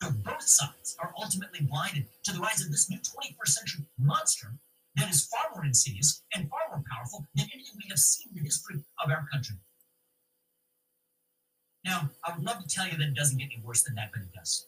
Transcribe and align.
Both 0.00 0.42
sides 0.42 0.96
are 0.98 1.12
ultimately 1.16 1.60
blinded 1.60 2.06
to 2.24 2.32
the 2.32 2.40
rise 2.40 2.62
of 2.62 2.70
this 2.70 2.88
new 2.88 2.98
21st 2.98 3.48
century 3.48 3.84
monster 3.98 4.54
that 4.96 5.10
is 5.10 5.26
far 5.26 5.54
more 5.54 5.64
insidious 5.64 6.22
and 6.34 6.48
far 6.48 6.60
more 6.70 6.82
powerful 6.90 7.26
than 7.34 7.46
anything 7.52 7.74
we 7.76 7.88
have 7.90 7.98
seen 7.98 8.28
in 8.30 8.38
the 8.38 8.44
history 8.44 8.76
of 9.04 9.10
our 9.10 9.26
country. 9.32 9.56
Now, 11.84 12.10
I 12.24 12.34
would 12.34 12.44
love 12.44 12.60
to 12.60 12.68
tell 12.68 12.86
you 12.86 12.96
that 12.98 13.08
it 13.08 13.14
doesn't 13.14 13.38
get 13.38 13.50
any 13.52 13.62
worse 13.64 13.82
than 13.82 13.94
that, 13.94 14.10
but 14.12 14.22
it 14.22 14.32
does. 14.34 14.66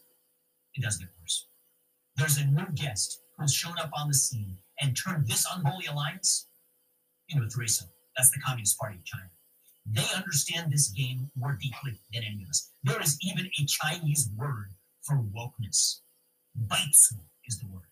It 0.75 0.83
does 0.83 0.99
get 0.99 1.09
worse. 1.21 1.47
There's 2.17 2.39
a 2.39 2.47
new 2.47 2.67
guest 2.75 3.21
who's 3.39 3.53
shown 3.53 3.79
up 3.79 3.91
on 3.99 4.09
the 4.09 4.15
scene 4.15 4.57
and 4.81 4.97
turned 4.97 5.27
this 5.27 5.47
unholy 5.55 5.87
alliance 5.87 6.47
into 7.29 7.45
a 7.45 7.49
threesome. 7.49 7.89
That's 8.17 8.31
the 8.31 8.41
Communist 8.41 8.79
Party 8.79 8.97
of 8.97 9.05
China. 9.05 9.31
They 9.87 10.17
understand 10.17 10.71
this 10.71 10.89
game 10.89 11.31
more 11.37 11.59
deeply 11.61 11.99
than 12.13 12.23
any 12.23 12.43
of 12.43 12.51
us. 12.51 12.71
There 12.85 13.01
is 13.01 13.19
even 13.23 13.47
a 13.47 13.67
Chinese 13.67 14.31
word 14.37 14.71
for 15.03 15.17
wokeness. 15.17 16.01
Baizu 16.67 17.19
is 17.47 17.59
the 17.59 17.67
word. 17.67 17.83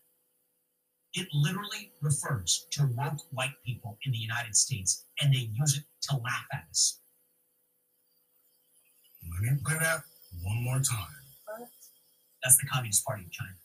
It 1.13 1.27
literally 1.33 1.91
refers 2.01 2.65
to 2.71 2.89
woke 2.95 3.19
white 3.31 3.55
people 3.65 3.97
in 4.05 4.13
the 4.13 4.17
United 4.17 4.55
States, 4.55 5.05
and 5.19 5.33
they 5.33 5.49
use 5.53 5.77
it 5.77 5.83
to 6.09 6.15
laugh 6.17 6.45
at 6.53 6.63
us. 6.69 6.99
Let 9.33 9.51
me 9.53 9.59
play 9.65 9.77
that 9.79 10.03
one 10.43 10.63
more 10.63 10.79
time. 10.79 11.07
That's 12.43 12.57
the 12.57 12.67
Communist 12.67 13.05
Party 13.05 13.25
of 13.25 13.31
China. 13.31 13.55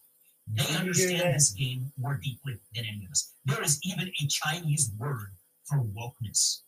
They 0.53 0.77
understand 0.77 1.35
this 1.35 1.51
game 1.53 1.93
more 1.99 2.21
deeply 2.23 2.59
than 2.75 2.85
any 2.85 3.05
of 3.05 3.11
us. 3.11 3.33
There 3.45 3.63
is 3.63 3.81
even 3.85 4.09
a 4.09 4.27
Chinese 4.27 4.93
word 4.99 5.35
for 5.65 5.79
wokeness. 5.79 6.63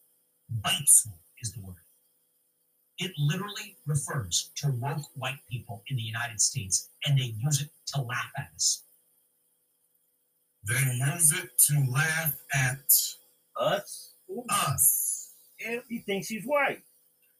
Baizu 0.62 1.12
is 1.42 1.52
the 1.52 1.60
word. 1.60 1.76
It 2.98 3.12
literally 3.16 3.76
refers 3.86 4.50
to 4.56 4.70
woke 4.72 5.06
white 5.14 5.38
people 5.50 5.82
in 5.88 5.96
the 5.96 6.02
United 6.02 6.40
States, 6.40 6.90
and 7.06 7.18
they 7.18 7.34
use 7.38 7.62
it 7.62 7.70
to 7.94 8.02
laugh 8.02 8.30
at 8.36 8.48
us. 8.54 8.82
They 10.64 10.74
use 11.14 11.32
it 11.32 11.50
to 11.68 11.84
laugh 11.90 12.34
at 12.54 12.90
Us? 13.58 14.14
us. 14.50 15.32
Yeah, 15.60 15.78
he 15.88 16.00
thinks 16.00 16.28
he's 16.28 16.44
white. 16.44 16.82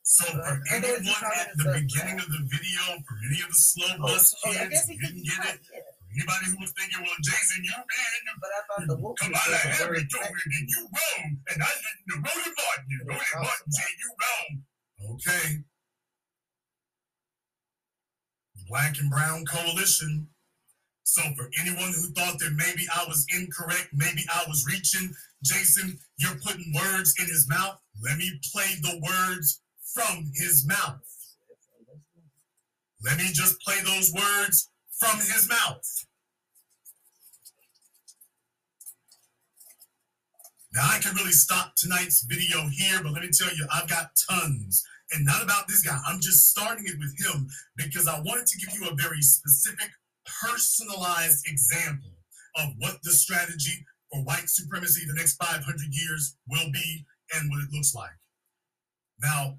So 0.02 0.24
for 0.24 0.40
Uh, 0.40 0.56
and 0.72 0.84
anyone 0.84 1.24
at 1.36 1.50
the 1.56 1.70
a- 1.70 1.80
beginning 1.80 2.18
of 2.18 2.26
the 2.30 2.42
video, 2.48 2.82
for 3.06 3.14
any 3.30 3.42
of 3.42 3.48
the 3.52 3.58
slow 3.60 3.98
bus 3.98 4.34
Oh, 4.46 4.52
kids 4.52 4.86
who 4.88 4.96
didn't 4.96 5.22
get 5.26 5.54
it, 5.54 5.60
for 5.66 6.06
anybody 6.16 6.46
who 6.50 6.56
was 6.58 6.72
thinking, 6.72 7.02
well, 7.02 7.18
Jason, 7.22 7.62
you're 7.64 7.76
man, 7.76 8.36
But 8.40 8.50
I 8.56 8.60
thought 8.66 8.86
the 8.88 8.96
woke 8.96 9.18
Kamala 9.18 9.36
was 9.36 9.52
a 9.52 9.68
Harris 9.68 10.04
told 10.08 10.32
me 10.32 10.42
that 10.48 10.66
you 10.66 10.82
wrong, 10.88 11.38
and 11.50 11.62
I 11.62 11.66
listened 11.66 12.06
to 12.08 12.14
Roland 12.24 12.56
Martin, 12.56 12.86
and 12.88 13.08
Roland 13.10 13.34
Martin 13.42 13.72
said 13.72 13.94
you 14.00 14.08
wrong. 14.22 14.64
Okay. 15.04 15.58
Black 18.68 18.98
and 19.00 19.10
Brown 19.10 19.44
Coalition. 19.46 20.28
So 21.04 21.22
for 21.36 21.48
anyone 21.60 21.92
who 21.94 22.12
thought 22.12 22.38
that 22.38 22.52
maybe 22.54 22.86
I 22.94 23.04
was 23.08 23.24
incorrect, 23.34 23.88
maybe 23.94 24.24
I 24.30 24.44
was 24.46 24.66
reaching, 24.66 25.14
Jason, 25.42 25.98
you're 26.18 26.38
putting 26.44 26.74
words 26.74 27.14
in 27.18 27.26
his 27.26 27.48
mouth. 27.48 27.80
Let 28.02 28.18
me 28.18 28.38
play 28.52 28.74
the 28.82 29.00
words 29.02 29.62
from 29.94 30.30
his 30.34 30.66
mouth. 30.66 31.00
Let 33.02 33.16
me 33.18 33.30
just 33.32 33.60
play 33.60 33.76
those 33.84 34.12
words 34.12 34.68
from 34.98 35.18
his 35.18 35.48
mouth. 35.48 36.07
Now 40.74 40.88
I 40.90 40.98
can 40.98 41.14
really 41.16 41.32
stop 41.32 41.74
tonight's 41.76 42.22
video 42.22 42.68
here, 42.68 43.00
but 43.02 43.12
let 43.12 43.22
me 43.22 43.30
tell 43.32 43.54
you, 43.54 43.66
I've 43.72 43.88
got 43.88 44.10
tons. 44.28 44.84
And 45.12 45.24
not 45.24 45.42
about 45.42 45.66
this 45.68 45.82
guy. 45.82 45.96
I'm 46.06 46.20
just 46.20 46.50
starting 46.50 46.84
it 46.86 46.98
with 46.98 47.16
him 47.18 47.48
because 47.76 48.06
I 48.06 48.20
wanted 48.20 48.46
to 48.46 48.58
give 48.58 48.78
you 48.78 48.88
a 48.88 48.94
very 48.94 49.22
specific, 49.22 49.88
personalized 50.42 51.48
example 51.48 52.10
of 52.56 52.74
what 52.78 52.98
the 53.02 53.12
strategy 53.12 53.86
for 54.12 54.20
white 54.22 54.48
supremacy 54.48 55.06
the 55.06 55.14
next 55.14 55.36
500 55.36 55.64
years 55.90 56.36
will 56.48 56.70
be 56.72 57.06
and 57.34 57.50
what 57.50 57.62
it 57.62 57.72
looks 57.72 57.94
like. 57.94 58.16
Now, 59.22 59.58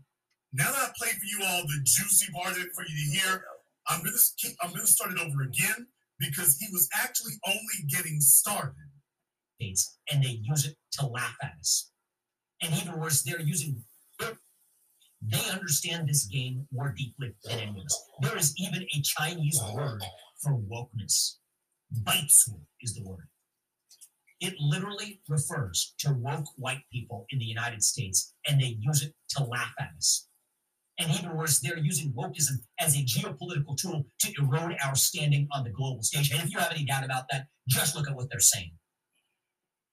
now 0.53 0.71
that 0.71 0.89
I 0.89 0.91
played 0.97 1.15
for 1.15 1.25
you 1.25 1.39
all 1.45 1.63
the 1.63 1.81
juicy 1.83 2.31
part 2.31 2.51
of 2.51 2.61
it 2.61 2.69
for 2.75 2.83
you 2.83 2.95
to 2.95 3.19
hear, 3.19 3.43
I'm 3.87 4.03
gonna 4.03 4.17
I'm 4.61 4.71
gonna 4.71 4.85
start 4.85 5.11
it 5.11 5.19
over 5.19 5.41
again 5.41 5.87
because 6.19 6.57
he 6.57 6.67
was 6.71 6.87
actually 6.93 7.33
only 7.47 7.87
getting 7.87 8.19
started. 8.19 8.88
States, 9.59 9.97
and 10.11 10.23
they 10.23 10.39
use 10.41 10.65
it 10.65 10.75
to 10.93 11.05
laugh 11.05 11.35
at 11.43 11.53
us. 11.59 11.91
And 12.61 12.73
even 12.73 12.99
worse, 12.99 13.23
they're 13.23 13.41
using 13.41 13.83
they 15.21 15.49
understand 15.51 16.07
this 16.07 16.25
game 16.25 16.65
more 16.71 16.93
deeply 16.97 17.33
than 17.43 17.59
any 17.59 17.79
of 17.79 17.85
us. 17.85 18.03
There 18.21 18.37
is 18.37 18.53
even 18.57 18.83
a 18.83 19.01
Chinese 19.01 19.61
word 19.73 20.01
for 20.41 20.53
wokeness. 20.53 21.35
Baizu 22.03 22.61
is 22.81 22.95
the 22.95 23.03
word. 23.03 23.27
It 24.39 24.53
literally 24.59 25.19
refers 25.27 25.93
to 25.99 26.13
woke 26.13 26.45
white 26.55 26.83
people 26.91 27.25
in 27.31 27.39
the 27.39 27.45
United 27.45 27.83
States, 27.83 28.33
and 28.47 28.61
they 28.61 28.77
use 28.79 29.03
it 29.03 29.13
to 29.31 29.43
laugh 29.43 29.73
at 29.77 29.89
us. 29.97 30.27
And 30.97 31.11
even 31.11 31.35
worse, 31.35 31.59
they're 31.59 31.77
using 31.77 32.13
wokeism 32.13 32.59
as 32.79 32.95
a 32.95 33.03
geopolitical 33.03 33.75
tool 33.77 34.05
to 34.19 34.33
erode 34.41 34.77
our 34.83 34.95
standing 34.95 35.49
on 35.51 35.65
the 35.65 35.69
global 35.69 36.01
stage. 36.01 36.31
And 36.31 36.41
if 36.41 36.51
you 36.51 36.59
have 36.59 36.71
any 36.71 36.85
doubt 36.85 37.03
about 37.03 37.25
that, 37.31 37.47
just 37.67 37.95
look 37.95 38.09
at 38.09 38.15
what 38.15 38.29
they're 38.29 38.39
saying. 38.39 38.71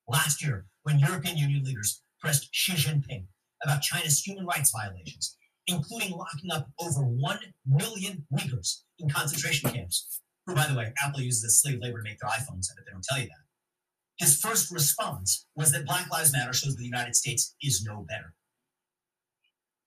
Last 0.09 0.43
year, 0.43 0.67
when 0.83 0.99
European 0.99 1.37
Union 1.37 1.65
leaders 1.65 2.03
pressed 2.21 2.49
Xi 2.53 2.73
Jinping 2.73 3.27
about 3.65 3.83
China's 3.83 4.21
human 4.21 4.47
rights 4.47 4.71
violations, 4.71 5.37
including 5.67 6.13
locking 6.13 6.51
up 6.53 6.69
over 6.81 7.01
1 7.01 7.39
million 7.67 8.25
Uyghurs 8.33 8.83
in 8.99 9.11
concentration 9.11 9.71
camps, 9.71 10.21
who, 10.47 10.55
by 10.55 10.67
the 10.67 10.77
way, 10.77 10.93
Apple 11.03 11.21
uses 11.21 11.45
as 11.45 11.61
slave 11.61 11.81
labor 11.81 11.99
to 11.99 12.05
make 12.05 12.19
their 12.21 12.31
iPhones, 12.31 12.69
but 12.69 12.85
they 12.85 12.93
don't 12.93 13.03
tell 13.03 13.19
you 13.19 13.27
that. 13.27 14.25
His 14.25 14.41
first 14.41 14.71
response 14.71 15.47
was 15.57 15.73
that 15.73 15.85
Black 15.85 16.11
Lives 16.11 16.33
Matter 16.33 16.53
shows 16.53 16.77
the 16.77 16.85
United 16.85 17.17
States 17.17 17.55
is 17.61 17.85
no 17.85 18.07
better. 18.09 18.35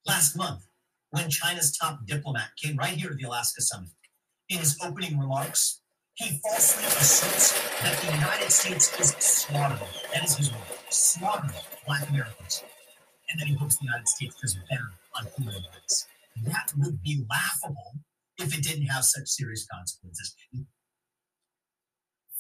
Last 0.06 0.36
month, 0.36 0.66
when 1.12 1.30
China's 1.30 1.76
top 1.76 2.06
diplomat 2.06 2.50
came 2.62 2.76
right 2.78 2.94
here 2.94 3.10
to 3.10 3.16
the 3.16 3.24
Alaska 3.24 3.62
summit, 3.62 3.90
in 4.50 4.60
his 4.60 4.78
opening 4.84 5.18
remarks, 5.18 5.79
he 6.20 6.40
falsely 6.44 6.86
asserts 6.86 7.54
that 7.82 7.98
the 8.02 8.14
United 8.14 8.52
States 8.52 9.00
is 9.00 9.10
slaughtering, 9.20 9.90
that 10.14 10.24
is 10.26 10.38
his 10.38 10.52
word, 10.52 10.62
slaughtering 10.90 11.52
Black 11.88 12.08
Americans 12.10 12.64
and 13.30 13.40
then 13.40 13.48
he 13.48 13.54
hopes 13.56 13.78
the 13.78 13.86
United 13.86 14.08
States 14.08 14.36
does 14.42 14.58
better 14.70 14.92
on 15.16 15.28
human 15.38 15.56
rights. 15.56 16.08
That 16.46 16.72
would 16.78 17.02
be 17.04 17.26
laughable 17.30 17.94
if 18.38 18.58
it 18.58 18.64
didn't 18.64 18.88
have 18.88 19.04
such 19.04 19.28
serious 19.28 19.68
consequences. 19.72 20.36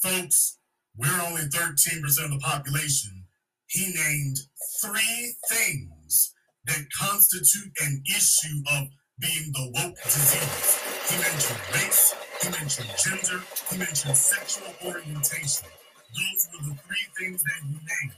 Folks, 0.02 0.58
we're 0.98 1.22
only 1.28 1.44
13% 1.44 2.26
of 2.26 2.32
the 2.32 2.40
population. 2.42 3.26
He 3.68 3.94
named 3.94 4.38
three 4.82 5.36
things 5.50 6.34
that 6.66 6.86
constitute 7.00 7.72
an 7.82 8.02
issue 8.08 8.62
of 8.74 8.88
being 9.20 9.52
the 9.52 9.72
woke 9.76 9.96
disease. 10.04 10.80
He 11.10 11.18
mentioned 11.22 11.60
race, 11.74 12.16
he 12.42 12.50
mentioned 12.50 12.90
gender, 13.04 13.44
he 13.70 13.78
mentioned 13.78 14.16
sexual 14.16 14.74
orientation. 14.86 15.68
Those 16.16 16.48
were 16.54 16.70
the 16.70 16.76
three 16.76 17.08
things 17.18 17.44
that 17.44 17.62
he 17.64 17.74
named. 17.74 18.16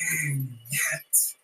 And 0.00 0.48
yet, 0.70 1.34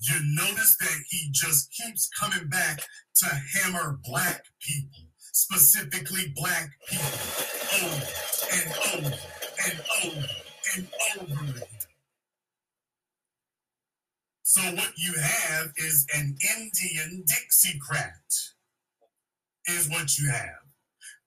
you 0.00 0.14
notice 0.36 0.76
that 0.78 0.98
he 1.10 1.28
just 1.32 1.72
keeps 1.72 2.08
coming 2.18 2.48
back 2.48 2.80
to 3.16 3.26
hammer 3.26 3.98
black 4.04 4.44
people, 4.60 5.00
specifically 5.18 6.32
black 6.36 6.70
people, 6.88 7.06
over 7.82 8.06
and 8.52 8.72
over 8.94 9.16
and 9.66 9.80
over 10.04 10.26
and 10.76 10.88
over 11.20 11.44
again. 11.50 11.64
So 14.42 14.62
what 14.62 14.92
you 14.96 15.12
have 15.20 15.72
is 15.76 16.06
an 16.14 16.36
Indian 16.56 17.24
Dixiecrat, 17.26 18.52
is 19.68 19.90
what 19.90 20.16
you 20.18 20.30
have. 20.30 20.57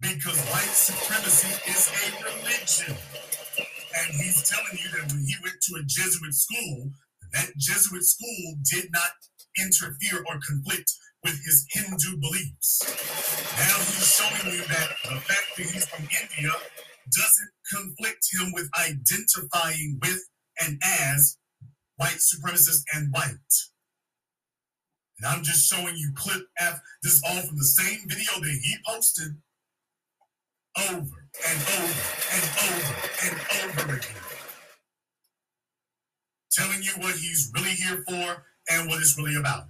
Because 0.01 0.39
white 0.49 0.73
supremacy 0.73 1.53
is 1.69 1.91
a 1.93 2.23
religion. 2.25 2.97
And 3.97 4.15
he's 4.17 4.49
telling 4.49 4.77
you 4.81 4.89
that 4.97 5.11
when 5.13 5.23
he 5.23 5.35
went 5.43 5.61
to 5.61 5.75
a 5.79 5.83
Jesuit 5.85 6.33
school, 6.33 6.89
that 7.33 7.51
Jesuit 7.57 8.03
school 8.03 8.55
did 8.69 8.89
not 8.91 9.11
interfere 9.59 10.23
or 10.27 10.39
conflict 10.41 10.91
with 11.23 11.37
his 11.45 11.67
Hindu 11.69 12.17
beliefs. 12.17 12.81
Now 13.61 13.77
he's 13.77 14.15
showing 14.17 14.53
you 14.55 14.65
that 14.65 14.89
the 15.05 15.21
fact 15.21 15.47
that 15.57 15.67
he's 15.69 15.85
from 15.85 16.03
India 16.03 16.51
doesn't 17.11 17.51
conflict 17.71 18.25
him 18.33 18.51
with 18.53 18.69
identifying 18.79 19.99
with 20.01 20.19
and 20.61 20.81
as 20.83 21.37
white 21.97 22.17
supremacists 22.17 22.83
and 22.95 23.11
white. 23.11 23.53
And 25.19 25.27
I'm 25.27 25.43
just 25.43 25.71
showing 25.71 25.95
you 25.95 26.11
clip 26.15 26.41
after 26.59 26.81
this 27.03 27.21
all 27.27 27.41
from 27.41 27.57
the 27.57 27.63
same 27.63 27.99
video 28.07 28.31
that 28.39 28.59
he 28.63 28.75
posted 28.87 29.35
over 30.77 31.27
and 31.47 31.57
over 31.79 32.01
and 32.33 32.43
over 32.69 32.95
and 33.23 33.79
over 33.79 33.95
again 33.95 34.21
telling 36.51 36.83
you 36.83 36.91
what 36.97 37.15
he's 37.15 37.51
really 37.55 37.71
here 37.71 38.03
for 38.07 38.43
and 38.69 38.89
what 38.89 38.99
it's 38.99 39.17
really 39.17 39.35
about. 39.35 39.65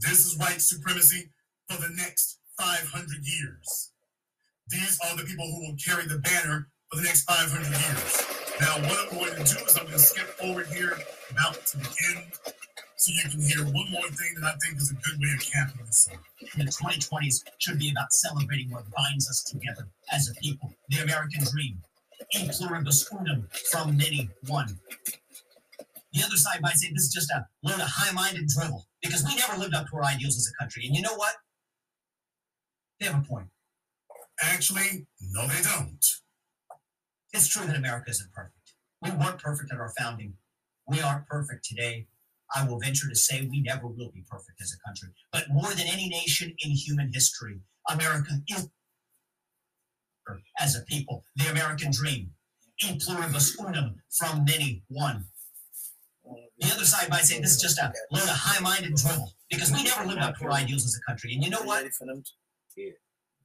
This 0.00 0.26
is 0.26 0.38
white 0.38 0.60
supremacy 0.60 1.30
for 1.68 1.80
the 1.80 1.88
next 1.96 2.38
500 2.58 3.06
years. 3.22 3.92
These 4.68 4.98
are 5.04 5.16
the 5.16 5.24
people 5.24 5.46
who 5.46 5.66
will 5.66 5.76
carry 5.76 6.06
the 6.06 6.18
banner 6.18 6.68
for 6.90 6.96
the 6.96 7.04
next 7.04 7.24
500 7.24 7.66
years. 7.66 8.26
Now, 8.60 8.88
what 8.88 9.12
I'm 9.12 9.18
going 9.18 9.30
to 9.30 9.54
do 9.54 9.64
is 9.64 9.76
I'm 9.76 9.84
going 9.84 9.92
to 9.92 9.98
skip 9.98 10.26
forward 10.26 10.66
here 10.66 10.98
about 11.30 11.64
to 11.66 11.76
the 11.78 11.88
end 12.10 12.24
so 12.96 13.12
you 13.12 13.30
can 13.30 13.40
hear 13.40 13.64
one 13.64 13.90
more 13.90 14.08
thing 14.08 14.34
that 14.40 14.44
I 14.44 14.54
think 14.64 14.80
is 14.80 14.90
a 14.90 14.94
good 14.94 15.20
way 15.20 15.28
of 15.36 15.68
off. 15.68 16.18
The 16.56 16.64
2020s 16.64 17.44
should 17.58 17.78
be 17.78 17.90
about 17.90 18.12
celebrating 18.12 18.70
what 18.70 18.84
binds 18.90 19.28
us 19.28 19.42
together 19.42 19.86
as 20.12 20.30
a 20.30 20.34
people, 20.40 20.72
the 20.88 21.02
American 21.02 21.44
dream. 21.52 21.82
In 22.32 22.48
pluribus 22.48 23.06
unum, 23.12 23.48
from 23.70 23.96
many, 23.96 24.30
one. 24.46 24.78
The 26.12 26.24
other 26.24 26.36
side 26.36 26.62
might 26.62 26.76
say 26.76 26.90
this 26.90 27.04
is 27.04 27.12
just 27.12 27.30
a 27.30 27.46
load 27.62 27.78
of 27.78 27.86
high-minded 27.86 28.48
drivel 28.48 28.86
because 29.02 29.22
we 29.22 29.36
never 29.36 29.58
lived 29.58 29.74
up 29.74 29.86
to 29.90 29.96
our 29.96 30.04
ideals 30.04 30.38
as 30.38 30.50
a 30.50 30.62
country. 30.62 30.86
And 30.86 30.96
you 30.96 31.02
know 31.02 31.14
what? 31.14 31.34
They 32.98 33.06
have 33.06 33.22
a 33.22 33.26
point. 33.28 33.48
Actually, 34.40 35.06
no, 35.20 35.46
they 35.46 35.62
don't. 35.62 36.04
It's 37.34 37.48
true 37.48 37.66
that 37.66 37.76
America 37.76 38.10
isn't 38.10 38.32
perfect. 38.32 38.72
We 39.02 39.10
weren't 39.10 39.38
perfect 39.38 39.70
at 39.70 39.78
our 39.78 39.92
founding. 39.98 40.34
We 40.88 41.02
aren't 41.02 41.26
perfect 41.26 41.66
today. 41.66 42.06
I 42.54 42.66
will 42.66 42.78
venture 42.78 43.08
to 43.08 43.16
say 43.16 43.48
we 43.50 43.60
never 43.60 43.86
will 43.86 44.10
be 44.14 44.24
perfect 44.30 44.60
as 44.60 44.72
a 44.72 44.86
country. 44.86 45.08
But 45.32 45.50
more 45.50 45.70
than 45.70 45.86
any 45.86 46.08
nation 46.08 46.54
in 46.64 46.70
human 46.70 47.12
history, 47.12 47.60
America 47.90 48.32
is 48.48 48.68
as 50.58 50.76
a 50.76 50.82
people, 50.82 51.24
the 51.36 51.50
American 51.50 51.90
dream. 51.90 52.30
In 52.86 52.98
pluribus 52.98 53.58
unum, 53.58 54.02
from 54.10 54.44
many, 54.44 54.82
one. 54.88 55.24
The 56.58 56.72
other 56.72 56.84
side 56.84 57.08
might 57.08 57.24
say 57.24 57.40
this 57.40 57.52
is 57.52 57.60
just 57.60 57.78
a 57.78 57.92
load 58.10 58.24
of 58.24 58.28
high-minded 58.28 58.94
drivel 58.96 59.32
because 59.48 59.72
we 59.72 59.82
never 59.82 60.04
lived 60.04 60.20
up 60.20 60.36
to 60.36 60.44
our 60.44 60.52
ideals 60.52 60.84
as 60.84 60.94
a 60.96 61.10
country. 61.10 61.32
And 61.32 61.42
you 61.42 61.48
know 61.48 61.62
what? 61.62 61.86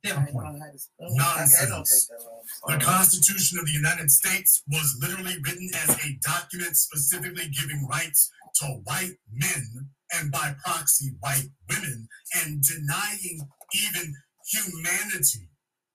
They 0.03 0.09
have 0.09 0.27
a 0.27 0.31
point. 0.31 0.57
Nonsense. 0.99 2.09
The 2.67 2.77
Constitution 2.77 3.59
of 3.59 3.65
the 3.65 3.71
United 3.71 4.09
States 4.09 4.63
was 4.71 4.97
literally 4.99 5.35
written 5.45 5.69
as 5.75 5.89
a 6.03 6.17
document 6.21 6.75
specifically 6.75 7.49
giving 7.49 7.87
rights 7.87 8.31
to 8.55 8.65
white 8.85 9.17
men 9.31 9.89
and 10.13 10.31
by 10.31 10.55
proxy 10.63 11.11
white 11.19 11.49
women 11.69 12.07
and 12.41 12.63
denying 12.63 13.47
even 13.73 14.15
humanity 14.51 15.49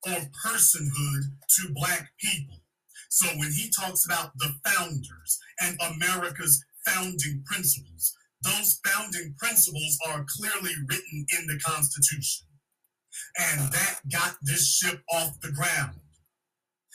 or 0.06 0.30
personhood 0.46 1.22
to 1.50 1.72
black 1.74 2.10
people. 2.18 2.62
So 3.08 3.26
when 3.38 3.52
he 3.52 3.70
talks 3.70 4.04
about 4.04 4.32
the 4.38 4.54
founders 4.64 5.38
and 5.60 5.78
America's 5.80 6.64
founding 6.86 7.42
principles, 7.44 8.14
those 8.42 8.80
founding 8.86 9.34
principles 9.38 9.98
are 10.08 10.24
clearly 10.28 10.74
written 10.88 11.26
in 11.38 11.46
the 11.46 11.58
Constitution. 11.58 12.45
And 13.38 13.72
that 13.72 14.00
got 14.10 14.36
this 14.42 14.76
ship 14.76 15.00
off 15.12 15.40
the 15.40 15.52
ground. 15.52 16.00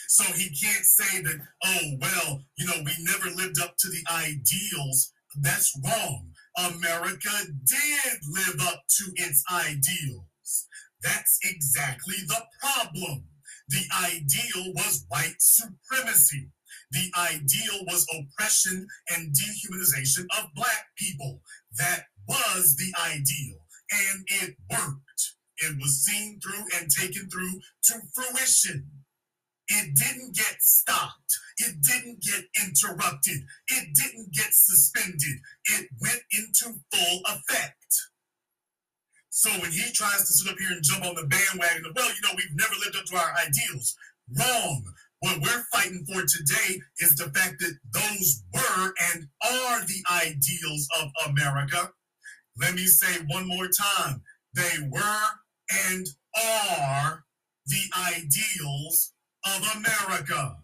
So 0.08 0.24
he 0.34 0.50
can't 0.50 0.86
say 0.86 1.22
that, 1.22 1.40
oh, 1.66 1.98
well, 2.00 2.44
you 2.58 2.66
know, 2.66 2.84
we 2.84 2.92
never 3.00 3.30
lived 3.36 3.60
up 3.62 3.76
to 3.78 3.88
the 3.88 4.04
ideals. 4.12 5.14
That's 5.40 5.78
wrong. 5.86 6.32
America 6.58 7.30
did 7.66 8.20
live 8.30 8.68
up 8.68 8.84
to 8.98 9.12
its 9.16 9.44
ideals. 9.52 10.68
That's 11.02 11.40
exactly 11.44 12.16
the 12.28 12.44
problem. 12.60 13.26
The 13.70 13.84
ideal 14.04 14.74
was 14.74 15.06
white 15.08 15.38
supremacy. 15.40 16.50
The 16.92 17.10
ideal 17.18 17.86
was 17.88 18.06
oppression 18.14 18.86
and 19.10 19.34
dehumanization 19.34 20.26
of 20.38 20.54
black 20.56 20.88
people. 20.98 21.42
That 21.78 22.04
was 22.28 22.76
the 22.76 22.94
ideal, 23.02 23.66
and 23.92 24.26
it 24.28 24.56
worked. 24.70 25.36
It 25.62 25.78
was 25.80 26.04
seen 26.04 26.40
through 26.40 26.66
and 26.80 26.90
taken 26.90 27.30
through 27.30 27.62
to 27.86 27.94
fruition. 28.14 28.90
It 29.68 29.96
didn't 29.96 30.36
get 30.36 30.58
stopped. 30.60 31.40
It 31.60 31.76
didn't 31.82 32.22
get 32.22 32.44
interrupted. 32.66 33.44
It 33.70 33.90
didn't 33.94 34.34
get 34.34 34.54
suspended. 34.54 35.40
It 35.66 35.88
went 36.02 36.24
into 36.34 36.80
full 36.92 37.22
effect. 37.26 37.76
So 39.30 39.50
when 39.62 39.72
he 39.72 39.92
tries 39.94 40.28
to 40.28 40.34
sit 40.34 40.52
up 40.52 40.60
here 40.60 40.72
and 40.72 40.84
jump 40.84 41.06
on 41.06 41.16
the 41.16 41.26
bandwagon 41.28 41.86
of, 41.86 41.94
well, 41.96 42.10
you 42.10 42.22
know, 42.22 42.36
we've 42.36 42.56
never 42.56 42.76
lived 42.84 42.98
up 42.98 43.06
to 43.06 43.16
our 43.16 43.34
ideals, 43.48 43.96
wrong. 44.38 44.84
What 45.20 45.40
we're 45.42 45.64
fighting 45.72 46.04
for 46.06 46.22
today 46.26 46.82
is 47.00 47.16
the 47.16 47.32
fact 47.32 47.60
that 47.60 47.78
those 47.94 48.44
were 48.54 48.94
and 49.14 49.28
are 49.44 49.86
the 49.86 50.04
ideals 50.12 50.88
of 51.02 51.12
America. 51.30 51.92
Let 52.60 52.74
me 52.74 52.86
say 52.86 53.22
one 53.30 53.48
more 53.48 53.68
time 53.68 54.22
they 54.54 54.90
were 54.90 55.28
and 55.90 56.08
are 56.36 57.24
the 57.66 57.82
ideals 58.16 59.14
of 59.46 59.62
America. 59.76 60.58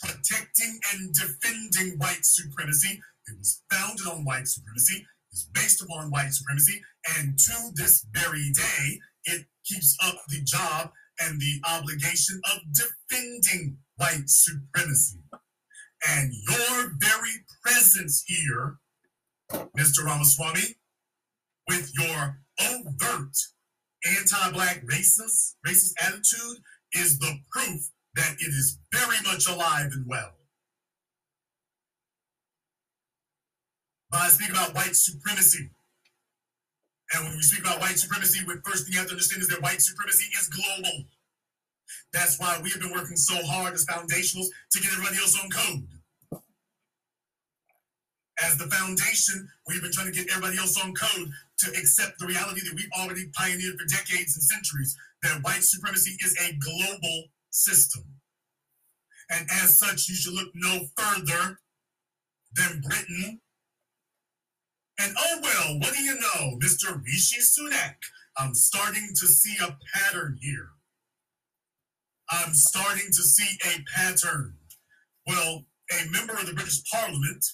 Protecting 0.00 0.78
and 0.92 1.14
defending 1.14 1.98
white 1.98 2.24
supremacy. 2.24 3.00
It 3.26 3.38
was 3.38 3.62
founded 3.70 4.06
on 4.06 4.24
white 4.24 4.46
supremacy, 4.46 5.06
is 5.32 5.48
based 5.54 5.82
upon 5.82 6.10
white 6.10 6.32
supremacy, 6.32 6.82
and 7.16 7.38
to 7.38 7.70
this 7.74 8.06
very 8.12 8.50
day, 8.52 9.00
it 9.24 9.46
keeps 9.64 9.96
up 10.02 10.16
the 10.28 10.42
job 10.42 10.90
and 11.20 11.40
the 11.40 11.60
obligation 11.66 12.40
of 12.52 12.60
defending 12.72 13.78
white 13.96 14.28
supremacy. 14.28 15.20
And 16.06 16.32
your 16.50 16.92
very 16.98 17.44
presence 17.62 18.24
here, 18.26 18.76
Mr. 19.50 20.04
Ramaswamy, 20.04 20.76
with 21.68 21.90
your 21.98 22.43
overt 22.60 23.36
anti-black 24.06 24.84
racist 24.84 25.54
racist 25.66 25.92
attitude 26.00 26.58
is 26.92 27.18
the 27.18 27.38
proof 27.50 27.80
that 28.14 28.36
it 28.38 28.48
is 28.48 28.78
very 28.92 29.16
much 29.24 29.48
alive 29.48 29.90
and 29.92 30.06
well. 30.06 30.32
But 34.10 34.20
I 34.20 34.28
speak 34.28 34.50
about 34.50 34.74
white 34.74 34.94
supremacy. 34.94 35.70
And 37.12 37.24
when 37.24 37.34
we 37.34 37.42
speak 37.42 37.60
about 37.60 37.80
white 37.80 37.98
supremacy, 37.98 38.44
the 38.44 38.60
first 38.64 38.84
thing 38.84 38.92
you 38.92 38.98
have 38.98 39.08
to 39.08 39.14
understand 39.14 39.42
is 39.42 39.48
that 39.48 39.62
white 39.62 39.80
supremacy 39.80 40.26
is 40.38 40.48
global. 40.48 41.04
That's 42.12 42.38
why 42.38 42.60
we 42.62 42.70
have 42.70 42.80
been 42.80 42.92
working 42.92 43.16
so 43.16 43.34
hard 43.44 43.74
as 43.74 43.84
foundationals 43.86 44.46
to 44.72 44.80
get 44.80 44.92
everybody 44.92 45.16
else 45.16 45.36
on 45.42 45.50
code. 45.50 45.88
As 48.42 48.56
the 48.56 48.66
foundation, 48.66 49.48
we've 49.68 49.82
been 49.82 49.92
trying 49.92 50.12
to 50.12 50.18
get 50.18 50.28
everybody 50.30 50.58
else 50.58 50.80
on 50.82 50.92
code 50.94 51.30
to 51.58 51.70
accept 51.70 52.18
the 52.18 52.26
reality 52.26 52.60
that 52.64 52.74
we've 52.74 52.90
already 52.98 53.26
pioneered 53.32 53.78
for 53.78 53.86
decades 53.86 54.34
and 54.34 54.42
centuries 54.42 54.96
that 55.22 55.42
white 55.42 55.62
supremacy 55.62 56.16
is 56.24 56.36
a 56.40 56.56
global 56.56 57.24
system. 57.50 58.02
And 59.30 59.48
as 59.62 59.78
such, 59.78 60.08
you 60.08 60.14
should 60.14 60.34
look 60.34 60.50
no 60.54 60.86
further 60.96 61.58
than 62.54 62.82
Britain. 62.82 63.40
And 65.00 65.14
oh 65.18 65.38
well, 65.42 65.78
what 65.78 65.94
do 65.94 66.02
you 66.02 66.14
know, 66.14 66.58
Mr. 66.58 67.02
Rishi 67.02 67.40
Sunak? 67.40 67.96
I'm 68.36 68.54
starting 68.54 69.08
to 69.14 69.26
see 69.26 69.56
a 69.62 69.76
pattern 69.94 70.38
here. 70.40 70.70
I'm 72.30 72.52
starting 72.52 73.06
to 73.06 73.22
see 73.22 73.58
a 73.64 73.84
pattern. 73.96 74.54
Well, 75.26 75.64
a 75.92 76.10
member 76.10 76.34
of 76.34 76.46
the 76.46 76.52
British 76.52 76.82
Parliament 76.90 77.44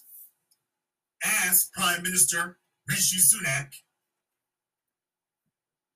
asked 1.24 1.72
Prime 1.72 2.02
Minister 2.02 2.58
Rishi 2.88 3.18
Sunak 3.18 3.68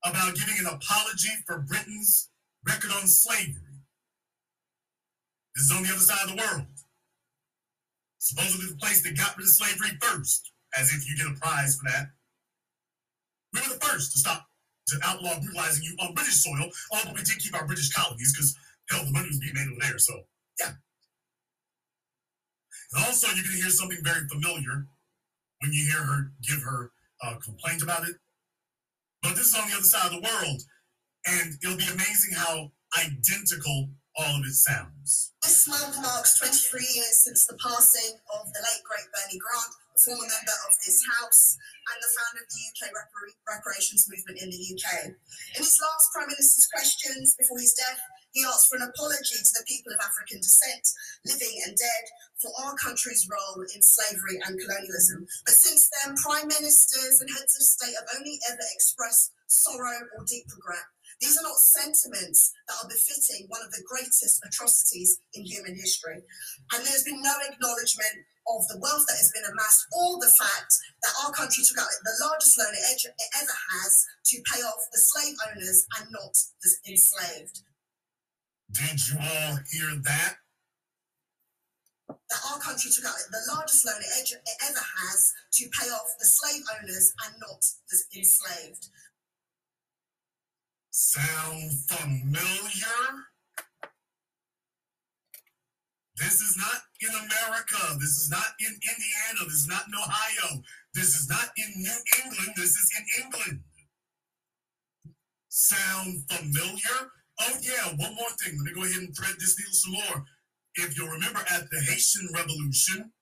about 0.05 0.35
giving 0.35 0.59
an 0.59 0.67
apology 0.67 1.31
for 1.47 1.59
Britain's 1.61 2.29
record 2.67 2.91
on 2.91 3.07
slavery. 3.07 3.81
This 5.57 5.67
is 5.67 5.73
on 5.73 5.83
the 5.83 5.91
other 5.91 6.01
side 6.01 6.29
of 6.29 6.37
the 6.37 6.43
world. 6.43 6.67
Supposedly 8.19 8.67
the 8.67 8.77
place 8.77 9.03
that 9.03 9.17
got 9.17 9.37
rid 9.37 9.45
of 9.45 9.51
slavery 9.51 9.97
first, 10.01 10.53
as 10.79 10.93
if 10.93 11.09
you 11.09 11.17
get 11.17 11.27
a 11.27 11.39
prize 11.41 11.77
for 11.77 11.89
that. 11.91 12.09
We 13.53 13.61
were 13.61 13.75
the 13.75 13.85
first 13.85 14.13
to 14.13 14.19
stop, 14.19 14.47
to 14.89 14.99
outlaw 15.05 15.39
brutalizing 15.41 15.85
you 15.85 15.97
on 16.01 16.15
British 16.15 16.43
soil, 16.43 16.71
although 16.91 17.13
we 17.15 17.23
did 17.23 17.39
keep 17.39 17.55
our 17.55 17.67
British 17.67 17.93
colonies 17.93 18.33
because, 18.33 18.57
hell, 18.91 19.05
the 19.05 19.13
money 19.13 19.29
was 19.29 19.39
being 19.39 19.55
made 19.55 19.69
over 19.71 19.81
there, 19.81 19.99
so, 19.99 20.15
yeah. 20.59 20.73
And 22.93 23.05
also, 23.05 23.29
you're 23.29 23.45
going 23.45 23.57
to 23.57 23.63
hear 23.63 23.71
something 23.71 23.99
very 24.03 24.27
familiar 24.29 24.87
when 25.65 25.73
you 25.73 25.89
hear 25.89 26.05
her 26.05 26.29
give 26.45 26.61
her 26.61 26.93
uh, 27.25 27.41
complaint 27.41 27.81
about 27.81 28.05
it. 28.05 28.21
But 29.25 29.33
this 29.33 29.49
is 29.49 29.57
on 29.57 29.65
the 29.65 29.81
other 29.81 29.89
side 29.89 30.13
of 30.13 30.21
the 30.21 30.25
world, 30.29 30.61
and 31.25 31.57
it'll 31.65 31.81
be 31.81 31.89
amazing 31.89 32.37
how 32.37 32.69
identical 33.01 33.89
all 34.21 34.37
of 34.37 34.45
it 34.45 34.53
sounds. 34.53 35.33
This 35.41 35.65
month 35.67 35.97
marks 36.05 36.37
23 36.37 36.85
years 36.85 37.25
since 37.25 37.49
the 37.49 37.57
passing 37.57 38.21
of 38.37 38.45
the 38.53 38.61
late 38.61 38.85
great 38.85 39.09
Bernie 39.09 39.41
Grant, 39.41 39.73
a 39.97 39.99
former 39.99 40.29
member 40.29 40.57
of 40.69 40.77
this 40.85 41.01
House 41.17 41.57
and 41.57 41.99
the 41.99 42.13
founder 42.13 42.45
of 42.45 42.49
the 42.53 42.63
UK 42.69 42.93
repar- 42.93 43.41
reparations 43.49 44.05
movement 44.07 44.45
in 44.45 44.53
the 44.53 44.61
UK. 44.61 45.17
In 45.57 45.65
his 45.65 45.81
last 45.81 46.13
Prime 46.13 46.29
Minister's 46.29 46.69
questions 46.69 47.35
before 47.41 47.59
his 47.59 47.73
death, 47.73 47.99
he 48.35 48.43
asked 48.43 48.67
for 48.67 48.77
an 48.77 48.91
apology 48.91 49.39
to 49.39 49.55
the 49.55 49.67
people 49.71 49.95
of 49.95 50.03
African 50.03 50.43
descent, 50.43 50.83
living 51.25 51.55
and 51.65 51.79
dead, 51.79 52.05
for 52.43 52.51
our 52.67 52.75
country's 52.75 53.31
role 53.31 53.63
in 53.63 53.81
slavery 53.81 54.43
and 54.43 54.59
colonialism. 54.59 55.25
But 55.47 55.55
since 55.55 55.89
then, 55.95 56.19
prime 56.19 56.51
ministers 56.51 57.23
and 57.23 57.31
heads 57.31 57.55
of 57.55 57.63
state 57.63 57.95
have 57.95 58.11
only 58.19 58.37
ever 58.51 58.67
expressed 58.75 59.33
sorrow, 59.47 60.03
or 60.19 60.27
deep 60.27 60.45
regret. 60.51 60.85
These 61.23 61.39
are 61.39 61.47
not 61.47 61.57
sentiments 61.57 62.51
that 62.67 62.83
are 62.83 62.91
befitting 62.91 63.47
one 63.47 63.63
of 63.63 63.71
the 63.71 63.87
greatest 63.87 64.43
atrocities 64.43 65.23
in 65.33 65.47
human 65.47 65.79
history. 65.79 66.21
And 66.75 66.83
there's 66.83 67.07
been 67.07 67.23
no 67.23 67.35
acknowledgement 67.47 68.27
of 68.51 68.67
the 68.69 68.83
wealth 68.83 69.07
that 69.09 69.17
has 69.17 69.33
been 69.33 69.47
amassed 69.47 69.87
or 69.95 70.19
the 70.21 70.35
fact 70.37 70.75
that 71.01 71.17
our 71.25 71.33
country 71.33 71.65
took 71.65 71.79
out 71.79 71.89
the 72.03 72.19
largest 72.21 72.59
loan 72.59 72.75
it 72.75 73.01
ever 73.41 73.59
has 73.81 74.05
to 74.27 74.43
pay 74.53 74.61
off 74.61 74.91
the 74.93 75.01
slave 75.01 75.37
owners 75.49 75.87
and 75.97 76.11
not 76.11 76.35
the 76.61 76.71
enslaved. 76.91 77.63
Did 78.75 79.09
you 79.09 79.19
all 79.21 79.59
hear 79.71 79.91
that? 80.03 80.35
That 82.09 82.41
our 82.51 82.59
country 82.59 82.91
took 82.91 83.05
out 83.05 83.15
the 83.31 83.55
largest 83.55 83.87
loan 83.87 84.03
it 84.03 84.35
ever 84.69 84.81
has 84.81 85.33
to 85.53 85.69
pay 85.79 85.87
off 85.91 86.09
the 86.19 86.27
slave 86.27 86.63
owners 86.75 87.13
and 87.25 87.35
not 87.39 87.63
the 87.89 88.19
enslaved. 88.19 88.89
Sound 90.91 91.73
familiar? 91.89 92.99
This 96.17 96.41
is 96.41 96.57
not 96.57 96.83
in 97.01 97.11
America. 97.11 97.99
This 97.99 98.19
is 98.19 98.31
not 98.31 98.55
in 98.61 98.73
Indiana. 98.73 99.45
This 99.45 99.55
is 99.55 99.69
not 99.69 99.87
in 99.87 99.95
Ohio. 99.95 100.63
This 100.95 101.17
is 101.17 101.29
not 101.29 101.51
in 101.57 101.83
New 101.83 101.99
England. 102.25 102.53
This 102.57 102.71
is 102.71 102.91
in 102.99 103.25
England. 103.25 103.61
Sound 105.49 106.25
familiar? 106.29 107.11
Oh, 107.41 107.57
yeah, 107.61 107.95
one 107.97 108.15
more 108.15 108.31
thing. 108.43 108.57
Let 108.59 108.67
me 108.67 108.73
go 108.75 108.85
ahead 108.85 109.03
and 109.03 109.17
thread 109.17 109.35
this 109.39 109.59
needle 109.59 109.75
some 109.75 109.93
more. 109.93 110.25
If 110.77 110.97
you'll 110.97 111.09
remember 111.09 111.41
at 111.41 111.69
the 111.71 111.81
Haitian 111.81 112.29
Revolution, 112.35 113.13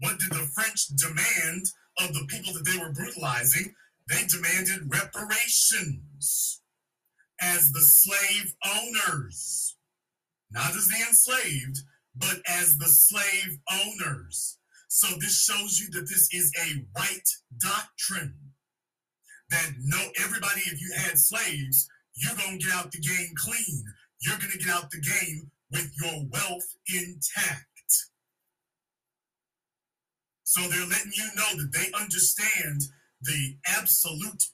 what 0.00 0.18
did 0.18 0.30
the 0.30 0.48
French 0.54 0.86
demand 0.88 1.66
of 1.98 2.12
the 2.12 2.26
people 2.28 2.52
that 2.52 2.64
they 2.64 2.78
were 2.78 2.92
brutalizing? 2.92 3.74
They 4.08 4.24
demanded 4.26 4.92
reparations 4.92 6.62
as 7.40 7.72
the 7.72 7.80
slave 7.80 8.54
owners, 8.66 9.76
not 10.50 10.70
as 10.70 10.88
the 10.88 11.04
enslaved, 11.06 11.78
but 12.16 12.40
as 12.48 12.78
the 12.78 12.88
slave 12.88 13.58
owners. 13.70 14.58
So 14.88 15.08
this 15.20 15.42
shows 15.42 15.78
you 15.78 15.90
that 15.92 16.08
this 16.08 16.28
is 16.32 16.52
a 16.58 16.84
white 16.94 17.28
doctrine. 17.60 18.34
That 19.50 19.72
no, 19.82 19.98
everybody, 20.20 20.62
if 20.66 20.80
you 20.80 20.92
had 20.96 21.18
slaves, 21.18 21.88
you're 22.18 22.36
gonna 22.36 22.58
get 22.58 22.72
out 22.74 22.92
the 22.92 22.98
game 22.98 23.32
clean. 23.36 23.84
You're 24.20 24.38
gonna 24.38 24.58
get 24.58 24.68
out 24.68 24.90
the 24.90 25.00
game 25.00 25.50
with 25.70 25.90
your 26.02 26.24
wealth 26.30 26.74
intact. 26.86 27.64
So 30.44 30.62
they're 30.62 30.86
letting 30.86 31.12
you 31.14 31.28
know 31.36 31.62
that 31.62 31.72
they 31.72 31.92
understand 31.98 32.82
the 33.22 33.56
absolute 33.66 34.44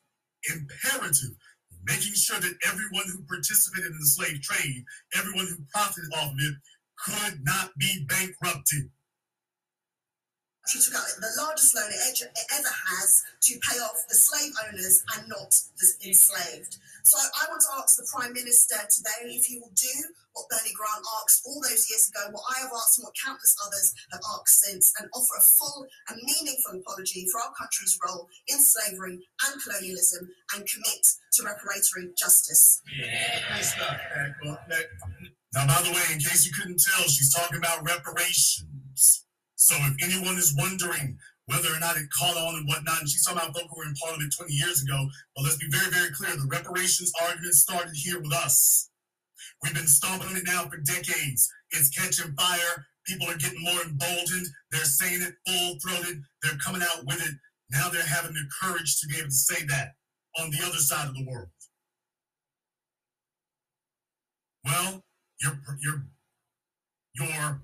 imperative 0.51 1.37
making 1.87 2.15
sure 2.15 2.41
that 2.41 2.57
everyone 2.67 3.05
who 3.07 3.23
participated 3.25 3.91
in 3.91 3.99
the 3.99 4.07
slave 4.07 4.41
trade, 4.41 4.85
everyone 5.17 5.47
who 5.47 5.57
profited 5.73 6.11
off 6.17 6.33
of 6.33 6.39
it, 6.39 6.55
could 7.05 7.45
not 7.45 7.71
be 7.79 8.07
bankrupted. 8.09 8.91
She 10.67 10.81
took 10.81 10.97
out 10.97 11.05
the 11.21 11.29
largest 11.37 11.75
loan 11.77 11.93
it 11.93 12.25
ever 12.57 12.73
has 12.73 13.23
to 13.43 13.61
pay 13.69 13.77
off 13.85 14.01
the 14.09 14.17
slave 14.17 14.53
owners 14.65 15.05
and 15.15 15.29
not 15.29 15.53
the 15.77 15.87
enslaved. 16.09 16.79
So 17.05 17.21
I 17.21 17.45
want 17.53 17.61
to 17.61 17.77
ask 17.77 17.97
the 17.97 18.09
Prime 18.09 18.33
Minister 18.33 18.81
today 18.89 19.37
if 19.37 19.45
he 19.45 19.61
will 19.61 19.73
do 19.77 19.97
what 20.33 20.49
Bernie 20.49 20.73
Grant 20.73 21.05
asked 21.21 21.45
all 21.45 21.61
those 21.61 21.85
years 21.93 22.09
ago, 22.09 22.33
what 22.33 22.49
I 22.49 22.65
have 22.65 22.73
asked 22.73 22.99
and 22.99 23.05
what 23.05 23.15
countless 23.15 23.55
others 23.61 23.93
have 24.11 24.25
asked 24.41 24.65
since, 24.65 24.93
and 24.99 25.09
offer 25.13 25.37
a 25.37 25.45
full 25.45 25.87
and 26.09 26.19
meaningful 26.25 26.81
apology 26.81 27.29
for 27.31 27.45
our 27.45 27.53
country's 27.53 27.99
role 28.01 28.27
in 28.49 28.59
slavery 28.59 29.21
and 29.21 29.63
colonialism 29.63 30.33
and 30.57 30.65
commit 30.65 31.05
to 31.37 31.43
reparatory 31.45 32.17
justice. 32.17 32.81
Yeah. 32.89 33.61
Now, 35.55 35.67
by 35.69 35.83
the 35.85 35.93
way, 35.93 36.03
in 36.11 36.19
case 36.19 36.47
you 36.47 36.53
couldn't 36.57 36.81
tell, 36.81 37.05
she's 37.05 37.33
talking 37.33 37.59
about 37.59 37.85
reparations. 37.87 39.24
So 39.65 39.75
if 39.81 39.97
anyone 40.05 40.37
is 40.37 40.55
wondering 40.59 41.17
whether 41.47 41.69
or 41.73 41.81
not 41.81 41.97
it 41.97 42.05
caught 42.13 42.37
on 42.37 42.57
and 42.57 42.69
whatnot. 42.69 43.01
And 43.01 43.09
she's 43.09 43.25
talking 43.25 43.41
about 43.41 43.57
folk 43.57 43.69
who 43.71 43.79
were 43.79 43.89
in 43.89 43.95
Parliament 43.95 44.35
20 44.37 44.53
years 44.53 44.83
ago. 44.83 45.09
But 45.35 45.45
let's 45.45 45.57
be 45.57 45.69
very, 45.71 45.91
very 45.91 46.11
clear. 46.13 46.37
The 46.37 46.49
reparations 46.49 47.13
argument 47.23 47.55
started 47.55 47.95
here 47.95 48.21
with 48.21 48.33
us. 48.33 48.91
We've 49.63 49.75
been 49.75 49.87
stomping 49.87 50.29
on 50.29 50.37
it 50.37 50.45
now 50.47 50.65
for 50.69 50.77
decades. 50.79 51.49
It's 51.71 51.89
catching 51.89 52.35
fire. 52.35 52.85
People 53.07 53.29
are 53.29 53.37
getting 53.37 53.63
more 53.63 53.81
emboldened. 53.83 54.47
They're 54.71 54.85
saying 54.85 55.23
it 55.23 55.35
full 55.47 55.79
throated. 55.81 56.23
They're 56.43 56.61
coming 56.65 56.83
out 56.83 57.05
with 57.07 57.25
it. 57.27 57.35
Now 57.71 57.89
they're 57.89 58.03
having 58.03 58.35
the 58.35 58.45
courage 58.61 59.01
to 59.01 59.07
be 59.07 59.17
able 59.17 59.29
to 59.29 59.33
say 59.33 59.65
that 59.67 59.95
on 60.39 60.51
the 60.51 60.61
other 60.65 60.79
side 60.79 61.09
of 61.09 61.15
the 61.15 61.25
world. 61.25 61.49
Well, 64.65 65.05
your 65.41 65.59
your 65.81 66.05
your 67.15 67.61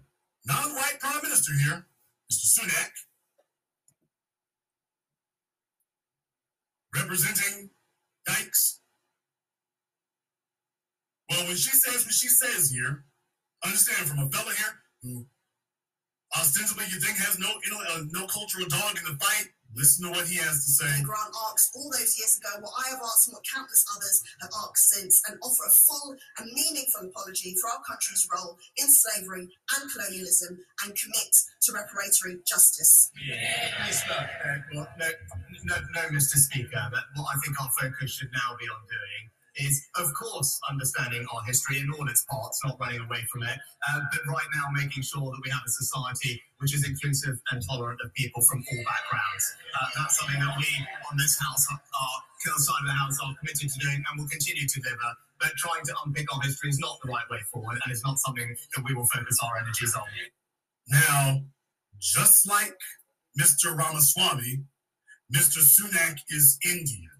non-white 0.46 1.00
prime 1.00 1.22
minister 1.22 1.52
here, 1.64 1.86
Mr. 2.30 2.60
Sunak, 2.60 2.90
representing 6.94 7.70
Dykes. 8.26 8.80
Well, 11.28 11.46
when 11.46 11.56
she 11.56 11.70
says 11.70 12.04
what 12.04 12.14
she 12.14 12.28
says 12.28 12.70
here, 12.70 13.04
understand 13.64 14.08
from 14.08 14.18
a 14.20 14.30
fella 14.30 14.52
here 14.54 14.82
who 15.02 15.26
ostensibly 16.36 16.84
you 16.90 17.00
think 17.00 17.18
has 17.18 17.38
no 17.38 17.48
you 17.64 17.70
know, 17.72 17.80
uh, 17.90 18.02
no 18.10 18.26
cultural 18.26 18.66
dog 18.68 18.98
in 18.98 19.04
the 19.04 19.18
fight, 19.18 19.48
listen 19.74 20.06
to 20.06 20.10
what 20.10 20.26
he 20.26 20.36
has 20.36 20.64
to 20.64 20.70
say. 20.72 21.02
Grant 21.02 21.34
asked 21.50 21.72
all 21.74 21.90
those 21.90 22.18
years 22.18 22.38
ago 22.38 22.60
what 22.60 22.74
I 22.78 22.90
have 22.90 23.02
asked 23.02 23.28
and 23.28 23.34
what 23.34 23.44
countless 23.46 23.84
others 23.94 24.22
have 24.40 24.50
asked 24.50 24.90
since, 24.90 25.22
and 25.28 25.38
offer 25.42 25.64
a 25.66 25.72
full 25.72 26.16
and 26.38 26.46
meaningful 26.52 27.06
apology 27.06 27.54
for 27.60 27.70
our 27.70 27.82
country's 27.86 28.26
role 28.32 28.58
in 28.76 28.88
slavery 28.90 29.48
and 29.76 29.90
colonialism 29.90 30.58
and 30.84 30.96
commit 30.96 31.32
to 31.62 31.72
reparatory 31.72 32.44
justice. 32.46 33.10
Yeah. 33.20 33.36
Uh, 33.80 34.58
no, 34.72 34.86
no, 35.64 35.76
no, 35.94 36.02
Mr. 36.10 36.36
Speaker, 36.36 36.82
but 36.90 37.04
what 37.14 37.28
I 37.34 37.38
think 37.40 37.60
our 37.60 37.70
focus 37.80 38.10
should 38.12 38.30
now 38.32 38.56
be 38.58 38.66
on 38.66 38.80
doing 38.88 39.30
is, 39.56 39.88
of 39.96 40.12
course, 40.14 40.60
understanding 40.68 41.26
our 41.34 41.42
history 41.42 41.78
in 41.80 41.90
all 41.92 42.08
its 42.08 42.24
parts, 42.30 42.60
not 42.64 42.78
running 42.78 43.00
away 43.00 43.24
from 43.30 43.42
it, 43.42 43.58
uh, 43.88 44.00
but 44.12 44.20
right 44.28 44.46
now 44.54 44.66
making 44.72 45.02
sure 45.02 45.30
that 45.30 45.40
we 45.44 45.50
have 45.50 45.62
a 45.66 45.70
society 45.70 46.40
which 46.58 46.74
is 46.74 46.86
inclusive 46.86 47.40
and 47.50 47.62
tolerant 47.66 48.00
of 48.04 48.12
people 48.14 48.42
from 48.42 48.64
all 48.70 48.84
backgrounds. 48.84 49.44
Uh, 49.74 49.86
that's 49.98 50.18
something 50.18 50.38
that 50.40 50.54
we 50.58 50.66
on 51.10 51.16
this 51.16 51.38
house, 51.40 51.66
our 51.70 52.58
side 52.58 52.74
of 52.80 52.86
the 52.86 52.92
house, 52.92 53.18
are 53.24 53.34
committed 53.38 53.68
to 53.70 53.78
doing 53.78 54.02
and 54.10 54.20
will 54.20 54.28
continue 54.28 54.66
to 54.66 54.80
deliver. 54.80 55.10
But 55.40 55.50
trying 55.56 55.84
to 55.84 55.94
unpick 56.04 56.32
our 56.34 56.40
history 56.42 56.68
is 56.68 56.78
not 56.78 56.98
the 57.02 57.08
right 57.08 57.24
way 57.30 57.40
forward, 57.50 57.78
and 57.82 57.90
it's 57.90 58.04
not 58.04 58.18
something 58.18 58.56
that 58.76 58.84
we 58.84 58.94
will 58.94 59.06
focus 59.06 59.38
our 59.42 59.58
energies 59.58 59.94
on. 59.96 60.04
Now, 60.88 61.42
just 61.98 62.48
like 62.48 62.76
Mr. 63.40 63.76
Ramaswamy, 63.76 64.64
Mr. 65.34 65.58
Sunak 65.58 66.18
is 66.28 66.58
Indian. 66.64 67.10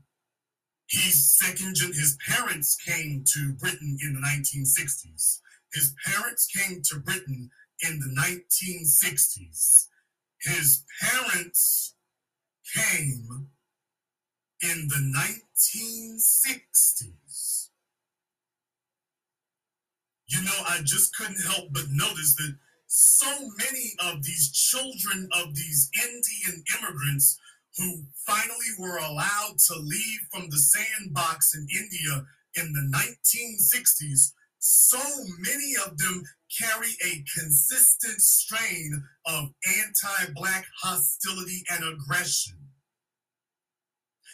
He's 0.91 1.39
second. 1.39 1.79
His 1.79 2.19
parents 2.29 2.77
came 2.85 3.23
to 3.35 3.53
Britain 3.53 3.97
in 4.03 4.15
the 4.15 4.21
1960s. 4.21 5.39
His 5.73 5.95
parents 6.05 6.49
came 6.49 6.83
to 6.83 6.99
Britain 6.99 7.49
in 7.89 8.01
the 8.01 8.13
1960s. 8.21 9.87
His 10.43 10.83
parents 11.01 11.95
came 12.75 13.51
in 14.63 14.89
the 14.89 15.13
1960s. 15.17 17.69
You 20.27 20.43
know, 20.43 20.65
I 20.69 20.81
just 20.85 21.15
couldn't 21.15 21.41
help 21.43 21.73
but 21.73 21.89
notice 21.91 22.35
that 22.37 22.57
so 22.89 23.31
many 23.59 23.93
of 24.01 24.25
these 24.25 24.51
children 24.51 25.29
of 25.41 25.55
these 25.55 25.89
Indian 26.03 26.65
immigrants 26.79 27.39
who 27.79 28.05
finally 28.27 28.73
were 28.79 28.99
allowed 28.99 29.57
to 29.69 29.75
leave 29.77 30.21
from 30.33 30.49
the 30.51 30.59
sandbox 30.59 31.55
in 31.55 31.67
India 31.77 32.25
in 32.57 32.73
the 32.73 32.97
1960s, 32.97 34.33
so 34.59 34.99
many 35.39 35.75
of 35.87 35.97
them 35.97 36.23
carry 36.59 36.91
a 37.05 37.25
consistent 37.39 38.21
strain 38.21 39.03
of 39.27 39.49
anti 39.67 40.33
Black 40.35 40.67
hostility 40.83 41.65
and 41.71 41.83
aggression. 41.85 42.59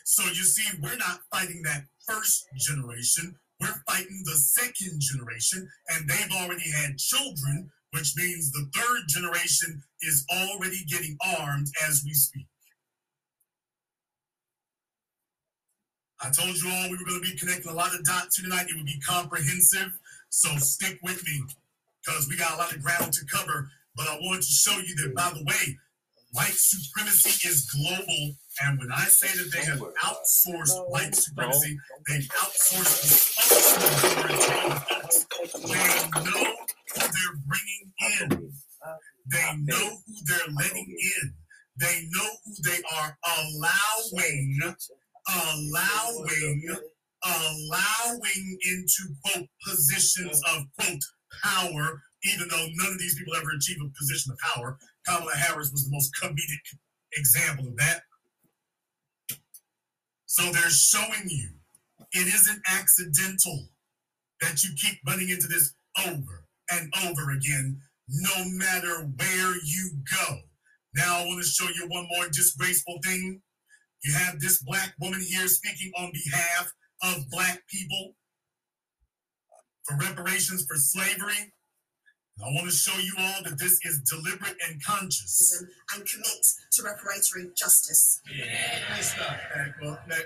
So 0.04 0.24
you 0.24 0.44
see, 0.44 0.78
we're 0.82 0.96
not 0.96 1.20
fighting 1.32 1.62
that 1.64 1.84
first 2.08 2.44
generation, 2.56 3.36
we're 3.60 3.82
fighting 3.88 4.22
the 4.24 4.36
second 4.36 5.00
generation, 5.00 5.68
and 5.90 6.08
they've 6.08 6.32
already 6.40 6.70
had 6.70 6.98
children, 6.98 7.70
which 7.92 8.14
means 8.16 8.50
the 8.50 8.68
third 8.74 9.02
generation 9.08 9.82
is 10.02 10.24
already 10.30 10.84
getting 10.88 11.16
armed 11.38 11.68
as 11.88 12.02
we 12.04 12.14
speak. 12.14 12.46
I 16.22 16.30
told 16.30 16.56
you 16.56 16.70
all 16.70 16.90
we 16.90 16.96
were 16.96 17.04
going 17.04 17.22
to 17.22 17.30
be 17.30 17.36
connecting 17.36 17.70
a 17.70 17.74
lot 17.74 17.94
of 17.94 18.04
dots 18.04 18.40
tonight. 18.40 18.66
It 18.68 18.76
would 18.76 18.86
be 18.86 18.98
comprehensive. 19.00 19.98
So 20.30 20.48
stick 20.56 20.98
with 21.02 21.22
me 21.24 21.42
because 22.04 22.28
we 22.28 22.36
got 22.36 22.54
a 22.54 22.56
lot 22.56 22.74
of 22.74 22.82
ground 22.82 23.12
to 23.12 23.26
cover. 23.26 23.68
But 23.96 24.08
I 24.08 24.18
wanted 24.20 24.42
to 24.42 24.52
show 24.52 24.78
you 24.78 24.94
that, 24.96 25.14
by 25.14 25.30
the 25.34 25.44
way, 25.44 25.76
white 26.32 26.52
supremacy 26.54 27.48
is 27.48 27.68
global 27.70 28.36
And 28.62 28.78
when 28.78 28.90
I 28.92 29.04
say 29.04 29.28
that 29.28 29.52
they 29.52 29.64
have 29.64 29.80
outsourced 29.80 30.90
white 30.90 31.14
supremacy, 31.14 31.78
they've 32.08 32.28
outsourced 32.28 33.02
the 35.52 35.66
They 35.66 36.20
know 36.20 36.44
who 36.92 37.00
they're 37.00 37.36
bringing 37.46 37.92
in. 38.20 38.52
They 39.30 39.56
know 39.64 39.98
who 40.06 40.14
they're 40.24 40.54
letting 40.54 40.96
in. 41.22 41.34
They 41.78 42.08
know 42.10 42.30
who 42.44 42.54
they 42.64 42.80
are 42.96 43.18
allowing, 43.38 44.58
allowing, 45.28 46.76
allowing 47.24 48.58
into 48.70 49.14
quote 49.24 49.46
positions 49.66 50.40
of 50.54 50.64
quote 50.78 51.02
power, 51.42 52.00
even 52.24 52.48
though 52.48 52.66
none 52.74 52.92
of 52.92 52.98
these 52.98 53.18
people 53.18 53.34
ever 53.34 53.50
achieve 53.56 53.78
a 53.80 53.98
position 53.98 54.32
of 54.32 54.38
power. 54.38 54.78
Kamala 55.06 55.34
Harris 55.36 55.70
was 55.72 55.84
the 55.84 55.92
most 55.92 56.12
comedic 56.20 56.78
example 57.16 57.68
of 57.68 57.76
that. 57.76 58.02
So 60.26 60.50
they're 60.52 60.70
showing 60.70 61.28
you 61.28 61.50
it 62.12 62.26
isn't 62.26 62.60
accidental 62.68 63.68
that 64.40 64.62
you 64.62 64.70
keep 64.76 64.98
running 65.06 65.30
into 65.30 65.46
this 65.46 65.74
over 66.06 66.44
and 66.70 66.92
over 67.06 67.30
again, 67.30 67.80
no 68.08 68.44
matter 68.58 69.08
where 69.16 69.54
you 69.64 69.90
go. 70.18 70.38
Now, 70.94 71.18
I 71.18 71.26
want 71.26 71.42
to 71.42 71.48
show 71.48 71.68
you 71.68 71.86
one 71.88 72.06
more 72.10 72.28
disgraceful 72.28 72.98
thing. 73.04 73.40
You 74.06 74.14
have 74.14 74.38
this 74.38 74.62
black 74.62 74.94
woman 75.00 75.20
here 75.20 75.48
speaking 75.48 75.90
on 75.98 76.12
behalf 76.12 76.72
of 77.02 77.28
black 77.28 77.66
people 77.66 78.14
for 79.82 79.96
reparations 79.96 80.64
for 80.64 80.76
slavery. 80.76 81.52
I 82.38 82.44
want 82.52 82.70
to 82.70 82.76
show 82.76 82.96
you 83.00 83.12
all 83.18 83.42
that 83.42 83.58
this 83.58 83.80
is 83.84 84.02
deliberate 84.02 84.56
and 84.68 84.80
conscious. 84.84 85.64
And 85.92 86.06
commit 86.06 86.46
to 86.72 86.82
reparatory 86.82 87.56
justice. 87.56 88.20
Yeah, 88.32 88.44
uh, 89.18 89.64
well, 89.82 89.98
no, 90.06 90.16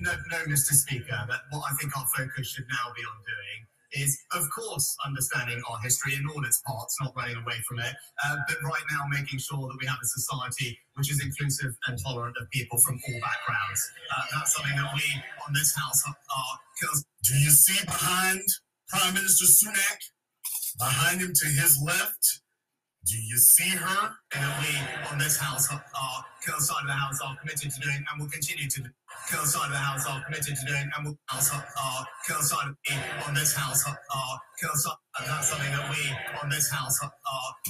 no, 0.00 0.12
no, 0.30 0.36
Mr. 0.52 0.72
Speaker, 0.74 1.24
but 1.26 1.40
what 1.50 1.62
I 1.70 1.74
think 1.76 1.96
our 1.96 2.06
focus 2.14 2.48
should 2.48 2.66
now 2.68 2.92
be 2.94 3.02
on 3.02 3.16
doing 3.24 3.66
is, 3.94 4.18
of 4.32 4.44
course, 4.54 4.96
understanding 5.04 5.60
our 5.70 5.78
history 5.80 6.14
in 6.14 6.26
all 6.28 6.44
its 6.44 6.60
parts, 6.66 6.96
not 7.00 7.12
running 7.16 7.36
away 7.36 7.56
from 7.68 7.80
it, 7.80 7.94
uh, 8.24 8.36
but 8.48 8.56
right 8.64 8.82
now 8.90 9.04
making 9.10 9.38
sure 9.38 9.68
that 9.68 9.76
we 9.80 9.86
have 9.86 9.98
a 10.02 10.06
society 10.06 10.78
which 10.94 11.10
is 11.10 11.22
inclusive 11.22 11.72
and 11.88 11.98
tolerant 12.02 12.36
of 12.40 12.48
people 12.50 12.78
from 12.80 12.96
all 12.96 13.20
backgrounds. 13.20 13.80
Uh, 14.10 14.24
that's 14.34 14.54
something 14.54 14.76
that 14.76 14.90
we 14.94 15.04
on 15.46 15.52
this 15.54 15.74
house 15.76 16.02
are. 16.06 16.58
Do 17.22 17.34
you 17.34 17.50
see 17.50 17.84
behind 17.84 18.42
Prime 18.88 19.14
Minister 19.14 19.46
Sunak? 19.46 19.98
Behind 20.78 21.20
him 21.20 21.32
to 21.34 21.46
his 21.48 21.80
left, 21.84 22.41
do 23.04 23.18
you 23.18 23.36
see 23.36 23.70
her? 23.70 24.10
And 24.34 24.44
we 24.62 24.70
on 25.10 25.18
this 25.18 25.36
house 25.36 25.70
uh, 25.72 25.74
are, 25.74 26.24
kill 26.44 26.58
side 26.60 26.82
of 26.82 26.86
the 26.86 26.92
house 26.92 27.20
are 27.20 27.36
committed 27.36 27.70
to 27.70 27.80
doing 27.80 27.98
and 27.98 28.20
will 28.20 28.30
continue 28.30 28.68
to 28.68 28.82
kill 29.30 29.44
side 29.44 29.66
of 29.66 29.72
the 29.72 29.78
house 29.78 30.06
are 30.06 30.22
committed 30.24 30.54
to 30.54 30.66
doing 30.66 30.90
and 30.96 31.06
will 31.06 31.18
uh, 31.30 31.34
house 31.34 31.52
uh, 31.52 31.58
are 31.58 32.06
kill 32.26 32.42
side 32.42 32.68
of 32.68 32.76
on 33.26 33.34
this 33.34 33.54
house 33.54 33.84
kill 33.84 34.74
side 34.74 34.96
that's 35.26 35.48
something 35.50 35.70
that 35.70 35.90
we 35.90 36.02
on 36.42 36.48
this 36.50 36.70
house 36.70 36.98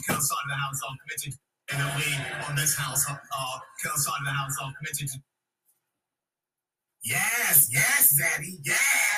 kill 0.07 0.21
side 0.21 0.45
of 0.45 0.49
the 0.49 0.55
house 0.55 0.81
are 0.89 0.97
committed 1.05 1.33
to 1.33 1.39
and 1.73 1.81
that 1.81 1.93
we 1.97 2.09
on 2.49 2.57
this 2.57 2.77
house 2.77 3.09
are 3.09 3.21
kill 3.83 3.97
side 3.97 4.21
of 4.21 4.25
the 4.25 4.33
house 4.33 4.57
are 4.62 4.73
committed 4.79 5.09
to 5.09 5.19
Yes, 7.05 7.69
yes, 7.73 8.15
Zaddy, 8.15 8.59
yes. 8.65 9.12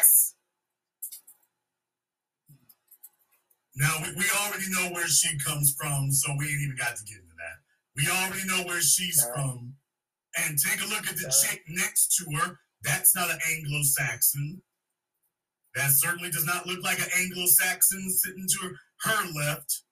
Now 3.76 3.96
we, 4.02 4.14
we 4.16 4.24
already 4.40 4.68
know 4.70 4.94
where 4.94 5.08
she 5.08 5.36
comes 5.38 5.74
from, 5.78 6.10
so 6.12 6.32
we 6.38 6.46
ain't 6.46 6.62
even 6.62 6.76
got 6.76 6.96
to 6.96 7.04
get 7.04 7.18
into 7.18 7.34
that. 7.36 7.58
We 7.96 8.08
already 8.08 8.46
know 8.46 8.68
where 8.68 8.80
she's 8.80 9.24
from. 9.34 9.74
And 10.36 10.58
take 10.58 10.82
a 10.82 10.88
look 10.88 11.06
at 11.06 11.16
the 11.16 11.32
chick 11.42 11.62
next 11.68 12.16
to 12.16 12.36
her. 12.38 12.58
That's 12.82 13.14
not 13.14 13.30
an 13.30 13.38
Anglo-Saxon. 13.52 14.62
That 15.74 15.90
certainly 15.90 16.30
does 16.30 16.44
not 16.44 16.66
look 16.66 16.82
like 16.82 16.98
an 16.98 17.08
Anglo-Saxon 17.18 18.10
sitting 18.10 18.46
to 18.48 18.68
her, 18.68 19.10
her 19.10 19.32
left. 19.32 19.82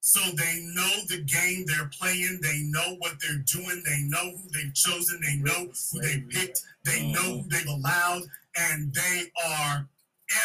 So 0.00 0.20
they 0.32 0.64
know 0.74 0.90
the 1.08 1.22
game 1.22 1.64
they're 1.66 1.90
playing. 1.98 2.40
They 2.42 2.62
know 2.64 2.96
what 2.98 3.14
they're 3.20 3.44
doing. 3.52 3.82
They 3.84 4.02
know 4.02 4.36
who 4.36 4.48
they've 4.52 4.74
chosen. 4.74 5.20
They 5.20 5.36
know 5.36 5.68
who 5.92 6.00
they 6.00 6.20
picked. 6.28 6.60
They 6.84 7.00
mm-hmm. 7.00 7.12
know 7.12 7.38
who 7.38 7.48
they've 7.48 7.66
allowed. 7.66 8.22
And 8.56 8.92
they 8.92 9.24
are 9.46 9.88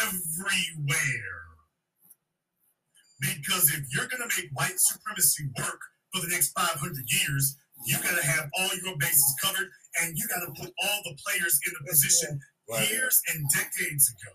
everywhere. 0.02 1.38
Because 3.20 3.72
if 3.74 3.82
you're 3.92 4.06
going 4.06 4.22
to 4.22 4.30
make 4.36 4.50
white 4.54 4.78
supremacy 4.78 5.44
work 5.58 5.80
for 6.14 6.22
the 6.22 6.28
next 6.28 6.52
500 6.52 6.78
years, 7.10 7.56
you 7.86 7.96
got 7.98 8.16
to 8.16 8.26
have 8.26 8.50
all 8.58 8.70
your 8.84 8.96
bases 8.98 9.34
covered 9.42 9.70
and 10.02 10.16
you 10.16 10.26
got 10.28 10.44
to 10.46 10.52
put 10.60 10.72
all 10.82 11.00
the 11.04 11.16
players 11.24 11.58
in 11.66 11.72
a 11.80 11.88
position 11.88 12.40
years 12.68 13.22
and 13.32 13.44
decades 13.50 14.12
ago. 14.12 14.32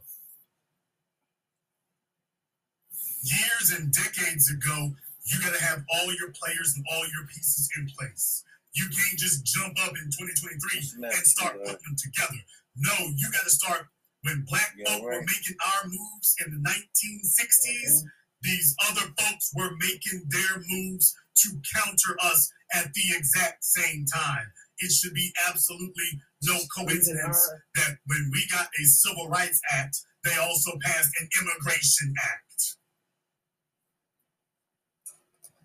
Years 3.23 3.71
and 3.77 3.93
decades 3.93 4.51
ago, 4.51 4.91
you 5.25 5.39
got 5.39 5.53
to 5.53 5.63
have 5.63 5.83
all 5.93 6.07
your 6.19 6.31
players 6.31 6.73
and 6.75 6.85
all 6.91 7.03
your 7.07 7.25
pieces 7.27 7.69
in 7.77 7.87
place. 7.97 8.43
You 8.73 8.85
can't 8.85 9.19
just 9.19 9.45
jump 9.45 9.77
up 9.85 9.93
in 9.95 10.11
2023 10.11 11.07
and 11.07 11.13
start 11.23 11.57
putting 11.59 11.79
them 11.85 11.95
together. 11.95 12.41
No, 12.75 12.93
you 13.15 13.31
got 13.31 13.43
to 13.43 13.49
start 13.49 13.87
when 14.23 14.45
black 14.47 14.73
yeah, 14.77 14.91
folk 14.91 15.03
right. 15.03 15.19
were 15.19 15.25
making 15.25 15.57
our 15.61 15.83
moves 15.85 16.35
in 16.45 16.53
the 16.53 16.61
1960s. 16.69 18.03
Mm-hmm. 18.03 18.07
These 18.41 18.75
other 18.89 19.07
folks 19.19 19.51
were 19.55 19.71
making 19.79 20.27
their 20.27 20.59
moves 20.67 21.15
to 21.43 21.49
counter 21.75 22.17
us 22.23 22.51
at 22.73 22.91
the 22.93 23.15
exact 23.15 23.63
same 23.63 24.05
time. 24.13 24.51
It 24.79 24.91
should 24.91 25.13
be 25.13 25.31
absolutely 25.47 26.19
no 26.43 26.57
coincidence 26.77 27.39
that 27.75 27.97
when 28.07 28.29
we 28.33 28.45
got 28.51 28.67
a 28.67 28.83
Civil 28.83 29.29
Rights 29.29 29.61
Act, 29.71 29.95
they 30.23 30.35
also 30.41 30.71
passed 30.83 31.11
an 31.21 31.29
Immigration 31.41 32.13
Act. 32.23 32.77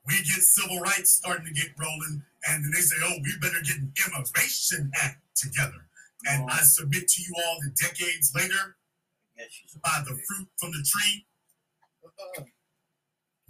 We 0.06 0.16
get 0.18 0.42
civil 0.42 0.80
rights 0.80 1.10
starting 1.10 1.46
to 1.46 1.52
get 1.52 1.70
rolling, 1.78 2.22
and 2.48 2.64
then 2.64 2.70
they 2.74 2.80
say, 2.80 2.96
oh, 3.04 3.18
we 3.22 3.32
better 3.42 3.60
get 3.62 3.76
an 3.76 3.92
Immigration 4.06 4.90
Act 5.02 5.20
together. 5.36 5.87
And 6.26 6.50
I 6.50 6.58
submit 6.62 7.08
to 7.08 7.22
you 7.22 7.32
all 7.46 7.58
that 7.62 7.76
decades 7.76 8.32
later, 8.34 8.76
by 9.82 10.02
the 10.04 10.16
fruit 10.26 10.48
from 10.58 10.72
the 10.72 10.84
tree, 10.84 11.26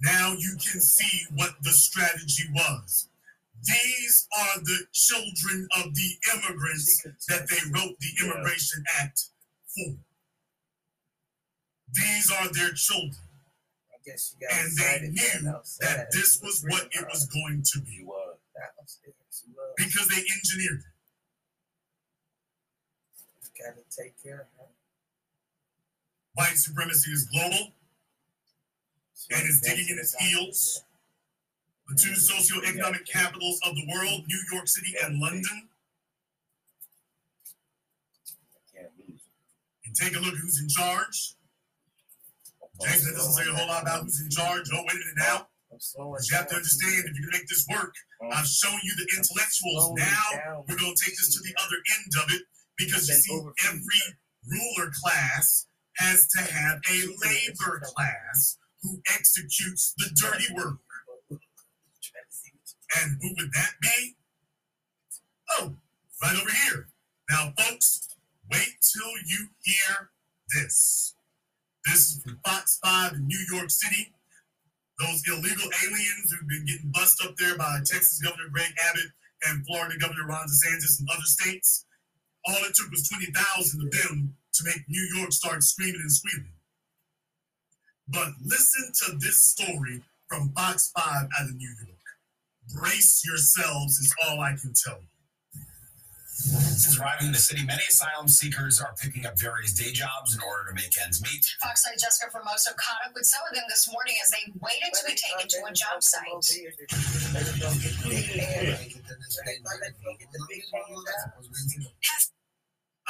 now 0.00 0.34
you 0.38 0.52
can 0.52 0.80
see 0.80 1.24
what 1.34 1.54
the 1.62 1.70
strategy 1.70 2.44
was. 2.54 3.08
These 3.64 4.28
are 4.38 4.60
the 4.62 4.86
children 4.92 5.66
of 5.78 5.94
the 5.94 6.10
immigrants 6.34 7.02
that 7.28 7.48
they 7.48 7.58
wrote 7.72 7.96
the 7.98 8.24
Immigration 8.24 8.84
Act 9.00 9.24
for. 9.66 9.94
These 11.92 12.30
are 12.30 12.52
their 12.52 12.72
children. 12.72 13.16
and 14.52 14.76
they 14.78 15.08
knew 15.08 15.52
that 15.80 16.08
this 16.12 16.40
was 16.42 16.64
what 16.68 16.88
it 16.92 17.06
was 17.10 17.26
going 17.26 17.62
to 17.72 17.80
be. 17.80 18.04
Because 19.76 20.08
they 20.08 20.22
engineered 20.22 20.80
it. 20.80 20.97
Gotta 23.58 23.82
take 23.90 24.14
care 24.22 24.34
of 24.34 24.46
her. 24.58 24.66
White 26.34 26.56
supremacy 26.56 27.10
is 27.10 27.24
global 27.24 27.72
and 29.30 29.48
is 29.48 29.60
digging 29.60 29.88
in 29.90 29.98
its 29.98 30.14
heels. 30.14 30.84
The 31.88 31.96
two 31.96 32.12
socioeconomic 32.12 33.08
capitals 33.10 33.60
of 33.66 33.74
the 33.74 33.86
world, 33.92 34.22
New 34.28 34.40
York 34.52 34.68
City 34.68 34.94
and 35.02 35.18
London. 35.18 35.68
And 39.84 39.96
take 39.96 40.14
a 40.14 40.20
look 40.20 40.34
at 40.34 40.38
who's 40.38 40.60
in 40.60 40.68
charge. 40.68 41.34
James 42.80 43.10
doesn't 43.10 43.32
say 43.32 43.50
a 43.50 43.54
whole 43.54 43.66
lot 43.66 43.82
about 43.82 44.04
who's 44.04 44.20
in 44.20 44.30
charge. 44.30 44.70
Oh, 44.72 44.84
wait 44.86 44.94
a 44.94 44.98
minute 44.98 45.14
now. 45.16 45.48
You 45.72 46.36
have 46.36 46.46
to 46.48 46.54
understand 46.54 47.04
if 47.06 47.18
you're 47.18 47.26
gonna 47.26 47.38
make 47.38 47.48
this 47.48 47.66
work. 47.68 47.94
I've 48.32 48.46
shown 48.46 48.78
you 48.84 48.94
the 48.96 49.08
intellectuals. 49.16 49.92
Now 49.96 50.62
we're 50.68 50.76
going 50.76 50.94
to 50.94 51.04
take 51.04 51.16
this 51.16 51.34
to 51.34 51.40
the 51.42 51.54
other 51.58 51.76
end 51.98 52.12
of 52.22 52.34
it 52.34 52.42
because 52.78 53.08
you 53.08 53.14
see, 53.14 53.40
every 53.68 54.18
ruler 54.46 54.90
class 55.02 55.66
has 55.96 56.26
to 56.28 56.40
have 56.40 56.78
a 56.90 56.98
labor 57.26 57.82
class 57.84 58.56
who 58.82 59.00
executes 59.12 59.94
the 59.98 60.10
dirty 60.14 60.54
work. 60.54 60.78
And 63.02 63.18
who 63.20 63.28
would 63.36 63.52
that 63.52 63.72
be? 63.82 64.16
Oh, 65.58 65.74
right 66.22 66.36
over 66.40 66.50
here. 66.50 66.88
Now, 67.28 67.52
folks, 67.58 68.08
wait 68.50 68.76
till 68.80 69.12
you 69.26 69.48
hear 69.62 70.10
this. 70.54 71.14
This 71.84 71.96
is 71.96 72.22
from 72.22 72.38
Fox 72.46 72.78
5 72.82 73.12
in 73.14 73.26
New 73.26 73.44
York 73.52 73.70
City. 73.70 74.12
Those 74.98 75.22
illegal 75.28 75.70
aliens 75.84 76.32
who've 76.32 76.48
been 76.48 76.64
getting 76.64 76.90
bust 76.92 77.22
up 77.24 77.36
there 77.36 77.56
by 77.56 77.78
Texas 77.84 78.20
Governor 78.22 78.48
Greg 78.52 78.72
Abbott 78.88 79.12
and 79.48 79.66
Florida 79.66 79.96
Governor 79.98 80.26
Ron 80.26 80.46
DeSantis 80.46 80.98
and 80.98 81.08
other 81.12 81.22
states 81.24 81.84
all 82.46 82.64
it 82.64 82.74
took 82.74 82.90
was 82.90 83.08
20,000 83.08 83.82
of 83.82 83.90
them 83.90 84.36
to 84.54 84.64
make 84.64 84.88
New 84.88 85.08
York 85.16 85.32
start 85.32 85.62
screaming 85.62 86.00
and 86.00 86.12
squealing. 86.12 86.52
But 88.08 88.28
listen 88.44 88.92
to 89.04 89.18
this 89.18 89.42
story 89.42 90.02
from 90.28 90.50
Fox 90.50 90.90
5 90.96 91.04
out 91.06 91.48
of 91.48 91.54
New 91.54 91.74
York. 91.86 91.98
Brace 92.74 93.22
yourselves 93.24 93.98
is 93.98 94.14
all 94.26 94.40
I 94.40 94.52
can 94.52 94.72
tell 94.74 94.98
you. 95.00 95.17
Since 96.38 97.00
arriving 97.00 97.26
in 97.26 97.32
the 97.32 97.38
city, 97.38 97.64
many 97.66 97.82
asylum 97.88 98.28
seekers 98.28 98.80
are 98.80 98.94
picking 99.02 99.26
up 99.26 99.36
various 99.38 99.72
day 99.74 99.90
jobs 99.90 100.36
in 100.36 100.40
order 100.46 100.70
to 100.70 100.74
make 100.74 100.94
ends 101.02 101.20
meet. 101.20 101.44
Fox 101.60 101.84
9 101.84 101.98
Jessica 101.98 102.30
Formoso 102.30 102.76
caught 102.76 103.02
up 103.04 103.12
with 103.12 103.26
some 103.26 103.42
of 103.50 103.54
them 103.56 103.64
this 103.68 103.90
morning 103.90 104.14
as 104.22 104.30
they 104.30 104.52
waited 104.62 104.94
to 104.94 105.04
be 105.04 105.18
taken 105.18 105.48
to 105.48 105.58
a 105.66 105.72
job 105.74 106.00
site. 106.00 106.30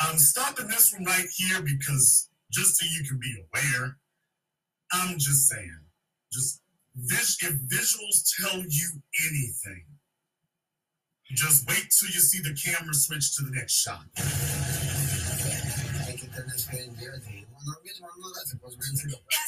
I'm 0.00 0.16
stopping 0.18 0.68
this 0.68 0.94
one 0.94 1.04
right 1.04 1.26
here 1.36 1.60
because 1.60 2.30
just 2.50 2.78
so 2.78 2.86
you 2.90 3.04
can 3.06 3.18
be 3.18 3.44
aware, 3.44 3.98
I'm 4.92 5.18
just 5.18 5.48
saying, 5.48 5.80
just 6.32 6.62
vis- 6.96 7.36
if 7.42 7.52
visuals 7.68 8.24
tell 8.40 8.58
you 8.60 9.02
anything, 9.28 9.84
just 11.36 11.68
wait 11.68 11.86
till 11.90 12.08
you 12.08 12.20
see 12.20 12.40
the 12.40 12.54
camera 12.56 12.94
switch 12.94 13.36
to 13.36 13.44
the 13.44 13.50
next 13.52 13.74
shot. 13.82 14.04
Have 14.16 14.26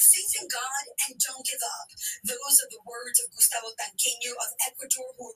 faith 0.03 0.33
in 0.41 0.47
God 0.47 0.83
and 1.09 1.15
don't 1.19 1.45
give 1.45 1.63
up. 1.65 1.87
Those 2.25 2.55
are 2.61 2.69
the 2.69 2.81
words 2.85 3.17
of 3.23 3.31
Gustavo 3.33 3.67
Tanqueño 3.79 4.31
of 4.37 4.49
Ecuador, 4.67 5.09
who 5.17 5.33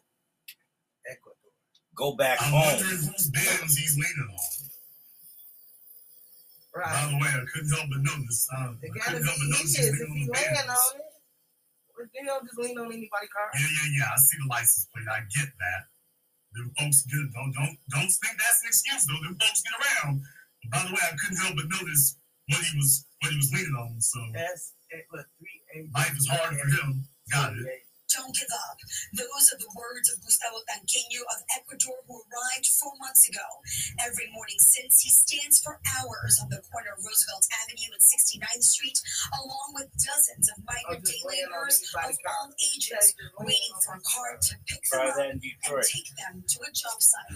Ecuador. 1.09 1.51
Go 1.95 2.15
back 2.15 2.41
I'm 2.41 2.51
home. 2.51 2.61
wondering 2.61 3.01
whose 3.09 3.29
Benz 3.31 3.77
he's 3.77 3.95
leaning 3.95 4.29
on. 4.29 4.51
Right. 6.75 6.91
By 6.91 7.07
the 7.09 7.17
way, 7.23 7.29
I 7.31 7.43
couldn't 7.47 7.71
help 7.71 7.87
but 7.89 8.01
notice. 8.03 8.47
Um, 8.57 8.77
It 8.83 8.91
I 8.91 8.97
gotta 8.99 9.11
couldn't 9.11 9.25
help 9.27 9.37
but 9.39 9.49
notice 9.55 9.75
he's 9.79 9.87
if 9.87 9.95
leaning 9.95 10.11
on 10.11 10.27
the 10.27 10.33
land 10.33 10.67
Benz. 10.67 10.69
on 10.75 10.99
it. 10.99 11.09
But 11.95 12.05
just 12.11 12.57
lean 12.59 12.77
on 12.77 12.91
anybody's 12.91 13.31
car. 13.31 13.47
Yeah, 13.55 13.63
yeah, 13.63 13.89
yeah. 14.03 14.07
I 14.11 14.17
see 14.19 14.37
the 14.43 14.49
license 14.51 14.85
plate. 14.91 15.07
I 15.07 15.23
get 15.31 15.47
that. 15.47 15.81
Them 16.55 16.71
folks 16.79 17.03
good. 17.03 17.27
Don't 17.33 17.51
don't 17.53 17.75
don't 17.91 18.11
think 18.23 18.35
that's 18.39 18.61
an 18.63 18.67
excuse 18.71 19.05
though. 19.05 19.21
Them 19.23 19.37
folks 19.39 19.61
get 19.61 19.75
around. 19.79 20.21
But 20.63 20.71
by 20.71 20.81
the 20.87 20.93
way, 20.95 21.03
I 21.03 21.15
couldn't 21.19 21.37
help 21.43 21.55
but 21.55 21.67
notice 21.69 22.17
what 22.47 22.63
he 22.63 22.77
was 22.77 23.05
what 23.21 23.31
he 23.31 23.37
was 23.37 23.51
leaning 23.53 23.75
on. 23.75 23.99
So 24.01 24.19
That's 24.33 24.73
it. 24.89 25.05
Look, 25.13 25.27
three 25.39 25.59
eight. 25.75 25.89
life 25.93 26.15
is 26.17 26.27
hard 26.27 26.55
for 26.55 26.67
him. 26.67 27.05
Got 27.31 27.53
it. 27.53 27.84
Don't 28.11 28.33
give 28.35 28.51
up. 28.69 28.77
Those 29.13 29.51
are 29.53 29.59
the 29.59 29.71
words 29.75 30.07
of 30.13 30.21
Gustavo 30.21 30.61
Tanqueño 30.69 31.21
of 31.33 31.39
Ecuador, 31.55 31.99
who 32.07 32.21
arrived 32.25 32.67
four 32.79 32.93
months 32.99 33.27
ago. 33.29 33.45
Every 34.01 34.29
morning 34.31 34.59
since, 34.59 35.01
he 35.01 35.09
stands 35.09 35.59
for 35.61 35.79
hours 35.97 36.39
on 36.41 36.49
the 36.49 36.61
corner 36.71 36.93
of 36.95 37.03
Roosevelt 37.03 37.45
Avenue 37.65 37.91
and 37.93 38.03
69th 38.03 38.63
Street, 38.65 38.97
along 39.41 39.75
with 39.75 39.89
dozens 39.99 40.49
of 40.53 40.63
migrant 40.65 41.05
just 41.05 41.13
day 41.13 41.21
laborers 41.25 41.81
of 41.81 42.17
all 42.27 42.49
ages, 42.75 43.15
waiting 43.41 43.75
for 43.83 43.95
a 43.97 44.03
car 44.03 44.37
to 44.39 44.53
pick 44.67 44.83
them 44.91 45.07
up 45.07 45.17
and 45.17 45.41
take 45.41 46.09
them 46.17 46.43
to 46.45 46.57
a 46.61 46.71
job 46.71 46.97
site. 47.01 47.33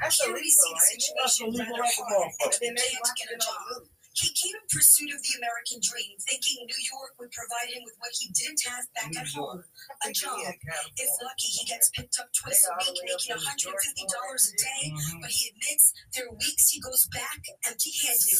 That's 0.00 0.22
Here 0.24 0.32
we 0.34 0.48
see 0.48 0.72
the 0.74 0.80
situation 0.80 1.46
illegal 1.48 1.76
rather 1.76 1.82
like 1.82 1.98
a 1.98 2.02
hard, 2.02 2.30
motherfucker. 2.40 2.68
and 2.68 2.78
can't 2.78 3.16
get 3.16 3.28
a 3.34 3.38
job. 3.38 3.99
The 4.14 4.26
movie. 4.26 4.30
He 4.30 4.34
came 4.34 4.54
in 4.56 4.66
pursuit 4.70 5.10
of 5.14 5.22
the 5.22 5.34
American 5.38 5.80
dream, 5.82 6.18
thinking 6.26 6.66
New 6.66 6.82
York 6.90 7.14
would 7.18 7.30
provide 7.30 7.70
him 7.74 7.82
with 7.84 7.94
what 7.98 8.10
he 8.18 8.28
didn't 8.32 8.62
have 8.66 8.84
back 8.94 9.16
at 9.16 9.28
home. 9.28 9.64
A 10.06 10.12
job. 10.12 10.38
If 10.96 11.10
lucky, 11.22 11.48
he 11.48 11.64
gets 11.66 11.90
picked 11.90 12.18
up 12.20 12.28
twice 12.34 12.66
a 12.66 12.72
week, 12.78 12.98
making 13.04 13.36
$150 13.36 14.48
a 14.48 14.56
day. 14.56 14.90
Mhm. 14.90 15.22
But 15.22 15.30
he 15.30 15.48
admits 15.50 15.92
there 16.14 16.26
are 16.26 16.34
weeks 16.34 16.70
he 16.70 16.80
goes 16.80 17.06
back 17.08 17.40
empty 17.66 17.92
handed. 18.02 18.38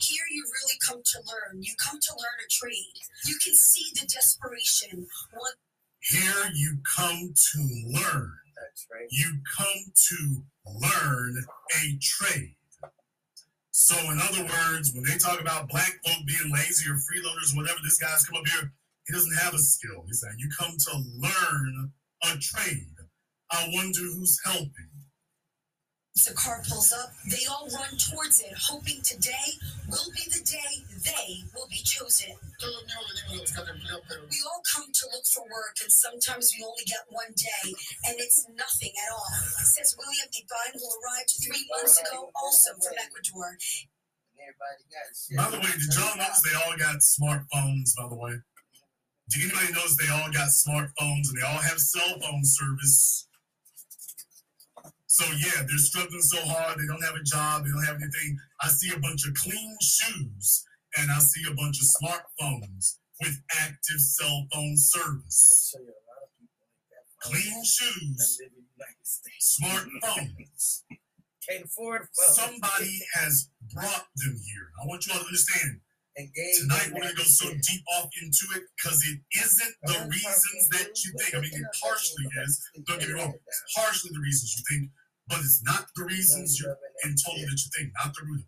Here 0.00 0.26
you 0.30 0.44
really 0.52 0.78
come 0.86 1.02
to 1.02 1.18
learn. 1.22 1.62
You 1.62 1.74
come 1.76 2.00
to 2.00 2.12
learn 2.16 2.38
a 2.44 2.48
trade. 2.50 2.98
You 3.24 3.36
can 3.38 3.56
see 3.56 3.90
the 3.94 4.06
desperation. 4.06 5.08
One 5.32 5.54
Here 6.00 6.50
you 6.54 6.82
come 6.84 7.32
to 7.34 7.58
learn. 7.86 8.38
That's 8.56 8.86
right. 8.90 9.06
You 9.10 9.40
come 9.56 9.92
to 9.94 10.44
learn 10.66 11.46
a 11.76 11.98
trade. 12.00 12.56
So, 13.82 13.98
in 14.12 14.20
other 14.22 14.44
words, 14.44 14.92
when 14.94 15.02
they 15.02 15.18
talk 15.18 15.40
about 15.40 15.68
black 15.68 15.90
folk 16.06 16.24
being 16.24 16.54
lazy 16.54 16.88
or 16.88 16.94
freeloaders 16.94 17.52
or 17.52 17.62
whatever, 17.62 17.80
this 17.82 17.98
guy's 17.98 18.24
come 18.24 18.38
up 18.38 18.46
here, 18.46 18.70
he 19.08 19.12
doesn't 19.12 19.36
have 19.42 19.54
a 19.54 19.58
skill. 19.58 20.04
He's 20.06 20.20
saying 20.20 20.36
you 20.38 20.48
come 20.56 20.70
to 20.78 21.02
learn 21.18 21.90
a 22.22 22.38
trade. 22.38 22.94
I 23.50 23.68
wonder 23.72 23.98
who's 23.98 24.38
helping. 24.44 24.91
As 26.12 26.28
the 26.28 26.34
car 26.36 26.60
pulls 26.68 26.92
up, 26.92 27.08
they 27.24 27.40
all 27.48 27.66
run 27.72 27.96
towards 27.96 28.40
it, 28.44 28.52
hoping 28.52 29.00
today 29.00 29.56
will 29.88 30.12
be 30.12 30.28
the 30.28 30.44
day 30.44 30.84
they 31.08 31.40
will 31.56 31.66
be 31.72 31.80
chosen. 31.80 32.36
We 32.60 32.68
all 34.44 34.60
come 34.68 34.92
to 34.92 35.04
look 35.08 35.24
for 35.24 35.42
work, 35.48 35.80
and 35.80 35.90
sometimes 35.90 36.52
we 36.52 36.62
only 36.64 36.84
get 36.84 37.08
one 37.08 37.32
day, 37.32 37.72
and 38.04 38.20
it's 38.20 38.44
nothing 38.52 38.92
at 38.92 39.08
all, 39.08 39.24
says 39.64 39.96
William 39.96 40.28
Devine, 40.28 40.76
who 40.76 40.84
arrived 41.00 41.32
three 41.40 41.64
months 41.72 41.96
ago, 41.98 42.28
also 42.36 42.76
from 42.76 42.92
Ecuador. 43.00 43.56
Everybody 44.36 44.84
got 44.92 45.08
shit. 45.16 45.40
By 45.40 45.48
the 45.48 45.64
way, 45.64 45.72
did 45.80 45.96
y'all 45.96 46.12
notice 46.20 46.44
they 46.44 46.56
all 46.60 46.76
got 46.76 47.00
smartphones, 47.00 47.96
by 47.96 48.08
the 48.12 48.20
way? 48.20 48.36
Did 49.30 49.48
anybody 49.48 49.72
notice 49.72 49.96
they 49.96 50.12
all 50.12 50.28
got 50.28 50.52
smartphones 50.52 51.32
and 51.32 51.40
they 51.40 51.46
all 51.46 51.62
have 51.64 51.80
cell 51.80 52.20
phone 52.20 52.44
service? 52.44 53.28
So 55.12 55.28
yeah, 55.44 55.60
they're 55.68 55.76
struggling 55.76 56.22
so 56.22 56.40
hard, 56.40 56.78
they 56.80 56.86
don't 56.88 57.04
have 57.04 57.20
a 57.20 57.22
job, 57.22 57.64
they 57.64 57.70
don't 57.70 57.84
have 57.84 58.00
anything. 58.00 58.38
I 58.62 58.68
see 58.68 58.88
a 58.96 58.98
bunch 58.98 59.28
of 59.28 59.34
clean 59.34 59.76
shoes 59.82 60.64
and 60.96 61.10
I 61.12 61.18
see 61.18 61.44
a 61.52 61.54
bunch 61.54 61.76
of 61.84 61.86
smartphones 62.00 62.96
with 63.20 63.36
active 63.60 64.00
cell 64.00 64.48
phone 64.50 64.72
service. 64.74 65.68
Show 65.68 65.84
you 65.84 65.92
a 65.92 66.00
lot 66.08 66.24
of 66.24 66.32
people 66.40 66.64
like 66.64 66.88
that. 66.96 67.04
Clean 67.28 67.60
shoes, 67.60 68.38
live 68.40 68.56
in 68.56 68.64
the 68.64 68.72
United 68.72 69.04
States. 69.04 69.60
smartphones. 69.60 70.82
Can't 71.44 71.64
afford 71.68 72.08
phones. 72.16 72.32
Somebody 72.32 72.96
has 73.20 73.50
brought 73.74 74.08
them 74.16 74.32
here. 74.32 74.66
I 74.80 74.88
want 74.88 75.04
you 75.06 75.12
all 75.12 75.20
to 75.20 75.26
understand. 75.28 75.84
and 76.16 76.28
Tonight 76.32 76.88
we're 76.88 77.04
gonna 77.04 77.20
go 77.20 77.28
so 77.28 77.52
deep 77.52 77.84
off 78.00 78.08
into 78.16 78.48
it 78.56 78.64
because 78.80 78.96
it 79.12 79.20
isn't 79.44 79.74
the 79.84 80.08
reasons 80.08 80.62
that 80.72 80.88
you 81.04 81.12
think. 81.20 81.36
I 81.36 81.40
mean, 81.44 81.52
it 81.52 81.68
partially 81.84 82.24
is. 82.48 82.64
Don't 82.88 82.98
get 82.98 83.08
me 83.12 83.14
wrong. 83.20 83.34
It's 83.36 83.76
partially 83.76 84.08
the 84.16 84.24
reasons 84.24 84.56
you 84.56 84.64
think, 84.72 84.88
but 85.28 85.38
it's 85.40 85.62
not 85.64 85.86
the 85.96 86.04
reasons 86.04 86.60
you're 86.60 86.76
in 87.04 87.14
total 87.16 87.42
that 87.42 87.60
you 87.64 87.70
think. 87.76 87.92
Not 88.04 88.14
the 88.14 88.22
root 88.26 88.40
of 88.40 88.40
it. 88.40 88.46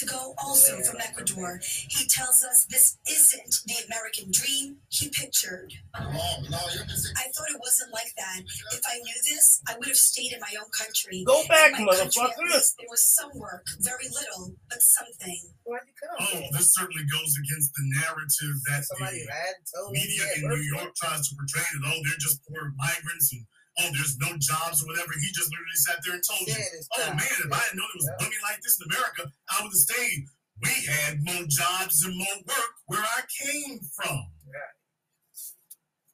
To 0.00 0.06
go 0.06 0.34
also 0.42 0.80
from 0.80 1.00
Ecuador, 1.04 1.60
he 1.90 2.06
tells 2.08 2.42
us 2.44 2.64
this 2.70 2.96
isn't 3.10 3.60
the 3.66 3.76
American 3.92 4.32
dream 4.32 4.78
he 4.88 5.10
pictured. 5.10 5.74
I 5.92 7.28
thought 7.28 7.52
it 7.52 7.60
wasn't 7.60 7.92
like 7.92 8.08
that. 8.16 8.40
If 8.72 8.80
I 8.88 8.96
knew 8.96 9.18
this, 9.28 9.60
I 9.68 9.76
would 9.76 9.88
have 9.88 9.96
stayed 9.96 10.32
in 10.32 10.40
my 10.40 10.48
own 10.56 10.70
country. 10.72 11.24
Go 11.26 11.44
back, 11.46 11.78
In 11.78 11.84
my 11.84 11.92
country, 11.94 12.22
at 12.22 12.30
motherfucker. 12.30 12.72
There 12.80 12.88
was 12.88 13.04
some 13.04 13.30
work, 13.36 13.66
very 13.80 14.08
little, 14.08 14.56
but 14.70 14.80
something. 14.80 15.40
Why'd 15.64 15.82
you 15.84 15.92
come? 16.00 16.40
Oh, 16.40 16.56
this 16.56 16.72
certainly 16.72 17.04
goes 17.12 17.36
against 17.36 17.72
the 17.76 17.84
narrative 18.00 18.56
that 18.72 18.84
Somebody 18.88 19.20
the 19.20 19.28
lied 19.28 19.60
told 19.76 19.92
media 19.92 20.24
that 20.24 20.36
in 20.40 20.48
New 20.48 20.64
York 20.72 20.94
tries 20.96 21.28
to 21.28 21.36
portray 21.36 21.68
that 21.68 21.84
oh 21.92 22.00
they're 22.00 22.16
just 22.18 22.40
poor 22.48 22.72
migrants 22.80 23.28
and 23.36 23.44
oh 23.80 23.88
there's 23.92 24.18
no 24.18 24.36
jobs 24.38 24.82
or 24.82 24.86
whatever. 24.88 25.12
He 25.16 25.32
just 25.32 25.48
literally 25.48 25.80
sat 25.86 25.98
there 26.04 26.14
and 26.14 26.24
told 26.24 26.44
you, 26.44 26.60
oh 26.98 27.08
man, 27.16 27.36
if 27.44 27.52
I 27.52 27.62
had 27.62 27.76
known 27.76 27.88
it 27.88 28.00
was 28.00 28.10
bummy 28.18 28.40
like 28.44 28.60
this 28.60 28.78
in 28.80 28.90
America, 28.92 29.32
I 29.48 29.62
would 29.62 29.72
have 29.72 29.86
stayed. 29.86 30.26
We 30.60 30.74
had 30.86 31.24
more 31.24 31.44
jobs 31.48 32.04
and 32.04 32.16
more 32.16 32.38
work 32.46 32.74
where 32.86 33.02
I 33.02 33.22
came 33.28 33.80
from. 33.96 34.26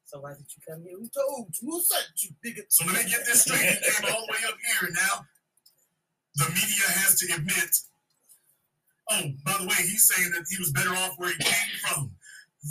So 0.07 0.21
why 0.21 0.33
did 0.33 0.49
you 0.49 0.63
come 0.65 0.83
here? 0.89 0.97
Who 0.97 1.09
told 1.13 1.53
you? 1.61 1.69
Who 1.69 1.83
sent 1.83 2.09
you, 2.25 2.31
nigga? 2.41 2.65
So 2.69 2.87
let 2.87 3.05
me 3.05 3.11
get 3.11 3.27
this 3.27 3.43
straight. 3.43 3.61
He 3.61 3.77
came 3.77 4.09
all 4.09 4.25
the 4.25 4.33
way 4.33 4.41
up 4.49 4.57
here, 4.57 4.89
now 4.95 5.27
the 6.37 6.49
media 6.51 6.87
has 7.03 7.19
to 7.19 7.35
admit. 7.35 7.77
Oh, 9.11 9.23
by 9.45 9.57
the 9.61 9.67
way, 9.67 9.81
he's 9.85 10.09
saying 10.09 10.31
that 10.31 10.45
he 10.49 10.59
was 10.59 10.71
better 10.73 10.95
off 10.95 11.19
where 11.19 11.31
he 11.31 11.43
came 11.43 11.73
from. 11.83 12.13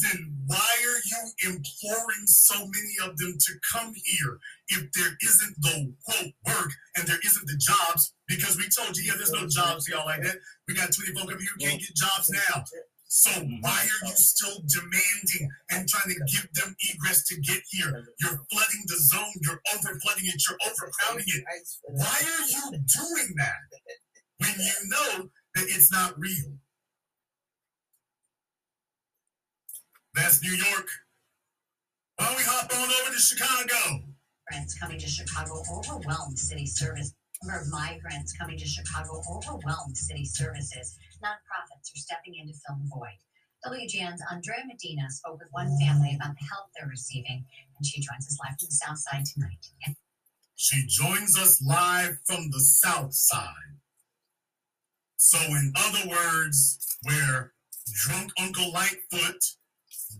Then 0.01 0.33
why 0.47 0.57
are 0.57 1.01
you 1.05 1.51
imploring 1.53 2.25
so 2.25 2.57
many 2.59 2.95
of 3.03 3.17
them 3.17 3.37
to 3.37 3.53
come 3.71 3.93
here 3.93 4.39
if 4.69 4.91
there 4.93 5.13
isn't 5.23 5.55
the 5.61 5.93
quote 6.03 6.33
work 6.45 6.71
and 6.95 7.07
there 7.07 7.19
isn't 7.25 7.47
the 7.47 7.57
jobs? 7.57 8.13
Because 8.27 8.57
we 8.57 8.67
told 8.69 8.97
you, 8.97 9.03
yeah, 9.05 9.13
there's 9.15 9.31
no 9.31 9.47
jobs, 9.47 9.87
y'all 9.87 10.05
like 10.05 10.21
that. 10.23 10.35
We 10.67 10.75
got 10.75 10.91
20 10.91 11.13
folk 11.13 11.31
up 11.31 11.39
here 11.39 11.49
who 11.57 11.65
can't 11.65 11.79
get 11.79 11.95
jobs 11.95 12.29
now. 12.29 12.63
So 13.07 13.31
mm-hmm. 13.31 13.61
why 13.61 13.71
are 13.71 14.07
you 14.07 14.13
still 14.15 14.61
demanding 14.67 15.49
and 15.71 15.87
trying 15.87 16.13
to 16.13 16.19
give 16.27 16.47
them 16.53 16.75
egress 16.91 17.23
to 17.27 17.39
get 17.39 17.61
here? 17.69 18.05
You're 18.19 18.39
flooding 18.51 18.83
the 18.87 18.99
zone. 18.99 19.33
You're 19.41 19.61
over 19.73 19.99
flooding 20.03 20.27
it. 20.27 20.43
You're 20.47 20.59
overcrowding 20.67 21.25
it. 21.27 21.43
Why 21.83 22.05
are 22.05 22.47
you 22.47 22.71
doing 22.71 23.33
that 23.37 23.55
when 24.39 24.53
you 24.59 24.89
know 24.89 25.29
that 25.55 25.65
it's 25.69 25.91
not 25.91 26.19
real? 26.19 26.59
That's 30.13 30.43
New 30.43 30.51
York. 30.53 30.87
Why 32.17 32.25
don't 32.25 32.37
we 32.37 32.43
hop 32.43 32.73
on 32.73 32.89
over 32.89 33.13
to 33.13 33.21
Chicago? 33.21 34.06
Migrants 34.49 34.77
coming 34.79 34.99
to 34.99 35.07
Chicago 35.07 35.61
overwhelmed 35.71 36.37
city 36.37 36.65
service. 36.65 37.13
Number 37.43 37.61
of 37.61 37.67
migrants 37.69 38.33
coming 38.33 38.57
to 38.57 38.65
Chicago 38.65 39.21
overwhelmed 39.29 39.95
city 39.95 40.25
services. 40.25 40.97
Nonprofits 41.23 41.93
are 41.93 41.99
stepping 41.99 42.35
in 42.35 42.47
to 42.47 42.53
fill 42.53 42.77
the 42.81 42.89
void. 42.89 43.17
WGN's 43.65 44.23
Andrea 44.31 44.63
Medina 44.65 45.09
spoke 45.09 45.39
with 45.39 45.49
one 45.51 45.77
family 45.79 46.15
about 46.15 46.35
the 46.39 46.45
help 46.45 46.67
they're 46.75 46.89
receiving, 46.89 47.45
and 47.77 47.85
she 47.85 48.01
joins 48.01 48.27
us 48.27 48.37
live 48.43 48.57
from 48.59 48.67
the 48.69 48.75
South 48.75 48.97
Side 48.97 49.25
tonight. 49.25 49.95
She 50.55 50.85
joins 50.87 51.37
us 51.37 51.61
live 51.61 52.17
from 52.25 52.49
the 52.51 52.59
South 52.59 53.13
Side. 53.13 53.77
So, 55.17 55.37
in 55.37 55.73
other 55.75 56.09
words, 56.09 56.97
where 57.03 57.53
drunk 57.93 58.31
Uncle 58.39 58.71
Lightfoot, 58.71 59.43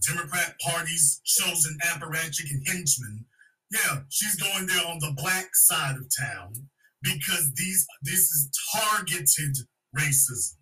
Democrat 0.08 0.56
Party's 0.60 1.22
chosen 1.26 1.78
apparatchik 1.84 2.52
and 2.52 2.68
henchman, 2.68 3.26
yeah, 3.72 4.00
she's 4.10 4.36
going 4.36 4.68
there 4.68 4.86
on 4.88 5.00
the 5.00 5.14
black 5.18 5.50
side 5.54 5.96
of 5.96 6.08
town 6.18 6.54
because 7.02 7.52
these 7.56 7.86
this 8.02 8.20
is 8.20 8.50
targeted 8.74 9.58
racism. 9.98 10.56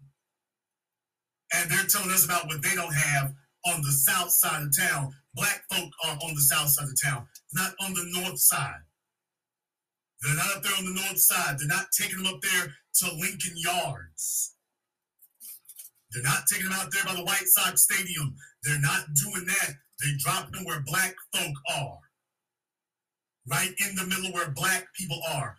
And 1.54 1.70
they're 1.70 1.86
telling 1.86 2.12
us 2.12 2.26
about 2.26 2.48
what 2.48 2.62
they 2.62 2.74
don't 2.76 2.94
have 2.94 3.32
on 3.68 3.82
the 3.82 3.91
south 3.91 4.32
side 4.32 4.63
of 4.63 4.78
town. 4.78 5.12
Black 5.36 5.63
folk 5.72 5.91
are 6.06 6.18
on 6.24 6.34
the 6.34 6.41
south 6.41 6.70
side 6.70 6.88
of 6.88 7.02
town, 7.02 7.28
not 7.54 7.74
on 7.82 7.94
the 7.94 8.06
north 8.20 8.39
side. 8.39 8.82
They're 10.22 10.36
not 10.36 10.58
up 10.58 10.63
there 10.63 10.76
on 10.78 10.86
the 10.86 11.02
north 11.02 11.20
side. 11.20 11.58
They're 11.60 11.68
not 11.68 11.88
taking 11.98 12.18
them 12.24 12.34
up 12.34 12.41
there 12.41 12.74
to 12.96 13.15
Lincoln 13.15 13.54
Yards. 13.58 14.56
They're 16.12 16.24
not 16.24 16.48
taking 16.50 16.70
them 16.70 16.80
out 16.80 16.89
there 16.91 17.04
by 17.06 17.15
the 17.15 17.26
White 17.26 17.46
Sox 17.46 17.84
Stadium. 17.84 18.34
They're 18.63 18.80
not 18.80 19.06
doing 19.13 19.46
that. 19.46 19.74
They 20.02 20.12
drop 20.18 20.52
them 20.52 20.65
where 20.65 20.82
black 20.86 21.13
folk 21.34 21.54
are. 21.76 22.00
Right 23.47 23.73
in 23.88 23.95
the 23.95 24.05
middle 24.05 24.31
where 24.31 24.49
black 24.49 24.88
people 24.95 25.19
are, 25.31 25.55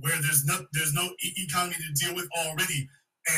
where 0.00 0.20
there's 0.22 0.44
no 0.44 0.66
there's 0.72 0.94
no 0.94 1.10
economy 1.20 1.74
to 1.74 2.04
deal 2.04 2.14
with 2.14 2.28
already. 2.38 2.88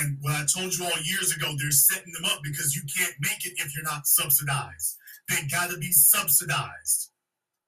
And 0.01 0.19
what 0.21 0.35
I 0.35 0.45
told 0.45 0.75
you 0.75 0.85
all 0.85 1.03
years 1.03 1.35
ago, 1.35 1.55
they're 1.57 1.71
setting 1.71 2.13
them 2.13 2.27
up 2.27 2.41
because 2.43 2.77
you 2.77 2.83
can't 2.95 3.15
make 3.21 3.47
it 3.47 3.55
if 3.57 3.75
you're 3.75 3.85
not 3.85 4.07
subsidized. 4.07 4.99
They 5.29 5.47
gotta 5.51 5.79
be 5.79 5.91
subsidized. 5.91 7.11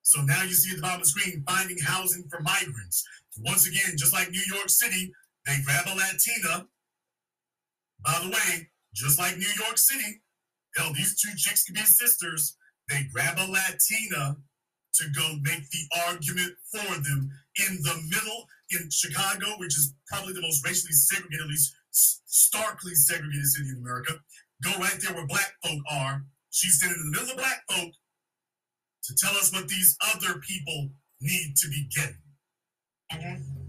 So 0.02 0.20
now 0.22 0.42
you 0.42 0.52
see 0.52 0.70
at 0.70 0.76
the 0.76 0.82
bottom 0.82 1.00
of 1.00 1.04
the 1.04 1.10
screen, 1.10 1.44
finding 1.48 1.78
housing 1.78 2.24
for 2.28 2.40
migrants. 2.40 3.06
Once 3.38 3.66
again, 3.66 3.96
just 3.96 4.12
like 4.12 4.30
New 4.30 4.42
York 4.52 4.68
City, 4.68 5.12
they 5.46 5.56
grab 5.64 5.86
a 5.86 5.94
Latina. 5.94 6.66
By 8.04 8.20
the 8.22 8.30
way, 8.30 8.68
just 8.94 9.18
like 9.18 9.36
New 9.36 9.52
York 9.62 9.78
City, 9.78 10.22
hell, 10.76 10.92
these 10.92 11.20
two 11.20 11.30
chicks 11.36 11.64
could 11.64 11.74
be 11.74 11.82
sisters. 11.82 12.56
They 12.88 13.06
grab 13.12 13.38
a 13.38 13.46
Latina 13.46 14.36
to 14.94 15.04
go 15.16 15.36
make 15.42 15.68
the 15.70 15.84
argument 16.08 16.52
for 16.72 16.94
them 16.94 17.30
in 17.68 17.82
the 17.82 17.96
middle 18.08 18.46
in 18.72 18.88
Chicago, 18.90 19.46
which 19.58 19.76
is 19.76 19.94
probably 20.06 20.32
the 20.32 20.42
most 20.42 20.64
racially 20.64 20.92
segregated, 20.92 21.44
at 21.44 21.48
least 21.48 21.74
starkly 21.90 22.94
segregated 22.94 23.46
city 23.46 23.70
in 23.70 23.78
America. 23.78 24.14
Go 24.62 24.70
right 24.78 24.98
there 25.00 25.14
where 25.14 25.26
black 25.26 25.52
folk 25.64 25.80
are. 25.90 26.22
She's 26.50 26.78
standing 26.78 26.98
in 27.00 27.10
the 27.10 27.18
middle 27.18 27.32
of 27.32 27.38
black 27.38 27.62
folk 27.70 27.92
to 29.04 29.14
tell 29.14 29.32
us 29.32 29.52
what 29.52 29.68
these 29.68 29.96
other 30.14 30.40
people 30.40 30.90
need 31.20 31.54
to 31.56 31.68
be 31.68 31.88
getting. 31.94 32.16
Andrea? 33.12 33.59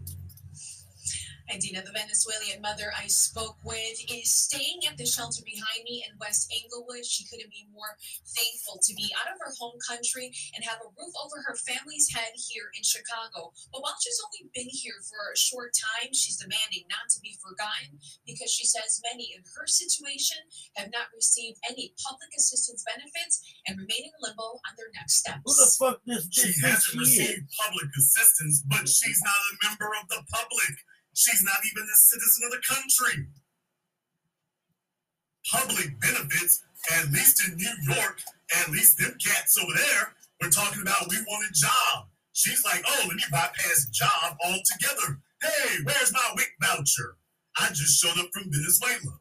And 1.52 1.60
Dina, 1.60 1.84
the 1.84 1.92
Venezuelan 1.92 2.64
mother 2.64 2.96
I 2.96 3.12
spoke 3.12 3.60
with, 3.68 4.00
is 4.08 4.32
staying 4.32 4.88
at 4.88 4.96
the 4.96 5.04
shelter 5.04 5.44
behind 5.44 5.84
me 5.84 6.00
in 6.08 6.16
West 6.16 6.48
Englewood. 6.48 7.04
She 7.04 7.28
couldn't 7.28 7.52
be 7.52 7.68
more 7.76 8.00
thankful 8.24 8.80
to 8.80 8.96
be 8.96 9.12
out 9.20 9.28
of 9.28 9.36
her 9.44 9.52
home 9.60 9.76
country 9.84 10.32
and 10.56 10.64
have 10.64 10.80
a 10.80 10.88
roof 10.96 11.12
over 11.20 11.44
her 11.44 11.60
family's 11.60 12.08
head 12.08 12.32
here 12.40 12.72
in 12.72 12.88
Chicago. 12.88 13.52
But 13.68 13.84
while 13.84 14.00
she's 14.00 14.16
only 14.24 14.48
been 14.56 14.72
here 14.72 14.96
for 15.04 15.20
a 15.28 15.36
short 15.36 15.76
time, 15.76 16.16
she's 16.16 16.40
demanding 16.40 16.88
not 16.88 17.12
to 17.12 17.20
be 17.20 17.36
forgotten 17.44 18.00
because 18.24 18.48
she 18.48 18.64
says 18.64 19.04
many 19.04 19.36
in 19.36 19.44
her 19.44 19.68
situation 19.68 20.40
have 20.80 20.88
not 20.96 21.12
received 21.12 21.60
any 21.68 21.92
public 22.00 22.32
assistance 22.32 22.80
benefits 22.88 23.44
and 23.68 23.76
remain 23.76 24.08
in 24.08 24.16
limbo 24.24 24.64
on 24.64 24.74
their 24.80 24.88
next 24.96 25.20
steps. 25.20 25.44
Who 25.44 25.52
the 25.52 25.68
fuck 25.76 26.00
this 26.08 26.32
She 26.32 26.48
hasn't 26.64 26.96
think 26.96 27.12
she 27.12 27.28
is? 27.28 27.44
received 27.44 27.52
public 27.60 27.92
assistance, 27.92 28.64
but 28.72 28.88
she's 28.88 29.20
not 29.20 29.36
a 29.36 29.54
member 29.68 29.92
of 30.00 30.08
the 30.08 30.24
public. 30.32 30.80
She's 31.14 31.44
not 31.44 31.58
even 31.66 31.84
a 31.84 31.98
citizen 31.98 32.44
of 32.46 32.52
the 32.52 32.62
country. 32.68 33.28
Public 35.52 36.00
benefits, 36.00 36.64
at 36.98 37.12
least 37.12 37.48
in 37.48 37.58
New 37.58 37.94
York, 37.94 38.22
at 38.60 38.70
least 38.70 38.98
them 38.98 39.16
cats 39.24 39.58
over 39.58 39.74
there, 39.76 40.14
we're 40.42 40.50
talking 40.50 40.82
about 40.82 41.10
we 41.10 41.18
want 41.28 41.50
a 41.50 41.54
job. 41.54 42.08
She's 42.34 42.64
like, 42.64 42.84
oh, 42.88 43.06
let 43.08 43.16
me 43.16 43.24
bypass 43.32 43.88
job 43.92 44.38
altogether. 44.44 45.20
Hey, 45.42 45.78
where's 45.84 46.14
my 46.14 46.32
WIC 46.36 46.50
voucher? 46.62 47.18
I 47.60 47.68
just 47.70 48.02
showed 48.02 48.18
up 48.20 48.30
from 48.34 48.52
Venezuela. 48.52 49.20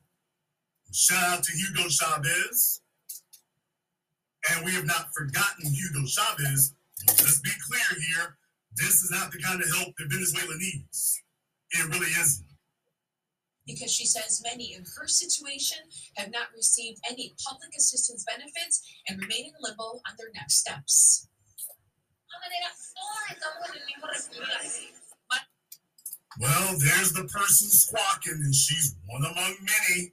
Shout 0.92 1.38
out 1.38 1.42
to 1.42 1.53
Hugo 1.53 1.88
Chavez. 1.88 2.81
And 4.50 4.64
we 4.64 4.72
have 4.72 4.87
not 4.87 5.12
forgotten 5.14 5.70
Hugo 5.72 6.07
Chavez. 6.07 6.74
Let's 7.07 7.40
be 7.40 7.50
clear 7.68 8.00
here. 8.09 8.37
This 8.76 9.03
is 9.03 9.11
not 9.11 9.33
the 9.33 9.38
kind 9.38 9.61
of 9.61 9.68
help 9.76 9.96
that 9.96 10.11
Venezuela 10.11 10.57
needs. 10.57 11.19
It 11.72 11.85
really 11.94 12.09
isn't. 12.20 12.46
because 13.66 13.92
she 13.92 14.06
says 14.06 14.42
many 14.44 14.74
in 14.74 14.83
her 14.98 15.06
situation 15.06 15.78
have 16.16 16.30
not 16.33 16.48
received 16.56 16.98
any 17.09 17.35
public 17.46 17.70
assistance 17.76 18.24
benefits 18.26 18.83
and 19.09 19.20
remain 19.20 19.46
in 19.46 19.52
limbo 19.61 20.00
on 20.06 20.14
their 20.18 20.30
next 20.35 20.56
steps. 20.56 21.28
Well, 26.40 26.78
there's 26.78 27.12
the 27.12 27.24
person 27.24 27.68
squawking, 27.68 28.40
and 28.42 28.54
she's 28.54 28.96
one 29.06 29.22
among 29.24 29.54
many. 29.61 30.12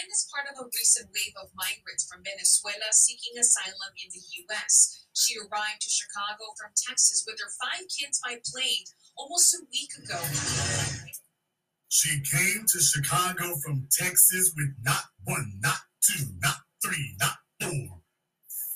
Madeleine 0.00 0.12
is 0.12 0.28
part 0.32 0.46
of 0.48 0.56
a 0.64 0.68
recent 0.76 1.08
wave 1.12 1.34
of 1.42 1.50
migrants 1.54 2.08
from 2.08 2.22
Venezuela 2.24 2.88
seeking 2.92 3.38
asylum 3.38 3.92
in 4.02 4.08
the 4.12 4.22
U.S. 4.48 5.04
She 5.14 5.36
arrived 5.36 5.80
to 5.82 5.90
Chicago 5.90 6.56
from 6.56 6.70
Texas 6.76 7.24
with 7.26 7.36
her 7.40 7.52
five 7.60 7.84
kids 7.88 8.20
by 8.24 8.40
plane 8.44 8.84
almost 9.16 9.54
a 9.54 9.60
week 9.70 9.90
ago. 10.00 10.20
She 11.88 12.20
came 12.22 12.64
to 12.66 12.80
Chicago 12.80 13.56
from 13.64 13.88
Texas 13.90 14.52
with 14.56 14.72
not 14.82 15.04
one, 15.24 15.58
not 15.60 15.80
two, 16.00 16.24
not 16.40 16.64
three, 16.82 17.16
not 17.20 17.36
four, 17.60 18.00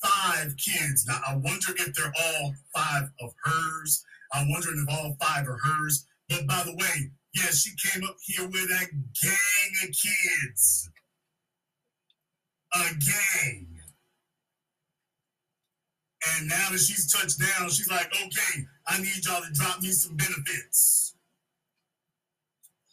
five 0.03 0.55
kids. 0.57 1.07
Now, 1.07 1.21
I 1.27 1.37
wonder 1.37 1.73
if 1.79 1.95
they're 1.95 2.13
all 2.13 2.55
five 2.75 3.09
of 3.21 3.33
hers. 3.45 4.05
I'm 4.33 4.51
wondering 4.51 4.85
if 4.87 4.93
all 4.95 5.17
five 5.21 5.47
are 5.49 5.59
hers. 5.63 6.07
But 6.29 6.47
by 6.47 6.63
the 6.67 6.77
way, 6.77 7.13
yeah, 7.35 7.51
she 7.51 7.71
came 7.81 8.05
up 8.05 8.17
here 8.21 8.47
with 8.47 8.71
a 8.71 8.87
gang 8.91 9.73
of 9.85 9.95
kids. 9.95 10.91
A 12.77 12.95
gang. 12.95 13.69
And 16.37 16.49
now 16.49 16.71
that 16.71 16.79
she's 16.79 17.13
touched 17.13 17.39
down, 17.39 17.69
she's 17.69 17.91
like, 17.91 18.07
okay, 18.07 18.65
I 18.89 18.99
need 18.99 19.25
y'all 19.25 19.43
to 19.43 19.53
drop 19.53 19.83
me 19.83 19.91
some 19.91 20.17
benefits. 20.17 21.04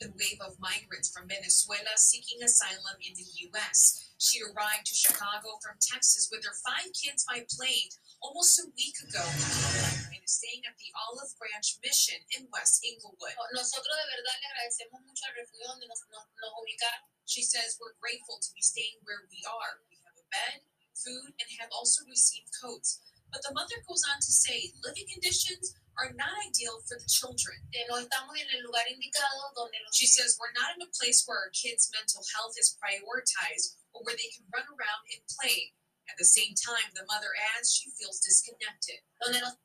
The 0.02 0.10
wave 0.18 0.42
of 0.42 0.58
migrants 0.58 1.14
from 1.14 1.30
Venezuela 1.30 1.94
seeking 1.94 2.42
asylum 2.42 2.98
in 3.06 3.14
the 3.14 3.54
U.S. 3.54 4.10
She 4.18 4.42
arrived 4.42 4.90
to 4.90 4.98
Chicago 4.98 5.62
from 5.62 5.78
Texas 5.78 6.26
with 6.34 6.42
her 6.42 6.58
five 6.66 6.90
kids 6.98 7.22
by 7.30 7.46
plane 7.46 7.94
almost 8.18 8.58
a 8.58 8.74
week 8.74 8.98
ago 8.98 9.22
and 9.22 10.26
is 10.26 10.42
staying 10.42 10.66
at 10.66 10.74
the 10.82 10.90
Olive 10.98 11.30
Branch 11.38 11.70
Mission 11.86 12.18
in 12.34 12.50
West 12.50 12.82
Englewood. 12.82 13.38
Oh, 13.38 13.46
nosotros 13.54 13.94
de 13.94 14.06
verdad 14.10 14.42
le 14.42 14.48
agradecemos 14.50 15.06
mucho 15.06 15.22
al 15.30 15.38
refugio 15.38 15.70
donde 15.70 15.86
nos, 15.86 16.02
nos, 16.10 16.26
nos 16.34 16.54
ubicaron. 16.58 17.06
She 17.30 17.46
says 17.46 17.78
we're 17.78 17.94
grateful 18.02 18.42
to 18.42 18.50
be 18.58 18.66
staying 18.66 19.06
where 19.06 19.30
we 19.30 19.46
are. 19.46 19.86
We 19.86 20.02
have 20.02 20.18
a 20.18 20.26
bed, 20.34 20.66
food, 20.98 21.30
and 21.38 21.48
have 21.62 21.70
also 21.78 22.02
received 22.10 22.50
coats. 22.58 23.06
But 23.32 23.42
the 23.48 23.56
mother 23.56 23.80
goes 23.88 24.04
on 24.12 24.20
to 24.20 24.32
say 24.32 24.76
living 24.84 25.08
conditions 25.08 25.72
are 25.96 26.12
not 26.20 26.36
ideal 26.44 26.84
for 26.84 27.00
the 27.00 27.08
children. 27.08 27.56
No 27.88 28.00
estamos 28.00 28.36
en 28.36 28.48
el 28.52 28.68
lugar 28.68 28.84
indicado 28.92 29.56
donde 29.56 29.80
los 29.84 29.96
She 29.96 30.08
says 30.08 30.36
we're 30.40 30.56
not 30.56 30.76
in 30.76 30.84
a 30.84 30.92
place 30.92 31.24
where 31.26 31.40
our 31.40 31.52
kids' 31.56 31.92
mental 31.96 32.24
health 32.36 32.56
is 32.60 32.76
prioritized 32.76 33.80
or 33.96 34.04
where 34.04 34.16
they 34.16 34.32
can 34.36 34.44
run 34.52 34.68
around 34.68 35.04
and 35.16 35.24
play. 35.40 35.72
At 36.12 36.20
the 36.20 36.28
same 36.28 36.52
time, 36.60 36.92
the 36.92 37.08
mother 37.08 37.32
adds 37.56 37.72
she 37.72 37.92
feels 37.96 38.20
disconnected. 38.20 39.00
donde 39.24 39.40
nos 39.40 39.56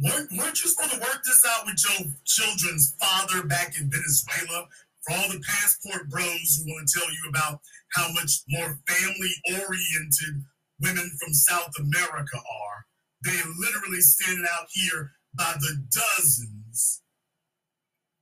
Weren't, 0.00 0.32
weren't 0.32 0.64
you 0.64 0.70
supposed 0.70 0.94
to 0.94 1.00
work 1.00 1.22
this 1.22 1.44
out 1.46 1.66
with 1.66 1.78
your 1.84 2.10
children's 2.24 2.96
father 2.96 3.44
back 3.44 3.78
in 3.78 3.90
Venezuela? 3.90 4.66
For 5.04 5.14
all 5.14 5.28
the 5.28 5.40
passport 5.40 6.08
bros 6.08 6.56
who 6.56 6.72
want 6.72 6.88
to 6.88 6.98
tell 6.98 7.10
you 7.10 7.28
about 7.28 7.60
how 7.92 8.10
much 8.12 8.40
more 8.48 8.80
family 8.88 9.30
oriented 9.52 10.44
women 10.82 11.10
from 11.20 11.32
South 11.32 11.72
America 11.78 12.36
are, 12.36 12.86
they 13.24 13.38
literally 13.58 14.00
standing 14.00 14.44
out 14.58 14.66
here 14.72 15.12
by 15.34 15.54
the 15.60 15.84
dozens. 15.90 17.02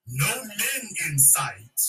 No 0.07 0.35
men 0.45 0.89
in 1.09 1.19
sight. 1.19 1.81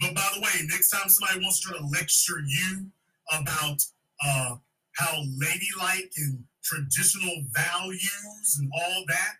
But 0.00 0.14
by 0.14 0.28
the 0.34 0.40
way, 0.40 0.50
next 0.68 0.90
time 0.90 1.08
somebody 1.08 1.40
wants 1.40 1.60
to 1.60 1.68
try 1.68 1.78
to 1.78 1.86
lecture 1.86 2.40
you 2.46 2.86
about 3.32 3.78
uh, 4.24 4.56
how 4.96 5.22
ladylike 5.38 6.12
and 6.16 6.44
traditional 6.64 7.44
values 7.54 8.58
and 8.58 8.70
all 8.74 9.04
that, 9.08 9.34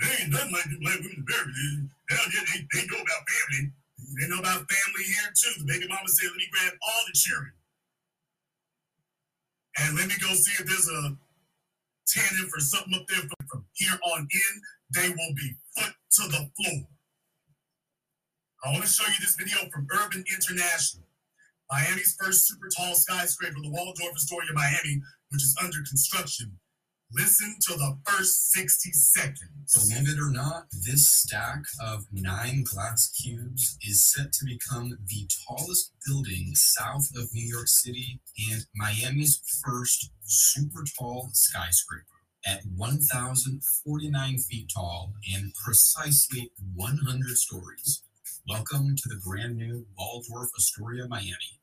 They 0.00 0.24
ain't 0.24 0.32
nothing 0.32 0.52
like 0.52 0.64
the 0.64 0.78
black 0.80 0.98
women 1.00 1.24
yeah, 2.10 2.44
they, 2.54 2.66
they 2.72 2.86
know 2.86 3.00
about 3.02 3.24
family. 3.28 3.72
They 4.20 4.28
know 4.28 4.38
about 4.38 4.70
family 4.70 5.04
here 5.04 5.32
too. 5.34 5.60
The 5.60 5.66
baby 5.66 5.88
mama 5.88 6.08
said, 6.08 6.28
let 6.30 6.36
me 6.36 6.48
grab 6.52 6.72
all 6.82 7.02
the 7.06 7.12
cherry. 7.14 7.50
And 9.78 9.96
let 9.96 10.08
me 10.08 10.14
go 10.20 10.28
see 10.34 10.62
if 10.62 10.66
there's 10.66 10.88
a 10.88 11.16
tannin 12.06 12.48
for 12.48 12.60
something 12.60 12.94
up 12.94 13.06
there 13.08 13.20
from, 13.20 13.46
from 13.50 13.64
here 13.72 13.98
on 14.14 14.20
in. 14.20 14.62
They 14.94 15.08
will 15.08 15.34
be 15.34 15.56
foot 15.76 15.92
to 16.12 16.22
the 16.28 16.50
floor. 16.56 16.88
I 18.64 18.72
want 18.72 18.84
to 18.84 18.88
show 18.88 19.06
you 19.06 19.14
this 19.20 19.36
video 19.36 19.58
from 19.70 19.86
Urban 19.92 20.24
International. 20.32 21.06
Miami's 21.70 22.16
first 22.20 22.46
super 22.46 22.68
tall 22.74 22.94
skyscraper, 22.94 23.56
the 23.62 23.70
Waldorf 23.70 24.14
Astoria 24.14 24.52
Miami, 24.54 25.02
which 25.30 25.42
is 25.42 25.56
under 25.62 25.78
construction. 25.88 26.58
Listen 27.12 27.54
to 27.60 27.74
the 27.74 27.96
first 28.04 28.50
60 28.50 28.90
seconds. 28.90 29.72
Believe 29.74 30.08
it 30.08 30.20
or 30.20 30.30
not, 30.30 30.66
this 30.72 31.08
stack 31.08 31.60
of 31.80 32.04
nine 32.12 32.64
glass 32.64 33.12
cubes 33.12 33.78
is 33.86 34.04
set 34.12 34.32
to 34.32 34.44
become 34.44 34.98
the 35.06 35.28
tallest 35.46 35.92
building 36.04 36.50
south 36.54 37.08
of 37.16 37.32
New 37.32 37.46
York 37.46 37.68
City 37.68 38.20
and 38.50 38.66
Miami's 38.74 39.40
first 39.64 40.10
super 40.24 40.84
tall 40.98 41.30
skyscraper. 41.32 42.04
At 42.44 42.62
1,049 42.74 44.38
feet 44.38 44.70
tall 44.74 45.12
and 45.32 45.52
precisely 45.64 46.50
100 46.74 47.38
stories. 47.38 48.02
Welcome 48.48 48.96
to 48.96 49.08
the 49.08 49.20
brand 49.24 49.56
new 49.56 49.86
Waldorf 49.96 50.50
Astoria, 50.58 51.06
Miami. 51.06 51.60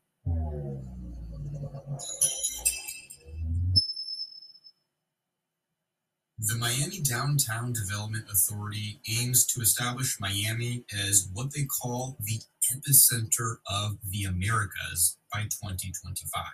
The 6.46 6.56
Miami 6.56 7.00
Downtown 7.00 7.72
Development 7.72 8.26
Authority 8.30 9.00
aims 9.10 9.46
to 9.46 9.62
establish 9.62 10.20
Miami 10.20 10.84
as 10.92 11.30
what 11.32 11.54
they 11.54 11.64
call 11.64 12.18
the 12.20 12.38
epicenter 12.70 13.56
of 13.66 13.96
the 14.10 14.24
Americas 14.24 15.16
by 15.32 15.44
2025. 15.44 16.44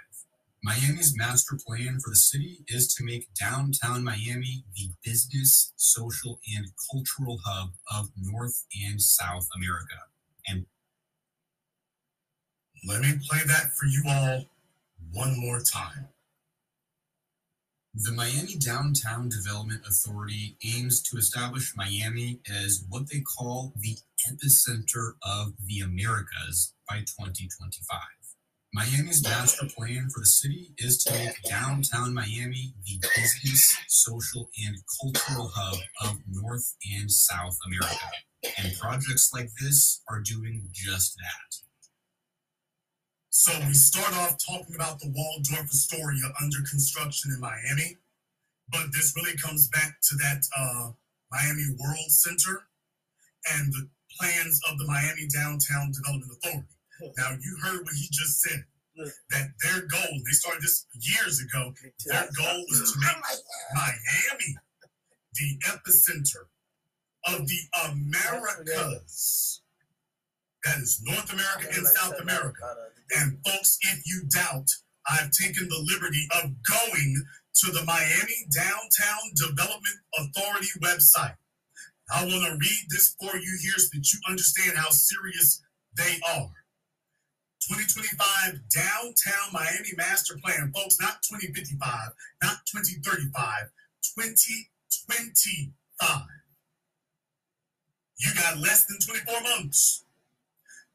Miami's 0.63 1.17
master 1.17 1.59
plan 1.67 1.99
for 1.99 2.11
the 2.11 2.17
city 2.17 2.61
is 2.69 2.95
to 2.95 3.05
make 3.05 3.35
downtown 3.35 4.05
Miami 4.05 4.63
the 4.77 4.91
business, 5.05 5.73
social, 5.75 6.39
and 6.57 6.67
cultural 6.93 7.41
hub 7.45 7.71
of 7.93 8.11
North 8.17 8.67
and 8.87 9.03
South 9.03 9.49
America. 9.57 9.97
And 10.47 10.67
Let 12.87 13.01
me 13.01 13.15
play 13.29 13.41
that 13.45 13.73
for 13.77 13.87
you 13.87 14.05
all 14.07 14.45
one 15.13 15.37
more 15.41 15.59
time. 15.59 16.07
The 17.95 18.13
Miami 18.13 18.55
Downtown 18.55 19.29
Development 19.29 19.83
Authority 19.85 20.57
aims 20.65 21.03
to 21.03 21.17
establish 21.17 21.75
Miami 21.77 22.41
as 22.49 22.85
what 22.89 23.11
they 23.11 23.21
call 23.21 23.73
the 23.75 23.97
epicenter 24.29 25.15
of 25.25 25.55
the 25.67 25.81
Americas 25.81 26.73
by 26.89 27.01
2025. 27.01 27.99
Miami's 28.73 29.25
master 29.25 29.67
plan 29.67 30.09
for 30.15 30.21
the 30.21 30.27
city 30.27 30.73
is 30.79 31.03
to 31.03 31.13
make 31.13 31.43
downtown 31.43 32.15
Miami 32.15 32.75
the 32.87 33.01
business, 33.17 33.77
social, 33.89 34.49
and 34.65 34.77
cultural 35.03 35.51
hub 35.53 35.81
of 36.05 36.19
North 36.29 36.77
and 36.97 37.11
South 37.11 37.59
America. 37.67 38.07
And 38.57 38.79
projects 38.79 39.33
like 39.35 39.51
this 39.61 40.01
are 40.09 40.21
doing 40.21 40.69
just 40.73 41.17
that. 41.17 41.70
So 43.41 43.59
we 43.67 43.73
start 43.73 44.13
off 44.19 44.37
talking 44.37 44.75
about 44.75 45.01
the 45.01 45.09
Waldorf 45.09 45.65
Astoria 45.73 46.31
under 46.43 46.59
construction 46.71 47.33
in 47.33 47.41
Miami, 47.41 47.97
but 48.69 48.93
this 48.93 49.15
really 49.17 49.35
comes 49.39 49.67
back 49.69 49.97
to 50.11 50.15
that 50.17 50.45
uh, 50.55 50.91
Miami 51.33 51.65
World 51.81 52.11
Center 52.11 52.69
and 53.51 53.73
the 53.73 53.89
plans 54.19 54.61
of 54.71 54.77
the 54.77 54.85
Miami 54.85 55.27
Downtown 55.33 55.91
Development 55.91 56.31
Authority. 56.37 56.69
Now 57.17 57.31
you 57.41 57.57
heard 57.63 57.81
what 57.81 57.95
he 57.95 58.09
just 58.13 58.43
said. 58.43 58.63
That 59.31 59.49
their 59.65 59.87
goal, 59.87 60.21
they 60.27 60.33
started 60.33 60.61
this 60.61 60.85
years 61.01 61.41
ago. 61.41 61.73
Their 62.05 62.29
goal 62.37 62.65
was 62.69 62.93
to 62.93 63.01
make 63.01 63.17
Miami 63.73 64.59
the 65.33 65.59
epicenter 65.65 66.45
of 67.27 67.49
the 67.49 67.61
Americas. 67.89 69.60
That 70.65 70.79
is 70.79 71.01
North 71.05 71.33
America 71.33 71.69
and 71.75 71.87
South 71.87 72.21
America. 72.21 72.75
And 73.19 73.39
folks, 73.47 73.79
if 73.83 74.03
you 74.07 74.23
doubt, 74.29 74.69
I've 75.09 75.31
taken 75.31 75.69
the 75.69 75.87
liberty 75.93 76.27
of 76.43 76.51
going 76.69 77.25
to 77.55 77.73
the 77.73 77.85
Miami 77.85 78.47
Downtown 78.55 79.33
Development 79.35 79.99
Authority 80.19 80.69
website. 80.81 81.37
I 82.13 82.25
want 82.25 82.45
to 82.45 82.57
read 82.59 82.87
this 82.89 83.15
for 83.21 83.37
you 83.37 83.59
here 83.63 83.79
so 83.79 83.89
that 83.95 84.13
you 84.13 84.19
understand 84.29 84.77
how 84.77 84.91
serious 84.91 85.63
they 85.97 86.19
are. 86.35 86.51
2025 87.69 88.61
Downtown 88.69 89.53
Miami 89.53 89.93
Master 89.97 90.37
Plan, 90.43 90.73
folks, 90.75 90.97
not 91.01 91.23
2055, 91.23 92.11
not 92.43 92.67
2035, 92.67 93.71
2025. 94.19 96.23
You 98.19 98.35
got 98.35 98.59
less 98.59 98.87
than 98.87 98.99
24 98.99 99.41
months. 99.43 100.05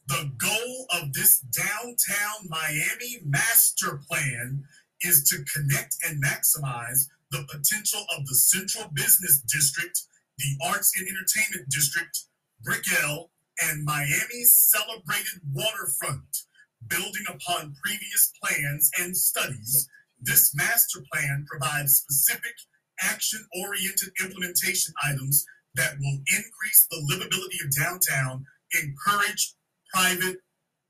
The 0.07 0.31
goal 0.37 0.85
of 1.01 1.13
this 1.13 1.39
downtown 1.39 2.47
Miami 2.47 3.21
master 3.25 3.99
plan 4.07 4.63
is 5.01 5.23
to 5.29 5.43
connect 5.53 5.95
and 6.07 6.23
maximize 6.23 7.07
the 7.31 7.45
potential 7.49 8.05
of 8.15 8.25
the 8.27 8.35
Central 8.35 8.89
Business 8.93 9.41
District, 9.51 9.99
the 10.37 10.57
Arts 10.63 10.91
and 10.97 11.07
Entertainment 11.07 11.69
District, 11.69 12.25
Brickell, 12.61 13.31
and 13.63 13.83
Miami's 13.83 14.53
celebrated 14.53 15.41
waterfront. 15.53 16.43
Building 16.87 17.25
upon 17.27 17.75
previous 17.83 18.31
plans 18.43 18.91
and 18.99 19.17
studies, 19.17 19.89
this 20.21 20.53
master 20.55 20.99
plan 21.11 21.45
provides 21.49 21.95
specific 21.95 22.53
action 23.01 23.43
oriented 23.59 24.09
implementation 24.21 24.93
items 25.03 25.45
that 25.73 25.97
will 25.99 26.19
increase 26.37 26.87
the 26.91 27.01
livability 27.11 27.65
of 27.65 27.75
downtown, 27.75 28.45
encourage 28.81 29.55
private 29.93 30.37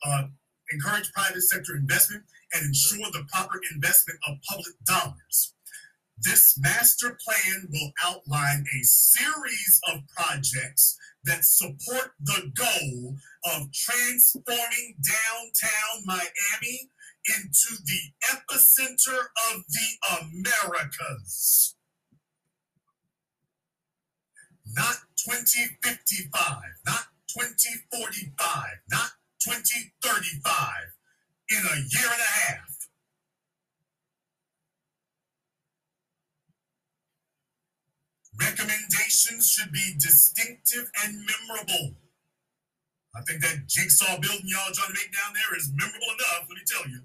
uh, 0.06 0.24
encourage 0.72 1.12
private 1.14 1.42
sector 1.42 1.76
investment 1.76 2.24
and 2.54 2.66
ensure 2.66 3.12
the 3.12 3.26
proper 3.32 3.60
investment 3.74 4.20
of 4.28 4.38
public 4.48 4.76
dollars. 4.86 5.54
This 6.18 6.58
master 6.58 7.18
plan 7.24 7.68
will 7.70 7.92
outline 8.04 8.66
a 8.74 8.84
series 8.84 9.82
of 9.92 10.00
projects 10.16 10.98
that 11.26 11.44
support 11.44 12.12
the 12.22 12.52
goal 12.56 13.16
of 13.54 13.72
transforming 13.74 14.96
downtown 15.04 16.06
Miami 16.06 16.90
into 17.28 17.84
the 17.84 18.00
epicenter 18.32 19.20
of 19.52 19.64
the 19.68 20.22
Americas. 20.22 21.76
Not 24.74 24.98
2055, 25.28 26.32
not 26.86 27.08
2045, 27.36 28.32
not 28.90 29.12
2035, 29.44 30.72
in 31.52 31.58
a 31.58 31.76
year 31.76 32.08
and 32.08 32.22
a 32.22 32.32
half. 32.48 32.88
Recommendations 38.40 39.52
should 39.52 39.72
be 39.74 39.96
distinctive 40.00 40.90
and 41.04 41.28
memorable. 41.28 41.96
I 43.16 43.22
think 43.22 43.42
that 43.42 43.68
jigsaw 43.68 44.20
building 44.20 44.48
y'all 44.48 44.72
trying 44.74 44.94
to 44.94 44.94
make 44.94 45.12
down 45.12 45.34
there 45.34 45.58
is 45.58 45.72
memorable 45.76 46.16
enough, 46.16 46.48
let 46.48 46.56
me 46.56 46.64
tell 46.66 46.88
you. 46.90 47.02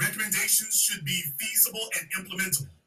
Recommendations 0.00 0.74
should 0.74 1.04
be 1.04 1.22
feasible 1.38 1.88
and 1.98 2.08
implementable. 2.18 2.77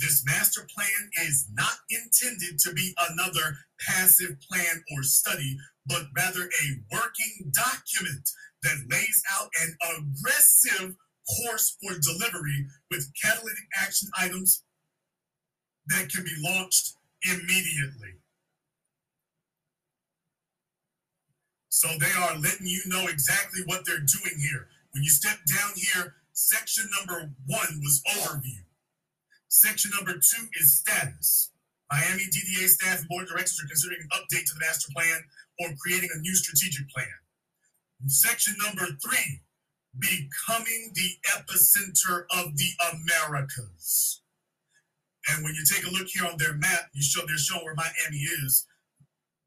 This 0.00 0.24
master 0.24 0.66
plan 0.74 1.10
is 1.26 1.46
not 1.52 1.76
intended 1.90 2.58
to 2.60 2.72
be 2.72 2.94
another 3.10 3.58
passive 3.86 4.36
plan 4.40 4.82
or 4.96 5.02
study, 5.02 5.58
but 5.86 6.04
rather 6.16 6.44
a 6.44 6.66
working 6.90 7.52
document 7.52 8.30
that 8.62 8.86
lays 8.90 9.22
out 9.38 9.50
an 9.60 9.76
aggressive 9.98 10.96
course 11.28 11.76
for 11.82 11.98
delivery 12.00 12.66
with 12.90 13.12
catalytic 13.22 13.64
action 13.78 14.08
items 14.18 14.62
that 15.88 16.08
can 16.08 16.24
be 16.24 16.34
launched 16.38 16.94
immediately. 17.30 18.16
So 21.68 21.88
they 21.98 22.12
are 22.18 22.38
letting 22.38 22.66
you 22.66 22.80
know 22.86 23.06
exactly 23.06 23.60
what 23.66 23.84
they're 23.84 23.98
doing 23.98 24.38
here. 24.38 24.68
When 24.92 25.02
you 25.02 25.10
step 25.10 25.38
down 25.46 25.72
here, 25.76 26.14
section 26.32 26.88
number 26.98 27.32
one 27.46 27.80
was 27.82 28.02
overview. 28.16 28.64
Section 29.50 29.90
number 29.96 30.12
two 30.14 30.46
is 30.60 30.78
status. 30.78 31.50
Miami 31.90 32.22
DDA 32.22 32.68
staff 32.68 33.00
and 33.00 33.08
board 33.08 33.24
of 33.24 33.30
directors 33.30 33.60
are 33.60 33.66
considering 33.66 33.98
an 34.00 34.20
update 34.20 34.46
to 34.46 34.54
the 34.54 34.60
master 34.60 34.92
plan 34.94 35.20
or 35.58 35.74
creating 35.82 36.08
a 36.14 36.20
new 36.20 36.34
strategic 36.36 36.88
plan. 36.88 37.10
Section 38.06 38.54
number 38.64 38.86
three, 39.02 39.42
becoming 39.98 40.92
the 40.94 41.10
epicenter 41.34 42.26
of 42.38 42.56
the 42.56 42.70
Americas. 42.94 44.22
And 45.28 45.42
when 45.42 45.54
you 45.54 45.64
take 45.66 45.84
a 45.84 45.90
look 45.90 46.06
here 46.06 46.26
on 46.30 46.38
their 46.38 46.54
map, 46.54 46.88
you 46.94 47.02
show 47.02 47.26
they're 47.26 47.36
showing 47.36 47.64
where 47.64 47.74
Miami 47.74 48.22
is. 48.44 48.66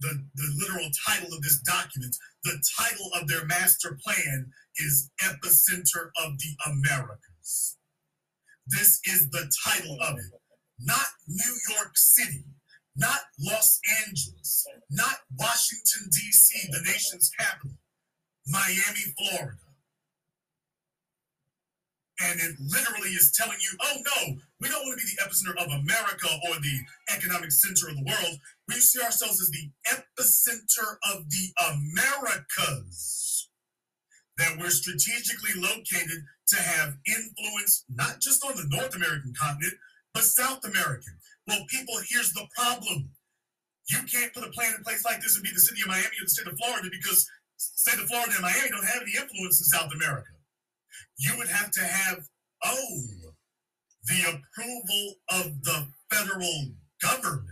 The, 0.02 0.22
the 0.36 0.54
literal 0.60 0.90
title 1.08 1.34
of 1.34 1.42
this 1.42 1.60
document, 1.60 2.14
the 2.44 2.62
title 2.78 3.10
of 3.16 3.30
their 3.30 3.46
master 3.46 3.98
plan 4.06 4.52
is 4.76 5.10
Epicenter 5.22 6.12
of 6.22 6.38
the 6.40 6.58
Americas. 6.70 7.78
This 8.68 9.00
is 9.06 9.30
the 9.30 9.52
title 9.66 9.98
of 10.02 10.18
it. 10.18 10.32
Not 10.80 11.06
New 11.28 11.56
York 11.76 11.92
City, 11.96 12.44
not 12.96 13.20
Los 13.40 13.80
Angeles, 14.06 14.66
not 14.90 15.18
Washington, 15.38 16.10
D.C., 16.12 16.68
the 16.72 16.82
nation's 16.86 17.32
capital, 17.38 17.78
Miami, 18.48 19.14
Florida. 19.18 19.58
And 22.22 22.40
it 22.40 22.56
literally 22.60 23.10
is 23.10 23.32
telling 23.32 23.58
you, 23.60 23.78
oh 23.82 23.98
no, 23.98 24.38
we 24.62 24.70
don't 24.70 24.86
want 24.86 25.00
to 25.00 25.06
be 25.06 25.12
the 25.12 25.24
epicenter 25.24 25.62
of 25.62 25.82
America 25.82 26.28
or 26.48 26.56
the 26.56 26.80
economic 27.14 27.52
center 27.52 27.90
of 27.90 27.96
the 27.96 28.04
world. 28.04 28.40
We 28.68 28.76
see 28.76 29.02
ourselves 29.02 29.42
as 29.42 29.50
the 29.50 29.70
epicenter 29.88 30.98
of 31.12 31.30
the 31.30 31.52
Americas. 31.74 33.50
That 34.38 34.58
we're 34.60 34.70
strategically 34.70 35.62
located 35.62 36.26
to 36.48 36.58
have 36.58 36.98
influence 37.06 37.86
not 37.90 38.20
just 38.20 38.44
on 38.44 38.56
the 38.56 38.68
North 38.76 38.96
American 38.96 39.34
continent, 39.40 39.74
but 40.14 40.24
South 40.24 40.64
American. 40.66 41.14
Well, 41.48 41.66
people, 41.70 41.96
here's 42.10 42.34
the 42.34 42.48
problem. 42.56 43.10
You 43.90 44.00
can't 44.12 44.34
put 44.34 44.48
a 44.48 44.50
plan 44.50 44.74
in 44.78 44.84
place 44.84 45.04
like 45.06 45.22
this 45.22 45.36
and 45.36 45.44
be 45.44 45.52
the 45.54 45.60
city 45.60 45.82
of 45.82 45.88
Miami 45.88 46.18
or 46.22 46.26
the 46.26 46.30
state 46.30 46.48
of 46.48 46.58
Florida 46.58 46.90
because 46.90 47.28
state 47.58 48.00
of 48.00 48.08
Florida 48.08 48.32
and 48.34 48.42
Miami 48.42 48.70
don't 48.70 48.88
have 48.88 49.02
any 49.02 49.12
influence 49.20 49.60
in 49.60 49.66
South 49.66 49.92
America. 49.94 50.32
You 51.18 51.38
would 51.38 51.50
have 51.50 51.72
to 51.72 51.82
have, 51.84 52.26
oh, 52.64 53.02
the 54.06 54.22
approval 54.22 55.16
of 55.32 55.64
the 55.64 55.88
federal 56.12 56.72
government. 57.02 57.50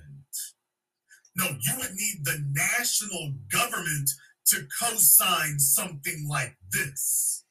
No, 1.35 1.45
you 1.45 1.73
would 1.77 1.93
need 1.93 2.23
the 2.23 2.43
national 2.51 3.33
government 3.51 4.09
to 4.47 4.67
co 4.81 4.95
sign 4.95 5.59
something 5.59 6.27
like 6.29 6.55
this. 6.71 7.45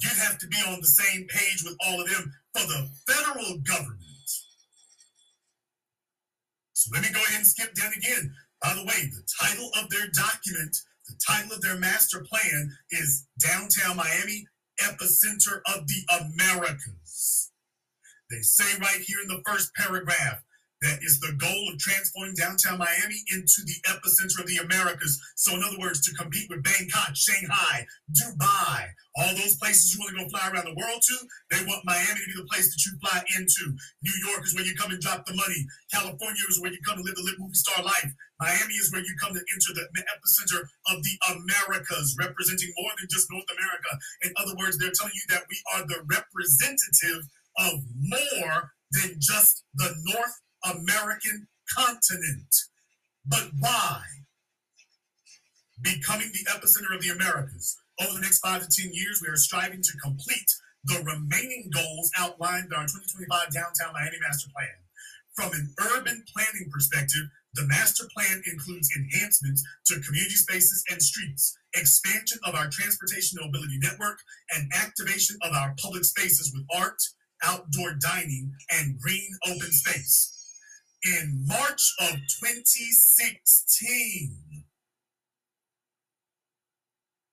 You'd 0.00 0.12
have 0.12 0.38
to 0.38 0.46
be 0.46 0.58
on 0.68 0.80
the 0.80 0.86
same 0.86 1.26
page 1.26 1.62
with 1.64 1.76
all 1.86 2.00
of 2.00 2.08
them 2.10 2.32
for 2.54 2.66
the 2.66 2.88
federal 3.08 3.58
government. 3.58 4.00
So 6.74 6.90
let 6.92 7.02
me 7.02 7.08
go 7.12 7.20
ahead 7.20 7.38
and 7.38 7.46
skip 7.46 7.74
down 7.74 7.92
again. 7.96 8.34
By 8.62 8.74
the 8.74 8.84
way, 8.84 9.10
the 9.10 9.26
title 9.40 9.70
of 9.80 9.88
their 9.90 10.08
document, 10.12 10.76
the 11.08 11.18
title 11.26 11.52
of 11.56 11.62
their 11.62 11.78
master 11.78 12.24
plan 12.28 12.70
is 12.90 13.26
Downtown 13.40 13.96
Miami, 13.96 14.46
Epicenter 14.80 15.60
of 15.74 15.86
the 15.86 16.02
Americas. 16.20 17.50
They 18.30 18.40
say 18.42 18.78
right 18.78 19.00
here 19.00 19.18
in 19.22 19.28
the 19.28 19.42
first 19.46 19.72
paragraph 19.74 20.42
that 20.82 21.00
is 21.00 21.20
the 21.20 21.32
goal 21.40 21.62
of 21.72 21.78
transforming 21.78 22.34
downtown 22.36 22.78
Miami 22.78 23.16
into 23.32 23.64
the 23.64 23.80
epicenter 23.88 24.40
of 24.40 24.46
the 24.46 24.60
Americas. 24.60 25.16
So, 25.36 25.56
in 25.56 25.64
other 25.64 25.78
words, 25.80 26.04
to 26.04 26.14
compete 26.14 26.48
with 26.50 26.62
Bangkok, 26.62 27.16
Shanghai, 27.16 27.86
Dubai, 28.12 28.92
all 29.16 29.32
those 29.32 29.56
places 29.56 29.94
you 29.94 30.04
want 30.04 30.12
to 30.12 30.24
go 30.24 30.28
fly 30.28 30.52
around 30.52 30.68
the 30.68 30.76
world 30.76 31.00
to, 31.00 31.16
they 31.50 31.64
want 31.64 31.88
Miami 31.88 32.20
to 32.20 32.28
be 32.28 32.36
the 32.36 32.50
place 32.52 32.68
that 32.68 32.82
you 32.84 32.92
fly 33.00 33.24
into. 33.40 33.72
New 34.04 34.16
York 34.28 34.44
is 34.44 34.54
where 34.54 34.68
you 34.68 34.76
come 34.76 34.92
and 34.92 35.00
drop 35.00 35.24
the 35.24 35.32
money. 35.32 35.64
California 35.88 36.44
is 36.52 36.60
where 36.60 36.72
you 36.72 36.80
come 36.84 37.00
to 37.00 37.04
live 37.04 37.16
the 37.16 37.24
live 37.24 37.40
movie 37.40 37.56
star 37.56 37.80
life. 37.80 38.12
Miami 38.36 38.76
is 38.76 38.92
where 38.92 39.00
you 39.00 39.16
come 39.16 39.32
to 39.32 39.40
enter 39.40 39.72
the 39.72 39.88
epicenter 40.12 40.60
of 40.92 41.00
the 41.00 41.16
Americas, 41.32 42.16
representing 42.20 42.68
more 42.76 42.92
than 43.00 43.08
just 43.08 43.32
North 43.32 43.48
America. 43.48 43.92
In 44.28 44.30
other 44.36 44.52
words, 44.60 44.76
they're 44.76 44.92
telling 44.92 45.16
you 45.16 45.26
that 45.32 45.48
we 45.48 45.56
are 45.72 45.88
the 45.88 46.04
representative 46.04 47.24
of 47.56 47.80
more 47.96 48.76
than 48.92 49.16
just 49.18 49.64
the 49.74 49.88
North 50.12 50.36
American 50.74 51.48
continent. 51.76 52.54
But 53.24 53.50
why? 53.58 54.02
Becoming 55.82 56.30
the 56.32 56.46
epicenter 56.50 56.94
of 56.94 57.02
the 57.02 57.10
Americas. 57.10 57.76
Over 58.00 58.14
the 58.14 58.20
next 58.20 58.40
five 58.40 58.66
to 58.66 58.68
10 58.68 58.92
years, 58.92 59.20
we 59.22 59.28
are 59.28 59.36
striving 59.36 59.82
to 59.82 59.98
complete 60.02 60.50
the 60.84 61.02
remaining 61.02 61.70
goals 61.74 62.10
outlined 62.18 62.66
in 62.66 62.72
our 62.72 62.86
2025 62.86 63.52
Downtown 63.52 63.92
Miami 63.92 64.18
Master 64.22 64.48
Plan. 64.54 64.68
From 65.34 65.52
an 65.52 65.74
urban 65.80 66.24
planning 66.32 66.70
perspective, 66.72 67.28
the 67.54 67.66
master 67.66 68.04
plan 68.14 68.42
includes 68.46 68.88
enhancements 68.96 69.62
to 69.86 70.00
community 70.00 70.34
spaces 70.34 70.84
and 70.90 71.02
streets, 71.02 71.56
expansion 71.74 72.38
of 72.44 72.54
our 72.54 72.68
transportation 72.68 73.38
mobility 73.40 73.78
network, 73.78 74.18
and 74.54 74.70
activation 74.74 75.36
of 75.42 75.52
our 75.52 75.74
public 75.80 76.04
spaces 76.04 76.52
with 76.54 76.64
art, 76.74 77.00
outdoor 77.44 77.94
dining, 77.94 78.52
and 78.70 78.98
green 79.00 79.30
open 79.46 79.72
space 79.72 80.35
in 81.04 81.44
March 81.46 81.94
of 82.00 82.14
2016. 82.40 84.64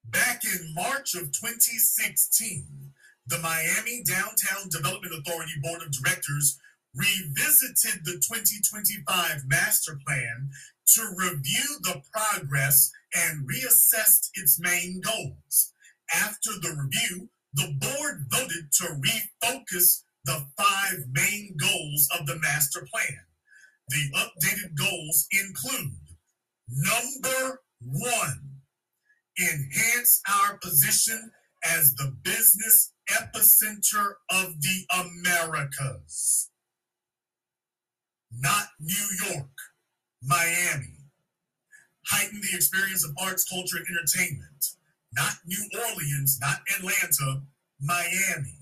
Back 0.06 0.44
in 0.44 0.74
March 0.76 1.16
of 1.16 1.32
2016, 1.32 2.92
the 3.26 3.40
Miami 3.40 4.04
Downtown 4.04 4.70
Development 4.70 5.16
Authority 5.16 5.54
Board 5.62 5.82
of 5.82 5.92
Directors 5.92 6.60
revisited 6.94 8.06
the 8.06 8.22
2025 8.22 9.46
master 9.48 9.98
plan 10.06 10.52
to 10.86 11.02
review 11.18 11.80
the 11.82 12.04
progress 12.12 12.92
and 13.16 13.50
reassessed 13.50 14.30
its 14.36 14.60
main 14.60 15.02
goals. 15.02 15.74
After 16.14 16.52
the 16.62 16.76
review, 16.78 17.32
the 17.54 17.74
board 17.80 18.28
voted 18.30 18.72
to 18.74 19.00
refocus 19.02 20.04
the 20.26 20.46
five 20.58 21.06
main 21.12 21.56
goals 21.60 22.08
of 22.20 22.28
the 22.28 22.38
master 22.40 22.86
plan. 22.94 23.20
The 23.90 24.10
updated 24.16 24.76
goals 24.78 25.28
include 25.32 25.92
number 26.70 27.62
one, 27.82 28.62
enhance 29.40 30.22
our 30.30 30.58
position 30.58 31.32
as 31.66 31.94
the 31.96 32.16
business 32.24 32.94
epicenter 33.10 34.14
of 34.30 34.62
the 34.62 34.86
Americas. 34.94 36.50
Not 38.32 38.68
New 38.80 39.08
York, 39.28 39.52
Miami. 40.22 40.98
Heighten 42.08 42.42
the 42.42 42.56
experience 42.56 43.06
of 43.06 43.16
arts, 43.22 43.48
culture, 43.48 43.78
and 43.78 43.86
entertainment. 43.88 44.66
Not 45.14 45.36
New 45.46 45.70
Orleans, 45.90 46.40
not 46.42 46.62
Atlanta, 46.76 47.44
Miami. 47.80 48.58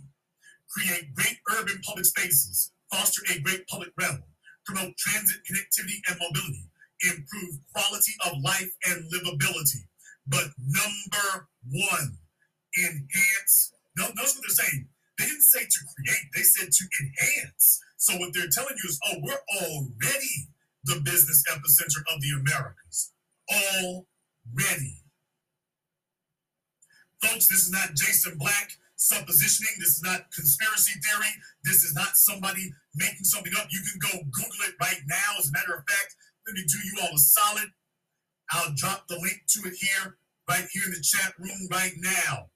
Create 0.70 1.14
great 1.16 1.38
urban 1.52 1.80
public 1.84 2.06
spaces. 2.06 2.72
Foster 2.92 3.22
a 3.34 3.40
great 3.40 3.68
public 3.68 3.90
realm 3.98 4.24
promote 4.72 4.96
transit 4.98 5.38
connectivity 5.44 6.00
and 6.08 6.18
mobility, 6.20 6.66
improve 7.04 7.60
quality 7.74 8.14
of 8.26 8.40
life 8.44 8.72
and 8.88 9.04
livability. 9.12 9.84
But 10.28 10.48
number 10.60 11.50
one, 11.72 12.18
enhance. 12.78 13.74
No, 13.98 14.08
notice 14.16 14.36
what 14.36 14.44
they're 14.48 14.66
saying. 14.66 14.88
They 15.20 15.26
didn't 15.26 15.42
say 15.42 15.60
to 15.60 15.80
create, 15.96 16.26
they 16.36 16.44
said 16.44 16.72
to 16.72 16.84
enhance. 17.04 17.82
So 17.98 18.18
what 18.18 18.32
they're 18.34 18.50
telling 18.52 18.76
you 18.82 18.90
is, 18.90 19.00
oh, 19.08 19.18
we're 19.22 19.44
already 19.62 20.48
the 20.86 21.02
business 21.04 21.44
epicenter 21.52 22.02
of 22.14 22.22
the 22.22 22.40
Americas. 22.40 23.12
Already. 23.52 25.04
Folks, 27.22 27.48
this 27.48 27.68
is 27.68 27.72
not 27.72 27.94
Jason 27.94 28.38
Black 28.38 28.72
suppositioning. 29.02 29.74
This 29.80 29.98
is 29.98 30.04
not 30.04 30.32
conspiracy 30.32 30.94
theory. 31.02 31.34
This 31.64 31.84
is 31.84 31.96
not 31.96 32.16
somebody 32.16 32.72
making 32.96 33.26
something 33.26 33.54
up. 33.58 33.68
You 33.72 33.82
can 33.90 34.00
go 34.00 34.24
Google 34.30 34.62
it 34.70 34.76
right 34.80 35.02
now. 35.08 35.40
As 35.40 35.50
a 35.50 35.54
matter 35.54 35.74
of 35.74 35.84
fact, 35.90 36.16
let 36.46 36.54
me 36.56 36.64
do 36.68 36.78
you 36.86 37.02
all 37.02 37.16
a 37.16 37.18
solid. 37.18 37.70
I'll 38.52 38.74
drop 38.76 39.08
the 39.08 39.16
link 39.16 39.42
to 39.50 39.68
it 39.68 39.74
here, 39.80 40.18
right 40.48 40.68
here 40.72 40.84
in 40.86 40.92
the 40.92 41.02
chat 41.02 41.34
room 41.40 41.68
right 41.72 41.94
now. 41.98 42.50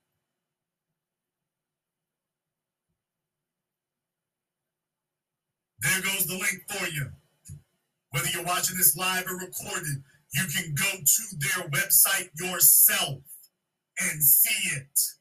There 5.80 6.02
goes 6.02 6.26
the 6.26 6.34
link 6.34 6.62
for 6.70 6.88
you. 6.88 7.12
Whether 8.12 8.30
you're 8.30 8.44
watching 8.44 8.78
this 8.78 8.96
live 8.96 9.26
or 9.28 9.38
recorded, 9.38 10.04
you 10.34 10.44
can 10.54 10.74
go 10.76 10.92
to 10.98 11.24
their 11.38 11.70
website 11.70 12.30
yourself 12.40 13.20
and 14.00 14.24
see 14.24 14.76
it 14.76 15.15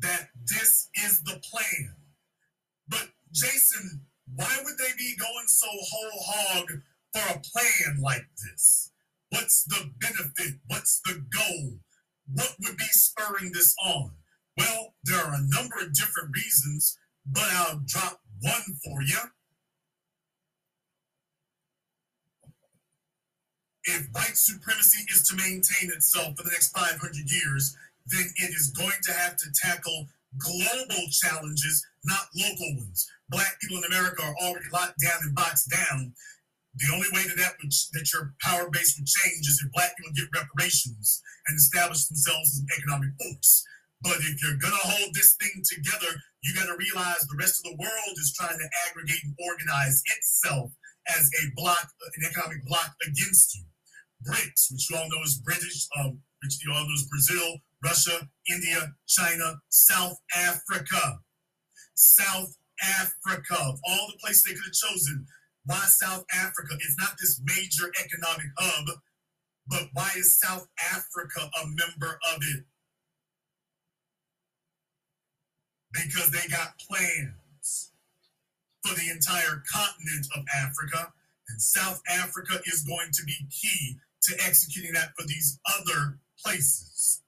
that 0.00 0.28
this 0.44 0.88
is 1.04 1.22
the 1.22 1.40
plan. 1.42 1.96
But 2.88 3.08
Jason, 3.32 4.02
why 4.34 4.58
would 4.64 4.78
they 4.78 4.92
be 4.98 5.16
going 5.16 5.46
so 5.46 5.66
whole 5.68 6.22
hog 6.24 6.66
for 7.12 7.34
a 7.34 7.40
plan 7.40 8.00
like 8.00 8.26
this? 8.44 8.92
What's 9.30 9.64
the 9.64 9.90
benefit? 10.00 10.60
What's 10.66 11.00
the 11.04 11.24
goal? 11.34 11.78
What 12.32 12.54
would 12.62 12.76
be 12.76 12.84
spurring 12.86 13.52
this 13.52 13.74
on? 13.84 14.12
Well, 14.56 14.94
there 15.04 15.18
are 15.18 15.34
a 15.34 15.48
number 15.48 15.76
of 15.80 15.92
different 15.92 16.34
reasons, 16.34 16.98
but 17.26 17.44
I'll 17.52 17.82
drop 17.84 18.20
one 18.40 18.78
for 18.84 19.02
you. 19.02 19.18
If 23.84 24.08
white 24.12 24.36
supremacy 24.36 25.04
is 25.12 25.22
to 25.28 25.36
maintain 25.36 25.92
itself 25.94 26.36
for 26.36 26.42
the 26.42 26.50
next 26.50 26.76
500 26.76 27.30
years, 27.30 27.76
then 28.06 28.26
it 28.36 28.50
is 28.54 28.70
going 28.70 29.00
to 29.02 29.12
have 29.12 29.36
to 29.36 29.46
tackle 29.54 30.06
global 30.38 31.02
challenges, 31.10 31.84
not 32.04 32.28
local 32.34 32.76
ones. 32.76 33.08
Black 33.28 33.58
people 33.60 33.78
in 33.78 33.84
America 33.84 34.22
are 34.22 34.36
already 34.42 34.66
locked 34.72 35.00
down 35.00 35.18
and 35.22 35.34
boxed 35.34 35.70
down. 35.70 36.12
The 36.76 36.92
only 36.92 37.08
way 37.12 37.24
that 37.26 37.38
that, 37.38 37.56
would, 37.62 37.72
that 37.94 38.12
your 38.12 38.34
power 38.42 38.68
base 38.68 38.96
would 38.98 39.08
change 39.08 39.48
is 39.48 39.62
if 39.64 39.72
black 39.72 39.96
people 39.96 40.12
get 40.12 40.28
reparations 40.34 41.22
and 41.48 41.56
establish 41.56 42.04
themselves 42.04 42.52
as 42.52 42.58
an 42.60 42.68
economic 42.78 43.10
force. 43.16 43.64
But 44.02 44.20
if 44.20 44.42
you're 44.42 44.60
gonna 44.60 44.76
hold 44.76 45.14
this 45.14 45.36
thing 45.40 45.62
together, 45.64 46.12
you 46.44 46.54
gotta 46.54 46.76
realize 46.76 47.24
the 47.24 47.40
rest 47.40 47.64
of 47.64 47.72
the 47.72 47.80
world 47.80 48.14
is 48.20 48.36
trying 48.36 48.58
to 48.58 48.68
aggregate 48.86 49.24
and 49.24 49.34
organize 49.40 50.02
itself 50.18 50.70
as 51.16 51.30
a 51.42 51.50
block, 51.56 51.88
an 52.16 52.28
economic 52.28 52.64
block 52.66 52.94
against 53.02 53.56
you. 53.56 53.64
BRICS, 54.28 54.72
which 54.72 54.90
you 54.90 54.96
all 54.96 55.08
know 55.08 55.22
is 55.24 55.40
British, 55.40 55.88
um, 55.98 56.20
which 56.42 56.58
you 56.64 56.72
all 56.72 56.84
know 56.84 56.94
is 56.94 57.08
Brazil, 57.08 57.56
Russia, 57.86 58.28
India, 58.50 58.94
China, 59.06 59.54
South 59.68 60.18
Africa. 60.34 61.20
South 61.94 62.56
Africa, 62.82 63.54
of 63.54 63.78
all 63.88 64.06
the 64.08 64.18
places 64.20 64.42
they 64.42 64.54
could 64.54 64.66
have 64.66 64.90
chosen, 64.90 65.26
why 65.64 65.82
South 65.86 66.24
Africa? 66.34 66.74
It's 66.74 66.98
not 66.98 67.14
this 67.20 67.40
major 67.44 67.90
economic 68.04 68.46
hub, 68.58 68.86
but 69.68 69.88
why 69.94 70.10
is 70.16 70.38
South 70.38 70.66
Africa 70.92 71.48
a 71.62 71.66
member 71.66 72.18
of 72.34 72.42
it? 72.54 72.64
Because 75.92 76.30
they 76.30 76.46
got 76.48 76.78
plans 76.78 77.92
for 78.84 78.94
the 78.94 79.10
entire 79.10 79.62
continent 79.72 80.26
of 80.36 80.44
Africa, 80.54 81.12
and 81.48 81.62
South 81.62 82.02
Africa 82.08 82.60
is 82.66 82.82
going 82.82 83.10
to 83.12 83.24
be 83.24 83.36
key 83.50 83.96
to 84.22 84.34
executing 84.46 84.92
that 84.92 85.12
for 85.18 85.26
these 85.26 85.58
other 85.78 86.18
places. 86.44 87.22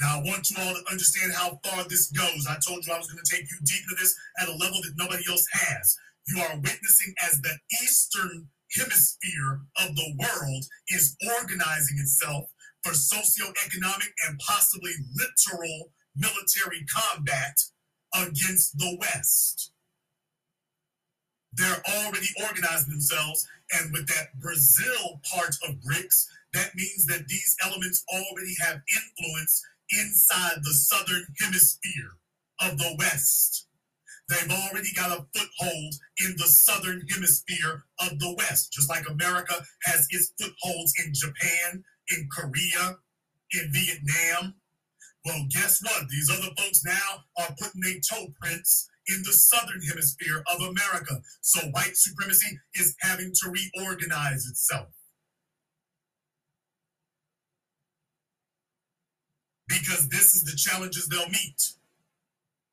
Now, 0.00 0.20
I 0.20 0.22
want 0.24 0.50
you 0.50 0.56
all 0.60 0.74
to 0.74 0.90
understand 0.90 1.32
how 1.32 1.58
far 1.64 1.84
this 1.88 2.10
goes. 2.10 2.46
I 2.48 2.56
told 2.66 2.86
you 2.86 2.92
I 2.92 2.98
was 2.98 3.10
going 3.10 3.22
to 3.22 3.30
take 3.30 3.50
you 3.50 3.56
deep 3.64 3.82
into 3.88 4.00
this 4.00 4.14
at 4.40 4.48
a 4.48 4.52
level 4.52 4.80
that 4.82 4.92
nobody 4.96 5.22
else 5.28 5.46
has. 5.52 5.98
You 6.28 6.40
are 6.42 6.56
witnessing 6.56 7.14
as 7.24 7.40
the 7.40 7.56
Eastern 7.82 8.48
hemisphere 8.76 9.60
of 9.80 9.94
the 9.94 10.14
world 10.18 10.64
is 10.88 11.16
organizing 11.38 11.98
itself 11.98 12.44
for 12.82 12.92
socioeconomic 12.92 14.10
and 14.26 14.38
possibly 14.38 14.92
literal 15.14 15.92
military 16.14 16.84
combat 16.92 17.56
against 18.14 18.76
the 18.78 18.96
West. 19.00 19.72
They're 21.52 21.82
already 21.96 22.28
organizing 22.42 22.90
themselves, 22.90 23.48
and 23.72 23.92
with 23.92 24.06
that 24.08 24.38
Brazil 24.38 25.20
part 25.32 25.56
of 25.66 25.76
BRICS, 25.76 26.26
that 26.52 26.74
means 26.74 27.06
that 27.06 27.26
these 27.28 27.56
elements 27.64 28.04
already 28.12 28.54
have 28.60 28.82
influence 28.94 29.62
inside 29.90 30.58
the 30.62 30.74
southern 30.74 31.26
hemisphere 31.40 32.16
of 32.60 32.78
the 32.78 32.96
West. 32.98 33.66
They've 34.28 34.50
already 34.50 34.92
got 34.94 35.16
a 35.16 35.26
foothold 35.38 35.94
in 36.18 36.34
the 36.36 36.48
southern 36.48 37.06
hemisphere 37.12 37.84
of 38.00 38.18
the 38.18 38.34
West, 38.36 38.72
just 38.72 38.90
like 38.90 39.08
America 39.08 39.54
has 39.84 40.06
its 40.10 40.32
footholds 40.40 40.92
in 41.04 41.12
Japan, 41.14 41.84
in 42.10 42.28
Korea, 42.32 42.96
in 43.52 43.70
Vietnam. 43.72 44.54
Well, 45.24 45.46
guess 45.50 45.80
what? 45.82 46.08
These 46.08 46.30
other 46.30 46.52
folks 46.58 46.84
now 46.84 47.24
are 47.38 47.54
putting 47.60 47.80
their 47.82 48.00
toe 48.00 48.26
prints 48.40 48.88
in 49.08 49.22
the 49.24 49.32
southern 49.32 49.82
hemisphere 49.82 50.42
of 50.52 50.60
America. 50.60 51.20
So 51.42 51.60
white 51.68 51.96
supremacy 51.96 52.58
is 52.74 52.96
having 53.00 53.32
to 53.32 53.50
reorganize 53.50 54.46
itself. 54.46 54.88
Because 59.68 60.08
this 60.08 60.34
is 60.34 60.44
the 60.44 60.56
challenges 60.56 61.08
they'll 61.08 61.28
meet. 61.28 61.76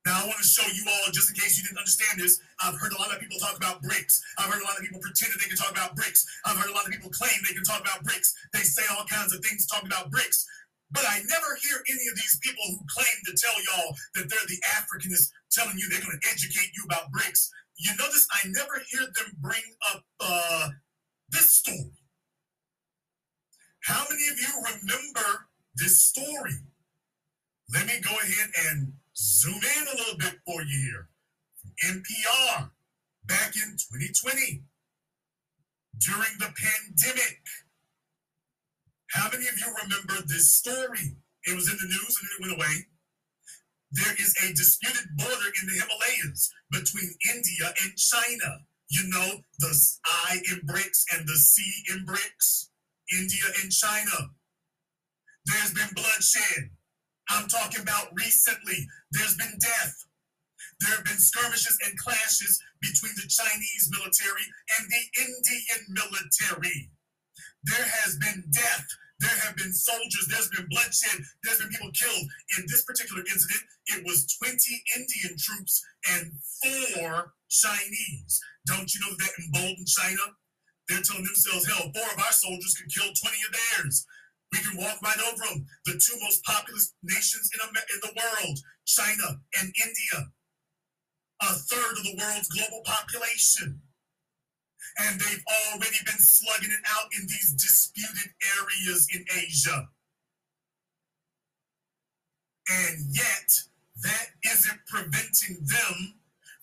Now, 0.06 0.20
I 0.20 0.28
want 0.28 0.36
to 0.36 0.48
show 0.48 0.68
you 0.68 0.84
all, 0.84 1.16
just 1.16 1.32
in 1.32 1.36
case 1.40 1.56
you 1.56 1.64
didn't 1.64 1.80
understand 1.80 2.20
this, 2.20 2.44
I've 2.60 2.76
heard 2.76 2.92
a 2.92 3.00
lot 3.00 3.16
of 3.16 3.24
people 3.24 3.40
talk 3.40 3.56
about 3.56 3.80
BRICS. 3.80 4.20
I've 4.38 4.52
heard 4.52 4.60
a 4.60 4.68
lot 4.68 4.76
of 4.76 4.84
people 4.84 5.00
pretend 5.00 5.32
that 5.32 5.40
they 5.40 5.48
can 5.48 5.56
talk 5.56 5.72
about 5.72 5.96
BRICS. 5.96 6.28
I've 6.44 6.60
heard 6.60 6.70
a 6.70 6.76
lot 6.76 6.84
of 6.84 6.92
people 6.92 7.08
claim 7.10 7.32
they 7.48 7.56
can 7.56 7.64
talk 7.64 7.80
about 7.80 8.04
BRICS. 8.04 8.36
They 8.52 8.68
say 8.68 8.84
all 8.92 9.08
kinds 9.08 9.32
of 9.32 9.40
things 9.40 9.66
talking 9.66 9.88
about 9.88 10.12
BRICS. 10.12 10.44
But 10.92 11.08
I 11.08 11.24
never 11.32 11.56
hear 11.64 11.80
any 11.88 12.06
of 12.12 12.16
these 12.20 12.38
people 12.44 12.68
who 12.68 12.84
claim 12.92 13.16
to 13.26 13.34
tell 13.34 13.56
y'all 13.64 13.96
that 14.20 14.28
they're 14.28 14.50
the 14.52 14.60
Africanists 14.76 15.32
telling 15.56 15.80
you 15.80 15.88
they're 15.88 16.04
going 16.04 16.20
to 16.20 16.28
educate 16.28 16.76
you 16.76 16.84
about 16.84 17.08
BRICS. 17.16 17.50
You 17.80 17.96
notice 17.96 18.28
I 18.30 18.52
never 18.52 18.84
hear 18.92 19.08
them 19.08 19.40
bring 19.40 19.64
up 19.90 20.04
uh, 20.20 20.70
this 21.32 21.52
story. 21.64 21.96
How 23.88 24.04
many 24.10 24.28
of 24.28 24.38
you 24.38 24.52
remember 24.68 25.48
this 25.76 26.04
story? 26.04 26.60
Let 27.74 27.88
me 27.88 27.94
go 28.02 28.12
ahead 28.12 28.50
and 28.70 28.94
zoom 29.18 29.56
in 29.56 29.88
a 29.88 29.98
little 29.98 30.18
bit 30.18 30.36
for 30.46 30.62
you 30.62 30.92
here. 30.92 31.10
NPR 31.90 32.70
back 33.26 33.56
in 33.56 33.72
2020 33.72 34.62
during 35.98 36.34
the 36.38 36.54
pandemic. 36.54 37.42
How 39.12 39.30
many 39.32 39.48
of 39.48 39.58
you 39.58 39.74
remember 39.82 40.22
this 40.28 40.54
story? 40.54 41.18
It 41.46 41.56
was 41.56 41.70
in 41.70 41.78
the 41.78 41.88
news 41.88 42.20
and 42.22 42.30
it 42.30 42.42
went 42.42 42.60
away. 42.60 42.86
There 43.92 44.14
is 44.20 44.36
a 44.44 44.54
disputed 44.54 45.10
border 45.18 45.50
in 45.62 45.68
the 45.68 45.82
Himalayas 45.82 46.54
between 46.72 47.10
India 47.34 47.74
and 47.84 47.98
China. 47.98 48.66
You 48.90 49.10
know, 49.10 49.40
the 49.60 49.74
I 50.06 50.42
in 50.52 50.62
BRICS 50.68 51.06
and 51.16 51.28
the 51.28 51.36
C 51.36 51.64
in 51.90 52.06
BRICS, 52.06 52.70
India 53.12 53.46
and 53.62 53.72
China. 53.72 54.30
There's 55.46 55.74
been 55.74 55.90
bloodshed. 55.96 56.70
I'm 57.34 57.48
talking 57.50 57.82
about 57.82 58.14
recently. 58.14 58.86
There's 59.12 59.36
been 59.36 59.58
death. 59.60 60.06
There 60.80 60.96
have 60.96 61.06
been 61.06 61.18
skirmishes 61.18 61.78
and 61.86 61.98
clashes 61.98 62.62
between 62.82 63.14
the 63.16 63.28
Chinese 63.30 63.90
military 63.92 64.46
and 64.78 64.84
the 64.90 65.04
Indian 65.26 65.82
military. 65.90 66.92
There 67.64 67.88
has 68.04 68.18
been 68.18 68.44
death. 68.52 68.86
There 69.20 69.40
have 69.48 69.56
been 69.56 69.74
soldiers. 69.74 70.28
There's 70.30 70.50
been 70.50 70.68
bloodshed. 70.70 71.24
There's 71.44 71.60
been 71.60 71.70
people 71.70 71.92
killed. 71.94 72.28
In 72.60 72.66
this 72.68 72.84
particular 72.84 73.24
incident, 73.24 73.64
it 73.88 74.04
was 74.06 74.28
20 74.44 74.54
Indian 74.98 75.38
troops 75.40 75.82
and 76.12 76.32
four 76.62 77.34
Chinese. 77.50 78.42
Don't 78.68 78.94
you 78.94 79.00
know 79.02 79.16
that 79.16 79.40
emboldened 79.40 79.88
China? 79.88 80.36
They're 80.90 81.02
telling 81.02 81.24
themselves, 81.24 81.66
hell, 81.66 81.92
four 81.96 82.10
of 82.12 82.20
our 82.20 82.36
soldiers 82.36 82.76
could 82.76 82.92
kill 82.92 83.08
20 83.08 83.16
of 83.48 83.56
theirs. 83.56 84.06
We 84.54 84.60
can 84.60 84.78
walk 84.78 85.02
right 85.02 85.18
over 85.18 85.44
them. 85.50 85.66
The 85.86 85.98
two 85.98 86.14
most 86.22 86.44
populous 86.44 86.94
nations 87.02 87.50
in, 87.58 87.68
in 87.68 88.00
the 88.04 88.14
world, 88.14 88.60
China 88.86 89.42
and 89.60 89.74
India, 89.82 90.30
a 91.42 91.54
third 91.54 91.98
of 91.98 92.04
the 92.04 92.16
world's 92.22 92.50
global 92.50 92.84
population. 92.86 93.82
And 95.00 95.20
they've 95.20 95.44
already 95.74 95.98
been 96.06 96.20
slugging 96.20 96.70
it 96.70 96.86
out 96.86 97.10
in 97.20 97.26
these 97.26 97.54
disputed 97.54 98.32
areas 98.62 99.08
in 99.16 99.26
Asia. 99.36 99.90
And 102.70 102.98
yet, 103.10 103.50
that 104.04 104.28
isn't 104.54 104.80
preventing 104.86 105.66
them 105.66 106.14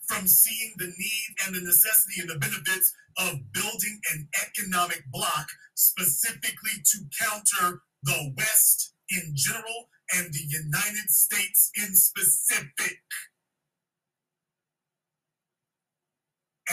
from 0.07 0.27
seeing 0.27 0.73
the 0.77 0.87
need 0.87 1.29
and 1.45 1.55
the 1.55 1.61
necessity 1.61 2.21
and 2.21 2.29
the 2.29 2.39
benefits 2.39 2.93
of 3.17 3.51
building 3.51 3.99
an 4.13 4.29
economic 4.47 5.03
bloc 5.11 5.47
specifically 5.81 6.77
to 6.85 6.99
counter 7.19 7.81
the 8.03 8.33
West 8.37 8.93
in 9.09 9.33
general 9.35 9.89
and 10.15 10.31
the 10.33 10.45
United 10.47 11.09
States 11.09 11.71
in 11.75 11.95
specific. 11.95 12.99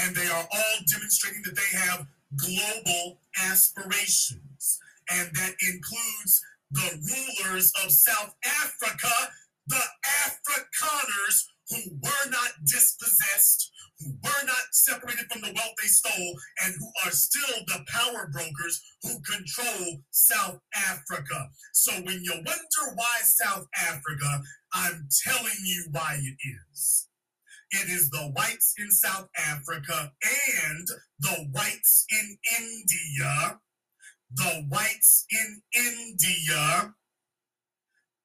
And 0.01 0.15
they 0.15 0.27
are 0.27 0.47
all 0.53 0.77
demonstrating 0.87 1.43
that 1.43 1.57
they 1.57 1.79
have 1.79 2.07
global 2.37 3.21
aspirations. 3.43 4.79
And 5.11 5.31
that 5.35 5.55
includes 5.67 6.43
the 6.71 7.01
rulers 7.01 7.73
of 7.83 7.91
South 7.91 8.35
Africa, 8.45 9.33
the 9.67 9.83
Afrikaners 10.27 11.45
who 11.71 11.77
were 12.03 12.31
not 12.31 12.53
dispossessed, 12.65 13.71
who 13.99 14.13
were 14.23 14.47
not 14.47 14.73
separated 14.73 15.27
from 15.31 15.43
the 15.43 15.53
wealth 15.55 15.75
they 15.81 15.89
stole, 15.89 16.35
and 16.65 16.75
who 16.79 16.91
are 17.05 17.11
still 17.11 17.65
the 17.67 17.85
power 17.89 18.29
brokers 18.33 18.81
who 19.03 19.21
control 19.21 20.03
South 20.11 20.61
Africa. 20.75 21.49
So 21.73 21.93
when 21.93 22.23
you 22.23 22.33
wonder 22.35 22.95
why 22.95 23.21
South 23.23 23.67
Africa, 23.77 24.43
I'm 24.73 25.09
telling 25.27 25.59
you 25.65 25.87
why 25.93 26.19
it 26.21 26.37
is. 26.73 27.09
It 27.71 27.91
is 27.91 28.09
the 28.11 28.33
whites 28.35 28.75
in 28.79 28.91
South 28.91 29.29
Africa 29.37 30.13
and 30.65 30.89
the 31.21 31.49
whites 31.53 32.07
in 32.11 32.39
India, 32.59 33.61
the 34.35 34.65
whites 34.69 35.27
in 35.31 35.63
India, 35.75 36.95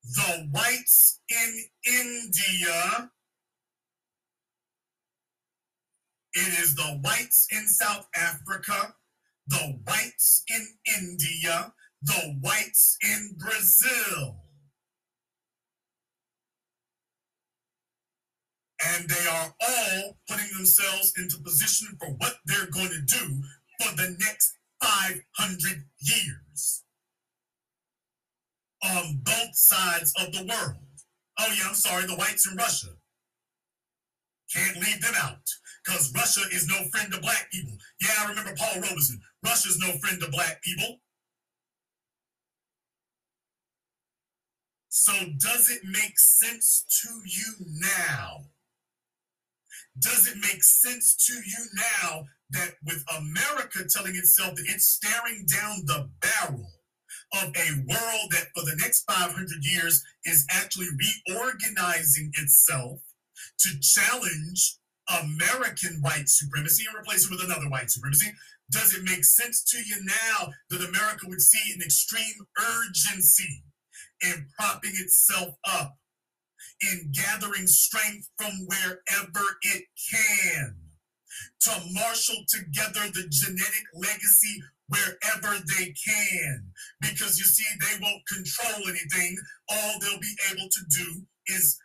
the 0.04 0.48
whites 0.52 1.20
in 1.30 1.64
India 1.86 3.12
It 6.34 6.60
is 6.60 6.76
the 6.76 7.00
whites 7.04 7.48
in 7.52 7.68
South 7.68 8.08
Africa, 8.16 8.96
the 9.48 9.80
whites 9.86 10.44
in 10.50 10.66
India, 11.00 11.74
the 12.02 12.38
whites 12.42 12.98
in 13.04 13.36
Brazil. 13.38 14.40
And 18.86 19.08
they 19.08 19.28
are 19.28 19.56
all 19.62 20.18
putting 20.28 20.50
themselves 20.58 21.14
into 21.18 21.38
position 21.38 21.96
for 22.00 22.10
what 22.18 22.36
they're 22.46 22.72
going 22.72 22.90
to 22.90 23.02
do 23.02 23.44
for 23.80 23.96
the 23.96 24.18
next 24.20 24.58
500 24.82 25.86
years 26.02 26.84
on 28.84 29.22
both 29.24 29.56
sides 29.56 30.12
of 30.20 30.34
the 30.34 30.46
world. 30.46 30.78
Oh, 31.40 31.54
yeah, 31.58 31.70
I'm 31.70 31.76
sorry, 31.76 32.06
the 32.06 32.16
whites 32.16 32.50
in 32.50 32.58
Russia. 32.58 32.90
Can't 34.54 34.78
leave 34.78 35.02
them 35.02 35.14
out 35.22 35.48
because 35.84 36.14
Russia 36.14 36.42
is 36.52 36.68
no 36.68 36.76
friend 36.92 37.12
to 37.12 37.20
black 37.20 37.50
people. 37.52 37.74
Yeah, 38.02 38.14
I 38.20 38.30
remember 38.30 38.54
Paul 38.56 38.82
Robeson. 38.82 39.20
Russia's 39.44 39.80
no 39.80 39.92
friend 39.98 40.22
to 40.22 40.30
black 40.32 40.62
people. 40.62 41.00
So, 44.90 45.14
does 45.38 45.70
it 45.70 45.82
make 45.84 46.18
sense 46.18 46.86
to 47.02 47.10
you 47.26 47.56
now? 47.60 48.46
Does 50.00 50.28
it 50.28 50.38
make 50.38 50.64
sense 50.64 51.16
to 51.28 51.34
you 51.34 51.66
now 51.76 52.26
that 52.52 52.76
with 52.86 53.04
America 53.18 53.80
telling 53.90 54.16
itself 54.16 54.56
that 54.56 54.66
it's 54.68 54.86
staring 54.86 55.46
down 55.46 55.86
the 55.86 56.10
barrel 56.22 56.72
of 57.34 57.50
a 57.56 57.72
world 57.88 58.32
that 58.32 58.48
for 58.56 58.64
the 58.64 58.78
next 58.80 59.04
500 59.10 59.48
years 59.62 60.04
is 60.26 60.46
actually 60.52 60.88
reorganizing 61.28 62.32
itself 62.36 63.00
to 63.60 63.80
challenge 63.82 64.78
American 65.10 66.00
white 66.02 66.30
supremacy 66.30 66.86
and 66.88 66.98
replace 66.98 67.26
it 67.26 67.32
with 67.32 67.44
another 67.44 67.70
white 67.70 67.90
supremacy? 67.90 68.32
Does 68.72 68.96
it 68.96 69.04
make 69.04 69.26
sense 69.26 69.64
to 69.64 69.78
you 69.78 70.04
now 70.04 70.52
that 70.70 70.88
America 70.88 71.28
would 71.28 71.42
see 71.42 71.74
an 71.74 71.82
extreme 71.82 72.48
urgency 72.60 73.64
in 74.24 74.48
propping 74.58 74.94
itself 74.96 75.56
up, 75.68 75.98
in 76.82 77.12
gathering 77.12 77.68
strength 77.68 78.30
from 78.38 78.54
wherever 78.68 79.46
it 79.62 79.84
can, 80.12 80.76
to 81.62 81.72
marshal 81.92 82.38
together 82.50 83.02
the 83.12 83.28
genetic 83.30 83.84
legacy 83.94 84.64
wherever 84.88 85.62
they 85.78 85.94
can? 85.94 86.72
Because 87.02 87.38
you 87.38 87.46
see, 87.46 87.66
they 87.80 88.00
won't 88.02 88.28
control 88.28 88.88
anything. 88.88 89.36
All 89.70 90.00
they'll 90.00 90.20
be 90.20 90.36
able 90.52 90.70
to 90.70 90.82
do 90.90 91.24
is 91.48 91.78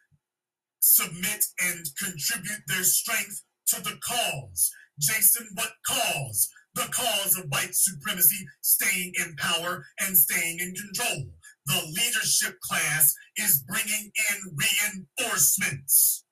submit 0.80 1.44
and 1.60 1.86
contribute 2.02 2.62
their 2.66 2.84
strength 2.84 3.42
to 3.68 3.82
the 3.82 3.98
cause. 4.02 4.70
Jason, 5.00 5.46
what 5.54 5.72
cause? 5.86 6.48
The 6.74 6.88
cause 6.92 7.36
of 7.36 7.46
white 7.48 7.74
supremacy 7.74 8.46
staying 8.62 9.12
in 9.18 9.34
power 9.36 9.84
and 10.00 10.16
staying 10.16 10.58
in 10.60 10.74
control. 10.74 11.26
The 11.66 11.82
leadership 11.86 12.58
class 12.60 13.14
is 13.36 13.64
bringing 13.66 14.10
in 14.30 14.56
reinforcements. 14.56 16.24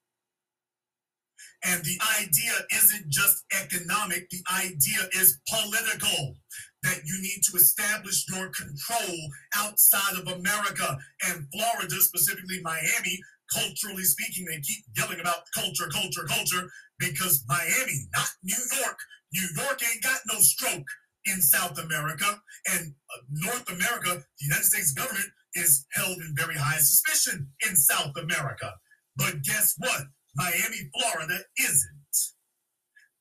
And 1.64 1.82
the 1.84 1.99
idea 2.20 2.53
isn't 2.76 3.09
just 3.09 3.44
economic, 3.61 4.30
the 4.30 4.42
idea 4.55 5.09
is 5.18 5.40
political. 5.49 6.36
That 6.82 7.01
you 7.05 7.20
need 7.20 7.40
to 7.51 7.57
establish 7.57 8.24
your 8.28 8.51
control 8.51 9.18
outside 9.57 10.14
of 10.14 10.28
America 10.28 10.97
and 11.26 11.47
Florida, 11.53 11.97
specifically 11.97 12.61
Miami, 12.62 13.18
culturally 13.53 14.05
speaking, 14.05 14.44
they 14.47 14.61
keep 14.61 14.84
yelling 14.97 15.20
about 15.20 15.42
culture, 15.55 15.88
culture, 15.92 16.24
culture, 16.28 16.68
because 16.99 17.44
Miami, 17.49 18.09
not 18.14 18.28
New 18.42 18.62
York, 18.80 18.99
New 19.32 19.49
York 19.57 19.80
ain't 19.82 20.03
got 20.03 20.18
no 20.32 20.38
stroke 20.40 20.86
in 21.26 21.40
South 21.40 21.78
America. 21.78 22.40
And 22.72 22.94
uh, 23.12 23.22
North 23.30 23.68
America, 23.70 24.22
the 24.38 24.47
United 24.47 24.64
States 24.64 24.92
government 24.92 25.28
is 25.55 25.86
held 25.92 26.18
in 26.18 26.34
very 26.36 26.57
high 26.57 26.78
suspicion 26.78 27.49
in 27.68 27.76
South 27.76 28.12
America. 28.16 28.72
But 29.16 29.42
guess 29.42 29.74
what? 29.78 30.03
Miami, 30.34 30.90
Florida 30.94 31.38
isn't. 31.59 31.97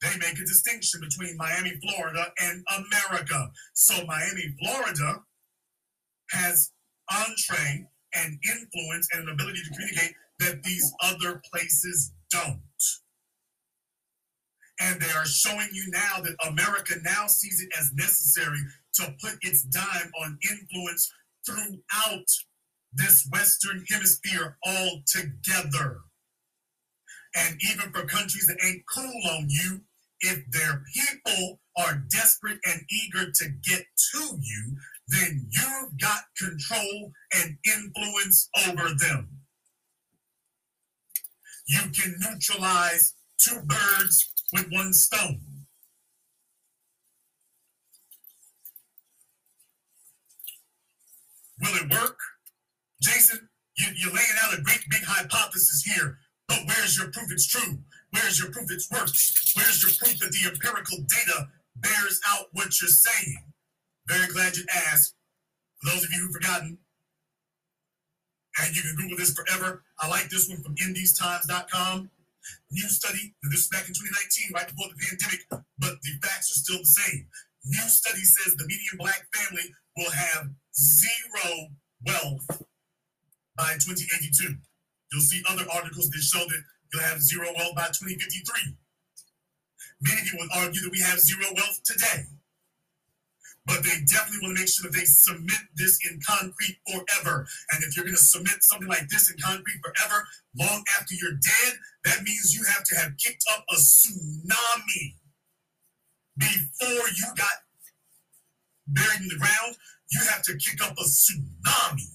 They 0.02 0.18
make 0.20 0.38
a 0.38 0.46
distinction 0.46 1.02
between 1.02 1.38
Miami, 1.38 1.80
Florida, 1.82 2.32
and 2.42 2.64
America. 2.76 3.50
So 3.74 4.06
Miami, 4.06 4.54
Florida 4.62 5.22
has 6.32 6.72
entree 7.12 7.88
and 8.16 8.40
influence 8.44 9.08
and 9.14 9.28
an 9.28 9.34
ability 9.34 9.60
to 9.64 9.70
communicate 9.72 10.14
that 10.40 10.64
these 10.64 10.94
other 11.04 11.42
places 11.52 12.14
don't. 12.32 12.60
And 14.82 15.00
they 15.00 15.12
are 15.12 15.26
showing 15.26 15.70
you 15.72 15.86
now 15.90 16.22
that 16.22 16.36
America 16.50 16.96
now 17.04 17.28
sees 17.28 17.62
it 17.62 17.70
as 17.80 17.94
necessary 17.94 18.60
to 18.96 19.16
put 19.22 19.38
its 19.42 19.64
dime 19.64 20.12
on 20.22 20.38
influence 20.50 21.12
throughout 21.46 22.26
this 22.94 23.28
Western 23.32 23.86
hemisphere 23.90 24.58
altogether. 24.66 26.02
And 27.36 27.60
even 27.72 27.92
for 27.92 28.06
countries 28.06 28.48
that 28.48 28.64
ain't 28.66 28.84
cool 28.94 29.22
on 29.32 29.48
you, 29.50 29.82
if 30.22 30.44
their 30.52 30.84
people 30.94 31.60
are 31.78 32.04
desperate 32.10 32.60
and 32.66 32.82
eager 32.90 33.32
to 33.32 33.50
get 33.64 33.86
to 34.14 34.38
you, 34.40 34.78
then 35.08 35.48
you've 35.50 36.00
got 36.00 36.24
control 36.38 37.12
and 37.36 37.58
influence 37.66 38.50
over 38.68 38.90
them. 39.00 39.30
You 41.68 41.80
can 41.92 42.16
neutralize 42.20 43.16
two 43.40 43.60
birds 43.66 44.34
with 44.54 44.68
one 44.72 44.94
stone. 44.94 45.42
Will 51.62 51.76
it 51.76 51.92
work? 51.92 52.18
Jason, 53.02 53.50
you, 53.78 53.88
you're 53.98 54.14
laying 54.14 54.38
out 54.44 54.58
a 54.58 54.62
great 54.62 54.84
big 54.90 55.04
hypothesis 55.04 55.84
here, 55.84 56.18
but 56.48 56.60
where's 56.66 56.98
your 56.98 57.12
proof 57.12 57.32
it's 57.32 57.48
true? 57.48 57.80
Where's 58.12 58.40
your 58.40 58.52
proof 58.52 58.72
it's 58.72 58.90
works? 58.92 59.54
Where's 59.56 59.84
your 59.84 59.92
proof 60.00 60.20
that 60.20 60.32
the 60.32 60.50
empirical 60.50 60.98
data 61.08 61.48
bears 61.78 62.20
out 62.30 62.48
what 62.54 62.80
you're 62.82 62.90
saying? 62.90 63.55
Very 64.08 64.28
glad 64.28 64.56
you 64.56 64.64
asked. 64.92 65.16
For 65.82 65.92
those 65.92 66.04
of 66.04 66.12
you 66.12 66.20
who've 66.20 66.34
forgotten, 66.34 66.78
and 68.62 68.76
you 68.76 68.82
can 68.82 68.96
Google 68.96 69.18
this 69.18 69.34
forever, 69.34 69.84
I 70.00 70.08
like 70.08 70.30
this 70.30 70.48
one 70.48 70.62
from 70.64 70.76
InTheseTimes.com. 70.76 72.10
New 72.72 72.90
study, 72.90 73.34
this 73.44 73.62
is 73.62 73.70
back 73.70 73.88
in 73.88 73.94
2019, 73.94 74.54
right 74.54 74.68
before 74.68 74.88
the 74.94 75.02
pandemic, 75.02 75.42
but 75.80 75.98
the 76.02 76.14
facts 76.22 76.54
are 76.54 76.62
still 76.62 76.80
the 76.80 76.86
same. 76.86 77.28
New 77.66 77.88
study 77.90 78.22
says 78.22 78.56
the 78.56 78.68
median 78.68 78.98
black 78.98 79.26
family 79.34 79.74
will 79.98 80.12
have 80.12 80.50
zero 80.78 81.74
wealth 82.06 82.46
by 83.58 83.74
2082. 83.82 84.56
You'll 85.12 85.22
see 85.22 85.42
other 85.50 85.66
articles 85.74 86.10
that 86.10 86.22
show 86.22 86.46
that 86.46 86.62
you'll 86.94 87.04
have 87.04 87.22
zero 87.22 87.50
wealth 87.58 87.76
by 87.76 87.88
2053. 87.88 88.78
Many 90.02 90.22
people 90.22 90.40
would 90.46 90.54
argue 90.54 90.82
that 90.82 90.92
we 90.92 91.02
have 91.02 91.20
zero 91.20 91.46
wealth 91.56 91.82
today. 91.84 92.30
But 93.66 93.82
they 93.82 93.98
definitely 94.06 94.46
want 94.46 94.58
to 94.58 94.62
make 94.62 94.70
sure 94.70 94.90
that 94.90 94.98
they 94.98 95.06
submit 95.06 95.58
this 95.76 95.98
in 96.10 96.20
concrete 96.22 96.78
forever. 96.86 97.48
And 97.72 97.84
if 97.84 97.96
you're 97.96 98.06
going 98.06 98.16
to 98.16 98.22
submit 98.22 98.62
something 98.62 98.88
like 98.88 99.08
this 99.10 99.32
in 99.32 99.38
concrete 99.42 99.82
forever, 99.82 100.28
long 100.58 100.84
after 101.00 101.16
you're 101.16 101.34
dead, 101.34 101.74
that 102.06 102.22
means 102.24 102.54
you 102.54 102.64
have 102.76 102.84
to 102.84 102.96
have 102.96 103.18
kicked 103.18 103.44
up 103.54 103.66
a 103.72 103.76
tsunami 103.76 105.16
before 106.38 107.08
you 107.16 107.26
got 107.36 107.66
buried 108.88 109.22
in 109.22 109.28
the 109.30 109.38
ground. 109.40 109.76
You 110.12 110.20
have 110.30 110.44
to 110.44 110.58
kick 110.58 110.84
up 110.84 110.94
a 111.00 111.04
tsunami. 111.04 112.12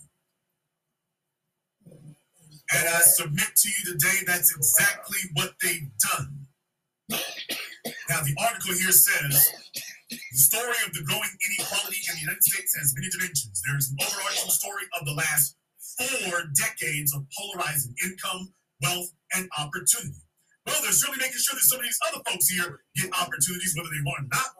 And 2.72 2.88
I 2.88 3.00
submit 3.00 3.56
to 3.56 3.68
you 3.68 3.92
today 3.92 4.18
that's 4.26 4.54
exactly 4.54 5.18
what 5.34 5.54
they've 5.60 5.90
done. 6.16 6.46
Now, 8.08 8.22
the 8.22 8.36
article 8.40 8.74
here 8.74 8.92
says 8.92 9.50
the 10.10 10.38
story 10.38 10.74
of 10.86 10.92
the 10.92 11.02
growing 11.06 11.30
inequality 11.38 12.02
in 12.08 12.14
the 12.18 12.24
United 12.26 12.42
States 12.42 12.74
has 12.76 12.94
many 12.98 13.08
dimensions. 13.10 13.62
There 13.66 13.78
is 13.78 13.90
an 13.90 13.96
overarching 14.02 14.50
story 14.50 14.84
of 14.98 15.06
the 15.06 15.14
last 15.14 15.54
four 15.78 16.50
decades 16.58 17.14
of 17.14 17.26
polarizing 17.30 17.94
income, 18.02 18.52
wealth, 18.82 19.12
and 19.34 19.48
opportunity. 19.58 20.26
Well, 20.66 20.82
they're 20.82 20.92
certainly 20.92 21.22
making 21.22 21.40
sure 21.40 21.54
that 21.54 21.66
some 21.66 21.78
of 21.78 21.84
these 21.86 21.98
other 22.10 22.22
folks 22.26 22.48
here 22.50 22.80
get 22.96 23.10
opportunities, 23.14 23.74
whether 23.76 23.90
they 23.90 24.02
want 24.04 24.26
or 24.26 24.28
not. 24.34 24.50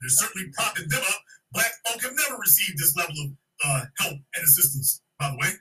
They're 0.00 0.12
certainly 0.12 0.52
propping 0.52 0.88
them 0.88 1.02
up. 1.08 1.20
Black 1.52 1.72
folk 1.86 2.02
have 2.02 2.16
never 2.16 2.40
received 2.40 2.78
this 2.78 2.96
level 2.96 3.14
of 3.24 3.28
uh, 3.64 3.84
help 3.98 4.18
and 4.34 4.42
assistance, 4.44 5.00
by 5.18 5.30
the 5.30 5.38
way. 5.40 5.52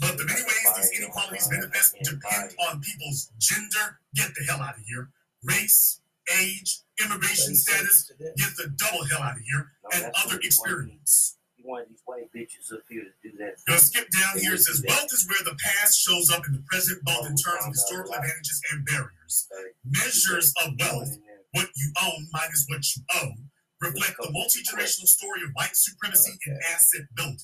But 0.00 0.18
the 0.18 0.26
many 0.26 0.42
ways 0.42 0.68
these 0.76 1.00
inequalities 1.00 1.48
manifest 1.50 1.96
depend 2.02 2.52
on 2.68 2.80
people's 2.80 3.30
gender, 3.38 3.98
get 4.14 4.30
the 4.34 4.44
hell 4.44 4.60
out 4.60 4.76
of 4.76 4.84
here, 4.84 5.08
race, 5.44 6.01
age, 6.40 6.82
immigration 7.02 7.54
status, 7.54 8.12
get 8.36 8.50
the 8.56 8.72
double 8.76 9.04
hell 9.06 9.22
out 9.22 9.36
of 9.36 9.42
here, 9.42 9.72
and 9.94 10.12
other 10.24 10.38
experience. 10.42 11.38
You 11.56 11.64
want 11.68 11.88
these 11.88 12.02
white 12.04 12.30
bitches 12.34 12.72
up 12.72 12.82
here 12.88 13.04
to 13.04 13.30
do 13.30 13.36
that. 13.38 13.54
Gonna 13.66 13.78
skip 13.78 14.08
down 14.10 14.38
here. 14.38 14.54
It 14.54 14.62
says 14.62 14.84
wealth 14.86 15.12
is 15.12 15.26
where 15.28 15.42
the 15.44 15.56
past 15.62 15.98
shows 16.00 16.30
up 16.30 16.46
in 16.46 16.54
the 16.54 16.64
present, 16.66 17.02
both 17.04 17.26
in 17.26 17.36
terms 17.36 17.64
of 17.64 17.72
historical 17.72 18.14
advantages 18.14 18.60
and 18.72 18.84
barriers. 18.86 19.48
Measures 19.84 20.52
of 20.64 20.74
wealth, 20.80 21.10
what 21.52 21.68
you 21.76 21.92
own 22.02 22.26
minus 22.32 22.66
what 22.68 22.82
you 22.96 23.02
owe, 23.14 23.32
reflect 23.80 24.16
the 24.20 24.30
multi-generational 24.30 25.06
story 25.06 25.42
of 25.42 25.50
white 25.54 25.74
supremacy 25.74 26.32
and 26.46 26.58
asset 26.72 27.02
building. 27.16 27.38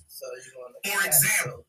For 0.84 1.06
example, 1.06 1.66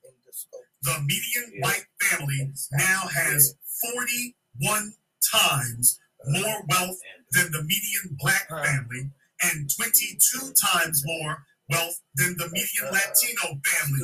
the 0.84 0.96
median 1.06 1.62
white 1.62 1.86
family 2.02 2.52
now 2.72 3.02
has 3.14 3.56
41 3.94 4.94
times 5.34 6.00
more 6.28 6.64
wealth 6.70 7.00
than 7.32 7.52
the 7.52 7.64
median 7.64 8.18
black 8.20 8.48
family 8.50 9.12
and 9.44 9.70
22 9.78 10.54
times 10.54 11.04
more 11.06 11.46
wealth 11.70 12.02
than 12.16 12.36
the 12.38 12.50
median 12.52 12.92
Latino 12.92 13.60
family. 13.66 14.00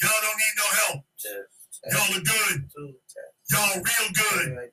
Y'all 0.00 0.22
don't 0.22 0.38
need 0.38 0.56
no 0.56 0.68
help. 0.86 1.04
Y'all 1.90 2.16
are 2.16 2.22
good. 2.22 2.70
Y'all 3.50 3.76
real 3.76 4.10
good. 4.14 4.70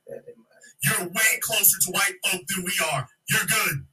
You're 0.83 1.07
way 1.07 1.39
closer 1.41 1.79
to 1.81 1.91
white 1.91 2.15
folk 2.25 2.41
than 2.47 2.63
we 2.65 2.73
are. 2.93 3.07
You're 3.29 3.45
good. 3.47 3.85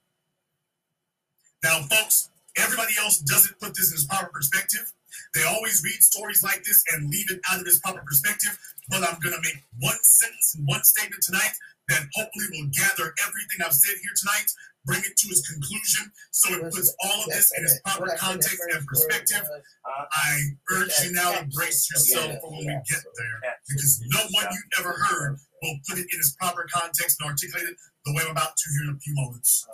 Now, 1.65 1.81
folks, 1.83 2.31
everybody 2.59 2.93
else 3.01 3.19
doesn't 3.19 3.59
put 3.61 3.75
this 3.75 3.91
in 3.91 3.95
its 3.95 4.05
proper 4.05 4.31
perspective. 4.33 4.93
They 5.35 5.45
always 5.45 5.83
read 5.85 6.03
stories 6.03 6.43
like 6.43 6.65
this 6.65 6.85
and 6.93 7.09
leave 7.09 7.31
it 7.31 7.41
out 7.51 7.61
of 7.61 7.67
its 7.67 7.79
proper 7.79 8.03
perspective. 8.05 8.59
But 8.89 9.03
I'm 9.05 9.19
going 9.21 9.35
to 9.35 9.41
make 9.43 9.63
one 9.81 9.97
sentence 10.03 10.57
and 10.57 10.67
one 10.67 10.85
statement 10.85 11.23
tonight 11.23 11.53
that 11.89 12.03
hopefully 12.15 12.47
will 12.53 12.71
gather 12.73 13.13
everything 13.27 13.59
I've 13.65 13.75
said 13.75 13.95
here 13.99 14.15
tonight, 14.17 14.47
bring 14.85 15.01
it 15.01 15.17
to 15.17 15.27
its 15.29 15.43
conclusion, 15.49 16.11
so 16.31 16.55
it 16.55 16.73
puts 16.73 16.95
all 17.05 17.25
of 17.25 17.31
this 17.31 17.51
in 17.57 17.65
its 17.65 17.79
proper 17.85 18.07
context 18.19 18.61
and 18.73 18.87
perspective. 18.87 19.45
I 19.87 20.39
urge 20.73 20.93
you 21.05 21.13
now 21.13 21.33
to 21.39 21.45
brace 21.55 21.89
yourself 21.91 22.41
for 22.41 22.51
when 22.51 22.67
we 22.67 22.73
get 22.89 23.03
there, 23.03 23.39
because 23.69 24.01
no 24.07 24.21
one 24.31 24.47
you've 24.53 24.73
ever 24.81 24.93
heard 24.93 25.39
will 25.63 25.77
put 25.89 25.99
it 25.99 26.07
in 26.13 26.19
its 26.19 26.35
proper 26.37 26.67
context 26.73 27.19
and 27.21 27.31
articulate 27.31 27.69
it 27.69 27.77
the 28.05 28.13
way 28.15 28.23
I'm 28.25 28.31
about 28.33 28.57
to 28.57 28.65
here 28.75 28.91
in 28.91 28.97
a 28.97 28.99
few 28.99 29.15
moments. 29.15 29.65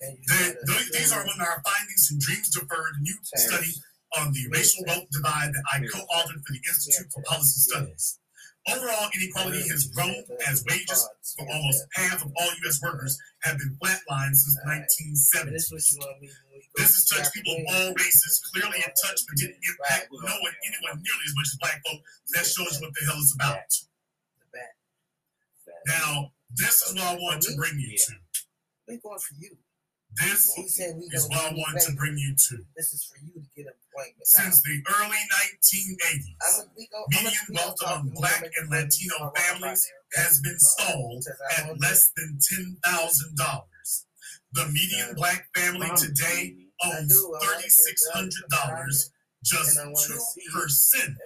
The- 0.00 0.58
the- 0.64 0.90
these 0.92 1.12
are 1.12 1.22
among 1.22 1.40
our 1.40 1.62
findings 1.64 2.10
and 2.10 2.20
dreams 2.20 2.50
deferred 2.50 2.94
a 2.98 3.00
new 3.00 3.16
study 3.36 3.72
on 4.16 4.32
the 4.32 4.48
racial 4.50 4.84
wealth 4.86 5.08
divide 5.10 5.54
that 5.54 5.64
I 5.72 5.78
co-authored 5.86 6.42
for 6.46 6.52
the 6.52 6.60
Institute 6.68 7.10
for 7.12 7.22
Policy 7.22 7.60
Studies. 7.60 8.18
Overall 8.64 9.08
inequality 9.12 9.60
has 9.68 9.88
grown 9.88 10.24
as 10.48 10.64
wages 10.64 11.08
for 11.36 11.44
almost 11.52 11.84
half 11.94 12.24
of 12.24 12.32
all 12.36 12.50
U.S. 12.64 12.80
workers 12.82 13.18
have 13.42 13.58
been 13.58 13.76
flatlined 13.76 14.32
since 14.32 14.56
1970. 14.64 15.52
This 15.52 16.96
has 16.96 17.04
touched 17.04 17.34
people 17.34 17.52
of 17.52 17.64
all 17.68 17.92
races, 17.92 18.40
clearly 18.52 18.78
in 18.78 18.90
touch, 19.04 19.20
but 19.28 19.36
didn't 19.36 19.60
impact 19.60 20.08
no 20.10 20.32
one, 20.32 20.54
anyone 20.64 20.96
nearly 20.96 21.26
as 21.28 21.34
much 21.36 21.48
as 21.52 21.58
black 21.60 21.82
folk. 21.84 22.00
That 22.32 22.46
shows 22.46 22.80
you 22.80 22.86
what 22.86 22.94
the 22.96 23.04
hell 23.04 23.20
it's 23.20 23.34
about. 23.34 23.68
Now, 25.86 26.32
this 26.56 26.80
is 26.82 26.94
what 26.94 27.04
I 27.04 27.14
want 27.16 27.42
to 27.42 27.56
bring 27.56 27.78
you 27.78 27.96
to. 27.96 28.12
We 28.88 28.96
going 28.96 29.18
for 29.18 29.34
you. 29.38 29.56
This 30.20 30.52
He 30.54 30.68
said 30.68 30.96
we 30.96 31.06
is 31.12 31.28
what 31.28 31.40
I 31.40 31.52
want 31.54 31.80
to 31.86 31.92
bring 31.92 32.16
you 32.16 32.34
to. 32.36 32.58
This 32.76 32.92
is 32.92 33.04
for 33.04 33.16
you 33.24 33.32
to 33.32 33.40
get 33.56 33.66
an 33.66 33.72
appointment. 33.90 34.26
Since 34.26 34.62
the 34.62 34.80
early 35.00 35.16
1980s, 35.16 36.60
I'm, 36.60 36.68
we 36.76 36.86
go, 36.92 37.04
median 37.10 37.32
wealth 37.54 37.76
among 37.84 38.10
black 38.14 38.44
and 38.60 38.70
Latino 38.70 39.32
families 39.36 39.90
has 40.14 40.40
been 40.40 40.58
stalled 40.58 41.24
at 41.58 41.80
less 41.80 42.12
than 42.16 42.38
$10,000. 42.38 43.62
The 44.52 44.66
median 44.68 45.14
black 45.16 45.48
family 45.56 45.88
today 45.96 46.54
owns 46.84 47.24
$3,600, 47.42 49.10
just 49.42 49.78
2% 49.78 51.16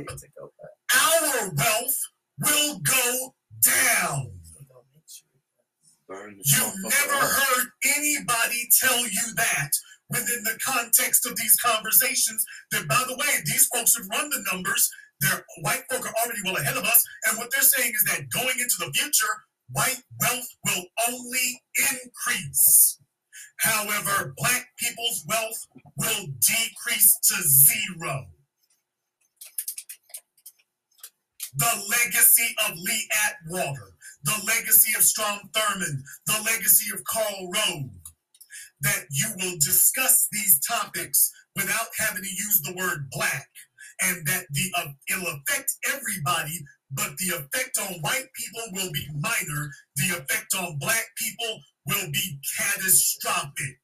Our 0.94 1.50
wealth 1.56 1.98
will 2.40 2.80
go 2.80 3.34
down. 3.64 4.32
You've 6.10 6.74
never 6.84 7.26
heard 7.26 7.68
anybody 7.98 8.70
tell 8.80 9.00
you 9.00 9.34
that 9.36 9.72
within 10.10 10.44
the 10.44 10.60
context 10.64 11.26
of 11.26 11.36
these 11.36 11.56
conversations. 11.58 12.46
That, 12.72 12.88
by 12.88 13.04
the 13.08 13.16
way, 13.16 13.42
these 13.46 13.68
folks 13.74 13.98
have 13.98 14.08
run 14.12 14.30
the 14.30 14.44
numbers. 14.52 14.90
Their 15.22 15.46
white 15.62 15.84
folk 15.90 16.06
are 16.06 16.14
already 16.24 16.42
well 16.44 16.58
ahead 16.58 16.78
of 16.78 16.84
us. 16.84 17.04
And 17.28 17.38
what 17.38 17.50
they're 17.52 17.62
saying 17.62 17.92
is 17.92 18.04
that 18.06 18.30
going 18.30 18.60
into 18.60 18.76
the 18.80 18.92
future, 18.94 19.34
white 19.72 20.02
wealth 20.22 20.48
will 20.66 20.84
only 21.10 21.62
increase. 21.92 23.00
However, 23.58 24.34
black 24.38 24.68
people's 24.78 25.26
wealth 25.28 25.68
will 25.98 26.28
decrease 26.42 27.20
to 27.30 27.36
zero. 27.42 28.26
The 31.56 31.84
legacy 31.90 32.56
of 32.68 32.76
Lee 32.78 33.08
Atwater, 33.28 33.94
the 34.24 34.42
legacy 34.46 34.94
of 34.98 35.04
Strom 35.04 35.40
Thurmond, 35.54 36.02
the 36.26 36.42
legacy 36.46 36.94
of 36.94 37.04
Karl 37.04 37.52
Rove, 37.54 37.92
that 38.82 39.06
you 39.12 39.28
will 39.38 39.58
discuss 39.60 40.28
these 40.32 40.60
topics 40.60 41.32
without 41.56 41.88
having 42.00 42.24
to 42.24 42.30
use 42.30 42.62
the 42.62 42.74
word 42.76 43.08
black 43.12 43.48
and 44.02 44.26
that 44.26 44.46
the 44.52 44.72
uh, 44.78 44.88
it'll 45.10 45.28
affect 45.28 45.76
everybody, 45.88 46.60
but 46.92 47.16
the 47.18 47.36
effect 47.36 47.78
on 47.80 48.00
white 48.02 48.28
people 48.34 48.62
will 48.74 48.92
be 48.92 49.08
minor. 49.14 49.70
The 49.96 50.18
effect 50.18 50.54
on 50.58 50.78
black 50.78 51.06
people 51.18 51.60
will 51.86 52.12
be 52.12 52.40
catastrophic. 52.60 53.78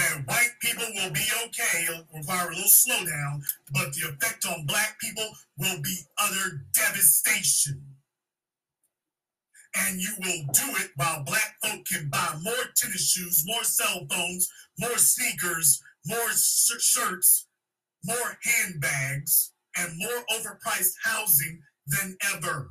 That 0.00 0.26
white 0.26 0.54
people 0.62 0.86
will 0.94 1.10
be 1.10 1.26
okay, 1.44 1.84
it'll 1.84 2.06
require 2.14 2.48
a 2.48 2.54
little 2.54 2.70
slowdown, 2.70 3.42
but 3.70 3.92
the 3.92 4.08
effect 4.08 4.46
on 4.46 4.64
black 4.64 4.98
people 4.98 5.28
will 5.58 5.78
be 5.82 5.98
utter 6.18 6.64
devastation. 6.72 7.84
And 9.76 10.00
you 10.00 10.14
will 10.18 10.52
do 10.54 10.82
it 10.82 10.92
while 10.96 11.22
black 11.24 11.54
folk 11.62 11.84
can 11.84 12.08
buy 12.08 12.34
more 12.42 12.64
tennis 12.76 13.12
shoes, 13.12 13.44
more 13.46 13.62
cell 13.62 14.06
phones, 14.10 14.50
more 14.78 14.96
sneakers, 14.96 15.82
more 16.06 16.30
sh- 16.30 16.80
shirts, 16.80 17.46
more 18.02 18.38
handbags, 18.42 19.52
and 19.76 19.98
more 19.98 20.24
overpriced 20.32 20.94
housing 21.04 21.60
than 21.86 22.16
ever. 22.34 22.70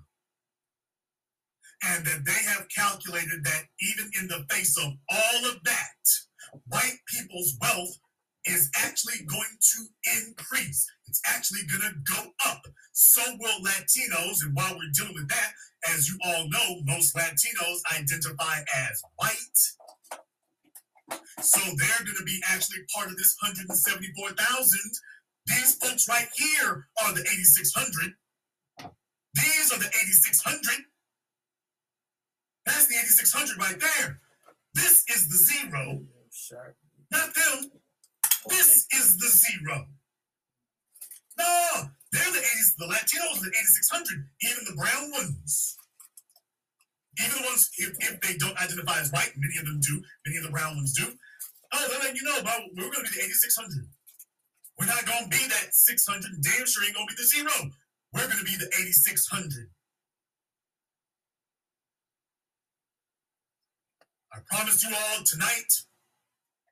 And 1.84 2.04
that 2.06 2.26
they 2.26 2.44
have 2.48 2.68
calculated 2.76 3.44
that 3.44 3.66
even 3.80 4.10
in 4.20 4.28
the 4.28 4.46
face 4.50 4.76
of 4.80 4.94
all 5.12 5.46
of 5.46 5.64
that, 5.64 6.29
white 6.68 6.98
people's 7.08 7.58
wealth 7.62 7.98
is 8.46 8.70
actually 8.78 9.26
going 9.28 9.58
to 9.60 9.86
increase. 10.26 10.88
It's 11.08 11.22
actually 11.28 11.62
going 11.70 11.92
to 11.92 12.14
go 12.14 12.32
up. 12.46 12.62
So 12.94 13.22
will 13.40 13.62
Latinos. 13.62 14.44
And 14.44 14.56
while 14.56 14.74
we're 14.74 14.92
dealing 14.94 15.16
with 15.16 15.30
that, 15.30 15.52
as 15.94 16.08
you 16.08 16.18
all 16.26 16.48
know, 16.50 16.82
most 16.86 17.16
Latinos 17.16 17.80
identify 17.98 18.60
as 18.76 19.02
white. 19.16 19.60
So 21.42 21.60
they're 21.60 22.06
going 22.06 22.18
to 22.18 22.24
be 22.26 22.40
actually 22.50 22.80
part 22.94 23.08
of 23.10 23.18
this 23.18 23.36
174,000. 23.42 24.80
These 25.48 25.76
folks 25.76 26.08
right 26.08 26.28
here 26.36 26.88
are 27.04 27.14
the 27.14 27.22
8,600. 27.22 28.14
These 29.36 29.74
are 29.74 29.80
the 29.80 29.88
8,600. 29.88 30.86
That's 32.66 32.88
the 32.88 32.96
8,600 32.96 33.58
right 33.58 33.80
there. 33.80 34.20
This 34.76 35.04
is 35.10 35.28
the 35.28 35.38
zero. 35.38 36.02
Not 37.12 37.34
them. 37.36 37.72
This 38.50 38.88
is 38.94 39.18
the 39.18 39.28
zero. 39.28 39.86
No, 41.38 41.90
they're 42.12 42.32
the 42.32 42.40
80s, 42.40 42.76
the 42.78 42.86
Latinos 42.86 43.40
the 43.40 43.48
8,600, 43.48 44.28
even 44.44 44.66
the 44.66 44.76
brown 44.76 45.12
ones. 45.12 45.78
Even 47.20 47.38
the 47.38 47.48
ones, 47.48 47.70
if, 47.78 47.96
if 48.00 48.22
they 48.22 48.36
don't 48.38 48.60
identify 48.62 49.00
as 49.00 49.12
white, 49.12 49.32
many 49.38 49.58
of 49.60 49.66
them 49.66 49.80
do, 49.80 50.02
many 50.26 50.38
of 50.38 50.44
the 50.44 50.52
brown 50.52 50.76
ones 50.76 50.94
do. 50.94 51.06
Oh, 51.74 51.88
they're 51.90 52.00
letting 52.00 52.16
you 52.16 52.24
know, 52.24 52.40
but 52.44 52.60
we're 52.76 52.92
going 52.92 53.06
to 53.06 53.12
be 53.12 53.20
the 53.20 53.26
8,600. 53.30 53.88
We're 54.80 54.86
not 54.88 55.06
going 55.06 55.24
to 55.24 55.30
be 55.30 55.44
that 55.48 55.76
600, 55.76 56.24
damn 56.42 56.66
sure 56.66 56.86
ain't 56.86 56.96
going 56.96 57.08
to 57.08 57.16
be 57.16 57.22
the 57.22 57.28
zero. 57.28 57.72
We're 58.14 58.28
going 58.28 58.40
to 58.40 58.46
be 58.46 58.56
the 58.58 58.68
8,600. 58.68 59.70
I 64.34 64.38
promised 64.50 64.84
you 64.84 64.90
all 64.96 65.24
tonight 65.26 65.72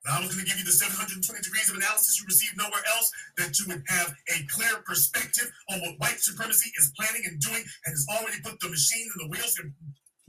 that 0.08 0.16
I 0.16 0.24
was 0.24 0.32
going 0.32 0.40
to 0.40 0.48
give 0.48 0.56
you 0.56 0.64
the 0.64 0.72
720 0.72 1.20
degrees 1.44 1.68
of 1.68 1.76
analysis 1.76 2.16
you 2.16 2.24
receive 2.24 2.56
nowhere 2.56 2.80
else, 2.96 3.12
that 3.36 3.52
you 3.60 3.68
would 3.68 3.84
have 3.92 4.08
a 4.32 4.40
clear 4.48 4.80
perspective 4.88 5.52
on 5.68 5.80
what 5.84 6.00
white 6.00 6.16
supremacy 6.16 6.72
is 6.80 6.92
planning 6.96 7.28
and 7.28 7.36
doing 7.40 7.60
and 7.60 7.92
has 7.92 8.08
already 8.08 8.40
put 8.40 8.56
the 8.60 8.72
machine 8.72 9.04
and 9.04 9.20
the 9.20 9.28
wheels 9.28 9.60
in 9.60 9.68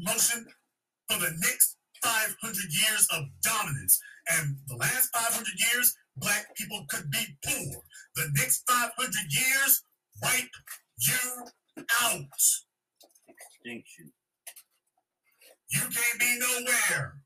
motion 0.04 0.44
for 1.08 1.18
the 1.24 1.32
next 1.40 1.80
500 2.04 2.36
years 2.76 3.08
of 3.16 3.24
dominance. 3.40 3.96
And 4.36 4.58
the 4.68 4.76
last 4.76 5.16
500 5.16 5.48
years, 5.72 5.96
black 6.18 6.54
people 6.60 6.84
could 6.90 7.10
be 7.10 7.24
poor. 7.48 7.80
The 8.16 8.28
next 8.36 8.68
500 8.68 8.92
years, 9.32 9.84
wipe 10.22 10.56
you 11.00 11.24
out. 12.04 12.40
Extinction. 13.32 14.12
You 15.72 15.82
can't 15.88 16.20
be 16.20 16.38
nowhere. 16.38 17.24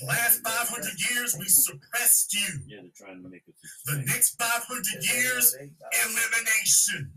The 0.00 0.06
last 0.06 0.42
500 0.44 0.92
years, 1.10 1.36
we 1.38 1.46
suppressed 1.46 2.34
you. 2.34 2.60
Yeah, 2.66 2.78
they're 2.82 2.90
trying 2.96 3.22
to 3.22 3.28
make 3.28 3.42
us. 3.48 3.54
The 3.86 4.02
next 4.06 4.36
500 4.40 4.84
years, 5.02 5.56
elimination. 5.56 7.12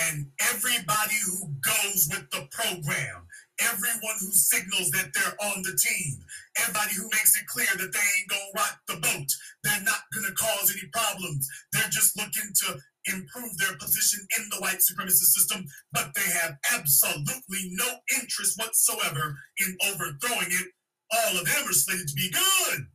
And 0.00 0.26
everybody 0.54 1.16
who 1.26 1.48
goes 1.58 2.08
with 2.12 2.30
the 2.30 2.46
program, 2.52 3.26
everyone 3.58 4.16
who 4.20 4.30
signals 4.30 4.90
that 4.90 5.10
they're 5.12 5.48
on 5.50 5.62
the 5.62 5.76
team, 5.76 6.20
everybody 6.60 6.94
who 6.94 7.04
makes 7.04 7.36
it 7.36 7.46
clear 7.48 7.66
that 7.66 7.92
they 7.92 7.98
ain't 7.98 8.28
gonna 8.28 8.52
rock 8.54 8.78
the 8.86 8.96
boat, 8.96 9.26
they're 9.64 9.82
not 9.82 10.02
gonna 10.14 10.34
cause 10.34 10.70
any 10.70 10.88
problems. 10.92 11.48
They're 11.72 11.90
just 11.90 12.16
looking 12.16 12.52
to 12.66 12.78
improve 13.12 13.56
their 13.58 13.76
position 13.78 14.26
in 14.38 14.48
the 14.50 14.60
white 14.60 14.78
supremacist 14.78 15.32
system, 15.34 15.66
but 15.92 16.12
they 16.14 16.30
have 16.42 16.56
absolutely 16.74 17.70
no 17.72 17.98
interest 18.20 18.58
whatsoever 18.58 19.36
in 19.58 19.76
overthrowing 19.88 20.48
it. 20.50 20.68
All 21.12 21.38
of 21.38 21.46
them 21.46 21.68
are 21.68 21.72
slated 21.72 22.08
to 22.08 22.14
be 22.14 22.30
good. 22.30 22.86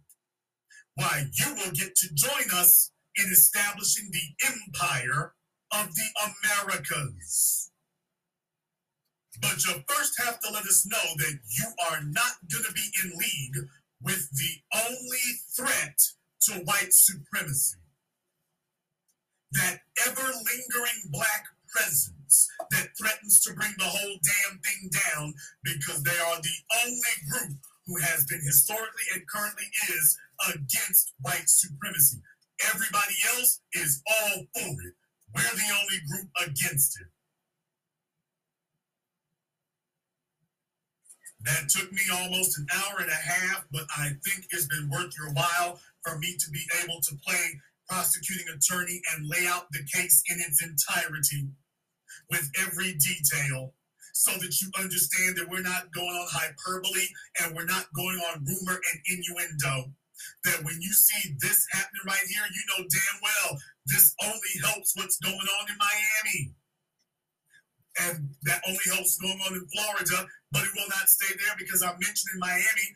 Why, 0.95 1.25
you 1.33 1.55
will 1.55 1.71
get 1.71 1.95
to 1.95 2.13
join 2.13 2.51
us 2.53 2.91
in 3.17 3.25
establishing 3.31 4.09
the 4.11 4.47
empire 4.47 5.33
of 5.71 5.89
the 5.95 6.31
Americas. 6.45 7.71
But 9.41 9.65
you 9.65 9.73
first 9.87 10.13
have 10.23 10.39
to 10.41 10.51
let 10.51 10.65
us 10.65 10.85
know 10.85 11.15
that 11.17 11.39
you 11.49 11.65
are 11.91 12.03
not 12.03 12.33
going 12.51 12.65
to 12.65 12.73
be 12.73 12.87
in 13.03 13.11
league 13.17 13.67
with 14.01 14.29
the 14.31 14.79
only 14.87 15.17
threat 15.55 15.97
to 16.41 16.53
white 16.65 16.93
supremacy. 16.93 17.77
That 19.53 19.79
ever 20.07 20.21
lingering 20.21 21.01
black 21.11 21.45
presence 21.69 22.47
that 22.71 22.89
threatens 22.97 23.41
to 23.41 23.53
bring 23.53 23.73
the 23.77 23.85
whole 23.85 24.17
damn 24.23 24.59
thing 24.59 24.89
down 24.91 25.33
because 25.63 26.03
they 26.03 26.11
are 26.11 26.41
the 26.41 26.57
only 26.85 27.15
group 27.31 27.57
who 27.87 27.97
has 28.01 28.25
been 28.25 28.41
historically 28.41 29.03
and 29.13 29.27
currently 29.27 29.65
is 29.89 30.17
against 30.53 31.13
white 31.21 31.47
supremacy. 31.49 32.19
Everybody 32.73 33.15
else 33.35 33.59
is 33.73 34.01
all 34.07 34.45
for 34.53 34.69
it. 34.69 34.93
We're 35.35 35.41
the 35.41 35.73
only 35.81 35.99
group 36.09 36.29
against 36.47 36.99
it. 37.01 37.07
That 41.45 41.67
took 41.67 41.91
me 41.91 42.01
almost 42.13 42.57
an 42.57 42.67
hour 42.73 42.99
and 43.01 43.09
a 43.09 43.13
half, 43.13 43.65
but 43.71 43.83
I 43.97 44.11
think 44.23 44.47
it's 44.51 44.67
been 44.67 44.89
worth 44.89 45.13
your 45.17 45.33
while 45.33 45.79
for 46.01 46.17
me 46.19 46.37
to 46.37 46.51
be 46.51 46.61
able 46.83 47.01
to 47.01 47.15
play 47.25 47.59
prosecuting 47.89 48.47
attorney 48.49 49.01
and 49.13 49.27
lay 49.27 49.45
out 49.47 49.67
the 49.71 49.85
case 49.93 50.23
in 50.29 50.39
its 50.39 50.63
entirety 50.63 51.49
with 52.29 52.49
every 52.59 52.93
detail 52.95 53.73
so 54.13 54.31
that 54.37 54.61
you 54.61 54.69
understand 54.77 55.35
that 55.35 55.49
we're 55.49 55.65
not 55.65 55.91
going 55.91 56.07
on 56.07 56.27
hyperbole 56.29 57.07
and 57.41 57.55
we're 57.55 57.65
not 57.65 57.85
going 57.95 58.17
on 58.29 58.45
rumor 58.45 58.79
and 58.79 58.99
innuendo. 59.09 59.91
That 60.45 60.63
when 60.63 60.79
you 60.79 60.93
see 60.93 61.35
this 61.41 61.65
happening 61.71 62.05
right 62.05 62.27
here, 62.29 62.45
you 62.45 62.63
know 62.69 62.85
damn 62.87 63.19
well 63.21 63.59
this 63.85 64.15
only 64.23 64.53
helps 64.63 64.95
what's 64.95 65.17
going 65.17 65.35
on 65.35 65.65
in 65.67 65.77
Miami. 65.77 66.53
And 67.99 68.29
that 68.43 68.61
only 68.67 68.85
helps 68.93 69.17
going 69.17 69.39
on 69.45 69.53
in 69.53 69.67
Florida, 69.69 70.27
but 70.51 70.63
it 70.63 70.73
will 70.75 70.89
not 70.89 71.09
stay 71.09 71.33
there 71.35 71.55
because 71.57 71.83
I 71.83 71.91
mentioned 71.91 72.31
in 72.33 72.39
Miami, 72.39 72.87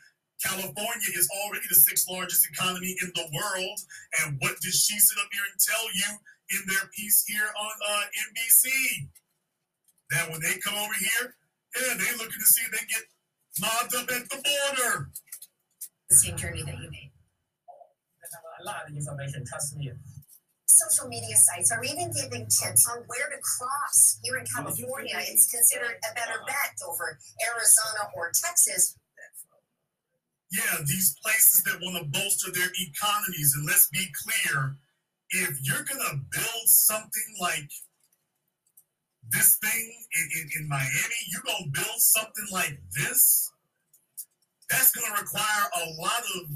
California 0.43 1.09
is 1.17 1.29
already 1.43 1.65
the 1.69 1.75
sixth 1.75 2.07
largest 2.09 2.47
economy 2.51 2.95
in 3.01 3.11
the 3.15 3.25
world. 3.33 3.79
And 4.21 4.37
what 4.39 4.59
did 4.61 4.73
she 4.73 4.99
sit 4.99 5.17
up 5.17 5.29
here 5.31 5.45
and 5.49 5.59
tell 5.59 5.85
you 5.93 6.09
in 6.53 6.61
their 6.67 6.89
piece 6.93 7.25
here 7.25 7.49
on 7.49 7.73
uh, 7.89 8.03
NBC? 8.29 9.09
That 10.11 10.29
when 10.31 10.39
they 10.41 10.57
come 10.59 10.75
over 10.75 10.93
here, 10.93 11.35
yeah, 11.75 11.93
they're 11.97 12.17
looking 12.17 12.39
to 12.39 12.45
see 12.45 12.63
if 12.65 12.71
they 12.71 12.85
get 12.87 13.03
mobbed 13.59 13.95
up 13.95 14.07
at 14.13 14.29
the 14.29 14.37
border. 14.37 15.09
The 16.09 16.15
same 16.15 16.37
journey 16.37 16.63
that 16.63 16.77
you 16.79 16.89
made. 16.89 17.11
A 18.61 18.63
lot 18.63 18.89
of 18.89 18.95
information, 18.95 19.43
trust 19.45 19.75
me. 19.77 19.91
social 20.65 21.07
media 21.07 21.35
sites 21.35 21.71
are 21.71 21.83
even 21.83 22.11
giving 22.11 22.45
tips 22.47 22.87
on 22.89 23.03
where 23.07 23.29
to 23.29 23.37
cross. 23.41 24.19
Here 24.23 24.37
in 24.37 24.45
California, 24.45 25.17
it's 25.27 25.51
considered 25.51 25.97
a 26.09 26.15
better 26.15 26.39
bet 26.47 26.73
over 26.87 27.19
Arizona 27.53 28.09
or 28.15 28.31
Texas. 28.33 28.97
Yeah, 30.51 30.77
these 30.85 31.15
places 31.23 31.63
that 31.65 31.79
want 31.81 31.97
to 31.97 32.19
bolster 32.19 32.51
their 32.51 32.69
economies. 32.87 33.53
And 33.55 33.65
let's 33.65 33.89
be 33.89 34.05
clear 34.23 34.77
if 35.31 35.57
you're 35.61 35.83
going 35.83 36.03
to 36.09 36.19
build 36.31 36.65
something 36.65 37.35
like 37.41 37.69
this 39.29 39.57
thing 39.57 40.05
in, 40.15 40.41
in, 40.41 40.61
in 40.61 40.69
Miami, 40.69 41.19
you're 41.29 41.43
going 41.43 41.65
to 41.65 41.81
build 41.81 41.99
something 41.99 42.45
like 42.51 42.79
this, 42.95 43.51
that's 44.69 44.91
going 44.91 45.11
to 45.13 45.21
require 45.21 45.63
a 45.75 46.01
lot 46.01 46.23
of 46.39 46.49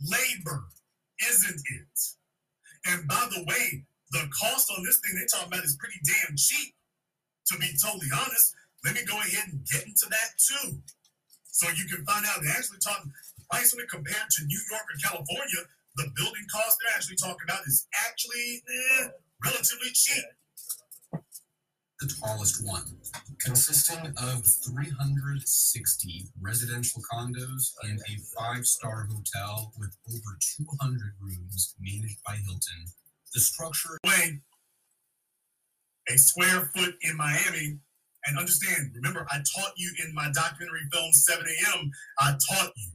labor, 0.00 0.64
isn't 1.30 1.60
it? 1.60 1.98
And 2.86 3.06
by 3.06 3.28
the 3.30 3.44
way, 3.44 3.84
the 4.10 4.28
cost 4.40 4.70
on 4.76 4.84
this 4.84 4.98
thing 5.00 5.14
they're 5.14 5.26
talking 5.26 5.52
about 5.52 5.64
is 5.64 5.76
pretty 5.76 5.98
damn 6.04 6.36
cheap, 6.36 6.74
to 7.46 7.58
be 7.58 7.68
totally 7.82 8.10
honest. 8.12 8.54
Let 8.84 8.94
me 8.94 9.04
go 9.06 9.16
ahead 9.18 9.48
and 9.52 9.64
get 9.70 9.86
into 9.86 10.06
that 10.10 10.30
too. 10.38 10.78
So 11.52 11.68
you 11.68 11.84
can 11.84 12.04
find 12.04 12.24
out 12.26 12.40
they're 12.40 12.56
actually 12.56 12.80
talking 12.80 13.12
when 13.52 13.84
it 13.84 13.90
compared 13.90 14.30
to 14.30 14.44
New 14.46 14.60
York 14.70 14.82
or 14.82 14.96
California, 15.10 15.62
the 15.96 16.08
building 16.16 16.46
cost 16.50 16.78
they're 16.80 16.96
actually 16.96 17.16
talking 17.16 17.44
about 17.44 17.60
is 17.66 17.86
actually 18.08 18.62
eh, 18.64 19.08
relatively 19.44 19.92
cheap. 19.92 20.24
the 22.00 22.08
tallest 22.20 22.66
one, 22.66 22.82
consisting 23.38 24.12
of 24.16 24.42
360 24.64 26.26
residential 26.40 27.02
condos 27.12 27.72
and 27.84 28.00
a 28.00 28.14
five 28.36 28.66
star 28.66 29.06
hotel 29.12 29.72
with 29.78 29.94
over 30.08 30.38
200 30.56 31.12
rooms 31.20 31.76
managed 31.78 32.18
by 32.26 32.36
Hilton. 32.36 32.88
The 33.34 33.40
structure 33.40 33.98
Way 34.04 34.40
a 36.08 36.18
square 36.18 36.70
foot 36.74 36.96
in 37.02 37.16
Miami. 37.16 37.78
And 38.26 38.38
understand, 38.38 38.92
remember, 38.94 39.26
I 39.30 39.38
taught 39.38 39.72
you 39.76 39.92
in 40.06 40.14
my 40.14 40.30
documentary 40.32 40.82
film 40.92 41.12
7 41.12 41.44
a.m., 41.44 41.90
I 42.20 42.32
taught 42.32 42.72
you 42.76 42.90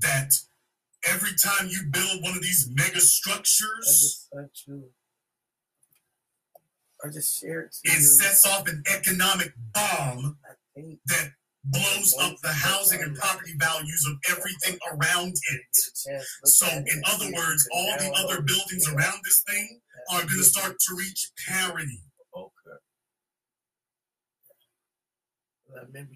that 0.00 0.32
every 1.08 1.30
time 1.42 1.68
you 1.68 1.80
build 1.90 2.22
one 2.22 2.36
of 2.36 2.42
these 2.42 2.68
mega 2.74 3.00
structures, 3.00 3.86
just 3.86 4.30
sent 4.30 4.50
you. 4.66 4.84
I 7.04 7.08
just 7.10 7.40
shared 7.40 7.70
to 7.72 7.90
it 7.92 7.94
you. 7.96 8.00
sets 8.00 8.46
off 8.46 8.66
an 8.66 8.82
economic 8.92 9.52
bomb 9.72 10.38
that 11.06 11.30
blows 11.64 12.14
up 12.20 12.36
the 12.42 12.48
housing 12.52 13.02
and 13.02 13.16
property 13.16 13.52
values 13.56 14.06
of 14.08 14.16
everything 14.30 14.78
around 14.92 15.28
it. 15.28 15.60
a 15.72 15.74
chance 15.74 16.04
to 16.04 16.14
look 16.16 16.24
So, 16.44 16.66
in 16.66 17.02
other 17.06 17.26
words, 17.34 17.68
all 17.72 17.96
the 17.98 18.12
other 18.16 18.42
buildings 18.42 18.88
around 18.88 19.20
this 19.24 19.42
thing 19.48 19.80
are 20.12 20.20
going 20.20 20.28
to 20.28 20.44
start 20.44 20.76
to 20.78 20.94
reach 20.96 21.30
parity. 21.48 22.02
Okay. 22.36 22.78
one. 25.63 25.63
I 25.63 25.63
remember 25.63 25.63
you 25.63 25.63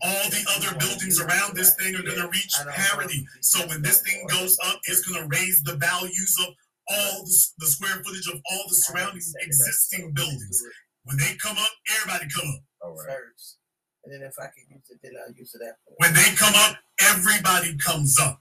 All 0.03 0.31
the 0.31 0.45
other 0.57 0.79
buildings 0.79 1.21
around 1.21 1.57
this 1.57 1.75
thing 1.77 1.95
are 1.95 2.03
going 2.03 2.21
to 2.21 2.29
reach 2.29 2.55
I 2.59 2.65
don't 2.65 2.67
know 2.67 2.73
parity. 2.77 3.27
So, 3.41 3.67
when 3.67 3.83
this 3.83 4.03
thing 4.03 4.27
goes 4.29 4.57
up, 4.65 4.81
it's 4.85 5.07
going 5.07 5.23
to 5.23 5.29
raise 5.29 5.63
the 5.63 5.77
values 5.77 6.37
of 6.47 6.55
all 6.91 7.25
the, 7.25 7.47
the 7.59 7.67
square 7.67 8.03
footage 8.05 8.27
of 8.29 8.41
all 8.51 8.65
the 8.69 8.75
surrounding 8.75 9.21
Set 9.21 9.41
it 9.41 9.45
up 9.45 9.47
existing 9.49 10.01
so 10.01 10.07
we 10.07 10.13
can 10.13 10.15
buildings. 10.15 10.63
When 11.05 11.17
they 11.17 11.37
come 11.43 11.57
up, 11.57 11.71
everybody 11.97 12.27
come 12.35 12.49
up. 12.49 12.63
All 12.83 12.97
right. 12.97 13.17
First. 13.17 13.59
And 14.05 14.13
then 14.13 14.23
if 14.27 14.35
I 14.39 14.49
can 14.49 14.65
use 14.71 14.89
it, 14.91 15.01
then 15.03 15.13
I'll 15.21 15.35
use 15.35 15.55
it 15.55 15.61
after. 15.63 15.93
When 15.97 16.15
they 16.15 16.35
come 16.37 16.55
up, 16.57 16.77
everybody 17.01 17.77
comes 17.77 18.19
up. 18.19 18.41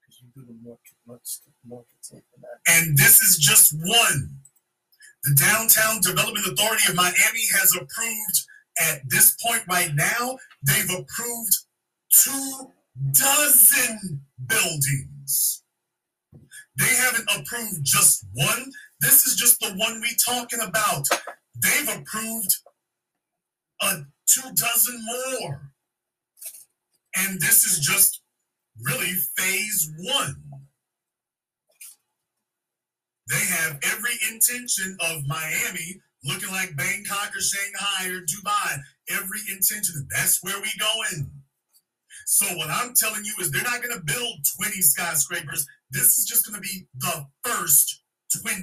Because 0.00 0.22
you 0.22 0.28
do 0.34 0.46
the 0.46 0.58
more, 0.62 0.78
much 1.06 1.38
more 1.66 1.84
content 1.90 2.24
And 2.68 2.96
this 2.96 3.20
is 3.20 3.38
just 3.38 3.74
one. 3.74 4.38
The 5.24 5.34
Downtown 5.34 6.00
Development 6.00 6.46
Authority 6.46 6.84
of 6.88 6.94
Miami 6.94 7.46
has 7.58 7.74
approved, 7.74 8.38
at 8.80 9.00
this 9.08 9.36
point 9.44 9.62
right 9.68 9.90
now, 9.94 10.38
they've 10.62 10.90
approved 10.90 11.56
two 12.12 12.72
dozen 13.12 14.22
buildings. 14.46 15.62
They 16.76 16.94
haven't 16.94 17.28
approved 17.36 17.84
just 17.84 18.24
one. 18.34 18.70
This 19.00 19.26
is 19.26 19.34
just 19.36 19.60
the 19.60 19.74
one 19.74 20.00
we're 20.00 20.16
talking 20.24 20.60
about. 20.60 21.06
They've 21.60 21.88
approved 21.88 22.54
a 23.82 24.02
two 24.26 24.48
dozen 24.54 25.04
more. 25.04 25.72
And 27.16 27.40
this 27.40 27.64
is 27.64 27.80
just 27.80 28.22
really 28.84 29.12
phase 29.36 29.92
one. 29.98 30.36
They 33.28 33.44
have 33.44 33.78
every 33.82 34.14
intention 34.30 34.96
of 35.00 35.26
Miami 35.26 36.00
looking 36.24 36.50
like 36.50 36.76
Bangkok 36.76 37.30
or 37.34 37.40
Shanghai 37.40 38.14
or 38.14 38.20
Dubai. 38.20 38.78
Every 39.10 39.40
intention. 39.50 40.06
That's 40.14 40.42
where 40.42 40.60
we 40.60 40.70
going. 40.78 41.30
So 42.26 42.46
what 42.56 42.68
I'm 42.68 42.92
telling 42.94 43.24
you 43.24 43.32
is 43.40 43.50
they're 43.50 43.62
not 43.62 43.82
going 43.82 43.96
to 43.96 44.04
build 44.04 44.34
20 44.60 44.82
skyscrapers. 44.82 45.66
This 45.90 46.18
is 46.18 46.26
just 46.26 46.46
going 46.46 46.60
to 46.60 46.60
be 46.60 46.86
the 46.98 47.26
first 47.42 48.02
20. 48.42 48.60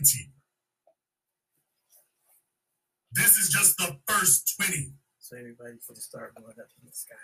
This 3.11 3.37
is 3.37 3.49
just 3.49 3.77
the 3.77 3.97
first 4.07 4.55
20. 4.61 4.91
So 5.19 5.37
everybody 5.37 5.77
for 5.81 5.93
the 5.93 6.01
start 6.01 6.35
going 6.35 6.51
up 6.59 6.67
in 6.79 6.85
the 6.85 6.91
sky. 6.91 7.15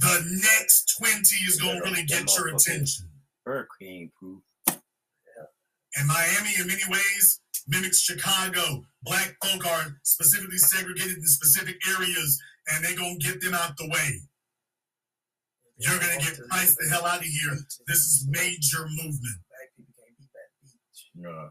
The 0.00 0.40
next 0.42 0.96
20 0.98 1.12
is 1.46 1.60
going 1.60 1.76
to 1.76 1.82
really 1.84 2.04
get 2.04 2.34
your 2.36 2.48
attention. 2.48 3.10
Hurricane 3.44 4.10
proof. 4.18 4.42
And 4.66 6.08
Miami, 6.08 6.50
in 6.58 6.66
many 6.66 6.82
ways, 6.88 7.40
mimics 7.66 8.00
Chicago. 8.00 8.84
Black 9.02 9.36
folk 9.42 9.66
are 9.66 9.96
specifically 10.02 10.58
segregated 10.58 11.16
in 11.18 11.26
specific 11.26 11.76
areas, 11.96 12.40
and 12.68 12.84
they're 12.84 12.96
going 12.96 13.18
to 13.18 13.26
get 13.26 13.40
them 13.40 13.54
out 13.54 13.76
the 13.76 13.88
way. 13.88 14.20
You're 15.76 15.98
going 15.98 16.18
to 16.18 16.24
get 16.24 16.38
priced 16.48 16.78
the 16.78 16.88
hell 16.90 17.04
out 17.04 17.18
of 17.18 17.24
here. 17.24 17.56
This 17.86 17.98
is 17.98 18.26
major 18.30 18.86
movement. 18.88 19.38
Black 19.50 19.70
people 19.76 19.92
can't 19.98 20.16
beat 20.18 20.28
that 20.32 20.50
beach. 20.62 21.10
No. 21.16 21.50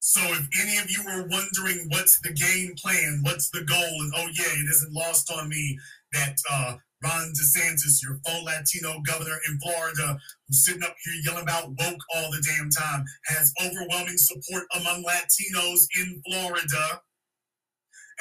So 0.00 0.20
if 0.22 0.48
any 0.62 0.78
of 0.78 0.90
you 0.90 1.02
are 1.06 1.28
wondering 1.28 1.86
what's 1.90 2.18
the 2.20 2.32
game 2.32 2.74
plan, 2.76 3.20
what's 3.22 3.50
the 3.50 3.62
goal, 3.64 3.76
and 3.78 4.12
oh 4.16 4.28
yeah, 4.32 4.52
it 4.52 4.70
isn't 4.70 4.92
lost 4.92 5.30
on 5.30 5.48
me 5.48 5.78
that 6.14 6.36
uh, 6.50 6.76
Ron 7.02 7.32
DeSantis, 7.32 8.02
your 8.02 8.18
faux 8.26 8.42
Latino 8.44 9.00
governor 9.06 9.38
in 9.48 9.58
Florida, 9.60 10.18
who's 10.46 10.64
sitting 10.64 10.82
up 10.82 10.96
here 11.04 11.14
yelling 11.24 11.44
about 11.44 11.68
woke 11.68 12.00
all 12.14 12.30
the 12.30 12.42
damn 12.46 12.70
time, 12.70 13.04
has 13.26 13.52
overwhelming 13.64 14.16
support 14.16 14.64
among 14.76 15.04
Latinos 15.04 15.86
in 16.00 16.20
Florida. 16.26 17.00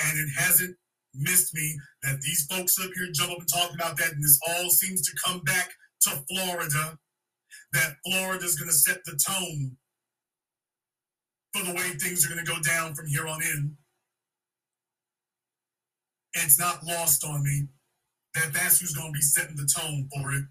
And 0.03 0.19
it 0.19 0.29
hasn't 0.37 0.77
missed 1.15 1.55
me 1.55 1.75
that 2.03 2.21
these 2.21 2.45
folks 2.49 2.77
up 2.79 2.91
here 2.95 3.09
jump 3.11 3.31
up 3.31 3.39
and 3.39 3.47
talk 3.47 3.73
about 3.73 3.97
that, 3.97 4.13
and 4.13 4.23
this 4.23 4.39
all 4.47 4.69
seems 4.69 5.01
to 5.01 5.17
come 5.25 5.41
back 5.41 5.71
to 6.01 6.23
Florida. 6.29 6.99
That 7.73 7.95
Florida's 8.05 8.55
going 8.55 8.69
to 8.69 8.73
set 8.73 9.03
the 9.05 9.19
tone 9.27 9.75
for 11.53 11.65
the 11.65 11.73
way 11.73 11.89
things 11.97 12.25
are 12.25 12.33
going 12.33 12.45
to 12.45 12.51
go 12.51 12.61
down 12.61 12.93
from 12.93 13.07
here 13.07 13.27
on 13.27 13.41
in. 13.41 13.75
It's 16.33 16.59
not 16.59 16.85
lost 16.85 17.25
on 17.25 17.43
me 17.43 17.67
that 18.37 18.53
that's 18.53 18.79
who's 18.79 18.93
going 18.93 19.11
to 19.11 19.17
be 19.17 19.21
setting 19.21 19.55
the 19.55 19.65
tone 19.65 20.07
for 20.13 20.31
it. 20.33 20.43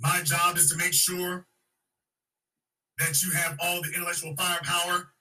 My 0.00 0.22
job 0.24 0.56
is 0.56 0.70
to 0.70 0.78
make 0.78 0.94
sure 0.94 1.46
that 2.98 3.22
you 3.22 3.32
have 3.32 3.56
all 3.62 3.82
the 3.82 3.92
intellectual 3.94 4.34
firepower 4.36 5.12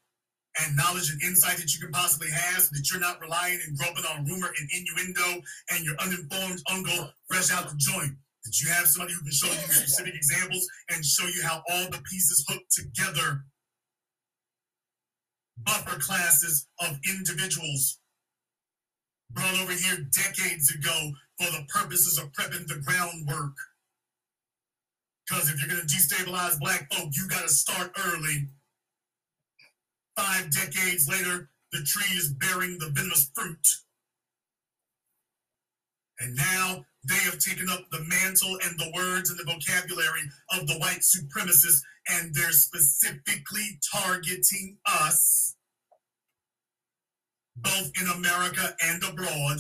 and 0.62 0.76
knowledge 0.76 1.12
and 1.12 1.22
insight 1.24 1.58
that 1.58 1.74
you 1.74 1.80
can 1.80 1.92
possibly 1.92 2.30
have 2.32 2.62
so 2.64 2.70
that 2.72 2.90
you're 2.90 3.00
not 3.00 3.22
relying 3.22 3.60
and 3.66 3.78
groping 3.78 4.06
on 4.06 4.26
rumor 4.26 4.52
and 4.58 4.70
innuendo 4.74 5.42
and 5.72 5.84
your 5.84 5.96
uninformed 6.00 6.62
uncle 6.72 7.12
fresh 7.28 7.52
out 7.52 7.70
the 7.70 7.76
joint. 7.78 8.16
That 8.46 8.60
you 8.62 8.70
have 8.72 8.88
somebody 8.88 9.14
who 9.14 9.22
can 9.22 9.32
show 9.32 9.48
you 9.48 9.60
specific 9.68 10.16
examples 10.16 10.66
and 10.90 11.04
show 11.04 11.28
you 11.28 11.44
how 11.44 11.62
all 11.70 11.90
the 11.92 12.02
pieces 12.10 12.46
hook 12.48 12.64
together. 12.72 13.44
Buffer 15.64 16.00
classes 16.00 16.68
of 16.80 17.00
individuals 17.08 18.00
brought 19.32 19.60
over 19.60 19.72
here 19.72 20.08
decades 20.12 20.74
ago 20.74 21.12
for 21.40 21.52
the 21.52 21.66
purposes 21.68 22.18
of 22.18 22.32
prepping 22.32 22.68
the 22.68 22.82
groundwork. 22.86 23.54
Because 25.28 25.50
if 25.50 25.60
you're 25.60 25.70
going 25.70 25.86
to 25.86 25.96
destabilize 25.96 26.60
black 26.60 26.92
folk, 26.92 27.10
you 27.14 27.28
got 27.28 27.44
to 27.44 27.50
start 27.50 27.92
early. 28.06 28.48
Five 30.18 30.52
decades 30.52 31.08
later, 31.08 31.50
the 31.72 31.84
tree 31.84 32.18
is 32.18 32.34
bearing 32.34 32.78
the 32.80 32.90
venomous 32.90 33.30
fruit. 33.36 33.68
And 36.20 36.36
now 36.36 36.86
they 37.08 37.16
have 37.16 37.40
taken 37.40 37.70
up 37.70 37.90
the 37.92 38.02
mantle 38.02 38.58
and 38.66 38.78
the 38.78 38.92
words 38.94 39.30
and 39.30 39.40
the 39.40 39.46
vocabulary 39.46 40.22
of 40.52 40.68
the 40.68 40.78
white 40.80 41.00
supremacists, 41.00 41.82
and 42.10 42.34
they're 42.34 42.52
specifically 42.52 43.80
targeting 43.94 44.78
us, 44.86 45.56
both 47.56 47.92
in 48.02 48.08
America 48.08 48.76
and 48.84 49.04
abroad. 49.04 49.60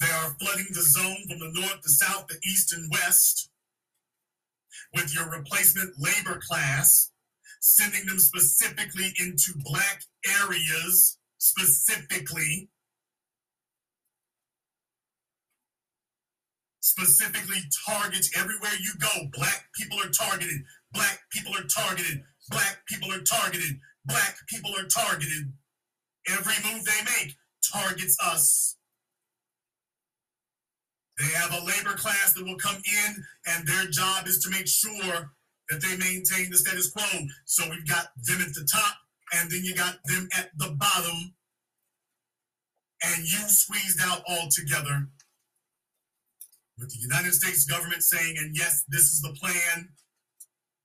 They 0.00 0.08
are 0.08 0.36
flooding 0.40 0.66
the 0.72 0.82
zone 0.82 1.16
from 1.28 1.38
the 1.38 1.60
north, 1.60 1.80
the 1.82 1.90
south, 1.90 2.26
the 2.26 2.38
east, 2.44 2.72
and 2.72 2.90
west 2.90 3.50
with 4.94 5.14
your 5.14 5.30
replacement 5.30 5.94
labor 5.98 6.40
class, 6.46 7.10
sending 7.60 8.04
them 8.06 8.18
specifically 8.18 9.12
into 9.20 9.52
black 9.64 10.02
areas, 10.42 11.18
specifically. 11.38 12.68
Specifically 16.86 17.58
targets 17.84 18.30
everywhere 18.38 18.70
you 18.80 18.92
go. 19.00 19.26
Black 19.32 19.64
people 19.74 19.98
are 19.98 20.08
targeted. 20.08 20.62
Black 20.92 21.18
people 21.32 21.52
are 21.56 21.64
targeted. 21.64 22.22
Black 22.48 22.78
people 22.86 23.12
are 23.12 23.22
targeted. 23.22 23.80
Black 24.04 24.36
people 24.46 24.70
are 24.78 24.86
targeted. 24.86 25.52
Every 26.30 26.54
move 26.62 26.84
they 26.84 27.02
make 27.18 27.34
targets 27.72 28.16
us. 28.24 28.76
They 31.18 31.26
have 31.34 31.54
a 31.54 31.64
labor 31.64 31.96
class 31.96 32.34
that 32.34 32.44
will 32.44 32.54
come 32.54 32.76
in, 32.76 33.24
and 33.48 33.66
their 33.66 33.86
job 33.86 34.28
is 34.28 34.38
to 34.44 34.50
make 34.50 34.68
sure 34.68 35.32
that 35.68 35.82
they 35.82 35.96
maintain 35.96 36.52
the 36.52 36.56
status 36.56 36.92
quo. 36.92 37.02
So 37.46 37.64
we've 37.68 37.88
got 37.88 38.10
them 38.22 38.42
at 38.42 38.54
the 38.54 38.68
top, 38.72 38.94
and 39.34 39.50
then 39.50 39.64
you 39.64 39.74
got 39.74 39.96
them 40.04 40.28
at 40.38 40.50
the 40.56 40.70
bottom, 40.78 41.34
and 43.02 43.24
you 43.24 43.38
squeezed 43.48 43.98
out 44.04 44.22
altogether 44.28 45.08
with 46.78 46.90
the 46.90 47.00
United 47.00 47.32
States 47.32 47.64
government 47.64 48.02
saying, 48.02 48.36
and 48.38 48.56
yes, 48.56 48.84
this 48.88 49.04
is 49.12 49.22
the 49.22 49.34
plan, 49.40 49.88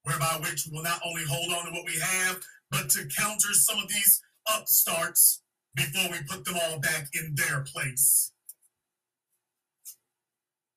whereby 0.03 0.39
which 0.41 0.65
we 0.65 0.77
will 0.77 0.83
not 0.83 1.01
only 1.05 1.23
hold 1.29 1.51
on 1.53 1.65
to 1.65 1.71
what 1.71 1.85
we 1.85 1.99
have, 1.99 2.39
but 2.69 2.89
to 2.89 3.07
counter 3.17 3.53
some 3.53 3.77
of 3.79 3.89
these 3.89 4.21
upstarts 4.47 5.43
before 5.75 6.09
we 6.11 6.17
put 6.29 6.45
them 6.45 6.55
all 6.63 6.79
back 6.79 7.07
in 7.13 7.35
their 7.35 7.61
place. 7.61 8.31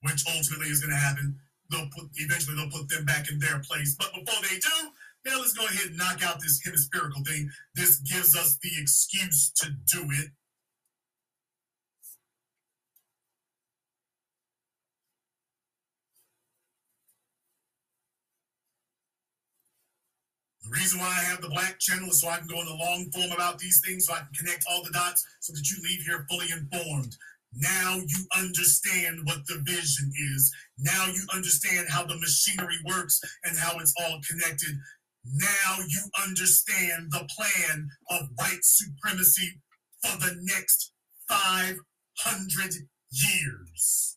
Which 0.02 0.24
ultimately 0.28 0.68
is 0.68 0.80
going 0.80 0.92
to 0.92 1.00
happen. 1.00 1.38
They'll 1.70 1.88
put 1.96 2.10
eventually 2.16 2.56
they'll 2.56 2.70
put 2.70 2.88
them 2.88 3.04
back 3.06 3.30
in 3.30 3.38
their 3.38 3.60
place. 3.60 3.96
But 3.98 4.12
before 4.12 4.42
they 4.42 4.58
do, 4.58 4.90
now 5.24 5.38
let's 5.38 5.54
go 5.54 5.64
ahead 5.64 5.88
and 5.88 5.96
knock 5.96 6.22
out 6.22 6.40
this 6.40 6.60
hemispherical 6.62 7.22
thing. 7.24 7.48
This 7.74 7.98
gives 8.00 8.36
us 8.36 8.58
the 8.62 8.70
excuse 8.78 9.50
to 9.56 9.70
do 9.70 10.06
it. 10.10 10.30
The 20.64 20.70
reason 20.70 20.98
why 20.98 21.08
I 21.08 21.24
have 21.24 21.42
the 21.42 21.48
black 21.48 21.78
channel 21.78 22.08
is 22.08 22.20
so 22.20 22.28
I 22.28 22.38
can 22.38 22.46
go 22.46 22.58
in 22.60 22.66
the 22.66 22.72
long 22.72 23.10
form 23.12 23.32
about 23.32 23.58
these 23.58 23.82
things, 23.84 24.06
so 24.06 24.14
I 24.14 24.18
can 24.18 24.32
connect 24.38 24.64
all 24.70 24.82
the 24.82 24.92
dots 24.92 25.24
so 25.40 25.52
that 25.52 25.68
you 25.68 25.76
leave 25.82 26.00
here 26.00 26.26
fully 26.30 26.46
informed. 26.50 27.14
Now 27.56 28.00
you 28.04 28.26
understand 28.36 29.20
what 29.24 29.46
the 29.46 29.62
vision 29.64 30.10
is. 30.34 30.52
Now 30.78 31.06
you 31.06 31.22
understand 31.32 31.88
how 31.90 32.04
the 32.04 32.16
machinery 32.16 32.78
works 32.86 33.20
and 33.44 33.56
how 33.56 33.78
it's 33.78 33.94
all 34.00 34.18
connected. 34.28 34.76
Now 35.24 35.78
you 35.86 36.02
understand 36.26 37.12
the 37.12 37.28
plan 37.36 37.88
of 38.10 38.28
white 38.36 38.62
supremacy 38.62 39.60
for 40.02 40.18
the 40.18 40.36
next 40.42 40.92
500 41.28 42.74
years. 43.10 44.13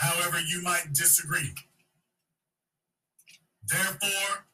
However, 0.00 0.40
you 0.40 0.62
might 0.62 0.94
disagree. 0.94 1.52
Therefore, 3.68 4.48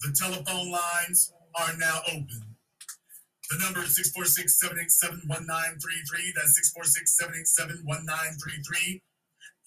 the 0.00 0.14
telephone 0.16 0.70
lines 0.70 1.32
are 1.58 1.76
now 1.76 2.00
open. 2.06 2.54
The 3.50 3.58
number 3.58 3.82
is 3.82 3.96
646 3.96 4.54
787 4.54 5.26
1933. 5.26 6.32
That's 6.38 6.54
646 6.62 6.94
787 7.10 7.82
1933. 7.90 9.02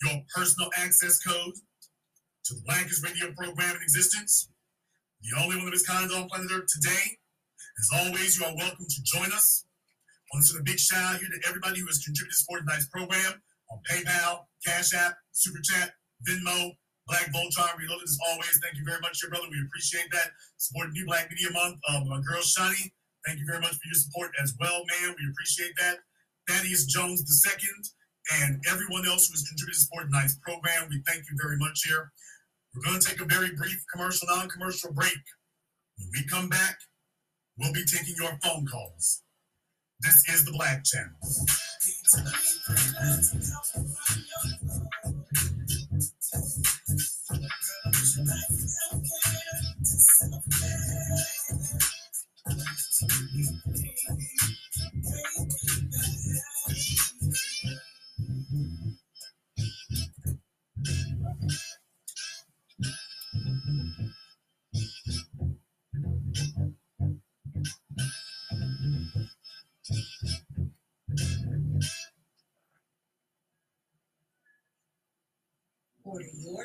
Your 0.08 0.24
personal 0.32 0.72
access 0.80 1.20
code 1.20 1.60
to 1.60 2.56
the 2.56 2.64
blankest 2.64 3.04
radio 3.04 3.36
program 3.36 3.76
in 3.76 3.84
existence. 3.84 4.48
The 5.28 5.36
only 5.44 5.60
one 5.60 5.68
of 5.68 5.74
its 5.76 5.84
kind 5.84 6.08
on 6.08 6.32
planet 6.32 6.56
Earth 6.56 6.72
today. 6.72 7.20
As 7.84 7.90
always, 8.00 8.40
you 8.40 8.48
are 8.48 8.56
welcome 8.56 8.88
to 8.88 9.04
join 9.04 9.36
us. 9.36 9.66
I 10.32 10.40
want 10.40 10.48
to 10.48 10.56
send 10.56 10.62
a 10.62 10.64
big 10.64 10.80
shout 10.80 11.16
out 11.16 11.20
here 11.20 11.28
to 11.28 11.48
everybody 11.50 11.84
who 11.84 11.92
has 11.92 12.00
contributed 12.00 12.40
to 12.40 12.64
tonight's 12.64 12.88
program 12.88 13.44
on 13.72 13.80
PayPal, 13.90 14.46
Cash 14.66 14.94
App, 14.94 15.16
Super 15.32 15.60
Chat, 15.64 15.92
Venmo, 16.28 16.76
Black 17.08 17.32
Voltron 17.34 17.72
Reloaded. 17.80 18.04
As 18.04 18.18
always, 18.30 18.60
thank 18.62 18.78
you 18.78 18.86
very 18.86 19.00
much, 19.02 19.22
your 19.22 19.32
brother. 19.32 19.48
We 19.50 19.64
appreciate 19.66 20.12
that. 20.12 20.32
Supporting 20.58 20.94
New 20.94 21.06
Black 21.06 21.30
Media 21.32 21.52
Month. 21.52 21.80
Um, 21.90 22.08
my 22.08 22.22
girl 22.22 22.44
Shani, 22.44 22.92
thank 23.26 23.40
you 23.40 23.46
very 23.48 23.60
much 23.60 23.74
for 23.74 23.88
your 23.88 24.00
support 24.00 24.32
as 24.42 24.54
well, 24.60 24.84
man. 24.86 25.16
We 25.18 25.26
appreciate 25.32 25.74
that. 25.80 26.00
Thaddeus 26.48 26.86
Jones 26.86 27.24
II 27.26 27.68
and 28.44 28.62
everyone 28.70 29.08
else 29.08 29.28
who 29.28 29.34
has 29.34 29.44
contributed 29.48 29.76
to 29.76 29.82
support 29.82 30.06
tonight's 30.06 30.38
program. 30.46 30.88
We 30.90 31.02
thank 31.08 31.24
you 31.30 31.38
very 31.42 31.58
much 31.58 31.84
here. 31.86 32.12
We're 32.74 32.84
going 32.84 33.02
to 33.02 33.08
take 33.08 33.22
a 33.22 33.26
very 33.26 33.56
brief 33.56 33.84
commercial, 33.92 34.28
non-commercial 34.30 34.94
break. 34.94 35.20
When 35.98 36.10
we 36.14 36.26
come 36.28 36.48
back, 36.50 36.78
we'll 37.58 37.74
be 37.74 37.84
taking 37.84 38.16
your 38.18 38.38
phone 38.44 38.66
calls. 38.66 39.24
This 40.04 40.28
is 40.30 40.46
the 40.46 40.52
Black 40.52 40.84
Channel. 40.84 41.12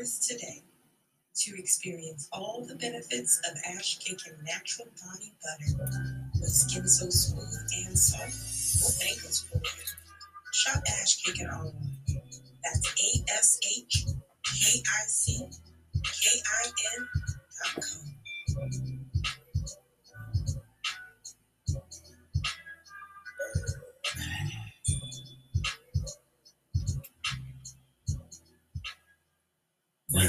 Yours 0.07 0.21
today 0.21 0.63
to 1.35 1.59
experience 1.59 2.29
all 2.33 2.65
the 2.65 2.77
benefits 2.77 3.41
of 3.51 3.59
Ashkickin 3.75 4.41
natural 4.45 4.87
body 5.03 5.33
butter 5.43 6.31
with 6.35 6.49
skin 6.49 6.87
so 6.87 7.11
smooth 7.11 7.59
and 7.89 7.99
soft. 7.99 8.23
We'll 8.81 8.93
thank 8.93 9.25
us 9.25 9.41
for 9.51 9.59
it. 9.59 9.67
Shop 10.53 10.81
Ashkickin 11.03 11.53
online. 11.53 11.99
That's 12.63 12.87
A 12.87 13.33
S 13.35 13.59
H 13.67 14.05
K 14.45 14.83
I 14.87 15.07
C 15.09 15.49
K 16.05 16.41
I 16.63 16.67
N 16.99 17.09
dot 17.75 17.85
com. 17.85 18.16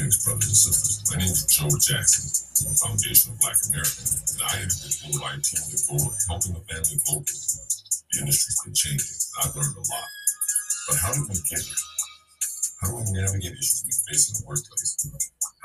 Greetings, 0.07 0.23
brothers 0.23 0.47
and 0.47 0.55
sisters. 0.55 1.03
My 1.11 1.19
name 1.19 1.35
is 1.35 1.43
Joe 1.51 1.67
Jackson 1.83 2.31
from 2.31 2.71
the 2.71 2.79
Foundation 2.79 3.27
of 3.35 3.43
Black 3.43 3.59
America, 3.67 4.07
and 4.07 4.39
I 4.39 4.63
am 4.63 4.71
the 4.71 4.87
global 5.03 5.19
IT 5.35 5.43
team 5.43 5.67
the 5.67 5.75
goal 5.83 6.07
helping 6.31 6.55
the 6.55 6.63
family 6.63 6.95
globally. 7.03 7.35
The 7.35 8.23
industry's 8.23 8.55
been 8.63 8.71
changing, 8.71 9.03
and 9.03 9.35
I've 9.43 9.51
learned 9.51 9.75
a 9.75 9.83
lot. 9.83 10.07
But 10.87 10.95
how 11.03 11.11
did 11.11 11.27
we 11.27 11.35
get 11.43 11.59
here? 11.59 11.83
How 12.79 12.87
do 12.87 13.03
we 13.03 13.19
navigate 13.19 13.51
issues 13.59 13.83
we 13.83 13.91
face 14.07 14.31
in 14.31 14.39
the 14.39 14.47
workplace? 14.47 14.95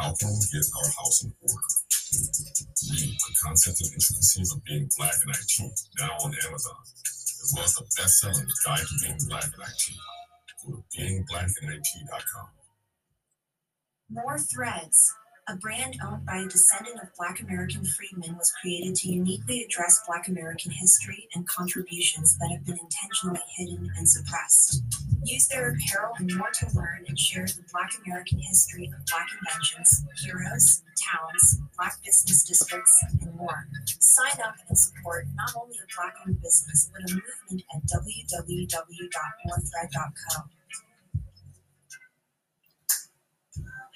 How 0.03 0.11
can 0.19 0.35
we 0.35 0.43
get 0.51 0.67
our 0.75 0.91
house 0.91 1.23
in 1.23 1.31
order? 1.39 1.71
Read 2.03 3.15
The 3.15 3.33
Concept 3.47 3.79
and 3.79 3.95
Intricacies 3.95 4.51
of 4.51 4.59
Being 4.67 4.91
Black 4.99 5.23
in 5.23 5.31
IT, 5.31 5.55
now 6.03 6.19
on 6.19 6.35
Amazon, 6.51 6.83
as 6.83 7.55
well 7.55 7.63
as 7.63 7.79
the 7.79 7.87
best-selling 7.95 8.51
Guide 8.67 8.91
to 8.91 8.95
Being 9.07 9.23
Black 9.31 9.47
in 9.55 9.63
IT. 9.63 9.83
Go 10.67 10.75
to 10.75 10.83
beingblackiniT.com. 10.91 12.62
More 14.13 14.39
Threads, 14.39 15.13
a 15.49 15.57
brand 15.57 15.97
owned 16.05 16.27
by 16.27 16.37
a 16.37 16.47
descendant 16.47 17.01
of 17.03 17.09
Black 17.17 17.41
American 17.41 17.87
freedmen, 17.87 18.37
was 18.37 18.53
created 18.61 18.95
to 18.97 19.09
uniquely 19.09 19.63
address 19.63 20.05
Black 20.07 20.29
American 20.29 20.71
history 20.71 21.31
and 21.35 21.49
contributions 21.49 22.37
that 22.37 22.51
have 22.53 22.63
been 22.67 22.79
intentionally 22.79 23.41
hidden 23.57 23.91
and 23.97 24.07
suppressed. 24.07 24.83
Use 25.25 25.49
their 25.49 25.71
apparel 25.71 26.13
and 26.19 26.37
more 26.37 26.51
to 26.51 26.69
learn 26.75 27.07
and 27.09 27.19
share 27.19 27.47
the 27.47 27.63
Black 27.73 27.91
American 28.05 28.39
history 28.39 28.93
of 28.95 29.03
Black 29.07 29.29
inventions, 29.41 30.05
heroes, 30.23 30.83
towns, 31.01 31.63
Black 31.79 31.97
business 32.05 32.45
districts, 32.45 33.03
and 33.23 33.35
more. 33.35 33.67
Sign 33.87 34.43
up 34.45 34.57
and 34.69 34.79
support 34.79 35.27
not 35.35 35.55
only 35.57 35.79
a 35.79 35.87
Black 35.97 36.17
owned 36.27 36.43
business, 36.43 36.91
but 36.93 37.01
a 37.11 37.15
movement 37.15 37.65
at 37.75 37.83
www.morethread.co. 37.87 40.43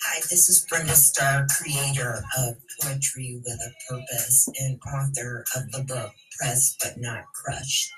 Hi, 0.02 0.20
this 0.28 0.50
is 0.50 0.66
Brenda 0.68 0.94
Starr, 0.94 1.46
creator 1.48 2.22
of 2.38 2.56
Poetry 2.82 3.40
with 3.42 3.58
a 3.58 3.72
Purpose 3.88 4.46
and 4.60 4.78
author 4.94 5.42
of 5.56 5.72
the 5.72 5.84
book 5.84 6.12
Press 6.38 6.76
But 6.78 6.98
Not 6.98 7.24
Crushed. 7.32 7.90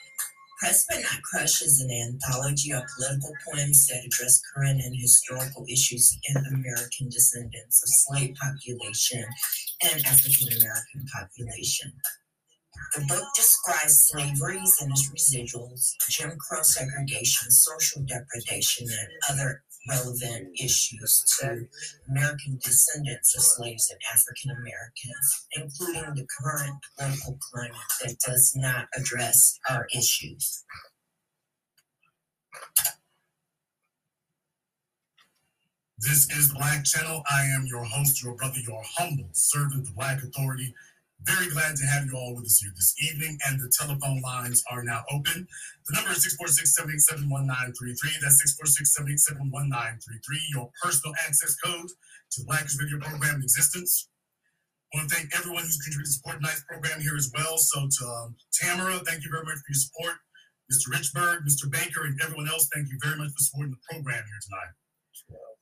Press 0.60 0.86
But 0.88 1.00
Not 1.02 1.20
Crushed 1.22 1.60
is 1.60 1.80
an 1.80 1.90
anthology 1.90 2.70
of 2.70 2.84
political 2.96 3.32
poems 3.44 3.88
that 3.88 4.04
address 4.06 4.40
current 4.54 4.80
and 4.80 4.94
historical 4.94 5.66
issues 5.68 6.16
in 6.28 6.36
American 6.46 7.08
descendants 7.08 7.82
of 7.82 7.88
slave 7.88 8.36
population 8.40 9.24
and 9.82 10.06
African 10.06 10.56
American 10.56 11.04
population. 11.12 11.92
The 12.94 13.04
book 13.06 13.24
describes 13.34 14.06
slavery 14.06 14.62
and 14.80 14.92
its 14.92 15.10
residuals, 15.10 15.94
Jim 16.08 16.38
Crow 16.38 16.62
segregation, 16.62 17.50
social 17.50 18.02
depredation, 18.06 18.86
and 18.88 19.08
other 19.28 19.64
relevant 19.88 20.48
issues 20.60 21.24
to 21.40 21.66
American 22.08 22.58
descendants 22.62 23.36
of 23.36 23.42
slaves 23.42 23.90
and 23.90 24.00
African 24.12 24.50
Americans, 24.50 25.46
including 25.52 26.14
the 26.14 26.26
current 26.40 26.74
political 26.96 27.38
climate 27.50 27.76
that 28.02 28.18
does 28.18 28.52
not 28.56 28.88
address 28.96 29.58
our 29.68 29.86
issues. 29.96 30.64
This 36.00 36.30
is 36.30 36.52
Black 36.52 36.84
Channel. 36.84 37.24
I 37.28 37.42
am 37.46 37.66
your 37.66 37.84
host, 37.84 38.22
your 38.22 38.34
brother, 38.34 38.60
your 38.66 38.82
humble 38.84 39.30
servant, 39.32 39.84
the 39.86 39.92
Black 39.92 40.22
Authority, 40.22 40.72
Very 41.26 41.50
glad 41.50 41.74
to 41.74 41.84
have 41.86 42.06
you 42.06 42.14
all 42.14 42.34
with 42.36 42.46
us 42.46 42.60
here 42.62 42.70
this 42.76 42.94
evening, 43.02 43.38
and 43.46 43.58
the 43.58 43.72
telephone 43.74 44.22
lines 44.22 44.62
are 44.70 44.84
now 44.84 45.02
open. 45.10 45.48
The 45.86 45.94
number 45.96 46.12
is 46.12 46.22
646-787-1933. 46.38 48.22
That's 48.22 48.38
646-787-1933, 49.02 49.42
your 50.54 50.70
personal 50.80 51.14
access 51.26 51.56
code 51.56 51.88
to 51.88 52.40
the 52.40 52.46
Blackest 52.46 52.80
Radio 52.80 53.00
program 53.00 53.36
in 53.36 53.42
existence. 53.42 54.08
I 54.94 54.98
want 54.98 55.10
to 55.10 55.16
thank 55.16 55.34
everyone 55.34 55.64
who's 55.64 55.76
contributed 55.82 56.06
to 56.06 56.16
support 56.16 56.36
tonight's 56.38 56.64
program 56.64 57.00
here 57.00 57.16
as 57.16 57.30
well. 57.34 57.58
So 57.58 57.88
to 57.90 58.04
um, 58.06 58.36
Tamara, 58.54 59.02
thank 59.04 59.24
you 59.24 59.30
very 59.30 59.44
much 59.44 59.58
for 59.58 59.74
your 59.74 59.82
support. 59.82 60.16
Mr. 60.70 60.92
Richburg, 60.94 61.42
Mr. 61.48 61.68
Baker, 61.68 62.04
and 62.04 62.14
everyone 62.22 62.48
else, 62.48 62.68
thank 62.72 62.88
you 62.88 62.98
very 63.02 63.16
much 63.16 63.32
for 63.34 63.42
supporting 63.42 63.74
the 63.74 63.82
program 63.90 64.22
here 64.22 64.42
tonight. 64.46 64.72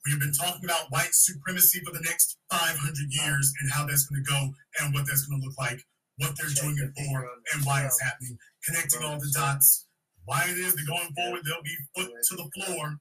We 0.06 0.12
have 0.12 0.20
been 0.20 0.32
talking 0.32 0.64
about 0.64 0.86
white 0.90 1.10
supremacy 1.12 1.80
for 1.80 1.90
the 1.90 2.04
next 2.06 2.38
500 2.48 2.78
years 3.10 3.52
and 3.60 3.72
how 3.72 3.86
that's 3.86 4.06
going 4.06 4.22
to 4.22 4.30
go 4.30 4.54
and 4.80 4.94
what 4.94 5.04
that's 5.06 5.26
going 5.26 5.40
to 5.40 5.46
look 5.46 5.58
like, 5.58 5.82
what 6.18 6.30
they're 6.38 6.54
doing 6.62 6.78
it 6.78 6.94
for, 6.94 7.26
and 7.52 7.66
why 7.66 7.84
it's 7.84 8.00
happening. 8.00 8.38
Connecting 8.64 9.02
all 9.02 9.18
the 9.18 9.32
dots, 9.34 9.86
why 10.24 10.46
it 10.46 10.58
is 10.58 10.76
that 10.76 10.86
going 10.86 11.10
forward 11.12 11.42
they'll 11.44 11.62
be 11.62 11.76
foot 11.96 12.12
to 12.22 12.36
the 12.36 12.48
floor. 12.54 12.98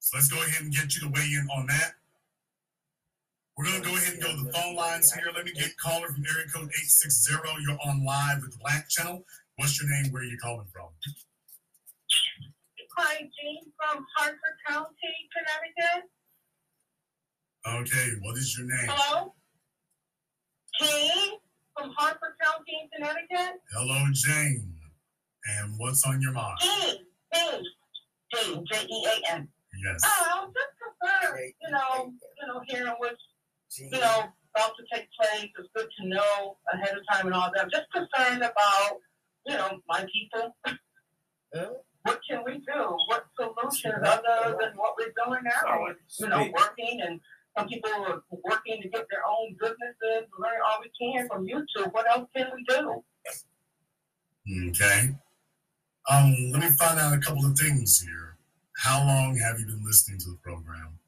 So 0.00 0.16
let's 0.16 0.28
go 0.28 0.40
ahead 0.40 0.62
and 0.62 0.72
get 0.72 0.94
you 0.94 1.02
to 1.02 1.12
weigh 1.12 1.28
in 1.36 1.46
on 1.54 1.66
that. 1.66 1.92
We're 3.58 3.64
going 3.66 3.82
to 3.82 3.88
go 3.88 3.96
ahead 3.96 4.14
and 4.14 4.22
go 4.22 4.30
to 4.30 4.42
the 4.42 4.52
phone 4.52 4.74
lines 4.74 5.12
here. 5.12 5.32
Let 5.34 5.44
me 5.44 5.52
get 5.52 5.76
caller 5.76 6.08
from 6.08 6.24
area 6.24 6.48
code 6.48 6.72
860. 6.72 7.34
You're 7.60 7.78
on 7.84 8.04
live 8.04 8.40
with 8.40 8.52
the 8.52 8.58
Black 8.60 8.88
Channel. 8.88 9.24
What's 9.56 9.80
your 9.80 9.90
name? 9.90 10.12
Where 10.12 10.22
are 10.22 10.24
you 10.24 10.38
calling 10.42 10.66
from? 10.72 10.88
Hi, 12.98 13.16
Jean 13.18 13.60
from 13.76 14.06
Hartford 14.16 14.56
County, 14.66 15.14
Connecticut. 15.36 16.08
Okay, 17.68 18.12
what 18.22 18.38
is 18.38 18.56
your 18.56 18.66
name? 18.66 18.88
Hello? 18.88 19.34
Jean 20.80 21.38
from 21.76 21.90
Hartford 21.98 22.36
County, 22.42 22.88
Connecticut. 22.94 23.60
Hello, 23.72 24.02
Jane. 24.12 24.72
And 25.58 25.74
what's 25.76 26.06
on 26.06 26.22
your 26.22 26.32
mind? 26.32 26.58
Jean, 26.62 26.96
Jean, 27.34 27.62
Jean, 28.34 28.64
J 28.72 28.86
E 28.88 29.06
A 29.06 29.32
N. 29.34 29.48
Yes. 29.84 30.00
Oh, 30.06 30.42
I'm 30.42 30.48
just 30.48 30.72
concerned, 30.80 31.52
you 31.60 31.70
know, 31.70 32.12
you 32.40 32.46
know, 32.46 32.62
hearing 32.66 32.94
what's, 32.96 33.20
you 33.78 34.00
know, 34.00 34.24
about 34.54 34.72
to 34.78 34.84
take 34.94 35.06
place. 35.20 35.50
It's 35.58 35.68
good 35.76 35.86
to 36.00 36.08
know 36.08 36.56
ahead 36.72 36.96
of 36.96 37.02
time 37.12 37.26
and 37.26 37.34
all 37.34 37.50
that. 37.54 37.64
I'm 37.64 37.70
just 37.70 37.92
concerned 37.92 38.42
about, 38.42 38.96
you 39.44 39.54
know, 39.54 39.80
my 39.86 40.06
people. 40.10 40.54
What 42.06 42.20
can 42.28 42.44
we 42.44 42.58
do? 42.58 42.96
What 43.08 43.26
solutions 43.34 43.94
other 44.00 44.56
than 44.60 44.76
what 44.76 44.94
we're 44.96 45.12
doing 45.24 45.42
now? 45.42 45.88
You 46.20 46.28
know, 46.28 46.48
working 46.56 47.00
and 47.04 47.20
some 47.58 47.66
people 47.66 47.90
are 47.90 48.22
working 48.44 48.80
to 48.82 48.88
get 48.88 49.06
their 49.10 49.24
own 49.28 49.56
businesses, 49.58 50.28
learn 50.38 50.60
all 50.64 50.78
we 50.82 50.90
can 51.00 51.26
from 51.26 51.46
YouTube. 51.46 51.92
What 51.92 52.06
else 52.08 52.28
can 52.36 52.46
we 52.54 52.64
do? 52.68 53.02
Okay. 54.68 55.16
Um, 56.08 56.36
let 56.52 56.62
me 56.62 56.68
find 56.78 57.00
out 57.00 57.12
a 57.12 57.18
couple 57.18 57.44
of 57.44 57.58
things 57.58 58.00
here. 58.00 58.36
How 58.76 59.04
long 59.04 59.36
have 59.38 59.58
you 59.58 59.66
been 59.66 59.84
listening 59.84 60.20
to 60.20 60.30
the 60.30 60.38
program? 60.42 60.98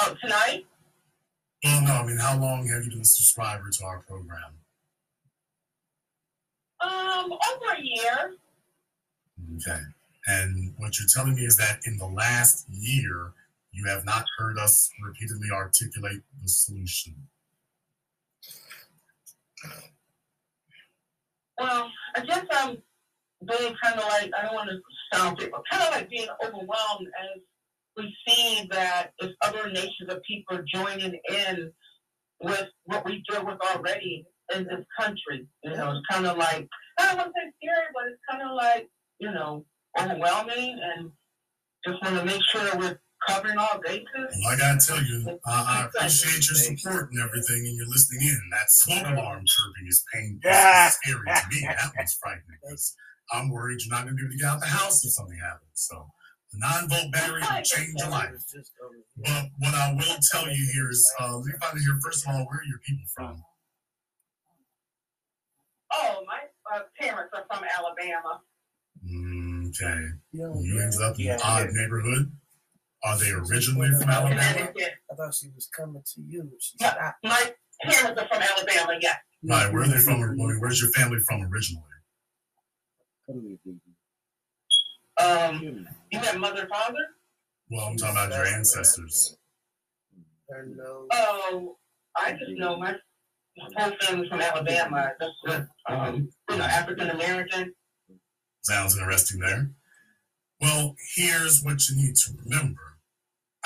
Oh, 0.00 0.14
tonight? 0.20 0.66
Well, 1.64 1.80
no, 1.82 1.92
I 1.92 2.06
mean, 2.06 2.18
how 2.18 2.38
long 2.38 2.66
have 2.66 2.84
you 2.84 2.90
been 2.90 3.00
a 3.00 3.04
subscriber 3.04 3.70
to 3.70 3.84
our 3.84 4.00
program? 4.00 4.58
Um, 6.82 7.32
over 7.32 7.72
a 7.78 7.82
year. 7.82 8.34
Okay. 9.56 9.80
And 10.26 10.74
what 10.76 10.98
you're 10.98 11.08
telling 11.08 11.34
me 11.34 11.42
is 11.42 11.56
that 11.56 11.80
in 11.86 11.96
the 11.96 12.06
last 12.06 12.66
year, 12.68 13.32
you 13.72 13.86
have 13.86 14.04
not 14.04 14.24
heard 14.36 14.58
us 14.58 14.90
repeatedly 15.02 15.48
articulate 15.52 16.22
the 16.42 16.48
solution. 16.48 17.14
Well, 21.58 21.90
I 22.16 22.20
guess 22.20 22.44
I'm 22.52 22.82
being 23.46 23.74
kind 23.82 23.98
of 23.98 24.04
like, 24.08 24.30
I 24.36 24.42
don't 24.42 24.54
want 24.54 24.70
to 24.70 24.80
sound 25.16 25.38
big, 25.38 25.50
but 25.50 25.62
kind 25.70 25.82
of 25.82 25.90
like 25.90 26.10
being 26.10 26.28
overwhelmed 26.44 27.08
as 27.22 27.40
we 27.96 28.14
see 28.26 28.68
that 28.70 29.12
if 29.18 29.32
other 29.42 29.70
nations 29.70 30.08
of 30.08 30.22
people 30.22 30.56
are 30.56 30.64
joining 30.72 31.18
in 31.28 31.72
with 32.42 32.68
what 32.84 33.04
we 33.04 33.22
deal 33.28 33.44
with 33.44 33.58
already 33.60 34.26
in 34.54 34.64
this 34.64 34.84
country. 34.98 35.46
You 35.64 35.70
know, 35.76 35.90
it's 35.92 36.06
kind 36.10 36.26
of 36.26 36.36
like, 36.36 36.68
I 36.98 37.06
don't 37.06 37.16
want 37.18 37.28
to 37.28 37.32
say 37.40 37.52
scary, 37.62 37.86
but 37.94 38.04
it's 38.10 38.20
kind 38.30 38.42
of 38.42 38.54
like, 38.56 38.88
you 39.18 39.30
know, 39.32 39.64
overwhelming 39.98 40.78
and 40.96 41.10
just 41.86 42.02
want 42.02 42.16
to 42.18 42.24
make 42.24 42.42
sure 42.50 42.62
we're 42.78 42.98
covering 43.28 43.56
all 43.58 43.80
bases. 43.84 44.06
Well, 44.16 44.54
I 44.54 44.56
gotta 44.58 44.78
tell 44.84 45.02
you, 45.02 45.38
I, 45.46 45.82
I 45.82 45.86
appreciate 45.86 46.48
your 46.48 46.56
support 46.58 47.10
and 47.12 47.20
everything, 47.22 47.58
and 47.66 47.76
you're 47.76 47.88
listening 47.88 48.22
in. 48.28 48.40
That 48.50 48.68
smoke 48.70 49.06
alarm 49.06 49.44
chirping 49.46 49.86
is 49.88 50.04
painful, 50.12 50.40
Yeah. 50.50 50.88
scary 50.90 51.24
to 51.26 51.42
me. 51.50 51.60
That 51.66 51.92
was 51.96 52.14
frightening 52.20 52.58
because 52.62 52.96
I'm 53.32 53.50
worried 53.50 53.78
you're 53.84 53.94
not 53.96 54.04
gonna 54.04 54.16
be 54.16 54.22
able 54.22 54.32
to 54.32 54.38
get 54.38 54.48
out 54.48 54.60
the 54.60 54.66
house 54.66 55.04
if 55.04 55.12
something 55.12 55.38
happens. 55.38 55.70
So, 55.74 56.06
the 56.52 56.58
nine 56.58 56.88
volt 56.88 57.12
battery 57.12 57.40
will 57.42 57.62
change 57.62 57.94
your 57.98 58.10
life. 58.10 58.30
But 59.24 59.44
what 59.58 59.74
I 59.74 59.92
will 59.94 60.18
tell 60.32 60.48
you 60.50 60.70
here 60.74 60.90
is, 60.90 61.08
uh, 61.20 61.36
let 61.36 61.46
me 61.46 61.52
find 61.60 61.74
out 61.74 61.78
here. 61.80 61.98
First 62.04 62.26
of 62.26 62.34
all, 62.34 62.44
where 62.46 62.58
are 62.60 62.64
your 62.68 62.80
people 62.86 63.06
from? 63.14 63.42
Oh, 65.94 66.24
my 66.26 66.40
uh, 66.72 66.80
parents 66.98 67.32
are 67.34 67.44
from 67.50 67.64
Alabama. 67.78 68.40
Okay, 69.68 70.00
you 70.32 70.80
ended 70.80 71.00
up 71.00 71.18
in 71.18 71.30
an 71.30 71.40
odd 71.44 71.68
neighborhood. 71.72 72.32
Are 73.04 73.18
they 73.18 73.30
originally 73.30 73.90
from 73.98 74.10
Alabama? 74.10 74.42
Connecticut. 74.42 74.92
I 75.10 75.14
thought 75.14 75.34
she 75.34 75.48
was 75.54 75.68
coming 75.76 76.02
to 76.14 76.20
you. 76.20 76.48
She 76.60 76.76
Yeah, 76.80 77.12
my 77.24 77.52
parents 77.82 78.20
are 78.20 78.28
from 78.28 78.42
Alabama, 78.42 78.98
yeah. 79.00 79.14
Right, 79.44 79.72
where 79.72 79.82
are 79.82 79.88
they 79.88 79.98
from? 79.98 80.22
I 80.22 80.26
mean, 80.26 80.60
Where's 80.60 80.80
your 80.80 80.90
family 80.92 81.18
from 81.26 81.42
originally? 81.42 81.82
Um, 85.20 85.86
you 86.10 86.20
meant 86.20 86.38
mother, 86.38 86.68
father? 86.70 86.98
Well, 87.70 87.86
I'm 87.86 87.96
talking 87.96 88.16
about 88.16 88.30
your 88.30 88.46
ancestors. 88.46 89.36
Oh, 91.12 91.76
I 92.16 92.32
just 92.32 92.52
know 92.56 92.76
my 92.76 92.94
family's 93.76 94.28
from 94.28 94.40
Alabama. 94.40 95.12
Uh, 95.46 95.60
um, 95.88 96.28
you 96.50 96.56
know, 96.56 96.64
African 96.64 97.10
American. 97.10 97.72
Sounds 98.62 98.96
interesting 98.96 99.40
there. 99.40 99.70
Well, 100.60 100.94
here's 101.16 101.62
what 101.62 101.88
you 101.88 101.96
need 101.96 102.14
to 102.14 102.32
remember. 102.44 102.98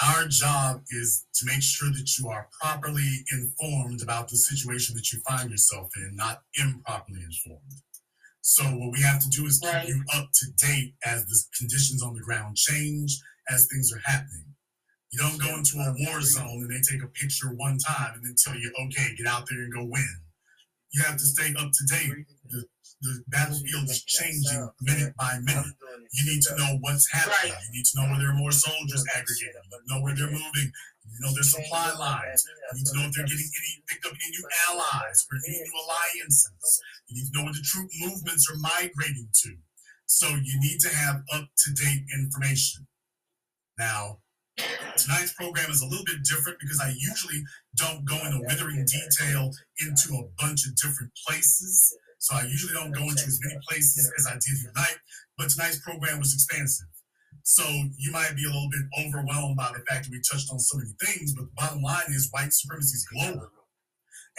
Our 0.03 0.27
job 0.29 0.83
is 0.91 1.27
to 1.35 1.47
make 1.47 1.63
sure 1.63 1.91
that 1.91 2.19
you 2.19 2.29
are 2.29 2.49
properly 2.61 3.25
informed 3.33 4.03
about 4.03 4.29
the 4.29 4.37
situation 4.37 4.95
that 4.97 5.13
you 5.13 5.21
find 5.29 5.51
yourself 5.51 5.91
in, 5.97 6.17
not 6.17 6.43
improperly 6.59 7.21
informed. 7.23 7.83
So 8.43 8.65
what 8.65 8.93
we 8.93 9.01
have 9.03 9.21
to 9.21 9.29
do 9.29 9.47
is 9.47 9.59
keep 9.59 9.89
you 9.89 10.03
up 10.15 10.29
to 10.33 10.47
date 10.67 10.95
as 11.05 11.27
the 11.27 11.43
conditions 11.59 12.03
on 12.03 12.15
the 12.15 12.21
ground 12.21 12.57
change, 12.57 13.19
as 13.51 13.67
things 13.67 13.93
are 13.93 14.01
happening. 14.05 14.45
You 15.13 15.19
don't 15.21 15.41
go 15.41 15.57
into 15.57 15.79
a 15.79 15.95
war 16.07 16.21
zone 16.21 16.67
and 16.67 16.71
they 16.71 16.83
take 16.83 17.03
a 17.03 17.09
picture 17.09 17.49
one 17.55 17.79
time 17.79 18.13
and 18.15 18.25
then 18.25 18.35
tell 18.37 18.59
you, 18.59 18.73
okay, 18.87 19.15
get 19.17 19.27
out 19.27 19.47
there 19.49 19.63
and 19.63 19.73
go 19.73 19.85
win. 19.85 20.15
You 20.93 21.03
have 21.03 21.17
to 21.17 21.27
stay 21.27 21.55
up 21.59 21.71
to 21.71 21.83
date. 21.87 22.27
The, 22.49 22.65
the 23.03 23.23
battlefield 23.29 23.85
is 23.91 24.03
changing 24.05 24.69
minute 24.81 25.15
by 25.17 25.39
minute. 25.43 25.75
You 26.13 26.25
need 26.33 26.43
to 26.49 26.57
know 26.57 26.79
what's 26.81 27.11
happening. 27.13 27.53
You 27.53 27.73
need 27.73 27.87
to 27.87 28.01
know 28.01 28.07
where 28.11 28.19
there 28.19 28.31
are 28.31 28.41
more 28.41 28.53
soldiers 28.53 29.05
aggregated. 29.15 29.61
You 29.71 29.95
know 29.95 30.03
where 30.03 30.15
they're 30.15 30.31
moving. 30.31 30.73
You 31.07 31.19
know 31.21 31.33
their 31.35 31.45
supply 31.45 31.93
lines. 31.99 32.45
You 32.73 32.79
need 32.79 32.87
to 32.87 32.97
know 32.99 33.07
if 33.07 33.13
they're 33.15 33.27
getting 33.27 33.47
any 33.47 33.73
picked 33.89 34.07
up 34.07 34.13
any 34.13 34.31
new 34.31 34.47
allies 34.69 35.27
or 35.31 35.39
any 35.47 35.59
new 35.61 35.77
alliances. 35.87 36.83
You 37.09 37.23
need 37.23 37.31
to 37.31 37.39
know 37.39 37.45
where 37.45 37.55
the 37.55 37.65
troop 37.65 37.91
movements 38.01 38.51
are 38.51 38.59
migrating 38.59 39.29
to. 39.45 39.51
So 40.07 40.29
you 40.29 40.61
need 40.61 40.81
to 40.81 40.91
have 40.95 41.23
up 41.33 41.47
to 41.47 41.69
date 41.75 42.05
information. 42.15 42.87
Now, 43.79 44.21
tonight's 44.97 45.35
program 45.35 45.71
is 45.71 45.83
a 45.83 45.87
little 45.87 46.05
bit 46.05 46.23
different 46.25 46.59
because 46.61 46.81
I 46.81 46.95
usually 46.97 47.43
don't 47.77 48.05
go 48.05 48.17
into 48.25 48.41
withering 48.47 48.85
detail 48.85 49.51
into 49.81 50.15
a 50.17 50.29
bunch 50.39 50.67
of 50.67 50.75
different 50.77 51.13
places. 51.27 51.97
So 52.19 52.35
I 52.35 52.43
usually 52.43 52.73
don't 52.73 52.93
go 52.93 53.03
into 53.03 53.25
as 53.25 53.39
many 53.45 53.59
places 53.69 54.11
as 54.19 54.27
I 54.27 54.35
did 54.35 54.57
tonight, 54.65 54.97
but 55.37 55.51
tonight's 55.51 55.81
program 55.81 56.19
was 56.19 56.35
expansive. 56.35 56.89
So 57.43 57.63
you 57.99 58.11
might 58.11 58.35
be 58.35 58.45
a 58.45 58.49
little 58.49 58.71
bit 58.71 59.07
overwhelmed 59.07 59.57
by 59.57 59.71
the 59.73 59.85
fact 59.89 60.05
that 60.05 60.11
we 60.11 60.21
touched 60.21 60.51
on 60.51 60.59
so 60.59 60.79
many 60.79 60.91
things, 61.05 61.35
but 61.35 61.43
the 61.43 61.53
bottom 61.57 61.83
line 61.83 62.09
is 62.09 62.29
white 62.33 62.53
supremacy 62.53 62.97
is 62.97 63.07
global. 63.13 63.51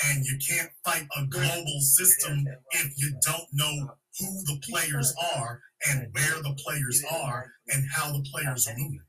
And 0.05 0.25
you 0.25 0.37
can't 0.45 0.69
fight 0.85 1.07
a 1.17 1.25
global 1.25 1.79
system 1.79 2.45
if 2.71 2.93
you 2.97 3.13
don't 3.25 3.47
know 3.53 3.95
who 4.19 4.25
the 4.45 4.59
players 4.69 5.13
are 5.35 5.61
and 5.89 6.07
where 6.11 6.41
the 6.43 6.55
players 6.63 7.03
are 7.09 7.47
and 7.69 7.85
how 7.95 8.11
the 8.11 8.25
players 8.31 8.67
are 8.67 8.75
moving. 8.77 9.06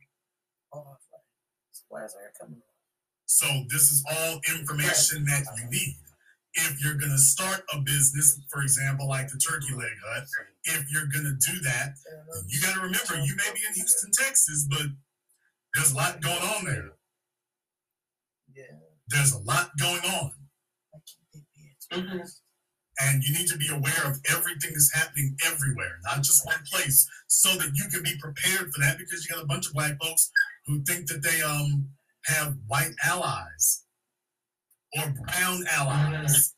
So 3.26 3.46
this 3.70 3.90
is 3.90 4.04
all 4.10 4.40
information 4.48 5.24
that 5.26 5.44
you 5.56 5.70
need. 5.70 5.96
If 6.54 6.82
you're 6.82 6.94
going 6.94 7.12
to 7.12 7.18
start 7.18 7.62
a 7.72 7.78
business, 7.80 8.40
for 8.50 8.62
example, 8.62 9.06
like 9.08 9.28
the 9.28 9.38
Turkey 9.38 9.74
Leg 9.74 9.92
Hut, 10.06 10.24
if 10.64 10.84
you're 10.90 11.06
going 11.12 11.24
to 11.24 11.52
do 11.52 11.60
that, 11.60 11.94
you 12.48 12.60
got 12.60 12.74
to 12.74 12.80
remember 12.80 13.14
you 13.16 13.36
may 13.36 13.52
be 13.54 13.60
in 13.68 13.74
Houston, 13.74 14.10
Texas, 14.12 14.66
but 14.68 14.86
there's 15.74 15.92
a 15.92 15.96
lot 15.96 16.20
going 16.20 16.42
on 16.42 16.64
there. 16.64 16.90
Yeah. 18.54 18.64
There's 19.08 19.32
a 19.32 19.38
lot 19.38 19.70
going 19.78 20.02
on. 20.02 20.32
Mm-hmm. 21.92 22.18
And 23.00 23.22
you 23.22 23.38
need 23.38 23.46
to 23.48 23.56
be 23.56 23.68
aware 23.68 24.10
of 24.10 24.18
everything 24.28 24.72
that's 24.72 24.92
happening 24.92 25.36
everywhere, 25.46 26.00
not 26.04 26.16
just 26.22 26.44
one 26.44 26.58
place, 26.72 27.06
so 27.28 27.50
that 27.56 27.70
you 27.74 27.84
can 27.92 28.02
be 28.02 28.18
prepared 28.18 28.72
for 28.72 28.80
that 28.80 28.98
because 28.98 29.24
you 29.24 29.34
got 29.34 29.44
a 29.44 29.46
bunch 29.46 29.68
of 29.68 29.74
black 29.74 29.96
folks 30.02 30.30
who 30.68 30.82
think 30.84 31.08
that 31.08 31.22
they 31.22 31.42
um 31.42 31.88
have 32.26 32.54
white 32.68 32.92
allies 33.04 33.84
or 34.96 35.12
brown 35.26 35.64
allies. 35.72 36.54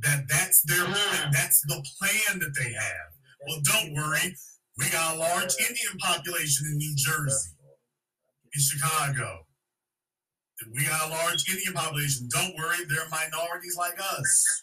That 0.00 0.24
that's 0.28 0.62
their 0.62 0.86
that's 1.32 1.62
the 1.68 1.84
plan 1.98 2.40
that 2.40 2.54
they 2.58 2.72
have. 2.72 3.10
Well, 3.46 3.60
don't 3.62 3.94
worry. 3.94 4.34
We 4.78 4.90
got 4.90 5.14
a 5.14 5.18
large 5.18 5.54
Indian 5.60 5.98
population 6.00 6.66
in 6.72 6.78
New 6.78 6.94
Jersey, 6.96 7.52
in 8.54 8.60
Chicago. 8.60 9.46
We 10.74 10.86
got 10.86 11.08
a 11.08 11.10
large 11.10 11.48
Indian 11.48 11.74
population. 11.74 12.28
Don't 12.32 12.54
worry, 12.56 12.78
they're 12.88 13.08
minorities 13.10 13.76
like 13.76 13.98
us. 14.00 14.62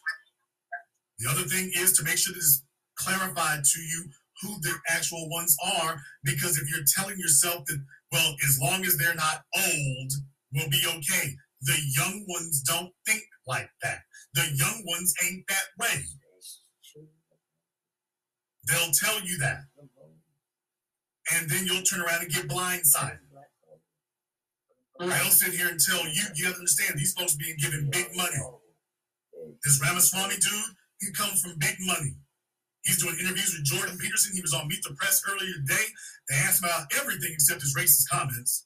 The 1.20 1.30
other 1.30 1.44
thing 1.44 1.72
is 1.76 1.94
to 1.94 2.04
make 2.04 2.18
sure 2.18 2.34
that 2.34 2.40
it's 2.40 2.64
clarified 2.98 3.64
to 3.64 3.82
you 3.82 4.06
who 4.42 4.56
the 4.62 4.74
actual 4.90 5.30
ones 5.30 5.56
are, 5.78 6.02
because 6.24 6.58
if 6.58 6.70
you're 6.70 6.86
telling 6.98 7.20
yourself 7.20 7.66
that, 7.66 7.86
well, 8.12 8.36
as 8.48 8.60
long 8.62 8.84
as 8.86 8.98
they're 8.98 9.16
not 9.16 9.44
old, 9.56 10.12
we'll 10.54 10.70
be 10.70 10.82
okay. 10.88 11.36
The 11.62 11.78
young 11.96 12.26
ones 12.28 12.62
don't 12.62 12.92
think 13.06 13.24
like 13.48 13.70
that. 13.84 14.00
The 14.34 14.46
young 14.56 14.84
ones 14.86 15.14
ain't 15.26 15.44
that 15.48 15.66
way. 15.80 16.04
They'll 18.68 18.92
tell 18.92 19.22
you 19.22 19.38
that. 19.40 19.62
And 21.34 21.50
then 21.50 21.66
you'll 21.66 21.84
turn 21.84 22.02
around 22.02 22.24
and 22.24 22.32
get 22.32 22.48
blindsided. 22.48 23.20
They'll 25.00 25.32
sit 25.32 25.54
here 25.54 25.70
and 25.70 25.80
tell 25.80 26.06
you, 26.08 26.24
you 26.36 26.46
have 26.46 26.54
to 26.54 26.60
understand, 26.60 27.00
these 27.00 27.14
folks 27.14 27.36
being 27.36 27.56
given 27.58 27.90
big 27.90 28.08
money. 28.16 28.38
This 29.64 29.82
Ramaswamy 29.82 30.36
dude, 30.36 30.76
he 31.00 31.12
comes 31.14 31.42
from 31.42 31.58
big 31.58 31.76
money. 31.82 32.16
He's 32.84 33.02
doing 33.02 33.16
interviews 33.20 33.54
with 33.54 33.66
Jordan 33.66 33.98
Peterson. 33.98 34.36
He 34.36 34.42
was 34.42 34.54
on 34.54 34.68
Meet 34.68 34.84
the 34.84 34.96
Press 34.96 35.22
earlier 35.30 35.54
today. 35.54 35.86
They 36.30 36.36
asked 36.36 36.64
him 36.64 36.70
about 36.70 36.88
everything 37.00 37.32
except 37.34 37.62
his 37.62 37.76
racist 37.76 38.08
comments. 38.10 38.66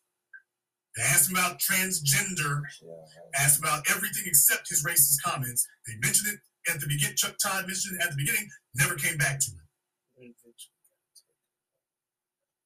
They 0.96 1.04
asked 1.04 1.30
him 1.30 1.36
about 1.36 1.60
transgender, 1.60 2.62
asked 3.36 3.60
about 3.60 3.84
everything 3.90 4.24
except 4.28 4.70
his 4.70 4.86
racist 4.86 5.22
comments. 5.26 5.68
They 5.88 5.94
mentioned 6.02 6.34
it 6.36 6.72
at 6.72 6.80
the 6.80 6.88
beginning. 6.88 7.16
Chuck 7.16 7.36
Todd 7.42 7.66
mentioned 7.66 8.00
it 8.00 8.04
at 8.04 8.12
the 8.12 8.18
beginning, 8.18 8.48
never 8.76 8.96
came 8.96 9.18
back 9.18 9.40
to 9.40 9.52
it. 9.52 10.34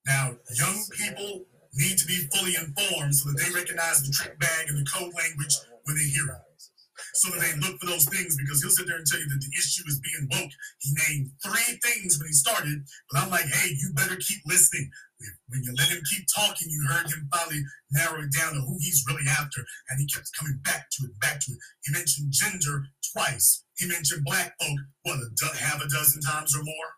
Now, 0.05 0.35
young 0.53 0.83
people 0.97 1.45
need 1.73 1.97
to 1.97 2.05
be 2.05 2.27
fully 2.33 2.55
informed 2.55 3.15
so 3.15 3.29
that 3.29 3.37
they 3.43 3.53
recognize 3.53 4.03
the 4.03 4.11
trick 4.11 4.37
bag 4.39 4.67
and 4.67 4.77
the 4.77 4.89
code 4.89 5.13
language 5.13 5.55
when 5.83 5.95
they 5.95 6.03
hear 6.03 6.25
it. 6.27 6.46
So 7.15 7.31
that 7.31 7.41
they 7.41 7.53
look 7.59 7.79
for 7.79 7.87
those 7.87 8.05
things 8.09 8.35
because 8.37 8.61
he'll 8.61 8.71
sit 8.71 8.87
there 8.87 8.97
and 8.97 9.05
tell 9.05 9.19
you 9.19 9.29
that 9.29 9.41
the 9.41 9.53
issue 9.57 9.83
is 9.87 9.99
being 9.99 10.27
woke. 10.31 10.51
He 10.79 10.93
named 11.07 11.31
three 11.43 11.79
things 11.83 12.17
when 12.19 12.27
he 12.27 12.33
started, 12.33 12.83
but 13.11 13.21
I'm 13.21 13.29
like, 13.29 13.45
hey, 13.45 13.69
you 13.69 13.91
better 13.93 14.15
keep 14.15 14.41
listening. 14.45 14.89
When 15.49 15.63
you 15.63 15.73
let 15.77 15.89
him 15.89 16.01
keep 16.13 16.25
talking, 16.29 16.69
you 16.69 16.85
heard 16.87 17.07
him 17.07 17.27
finally 17.33 17.63
narrow 17.91 18.21
it 18.21 18.31
down 18.37 18.53
to 18.53 18.61
who 18.61 18.77
he's 18.79 19.03
really 19.07 19.25
after, 19.27 19.65
and 19.89 19.99
he 19.99 20.05
kept 20.05 20.29
coming 20.37 20.59
back 20.63 20.89
to 20.91 21.05
it, 21.05 21.19
back 21.19 21.39
to 21.41 21.51
it. 21.51 21.59
He 21.83 21.91
mentioned 21.91 22.31
gender 22.31 22.85
twice. 23.13 23.63
He 23.77 23.87
mentioned 23.87 24.25
black 24.25 24.53
folk, 24.61 24.77
what, 25.03 25.17
a 25.17 25.29
do- 25.35 25.57
half 25.57 25.81
a 25.83 25.89
dozen 25.89 26.21
times 26.21 26.55
or 26.55 26.63
more? 26.63 26.89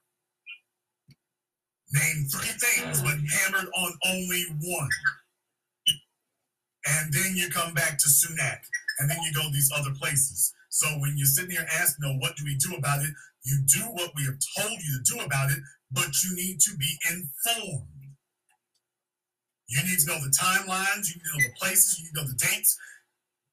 Name 1.91 2.27
three 2.31 2.53
things, 2.60 3.02
but 3.02 3.18
hammered 3.18 3.69
on 3.76 3.91
only 4.06 4.45
one. 4.61 4.90
And 6.88 7.14
then 7.14 7.36
you 7.36 7.49
come 7.49 7.73
back 7.73 7.98
to 7.98 8.07
Sunak, 8.07 8.60
and 8.99 9.09
then 9.09 9.17
you 9.23 9.34
go 9.34 9.43
to 9.43 9.51
these 9.51 9.71
other 9.76 9.91
places. 9.95 10.53
So 10.69 10.88
when 10.99 11.17
you're 11.17 11.26
sitting 11.26 11.55
there 11.55 11.67
asking, 11.73 12.03
no, 12.03 12.15
what 12.19 12.35
do 12.35 12.43
we 12.45 12.55
do 12.55 12.76
about 12.76 13.01
it? 13.01 13.09
You 13.43 13.57
do 13.65 13.84
what 13.95 14.11
we 14.15 14.23
have 14.26 14.38
told 14.57 14.77
you 14.77 14.99
to 14.99 15.15
do 15.15 15.19
about 15.23 15.51
it, 15.51 15.59
but 15.91 16.11
you 16.23 16.35
need 16.35 16.59
to 16.59 16.71
be 16.77 16.91
informed. 17.09 17.88
You 19.67 19.81
need 19.84 19.99
to 19.99 20.07
know 20.07 20.19
the 20.19 20.34
timelines, 20.34 21.09
you 21.09 21.15
need 21.15 21.30
to 21.30 21.38
know 21.38 21.47
the 21.47 21.59
places, 21.59 21.97
you 21.97 22.05
need 22.05 22.13
to 22.15 22.21
know 22.21 22.27
the 22.27 22.45
dates. 22.45 22.77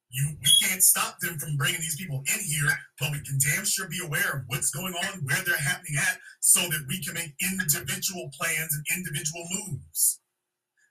You 0.09 0.37
we 0.39 0.51
can't 0.63 0.81
stop 0.81 1.19
them 1.19 1.37
from 1.37 1.57
bringing 1.57 1.81
these 1.81 1.97
people 1.97 2.23
in 2.33 2.39
here, 2.39 2.71
but 2.99 3.11
we 3.11 3.19
can 3.19 3.37
damn 3.37 3.65
sure 3.65 3.89
be 3.89 3.99
aware 4.03 4.39
of 4.39 4.43
what's 4.47 4.71
going 4.71 4.93
on, 4.93 5.19
where 5.25 5.43
they're 5.45 5.57
happening 5.57 5.97
at, 5.99 6.17
so 6.39 6.61
that 6.61 6.85
we 6.87 7.03
can 7.03 7.13
make 7.13 7.35
individual 7.41 8.31
plans 8.39 8.73
and 8.73 8.85
individual 8.97 9.45
moves. 9.51 10.21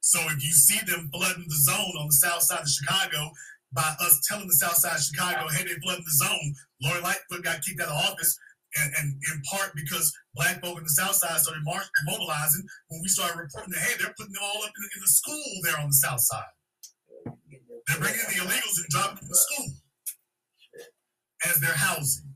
So 0.00 0.20
if 0.30 0.44
you 0.44 0.52
see 0.52 0.78
them 0.86 1.10
flooding 1.12 1.46
the 1.48 1.56
zone 1.56 1.96
on 1.98 2.06
the 2.06 2.12
south 2.12 2.42
side 2.42 2.60
of 2.60 2.68
Chicago, 2.68 3.32
by 3.76 3.94
us 4.00 4.24
telling 4.26 4.48
the 4.48 4.56
south 4.56 4.80
side 4.80 4.96
of 4.96 5.04
Chicago, 5.04 5.46
hey, 5.52 5.62
they're 5.68 5.76
flooding 5.84 6.04
the 6.08 6.24
zone, 6.24 6.48
Lori 6.82 7.00
Lightfoot 7.04 7.44
got 7.44 7.60
kicked 7.60 7.80
out 7.80 7.92
of 7.92 8.10
office, 8.10 8.32
and, 8.80 8.92
and 8.98 9.06
in 9.12 9.42
part 9.52 9.76
because 9.76 10.12
black 10.34 10.60
folk 10.64 10.78
in 10.78 10.84
the 10.84 10.96
south 10.96 11.14
side 11.14 11.38
started 11.38 11.62
march, 11.62 11.84
mobilizing 12.08 12.64
when 12.88 13.00
we 13.02 13.08
started 13.08 13.36
reporting 13.38 13.72
that, 13.76 13.84
hey, 13.84 13.94
they're 14.00 14.16
putting 14.16 14.32
them 14.32 14.42
all 14.42 14.64
up 14.64 14.72
in, 14.72 14.84
in 14.96 15.00
the 15.04 15.12
school 15.12 15.44
there 15.62 15.78
on 15.78 15.88
the 15.92 16.00
south 16.00 16.20
side. 16.20 16.52
They're 17.86 18.00
bringing 18.00 18.18
in 18.18 18.32
the 18.32 18.40
illegals 18.48 18.80
and 18.80 18.88
dropping 18.88 19.16
them 19.20 19.28
in 19.28 19.28
the 19.28 19.44
school 19.44 19.68
as 21.46 21.60
their 21.60 21.76
housing. 21.76 22.32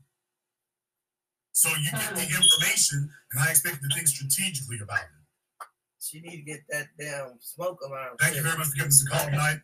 So 1.51 1.69
you 1.69 1.91
get 1.91 2.15
the 2.15 2.21
uh-huh. 2.21 2.41
information, 2.41 3.09
and 3.33 3.43
I 3.43 3.49
expect 3.49 3.81
to 3.81 3.89
think 3.93 4.07
strategically 4.07 4.77
about 4.81 4.99
it. 4.99 5.65
She 5.99 6.21
need 6.21 6.37
to 6.37 6.41
get 6.41 6.61
that 6.69 6.87
damn 6.97 7.37
smoke 7.39 7.79
alarm. 7.85 8.17
Thank 8.19 8.35
you 8.35 8.41
very 8.41 8.57
much 8.57 8.67
for 8.67 8.75
giving 8.75 8.89
us 8.89 9.05
a 9.05 9.09
call 9.09 9.25
tonight. 9.25 9.59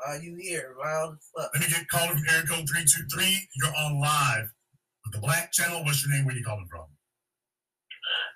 Are 0.00 0.16
you 0.16 0.36
here? 0.40 0.74
Loud 0.82 1.12
as 1.12 1.28
fuck. 1.36 1.50
Let 1.54 1.62
me 1.62 1.68
get 1.68 1.88
called 1.88 2.10
from 2.10 2.22
area 2.30 2.46
code 2.46 2.68
323. 2.68 3.48
You're 3.56 3.76
on 3.76 4.00
live 4.00 4.48
with 5.04 5.12
the 5.14 5.20
Black 5.20 5.52
Channel. 5.52 5.84
What's 5.84 6.04
your 6.06 6.16
name? 6.16 6.24
Where 6.24 6.34
you 6.34 6.44
calling 6.44 6.66
from? 6.70 6.86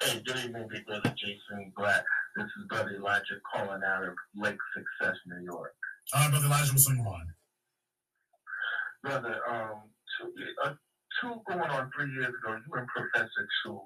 Hey, 0.02 0.22
good 0.24 0.36
evening, 0.36 0.68
big 0.70 0.84
brother 0.86 1.14
Jason 1.16 1.72
Black. 1.76 2.04
This 2.36 2.44
is 2.44 2.68
Brother 2.68 2.96
Elijah 2.96 3.40
calling 3.52 3.80
out 3.82 4.04
of 4.04 4.14
Lake 4.36 4.58
Success, 4.76 5.16
New 5.26 5.44
York. 5.44 5.72
All 6.14 6.22
right, 6.22 6.30
Brother 6.30 6.46
Elijah, 6.46 6.72
what's 6.72 6.88
on 6.88 6.96
your 6.96 7.04
mind? 7.04 7.28
Brother, 9.02 9.40
um, 9.48 9.80
two, 10.20 10.32
uh, 10.64 10.74
two 11.20 11.40
going 11.48 11.70
on 11.70 11.90
three 11.96 12.12
years 12.12 12.28
ago, 12.28 12.56
you 12.56 12.74
and 12.74 12.86
Professor 12.88 13.48
Truth 13.64 13.80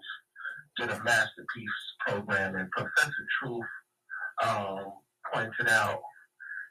did 0.77 0.91
a 0.91 1.03
masterpiece 1.05 1.81
program, 2.07 2.57
and 2.57 2.71
Professor 2.73 3.27
Truth 3.41 3.65
um, 4.43 4.93
pointed 5.33 5.69
out 5.69 6.01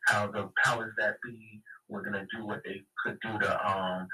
how 0.09 0.25
the 0.27 0.49
powers 0.63 0.91
that 0.97 1.15
be 1.23 1.61
were 1.87 2.01
going 2.01 2.13
to 2.13 2.25
do 2.35 2.45
what 2.45 2.61
they 2.65 2.81
could 3.03 3.17
do 3.21 3.37
to 3.39 3.69
um, 3.69 4.07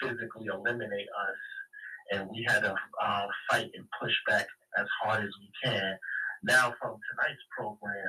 physically 0.00 0.46
eliminate 0.46 1.08
us, 1.08 1.38
and 2.12 2.30
we 2.30 2.44
had 2.48 2.60
to 2.60 2.74
uh, 3.02 3.26
fight 3.50 3.70
and 3.74 3.84
push 4.00 4.12
back 4.28 4.46
as 4.78 4.86
hard 5.02 5.24
as 5.24 5.30
we 5.40 5.50
can. 5.64 5.96
Now, 6.44 6.72
from 6.80 6.96
tonight's 7.10 7.42
program, 7.56 8.00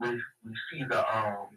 we 0.00 0.10
we 0.44 0.54
see 0.70 0.84
the 0.84 1.16
um, 1.16 1.48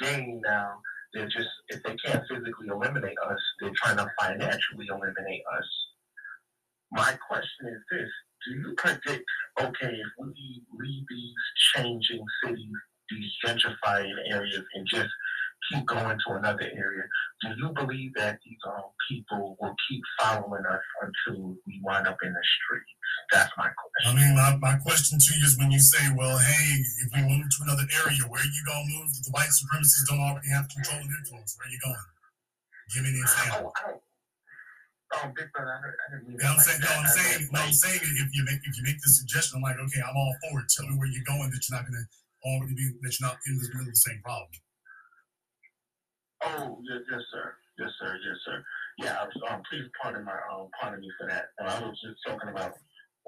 game 0.00 0.40
now. 0.44 0.80
They're 1.12 1.28
just 1.28 1.48
if 1.68 1.82
they 1.82 1.96
can't 1.96 2.24
physically 2.28 2.68
eliminate 2.70 3.18
us, 3.26 3.40
they're 3.60 3.72
trying 3.76 3.96
to 3.98 4.10
financially 4.20 4.86
eliminate 4.90 5.42
us. 5.56 5.68
My 6.92 7.16
question 7.28 7.68
is 7.68 7.82
this: 7.90 8.08
Do 8.46 8.54
you 8.58 8.74
predict, 8.76 9.24
okay, 9.60 9.92
if 9.92 10.08
we 10.18 10.62
leave 10.78 11.04
these 11.08 11.34
changing 11.74 12.24
cities, 12.44 12.76
these 13.10 13.32
areas, 14.30 14.64
and 14.74 14.86
just 14.86 15.10
keep 15.70 15.84
going 15.86 16.18
to 16.26 16.34
another 16.34 16.68
area, 16.72 17.04
do 17.42 17.48
you 17.58 17.68
believe 17.74 18.12
that 18.14 18.38
these 18.44 18.58
um, 18.66 18.88
people 19.08 19.56
will 19.60 19.74
keep 19.88 20.02
following 20.20 20.64
us 20.66 20.84
until 21.02 21.56
we 21.66 21.80
wind 21.82 22.06
up 22.06 22.16
in 22.22 22.32
the 22.32 22.44
streets? 22.62 22.90
That's 23.32 23.52
my 23.58 23.68
question. 23.68 24.06
I 24.06 24.12
mean, 24.14 24.32
my, 24.36 24.56
my 24.60 24.76
question 24.78 25.18
to 25.18 25.30
you 25.38 25.44
is 25.44 25.58
when 25.58 25.70
you 25.70 25.80
say, 25.80 26.00
well, 26.16 26.38
hey, 26.38 26.80
if 27.04 27.08
we 27.14 27.22
move 27.28 27.44
to 27.44 27.58
another 27.64 27.86
area, 28.04 28.22
where 28.28 28.40
are 28.40 28.44
you 28.52 28.62
going 28.66 28.86
to 28.86 28.92
move 28.96 29.08
the 29.24 29.30
white 29.32 29.50
supremacists 29.52 30.08
don't 30.08 30.20
already 30.20 30.48
have 30.50 30.68
control 30.68 31.00
and 31.00 31.10
influence? 31.10 31.56
Where 31.58 31.68
are 31.68 31.72
you 31.72 31.80
going? 31.84 32.06
Give 32.94 33.02
me 33.04 33.10
an 33.10 33.20
example. 33.20 33.72
Oh, 33.74 33.76
I 33.76 33.90
don't. 33.90 34.02
Oh, 35.08 35.24
big 35.32 35.48
brother, 35.56 35.72
I, 35.72 35.88
I 35.88 36.06
didn't 36.12 36.28
mean 36.28 36.36
what 36.36 36.52
I'm 36.52 36.60
it 36.60 36.68
saying? 36.68 36.80
like 36.84 36.88
No, 36.88 36.96
I'm 36.96 37.04
that. 37.08 37.16
Saying, 37.16 37.48
no, 37.48 37.60
I'm 37.64 37.72
saying 37.72 38.00
if 38.04 38.28
you 38.36 38.44
make 38.44 38.60
if 38.60 38.76
you 38.76 38.84
make 38.84 39.00
the 39.00 39.08
suggestion, 39.08 39.56
I'm 39.56 39.64
like, 39.64 39.80
okay, 39.80 40.04
I'm 40.04 40.16
all 40.16 40.36
for 40.44 40.60
it. 40.60 40.68
Tell 40.68 40.84
me 40.84 41.00
where 41.00 41.08
you're 41.08 41.24
going 41.24 41.48
that 41.48 41.64
you're 41.64 41.80
not 41.80 41.88
gonna 41.88 42.04
already 42.56 42.74
be 42.74 42.88
that 43.02 43.12
you're 43.20 43.28
not 43.28 43.38
in 43.46 43.58
the 43.58 43.68
middle 43.74 43.92
the 43.92 43.96
same 43.96 44.20
problem. 44.24 44.48
Oh, 46.44 46.78
yes, 46.86 47.02
yes, 47.10 47.20
sir. 47.32 47.54
Yes, 47.78 47.90
sir. 48.00 48.12
Yes, 48.24 48.38
sir. 48.44 48.64
Yeah, 48.98 49.16
um, 49.50 49.62
please 49.70 49.86
pardon 50.00 50.24
my, 50.24 50.38
um, 50.52 50.68
pardon 50.80 51.00
me 51.00 51.10
for 51.18 51.26
that. 51.28 51.46
I 51.60 51.80
was 51.80 51.98
just 52.00 52.18
talking 52.26 52.48
about 52.50 52.74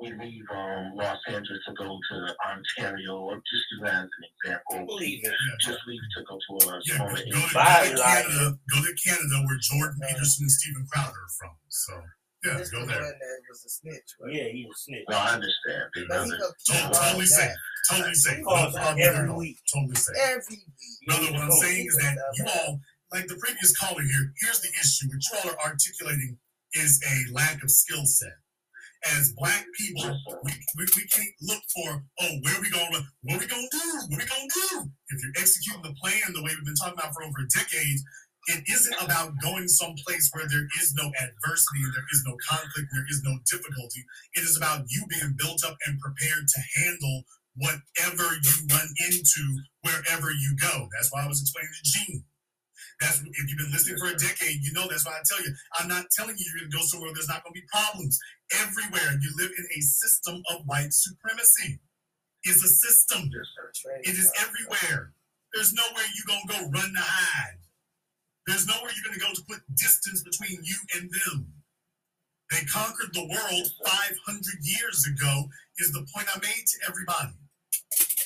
we 0.01 0.09
leave, 0.17 0.45
um, 0.51 0.93
Los 0.97 1.19
Angeles 1.29 1.61
to 1.69 1.75
go 1.75 1.85
to 1.99 2.17
Ontario, 2.49 3.19
or 3.21 3.37
just 3.37 3.65
use 3.71 3.81
that 3.85 3.95
as 4.07 4.09
an 4.09 4.25
example. 4.33 4.87
Believe 4.87 5.21
it. 5.23 5.35
Just 5.61 5.81
leave 5.87 6.01
to 6.17 6.25
go 6.25 6.39
to 6.39 6.53
a 6.71 6.81
Yeah, 6.87 6.99
go, 6.99 7.05
smaller 7.05 7.11
go, 7.11 7.17
to, 7.21 7.21
area. 7.21 7.31
go 7.31 7.41
to 7.45 8.01
Canada. 8.01 8.59
Go 8.73 8.79
to 8.81 8.95
Canada, 9.05 9.37
where 9.45 9.59
Jordan 9.61 10.01
Peterson 10.09 10.45
and 10.45 10.51
Steven 10.51 10.87
Crowder 10.91 11.11
are 11.13 11.35
from. 11.39 11.55
So 11.69 11.93
Yeah, 12.47 12.57
This 12.57 12.71
go 12.71 12.87
there. 12.87 12.97
one 12.97 13.13
that 13.13 13.41
was 13.51 13.61
a 13.67 13.69
snitch. 13.69 14.09
Right? 14.25 14.33
Yeah, 14.35 14.49
he's 14.49 14.67
a 14.73 14.79
snitch. 14.79 15.05
No, 15.11 15.17
I 15.19 15.29
understand. 15.37 15.85
Big 15.93 16.09
But 16.09 16.25
he 16.25 16.31
brother. 16.31 16.55
totally 16.97 17.27
safe. 17.27 17.53
Totally 17.89 18.15
safe. 18.15 18.45
Calls 18.45 18.75
problem 18.75 18.99
every 19.01 19.31
at 19.31 19.37
week. 19.37 19.59
Totally 19.73 19.95
safe. 19.95 20.17
Every 20.21 20.43
week. 20.51 21.07
Brother, 21.07 21.33
what 21.33 21.41
oh, 21.41 21.45
I'm 21.45 21.51
saying 21.53 21.87
is 21.87 21.97
that 21.97 22.17
you 22.37 22.45
all, 22.47 22.81
like 23.13 23.27
the 23.27 23.37
previous 23.37 23.77
caller 23.77 24.03
here, 24.03 24.33
here's 24.43 24.61
the 24.61 24.69
issue. 24.81 25.09
What 25.09 25.23
you 25.23 25.51
all 25.51 25.57
are 25.57 25.71
articulating 25.71 26.39
is 26.75 27.01
a 27.03 27.33
lack 27.33 27.63
of 27.63 27.71
skill 27.71 28.05
set. 28.05 28.37
As 29.17 29.33
black 29.33 29.65
people, 29.79 30.13
we, 30.45 30.53
we, 30.77 30.85
we 30.95 31.05
can't 31.09 31.33
look 31.41 31.63
for, 31.73 32.05
oh, 32.21 32.33
where 32.43 32.55
are 32.55 32.61
we 32.61 32.69
going, 32.69 32.93
what 33.23 33.37
are 33.37 33.41
we 33.41 33.47
gonna 33.47 33.67
do, 33.73 33.91
what 34.13 34.21
are 34.21 34.25
we 34.25 34.29
gonna 34.29 34.85
do. 34.85 34.91
If 35.09 35.25
you're 35.25 35.41
executing 35.41 35.83
the 35.83 35.97
plan 35.97 36.21
the 36.35 36.43
way 36.43 36.53
we've 36.53 36.69
been 36.69 36.77
talking 36.77 37.01
about 37.01 37.15
for 37.15 37.25
over 37.25 37.41
a 37.41 37.49
decade, 37.49 37.97
it 38.49 38.65
isn't 38.69 39.03
about 39.03 39.33
going 39.43 39.69
someplace 39.69 40.31
where 40.33 40.49
there 40.49 40.67
is 40.81 40.95
no 40.97 41.09
adversity 41.21 41.81
and 41.85 41.93
there 41.93 42.09
is 42.13 42.25
no 42.27 42.37
conflict 42.49 42.89
and 42.89 42.97
there 42.97 43.11
is 43.11 43.23
no 43.25 43.37
difficulty. 43.49 44.05
It 44.35 44.45
is 44.45 44.57
about 44.57 44.85
you 44.89 45.05
being 45.09 45.37
built 45.37 45.65
up 45.65 45.77
and 45.87 46.01
prepared 46.01 46.49
to 46.49 46.61
handle 46.81 47.25
whatever 47.61 48.25
you 48.25 48.53
run 48.73 48.89
into 49.07 49.43
wherever 49.85 50.31
you 50.33 50.57
go. 50.61 50.89
That's 50.93 51.13
why 51.13 51.25
I 51.25 51.29
was 51.29 51.41
explaining 51.41 51.71
to 51.73 51.85
Jean. 51.85 52.25
That's 53.01 53.21
if 53.21 53.45
you've 53.49 53.59
been 53.59 53.73
listening 53.73 53.97
for 53.97 54.13
a 54.13 54.17
decade, 54.17 54.61
you 54.61 54.73
know 54.73 54.89
that's 54.89 55.07
why 55.07 55.13
I 55.13 55.23
tell 55.25 55.41
you. 55.41 55.53
I'm 55.79 55.89
not 55.89 56.11
telling 56.13 56.37
you 56.37 56.45
you're 56.45 56.69
gonna 56.69 56.77
go 56.77 56.85
somewhere 56.85 57.09
where 57.09 57.15
there's 57.15 57.29
not 57.29 57.45
gonna 57.45 57.57
be 57.57 57.65
problems. 57.73 58.19
Everywhere 58.61 59.17
you 59.21 59.31
live 59.37 59.53
in 59.57 59.67
a 59.77 59.81
system 59.81 60.43
of 60.53 60.65
white 60.67 60.93
supremacy. 60.93 61.81
It's 62.45 62.65
a 62.65 62.69
system. 62.69 63.31
It 64.05 64.17
is 64.17 64.33
everywhere. 64.41 65.13
There's 65.53 65.73
nowhere 65.73 66.05
you're 66.17 66.29
gonna 66.29 66.49
go 66.49 66.71
run 66.71 66.93
to 66.93 67.01
hide. 67.01 67.61
There's 68.47 68.67
nowhere 68.67 68.91
you're 68.93 69.05
gonna 69.05 69.21
go 69.21 69.33
to 69.33 69.45
put 69.49 69.61
distance 69.77 70.23
between 70.23 70.61
you 70.63 70.77
and 70.97 71.11
them. 71.11 71.53
They 72.51 72.65
conquered 72.67 73.15
the 73.15 73.29
world 73.29 73.69
500 73.85 74.45
years 74.63 75.07
ago, 75.07 75.49
is 75.79 75.93
the 75.93 76.07
point 76.15 76.29
I 76.35 76.39
made 76.41 76.67
to 76.67 76.77
everybody. 76.89 77.40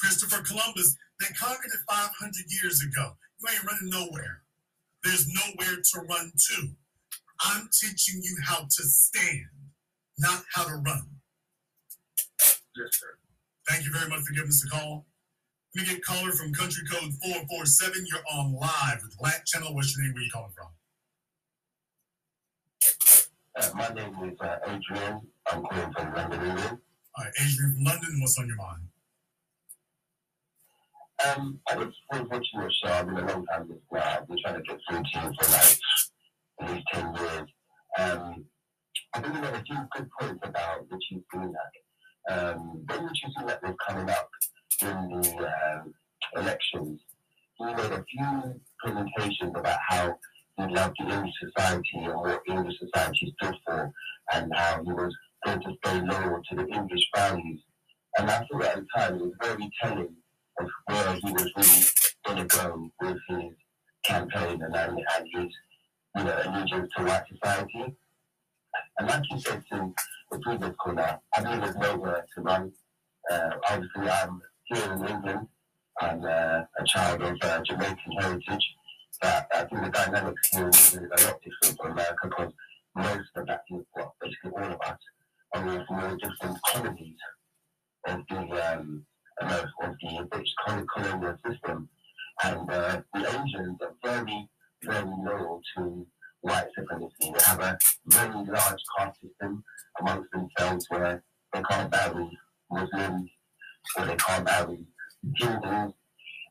Christopher 0.05 0.43
Columbus, 0.45 0.95
they 1.21 1.29
conquered 1.29 1.73
it 1.73 1.81
500 1.89 2.35
years 2.63 2.83
ago. 2.83 3.17
You 3.41 3.49
ain't 3.51 3.65
running 3.65 3.89
nowhere. 3.89 4.43
There's 5.03 5.27
nowhere 5.29 5.77
to 5.81 6.01
run 6.01 6.31
to. 6.51 6.69
I'm 7.41 7.69
teaching 7.81 8.21
you 8.23 8.37
how 8.45 8.65
to 8.65 8.83
stand, 8.85 9.49
not 10.19 10.45
how 10.53 10.65
to 10.65 10.75
run. 10.75 11.09
Yes, 12.77 12.91
sir. 12.93 13.17
Thank 13.69 13.87
you 13.87 13.93
very 13.93 14.09
much 14.11 14.21
for 14.21 14.35
giving 14.35 14.49
us 14.49 14.65
a 14.67 14.69
call. 14.77 15.07
Let 15.75 15.89
me 15.89 15.95
get 15.95 16.05
caller 16.05 16.33
from 16.33 16.53
country 16.53 16.85
code 16.87 17.13
447. 17.23 18.07
You're 18.07 18.21
on 18.31 18.55
live 18.55 19.01
with 19.03 19.17
Black 19.19 19.47
Channel. 19.47 19.75
What's 19.75 19.97
your 19.97 20.05
name? 20.05 20.15
Where 20.15 20.23
you 20.23 20.31
calling 20.31 20.53
from? 20.55 20.69
Uh, 23.57 23.71
my 23.75 23.89
name 23.95 24.33
is 24.33 24.39
uh, 24.41 24.59
Adrian. 24.67 25.21
I'm 25.51 25.63
calling 25.65 25.93
from 25.93 26.15
London, 26.15 26.41
England. 26.45 26.79
All 27.17 27.25
right, 27.25 27.33
Adrian 27.41 27.75
from 27.75 27.85
London. 27.85 28.21
What's 28.21 28.39
on 28.39 28.47
your 28.47 28.57
mind? 28.57 28.83
Um, 31.23 31.61
I 31.71 31.77
was 31.77 31.95
watching 32.11 32.43
your 32.55 32.71
show. 32.71 32.93
I've 32.93 33.07
been 33.07 33.17
a 33.17 33.27
long 33.27 33.47
time 33.47 33.69
listener. 33.69 34.03
I've 34.03 34.27
been 34.27 34.37
trying 34.43 34.57
to 34.57 34.63
get 34.63 34.81
through 34.89 35.03
to 35.03 35.09
you 35.15 35.35
for 35.39 35.53
like 35.53 35.79
at 36.61 36.71
least 36.71 36.87
10 36.93 37.15
years. 37.15 37.49
Um, 37.99 38.45
I 39.15 39.21
think 39.21 39.35
you 39.35 39.41
made 39.41 39.55
a 39.55 39.63
few 39.63 39.77
good 39.93 40.09
points 40.21 40.41
about 40.43 40.89
the 40.91 40.97
Rishi 40.97 41.25
Sunak. 41.33 41.73
Um, 42.31 42.85
when 42.87 43.05
the 43.05 43.11
Rishi 43.11 43.27
Sunak 43.39 43.63
was 43.63 43.77
coming 43.87 44.11
up 44.11 44.29
in 44.83 45.21
the 45.21 45.47
um, 45.47 45.95
elections, 46.37 47.01
he 47.59 47.65
made 47.65 47.79
a 47.79 48.05
few 48.11 48.61
presentations 48.83 49.53
about 49.55 49.79
how 49.89 50.19
he 50.57 50.75
loved 50.75 50.97
the 50.99 51.15
English 51.15 51.35
society 51.41 51.91
and 51.95 52.15
what 52.15 52.43
English 52.49 52.75
society 52.79 53.35
stood 53.41 53.55
for, 53.65 53.93
and 54.33 54.53
how 54.55 54.83
he 54.83 54.93
was 54.93 55.15
going 55.47 55.61
to 55.61 55.73
stay 55.85 56.01
loyal 56.01 56.43
to 56.51 56.57
the 56.57 56.67
English 56.67 57.09
values. 57.15 57.61
And 58.19 58.31
I 58.31 58.39
thought 58.51 58.65
at 58.65 58.77
the 58.77 58.87
time 58.97 59.15
it 59.15 59.21
was 59.23 59.33
very 59.41 59.71
telling 59.81 60.17
where 60.87 61.15
he 61.15 61.33
was 61.33 61.93
really 62.29 62.45
go 62.45 62.91
with 63.01 63.19
his 63.29 63.53
campaign 64.05 64.63
and, 64.63 64.75
and 64.75 64.99
his 65.33 65.53
you 66.17 66.25
know, 66.25 66.41
allegiance 66.45 66.91
to 66.97 67.05
white 67.05 67.25
society. 67.33 67.97
And 68.99 69.09
like 69.09 69.23
you 69.31 69.41
said 69.41 69.63
to 69.73 69.95
the 70.31 70.39
previous 70.39 70.75
caller, 70.79 71.19
I 71.37 71.43
believe 71.43 71.61
there's 71.61 71.77
nowhere 71.77 72.25
to 72.35 72.41
run. 72.41 72.73
Uh, 73.31 73.51
obviously, 73.71 74.09
I'm 74.09 74.41
here 74.65 74.93
in 74.93 75.07
England. 75.07 75.49
I'm 76.01 76.25
uh, 76.25 76.63
a 76.79 76.85
child 76.87 77.23
of 77.23 77.37
uh, 77.43 77.61
Jamaican 77.63 78.13
heritage. 78.19 78.75
But 79.21 79.47
I 79.55 79.65
think 79.65 79.85
the 79.85 79.91
dynamics 79.91 80.49
here 80.51 80.69
in 80.69 80.75
England 80.75 81.13
is 81.15 81.23
a 81.23 81.27
lot 81.27 81.41
different 81.43 81.81
from 81.81 81.93
America 81.93 82.29
because 82.29 82.53
most 82.97 83.31
of 83.37 83.47
that 83.47 83.67
people, 83.67 83.87
well, 83.95 84.15
basically 84.21 84.51
all 84.57 84.73
of 84.73 84.81
us, 84.81 84.99
are 85.55 85.85
from 85.87 86.01
all 86.01 86.17
different 86.17 86.59
colonies 86.67 87.17
of 88.07 88.21
the 88.29 88.77
um, 88.79 89.07
Of 89.41 89.51
the 90.01 90.29
British 90.31 90.55
colonial 90.95 91.37
system. 91.45 91.89
And 92.43 92.71
uh, 92.71 93.01
the 93.13 93.21
Asians 93.21 93.79
are 93.83 93.95
very, 94.03 94.49
very 94.83 95.05
loyal 95.05 95.61
to 95.77 96.07
white 96.41 96.69
supremacy. 96.77 97.13
They 97.21 97.45
have 97.45 97.61
a 97.61 97.79
very 98.07 98.33
large 98.33 98.83
caste 98.97 99.21
system 99.21 99.65
amongst 100.01 100.31
themselves 100.33 100.87
where 100.89 101.23
they 101.53 101.63
can't 101.63 101.91
marry 101.91 102.39
Muslims 102.71 103.31
or 103.97 104.07
they 104.07 104.17
can't 104.17 104.45
marry 104.45 104.87
Hindus. 105.37 105.93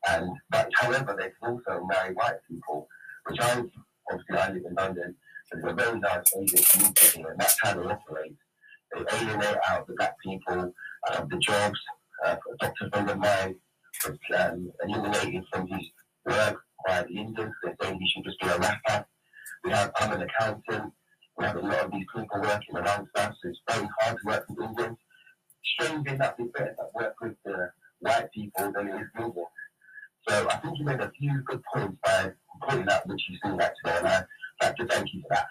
And 0.09 0.31
but 0.49 0.69
however, 0.75 1.15
they 1.17 1.29
can 1.39 1.53
also 1.53 1.85
marry 1.85 2.13
white 2.13 2.39
people, 2.49 2.87
which 3.25 3.39
I 3.39 3.63
obviously 4.11 4.37
I 4.37 4.51
live 4.51 4.63
in 4.67 4.75
London. 4.75 5.15
so 5.45 5.57
There's 5.57 5.71
a 5.71 5.75
very 5.75 5.99
large 5.99 6.25
Asian 6.37 6.63
community 6.63 7.17
here, 7.17 7.29
and 7.29 7.39
that's 7.39 7.57
how 7.61 7.73
they 7.73 7.85
operate. 7.85 8.35
They 8.93 9.17
alienate 9.17 9.57
out 9.69 9.87
the 9.87 9.93
black 9.93 10.15
people, 10.23 10.73
uh, 11.09 11.25
the 11.29 11.37
jobs. 11.37 11.79
Uh, 12.25 12.35
a 12.61 12.89
friend 12.89 13.09
of 13.09 13.17
mine 13.17 13.55
was 14.05 14.17
um, 14.39 14.71
eliminated 14.87 15.43
from 15.51 15.67
his 15.67 15.85
work 16.25 16.61
by 16.87 17.03
the 17.03 17.09
Indians. 17.09 17.53
They 17.63 17.73
say 17.81 17.97
he 17.99 18.09
should 18.09 18.23
just 18.23 18.39
be 18.39 18.47
a 18.47 18.57
rapper. 18.57 19.05
We 19.63 19.71
have, 19.71 19.91
I'm 19.97 20.11
an 20.13 20.21
accountant. 20.21 20.93
We 21.37 21.45
have 21.45 21.55
a 21.55 21.59
lot 21.59 21.85
of 21.85 21.91
these 21.91 22.05
people 22.15 22.41
working 22.41 22.77
amongst 22.77 23.17
us. 23.17 23.35
It's 23.43 23.59
very 23.69 23.87
hard 23.99 24.17
to 24.17 24.25
work 24.25 24.45
with 24.49 24.69
Indians. 24.69 24.97
Strange 25.65 26.07
enough, 26.07 26.35
it's 26.39 26.51
better 26.51 26.75
to 26.77 26.85
work 26.93 27.15
with 27.21 27.35
the 27.45 27.69
white 27.99 28.31
people 28.33 28.71
than 28.71 28.87
it 28.87 29.01
is 29.01 29.07
Indians. 29.17 29.47
So 30.27 30.47
I 30.49 30.55
think 30.57 30.79
you 30.79 30.85
made 30.85 31.01
a 31.01 31.11
few 31.19 31.41
good 31.45 31.61
points 31.73 31.97
by 32.03 32.31
pointing 32.61 32.87
out 32.89 33.07
what 33.07 33.19
you 33.27 33.35
see 33.43 33.57
that 33.57 33.73
today, 33.83 33.97
and 33.97 34.07
I'd 34.07 34.25
like 34.61 34.75
to 34.77 34.87
thank 34.87 35.13
you 35.13 35.21
for 35.21 35.27
that. 35.31 35.47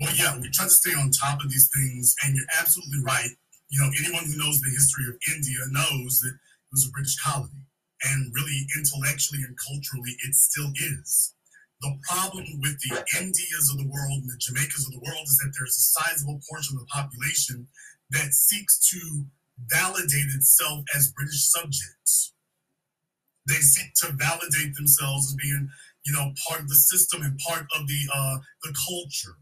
Well, 0.00 0.14
yeah, 0.16 0.38
we 0.40 0.48
try 0.50 0.64
to 0.64 0.70
stay 0.70 0.92
on 0.92 1.10
top 1.10 1.42
of 1.42 1.50
these 1.50 1.68
things, 1.74 2.14
and 2.24 2.34
you're 2.36 2.46
absolutely 2.58 3.00
right. 3.04 3.30
You 3.68 3.80
know, 3.80 3.90
anyone 4.00 4.24
who 4.24 4.36
knows 4.36 4.60
the 4.60 4.70
history 4.72 5.04
of 5.08 5.20
India 5.28 5.60
knows 5.70 6.20
that 6.20 6.32
it 6.32 6.72
was 6.72 6.88
a 6.88 6.92
British 6.92 7.16
colony, 7.20 7.64
and 8.04 8.32
really 8.34 8.66
intellectually 8.76 9.42
and 9.44 9.56
culturally, 9.56 10.16
it 10.24 10.34
still 10.34 10.72
is. 10.72 11.34
The 11.80 11.94
problem 12.08 12.44
with 12.60 12.80
the 12.80 13.04
Indias 13.20 13.70
of 13.70 13.78
the 13.78 13.86
world 13.88 14.24
and 14.24 14.30
the 14.30 14.40
Jamaicas 14.40 14.86
of 14.86 14.92
the 14.92 15.04
world 15.04 15.24
is 15.24 15.38
that 15.38 15.52
there's 15.56 15.76
a 15.76 15.86
sizable 16.00 16.40
portion 16.50 16.76
of 16.76 16.80
the 16.80 16.90
population 16.90 17.68
that 18.10 18.32
seeks 18.32 18.78
to 18.90 19.26
validate 19.70 20.32
itself 20.34 20.84
as 20.96 21.12
British 21.12 21.48
subjects. 21.48 22.32
They 23.46 23.60
seek 23.62 23.94
to 24.02 24.12
validate 24.12 24.74
themselves 24.74 25.28
as 25.28 25.36
being, 25.36 25.68
you 26.04 26.12
know, 26.12 26.32
part 26.48 26.60
of 26.60 26.68
the 26.68 26.74
system 26.74 27.22
and 27.22 27.38
part 27.38 27.66
of 27.78 27.86
the 27.86 28.00
uh, 28.12 28.38
the 28.62 28.74
culture. 28.88 29.36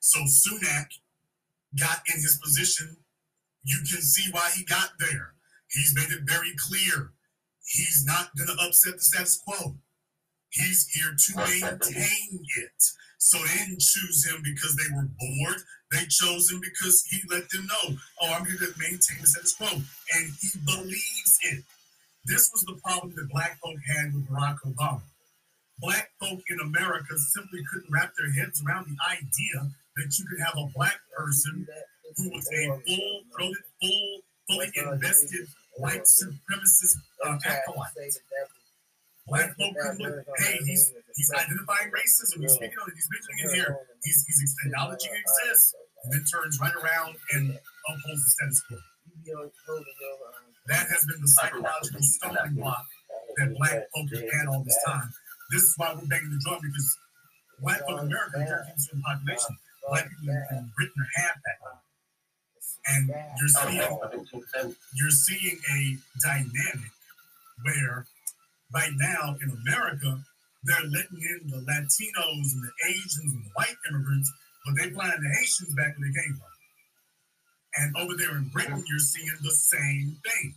So 0.00 0.20
Sunak 0.20 0.86
got 1.78 2.00
in 2.12 2.20
his 2.20 2.38
position. 2.42 2.96
You 3.66 3.78
can 3.78 4.00
see 4.00 4.30
why 4.30 4.48
he 4.54 4.64
got 4.64 4.90
there. 5.00 5.34
He's 5.68 5.92
made 5.96 6.14
it 6.14 6.22
very 6.22 6.54
clear. 6.56 7.10
He's 7.66 8.04
not 8.06 8.30
going 8.38 8.46
to 8.46 8.64
upset 8.64 8.94
the 8.94 9.00
status 9.00 9.42
quo. 9.42 9.74
He's 10.50 10.86
here 10.94 11.10
to 11.18 11.36
maintain 11.36 12.46
it. 12.62 12.82
So 13.18 13.38
they 13.38 13.58
didn't 13.58 13.80
choose 13.80 14.24
him 14.24 14.40
because 14.44 14.76
they 14.76 14.94
were 14.94 15.10
bored. 15.18 15.60
They 15.90 16.06
chose 16.06 16.48
him 16.48 16.60
because 16.62 17.04
he 17.10 17.18
let 17.28 17.50
them 17.50 17.66
know, 17.66 17.96
oh, 18.22 18.32
I'm 18.32 18.46
here 18.46 18.58
to 18.58 18.70
maintain 18.78 19.18
the 19.20 19.26
status 19.26 19.54
quo. 19.54 19.66
And 19.66 20.30
he 20.40 20.50
believes 20.64 21.38
it. 21.42 21.64
This 22.24 22.50
was 22.52 22.62
the 22.62 22.78
problem 22.84 23.14
that 23.16 23.28
black 23.30 23.58
folk 23.58 23.78
had 23.96 24.14
with 24.14 24.28
Barack 24.28 24.58
Obama. 24.62 25.02
Black 25.80 26.10
folk 26.20 26.40
in 26.50 26.60
America 26.60 27.18
simply 27.18 27.60
couldn't 27.72 27.90
wrap 27.90 28.12
their 28.16 28.30
heads 28.30 28.62
around 28.62 28.86
the 28.86 28.96
idea 29.10 29.70
that 29.96 30.18
you 30.18 30.24
could 30.24 30.38
have 30.44 30.54
a 30.56 30.70
black 30.72 31.00
person 31.16 31.66
who 32.16 32.30
was 32.30 32.48
a 32.52 32.66
full-throated, 32.66 33.56
full, 33.80 34.18
fully 34.48 34.70
invested 34.76 35.46
white 35.78 36.04
supremacist 36.04 36.96
uh, 37.24 37.38
acolyte. 37.44 38.14
Black 39.26 39.56
folk 39.58 39.74
couldn't 39.74 40.00
look, 40.00 40.24
hey, 40.38 40.58
he's 40.64 40.92
he's 41.16 41.32
identifying 41.32 41.90
racism, 41.90 42.40
he's 42.40 42.54
speaking 42.54 42.78
on 42.78 42.88
it, 42.88 42.94
he's 42.94 43.08
mentioning 43.10 43.38
it 43.42 43.54
here, 43.56 43.78
he's 44.04 44.24
he's 44.26 44.54
acknowledging 44.64 45.10
it 45.10 45.18
exists, 45.18 45.74
and 46.04 46.12
then 46.12 46.22
turns 46.30 46.60
right 46.60 46.74
around 46.74 47.16
and 47.32 47.58
upholds 47.90 48.22
the 48.22 48.30
status 48.30 48.62
quo. 48.68 48.78
That 50.68 50.86
has 50.90 51.04
been 51.06 51.20
the 51.20 51.28
psychological 51.28 52.02
stumbling 52.02 52.54
block 52.54 52.86
that 53.36 53.54
black 53.56 53.82
folk 53.94 54.06
have 54.14 54.30
had 54.30 54.46
all 54.48 54.62
this 54.62 54.78
time. 54.86 55.10
This 55.50 55.62
is 55.62 55.74
why 55.76 55.94
we're 55.94 56.06
banging 56.06 56.30
the 56.30 56.40
drum 56.46 56.60
because 56.62 56.98
black 57.60 57.80
folk 57.80 58.00
in 58.02 58.06
America 58.06 58.38
are 58.38 58.62
a 58.62 58.78
certain 58.78 59.02
population. 59.02 59.56
black 59.88 60.08
people 60.08 60.34
in 60.50 60.70
Britain 60.76 61.02
are 61.02 61.10
half 61.22 61.34
that. 61.34 61.85
And 62.88 63.10
you're 63.38 63.48
seeing 63.48 63.98
you're 64.94 65.10
seeing 65.10 65.58
a 65.72 65.96
dynamic 66.22 66.92
where 67.64 68.06
right 68.74 68.92
now 68.96 69.36
in 69.42 69.50
America, 69.66 70.20
they're 70.64 70.90
letting 70.90 71.22
in 71.22 71.50
the 71.50 71.58
Latinos 71.58 72.52
and 72.54 72.62
the 72.62 72.72
Asians 72.88 73.32
and 73.32 73.44
the 73.44 73.50
white 73.54 73.76
immigrants, 73.90 74.32
but 74.64 74.74
they're 74.76 74.90
flying 74.90 75.20
the 75.20 75.34
Haitians 75.38 75.74
back 75.74 75.98
where 75.98 76.08
they 76.08 76.22
came 76.22 76.34
from. 76.34 76.52
And 77.78 77.96
over 77.96 78.14
there 78.16 78.36
in 78.36 78.48
Britain, 78.48 78.82
you're 78.88 78.98
seeing 78.98 79.30
the 79.42 79.50
same 79.52 80.16
thing. 80.24 80.54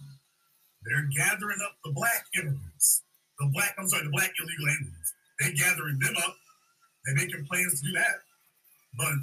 They're 0.85 1.09
gathering 1.15 1.59
up 1.65 1.75
the 1.83 1.91
black 1.91 2.25
immigrants, 2.35 3.03
the 3.39 3.47
black, 3.53 3.75
I'm 3.77 3.87
sorry, 3.87 4.05
the 4.05 4.11
black 4.11 4.31
illegal 4.39 4.67
immigrants. 4.67 5.13
They're 5.39 5.53
gathering 5.53 5.99
them 5.99 6.15
up. 6.25 6.35
They're 7.05 7.15
making 7.15 7.45
plans 7.45 7.81
to 7.81 7.87
do 7.87 7.93
that. 7.93 8.23
But 8.97 9.13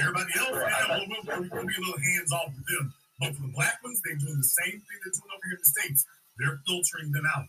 everybody 0.00 0.32
else, 0.38 0.56
yeah, 0.56 0.98
we'll, 0.98 1.06
we'll, 1.08 1.48
we'll 1.50 1.66
be 1.66 1.76
a 1.76 1.82
little 1.84 2.00
hands 2.00 2.32
off 2.32 2.50
with 2.54 2.66
them. 2.66 2.94
But 3.20 3.34
for 3.36 3.42
the 3.42 3.52
black 3.54 3.78
ones, 3.82 4.00
they're 4.04 4.16
doing 4.16 4.36
the 4.36 4.52
same 4.64 4.72
thing 4.72 4.96
they're 5.04 5.14
doing 5.14 5.30
over 5.30 5.44
here 5.46 5.54
in 5.54 5.62
the 5.62 5.72
States. 5.80 6.04
They're 6.38 6.60
filtering 6.66 7.12
them 7.12 7.26
out. 7.36 7.46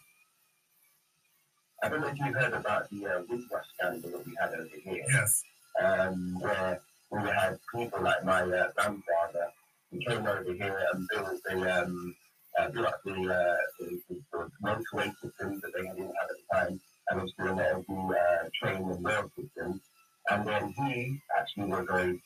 I 1.84 1.90
don't 1.90 2.02
know 2.02 2.08
if 2.08 2.18
you've 2.18 2.36
heard 2.36 2.54
about 2.54 2.90
the 2.90 3.06
uh, 3.06 3.22
scandal 3.74 4.12
that 4.12 4.26
we 4.26 4.36
had 4.40 4.54
over 4.54 4.70
here. 4.84 5.04
Yes. 5.10 5.44
Um, 5.82 6.38
where 6.40 6.82
we 7.12 7.20
had 7.20 7.60
people 7.74 8.02
like 8.02 8.24
my 8.24 8.42
uh, 8.42 8.72
grandfather 8.76 9.48
who 9.92 10.00
came 10.00 10.26
over 10.26 10.54
here 10.54 10.82
and 10.94 11.08
built 11.12 11.40
the 11.44 11.84
um, 11.84 12.16
uh, 12.58 12.70
built 12.70 12.88
up 12.88 13.02
the, 13.04 13.12
uh, 13.12 13.56
the, 13.80 14.00
the, 14.10 14.22
the 14.32 14.50
motorway 14.64 15.12
system 15.22 15.60
that 15.62 15.72
they 15.76 15.82
didn't 15.82 16.14
have 16.16 16.30
at 16.30 16.38
the 16.38 16.56
time, 16.56 16.80
and 17.10 17.22
was 17.22 17.34
doing 17.38 17.60
all 17.60 17.84
the 17.88 18.16
uh, 18.16 18.50
train 18.62 18.90
and 18.90 19.06
rail 19.06 19.32
systems. 19.38 19.82
And 20.30 20.48
then 20.48 20.74
he 20.78 21.20
actually 21.38 21.66
was 21.66 21.88
a 21.90 22.18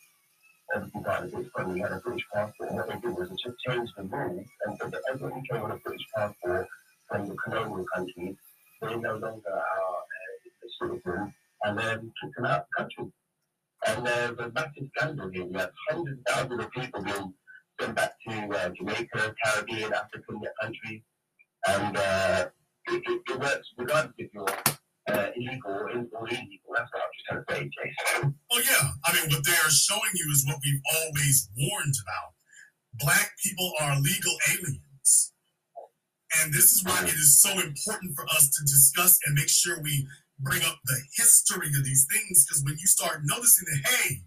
obviously 0.76 1.02
got 1.02 1.24
a 1.24 1.28
British 1.28 1.52
when 1.54 1.76
he 1.76 1.82
had 1.82 1.92
a 1.92 2.00
British 2.00 2.26
passport. 2.34 2.70
And 2.70 2.78
what 2.78 2.88
they 2.88 3.00
did 3.00 3.18
was 3.18 3.30
they 3.30 3.36
just 3.36 3.58
changed 3.68 3.94
the 3.98 4.04
rules 4.04 4.48
and 4.66 4.78
so 4.80 4.90
that 4.90 5.02
everyone 5.12 5.40
who 5.40 5.54
came 5.54 5.64
with 5.64 5.74
a 5.74 5.78
British 5.78 6.06
passport 6.16 6.68
from 7.08 7.28
the 7.28 7.36
colonial 7.36 7.86
countries, 7.94 8.36
they 8.82 8.96
no 8.96 9.18
longer 9.18 9.50
are 9.50 9.62
uh, 9.62 10.50
citizens, 10.82 11.34
and 11.64 11.78
then 11.78 12.12
kicked 12.22 12.36
them 12.36 12.46
out 12.46 12.62
of 12.62 12.66
the 12.70 12.84
country. 12.84 13.12
And 13.88 14.06
there's 14.06 14.38
a 14.40 14.52
massive 14.52 14.90
scandal 14.96 15.30
here. 15.30 15.46
We 15.46 15.58
have 15.58 15.72
hundreds 15.90 16.20
of 16.20 16.26
thousands 16.28 16.64
of 16.66 16.72
people 16.72 17.04
being 17.04 17.34
sent 17.80 17.96
back 17.96 18.14
to 18.28 18.34
uh, 18.34 18.70
Jamaica, 18.70 19.36
Caribbean, 19.44 19.94
African 19.94 20.42
countries. 20.62 21.02
And 21.68 21.98
uh, 21.98 22.46
it, 22.90 23.04
it, 23.06 23.22
it 23.30 23.40
works 23.40 23.68
regardless 23.78 24.14
if 24.18 24.30
you're 24.34 24.46
Well, 28.52 28.62
yeah. 28.64 28.92
I 29.06 29.14
mean, 29.14 29.30
what 29.30 29.46
they're 29.46 29.70
showing 29.70 30.14
you 30.14 30.32
is 30.32 30.46
what 30.48 30.58
we've 30.64 30.82
always 30.96 31.50
warned 31.58 31.96
about. 32.04 32.34
Black 32.96 33.32
people 33.44 33.74
are 33.82 34.00
legal 34.00 34.36
aliens. 34.50 35.34
And 36.42 36.54
this 36.54 36.72
is 36.72 36.84
why 36.84 37.02
it 37.04 37.10
is 37.10 37.42
so 37.42 37.52
important 37.52 38.16
for 38.16 38.26
us 38.26 38.50
to 38.50 38.62
discuss 38.64 39.18
and 39.26 39.36
make 39.36 39.50
sure 39.50 39.82
we 39.82 40.08
bring 40.40 40.62
up 40.64 40.78
the 40.86 41.00
history 41.16 41.68
of 41.68 41.84
these 41.84 42.08
things. 42.12 42.46
Because 42.46 42.64
when 42.64 42.78
you 42.78 42.88
start 42.88 43.22
noticing 43.24 43.66
that, 43.72 43.90
hey, 43.90 44.22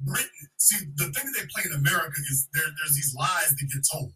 Britain, 0.00 0.48
see, 0.56 0.86
the 0.96 1.04
thing 1.12 1.24
that 1.26 1.34
they 1.38 1.46
play 1.54 1.64
in 1.66 1.78
America 1.78 2.16
is 2.30 2.48
there, 2.54 2.64
there's 2.64 2.94
these 2.94 3.14
lies 3.18 3.50
that 3.50 3.70
get 3.72 3.84
told. 3.92 4.12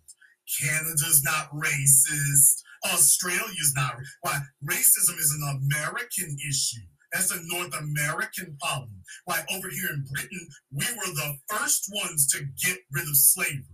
Canada's 0.60 1.22
not 1.24 1.51
racist. 1.51 2.62
Australia's 2.92 3.72
not. 3.76 3.96
Why? 4.22 4.38
Racism 4.64 5.18
is 5.18 5.32
an 5.32 5.60
American 5.62 6.36
issue. 6.48 6.82
That's 7.12 7.30
a 7.30 7.40
North 7.44 7.74
American 7.78 8.56
problem. 8.60 9.02
Why 9.24 9.44
over 9.54 9.68
here 9.70 9.90
in 9.94 10.04
Britain, 10.12 10.46
we 10.72 10.84
were 10.96 11.14
the 11.14 11.38
first 11.48 11.88
ones 11.94 12.26
to 12.32 12.44
get 12.64 12.78
rid 12.92 13.08
of 13.08 13.16
slavery. 13.16 13.64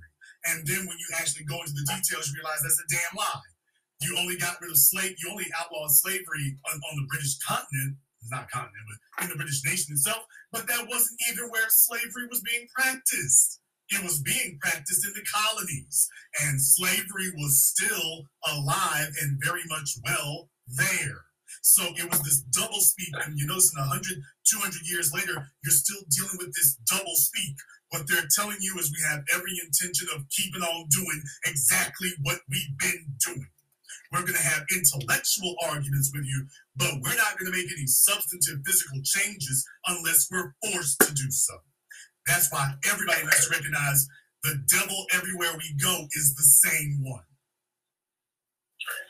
And 0.47 0.67
then 0.67 0.87
when 0.87 0.99
you 0.99 1.09
actually 1.19 1.45
go 1.45 1.61
into 1.61 1.73
the 1.73 1.87
details, 1.87 2.29
you 2.29 2.37
realize 2.37 2.63
that's 2.63 2.83
a 2.83 2.91
damn 2.91 3.17
lie. 3.17 3.51
You 4.03 4.19
only 4.19 4.37
got 4.37 4.61
rid 4.61 4.71
of 4.71 4.79
slave, 4.79 5.15
you 5.23 5.31
only 5.31 5.47
outlawed 5.59 5.91
slavery 5.91 6.59
on, 6.67 6.75
on 6.75 6.97
the 6.97 7.07
British 7.09 7.39
continent, 7.39 7.97
not 8.31 8.51
continent, 8.51 8.85
but 9.17 9.25
in 9.25 9.31
the 9.31 9.37
British 9.37 9.63
nation 9.65 9.95
itself. 9.95 10.27
But 10.51 10.67
that 10.67 10.87
wasn't 10.89 11.21
even 11.31 11.49
where 11.51 11.67
slavery 11.69 12.27
was 12.29 12.43
being 12.43 12.67
practiced. 12.75 13.62
It 13.93 14.03
was 14.03 14.23
being 14.23 14.59
practiced 14.61 15.07
in 15.07 15.13
the 15.13 15.25
colonies, 15.29 16.09
and 16.43 16.61
slavery 16.61 17.31
was 17.37 17.61
still 17.61 18.25
alive 18.49 19.09
and 19.21 19.41
very 19.45 19.63
much 19.69 19.99
well 20.05 20.49
there. 20.67 21.25
So 21.61 21.85
it 21.97 22.09
was 22.09 22.21
this 22.23 22.41
double 22.57 22.81
speak. 22.81 23.13
And 23.25 23.39
you 23.39 23.47
notice 23.47 23.73
in 23.77 23.81
100, 23.81 24.19
200 24.49 24.91
years 24.91 25.13
later, 25.13 25.47
you're 25.63 25.77
still 25.77 26.01
dealing 26.11 26.39
with 26.39 26.55
this 26.55 26.77
double 26.91 27.15
speak. 27.15 27.55
What 27.91 28.09
they're 28.09 28.29
telling 28.35 28.57
you 28.61 28.77
is 28.79 28.91
we 28.91 29.05
have 29.09 29.23
every 29.35 29.53
intention 29.61 30.09
of 30.17 30.25
keeping 30.31 30.63
on 30.63 30.89
doing 30.89 31.23
exactly 31.45 32.09
what 32.23 32.41
we've 32.49 32.79
been 32.79 33.05
doing. 33.27 33.53
We're 34.11 34.23
going 34.23 34.35
to 34.35 34.43
have 34.43 34.65
intellectual 34.73 35.55
arguments 35.69 36.11
with 36.15 36.25
you, 36.25 36.47
but 36.77 37.01
we're 37.03 37.17
not 37.17 37.39
going 37.39 37.53
to 37.53 37.57
make 37.57 37.71
any 37.71 37.87
substantive 37.87 38.61
physical 38.65 39.01
changes 39.05 39.65
unless 39.87 40.29
we're 40.31 40.55
forced 40.65 41.01
to 41.01 41.15
do 41.15 41.31
so. 41.31 41.55
That's 42.27 42.53
why 42.53 42.73
everybody 42.91 43.23
needs 43.23 43.49
to 43.49 43.55
recognize 43.55 44.09
the 44.45 44.55
devil 44.71 45.07
everywhere 45.13 45.53
we 45.57 45.75
go 45.83 46.07
is 46.13 46.35
the 46.35 46.43
same 46.43 47.03
one. 47.05 47.23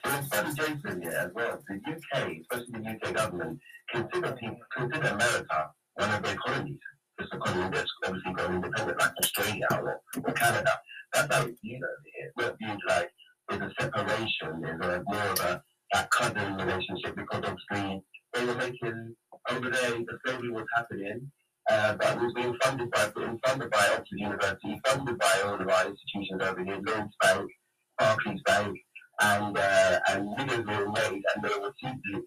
Well, 0.05 0.20
it's 0.20 1.16
as 1.16 1.30
well. 1.34 1.59
The 1.68 1.74
UK, 1.74 2.36
especially 2.40 2.80
the 2.82 2.90
UK 2.90 3.14
government, 3.14 3.59
consider 3.90 4.36
consider 4.76 5.09
America 5.09 5.70
one 5.94 6.10
of 6.10 6.22
their 6.22 6.36
colonies. 6.36 6.78
Just 7.20 7.34
a 7.34 7.39
colony 7.39 7.70
that's 7.72 7.90
obviously 8.06 8.32
going 8.34 8.55
independent, 8.55 8.98
like 8.98 9.12
Australia 9.22 9.66
or, 9.72 10.01
or 10.24 10.32
Canada. 10.32 10.72
That's 11.12 11.34
how 11.34 11.47
it's 11.47 11.60
viewed 11.62 11.82
over 11.82 12.09
here. 12.14 12.26
It's 12.26 12.47
not 12.47 12.59
viewed 12.59 12.80
like 12.89 13.10
there's 13.48 13.62
a 13.62 13.82
separation, 13.82 14.60
there's 14.60 14.80
a 14.80 15.02
more 15.06 15.20
of 15.20 15.40
a 15.40 15.62
that 15.93 16.10
cousin 16.10 16.56
relationship 16.56 17.14
because 17.16 17.43
obviously 17.44 18.02
they 18.32 18.44
were 18.44 18.55
making 18.55 19.14
over 19.51 19.70
there 19.70 19.90
the 19.90 20.18
slavery 20.24 20.51
was 20.51 20.64
happening 20.74 21.30
uh, 21.72 21.96
that 21.96 22.20
was 22.20 22.32
being 22.34 22.54
funded 22.62 22.90
by 22.90 23.08
being 23.16 23.38
funded 23.44 23.70
by 23.70 23.84
Oxford 23.96 24.18
University, 24.18 24.80
funded 24.86 25.18
by 25.18 25.40
all 25.44 25.54
of 25.54 25.68
our 25.68 25.86
institutions 25.88 26.42
over 26.42 26.62
here, 26.64 26.80
Lloyds 26.86 27.16
Bank, 27.22 27.50
Barclays 27.98 28.42
Bank, 28.44 28.76
and 29.20 29.56
uh, 29.56 30.00
and 30.08 30.28
millions 30.36 30.66
were 30.66 30.92
made, 30.92 31.22
and 31.34 31.42
they 31.42 31.48
were 31.48 31.72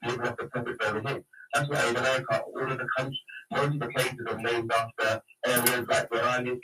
living 0.03 0.25
off 0.25 0.37
the 0.37 0.45
profits 0.45 0.79
over 0.85 1.01
here. 1.07 1.23
That's 1.53 1.69
why 1.69 1.89
in 1.89 1.95
America, 1.95 2.41
all 2.55 2.71
of 2.71 2.77
the 2.77 2.87
most 3.51 3.73
of 3.73 3.79
the 3.79 3.87
places 3.95 4.25
are 4.27 4.41
named 4.41 4.71
after 4.71 5.21
areas 5.45 5.87
like 5.87 6.11
where 6.11 6.23
I 6.23 6.41
live, 6.41 6.59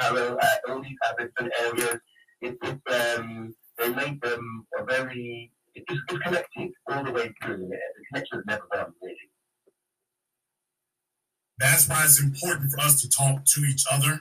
Harrow, 0.00 0.36
uh, 0.40 0.56
all 0.68 0.82
these 0.82 0.98
Abington 1.08 1.50
areas. 1.62 2.00
It, 2.40 2.56
it's 2.62 3.18
um, 3.18 3.54
they 3.78 3.88
make 3.94 4.20
them 4.20 4.66
a 4.78 4.84
very 4.84 5.52
it's, 5.74 5.86
it's 5.88 6.18
connected 6.18 6.70
all 6.88 7.04
the 7.04 7.12
way 7.12 7.32
through. 7.42 7.68
The 7.68 7.78
connection 8.12 8.38
is 8.38 8.44
never 8.46 8.66
done 8.72 8.92
really. 9.02 9.16
That's 11.58 11.88
why 11.88 12.02
it's 12.04 12.22
important 12.22 12.70
for 12.70 12.80
us 12.80 13.00
to 13.02 13.08
talk 13.08 13.44
to 13.44 13.60
each 13.62 13.84
other, 13.90 14.20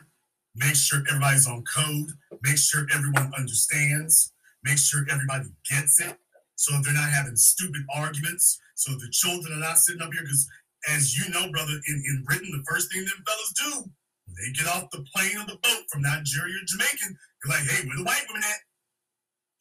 make 0.55 0.75
sure 0.75 1.03
everybody's 1.07 1.47
on 1.47 1.63
code, 1.63 2.09
make 2.41 2.57
sure 2.57 2.87
everyone 2.93 3.31
understands, 3.37 4.33
make 4.63 4.77
sure 4.77 5.05
everybody 5.11 5.49
gets 5.69 5.99
it. 5.99 6.17
So 6.55 6.73
they're 6.83 6.93
not 6.93 7.09
having 7.09 7.35
stupid 7.35 7.83
arguments. 7.93 8.59
So 8.75 8.91
the 8.93 9.09
children 9.11 9.53
are 9.53 9.61
not 9.61 9.77
sitting 9.77 10.01
up 10.01 10.11
here 10.11 10.23
because, 10.23 10.47
as 10.89 11.15
you 11.15 11.29
know, 11.31 11.51
brother, 11.51 11.73
in, 11.73 12.03
in 12.09 12.23
Britain, 12.25 12.49
the 12.51 12.65
first 12.67 12.91
thing 12.91 13.01
them 13.01 13.23
fellas 13.25 13.53
do 13.53 13.91
when 14.25 14.35
they 14.35 14.51
get 14.57 14.67
off 14.67 14.89
the 14.91 15.05
plane 15.13 15.37
or 15.37 15.45
the 15.45 15.59
boat 15.61 15.83
from 15.91 16.01
Nigeria 16.01 16.55
or 16.57 16.65
Jamaican, 16.65 17.15
they're 17.15 17.53
like, 17.53 17.69
hey, 17.69 17.87
where 17.87 17.97
the 17.97 18.03
white 18.03 18.25
women 18.27 18.43
at? 18.43 18.61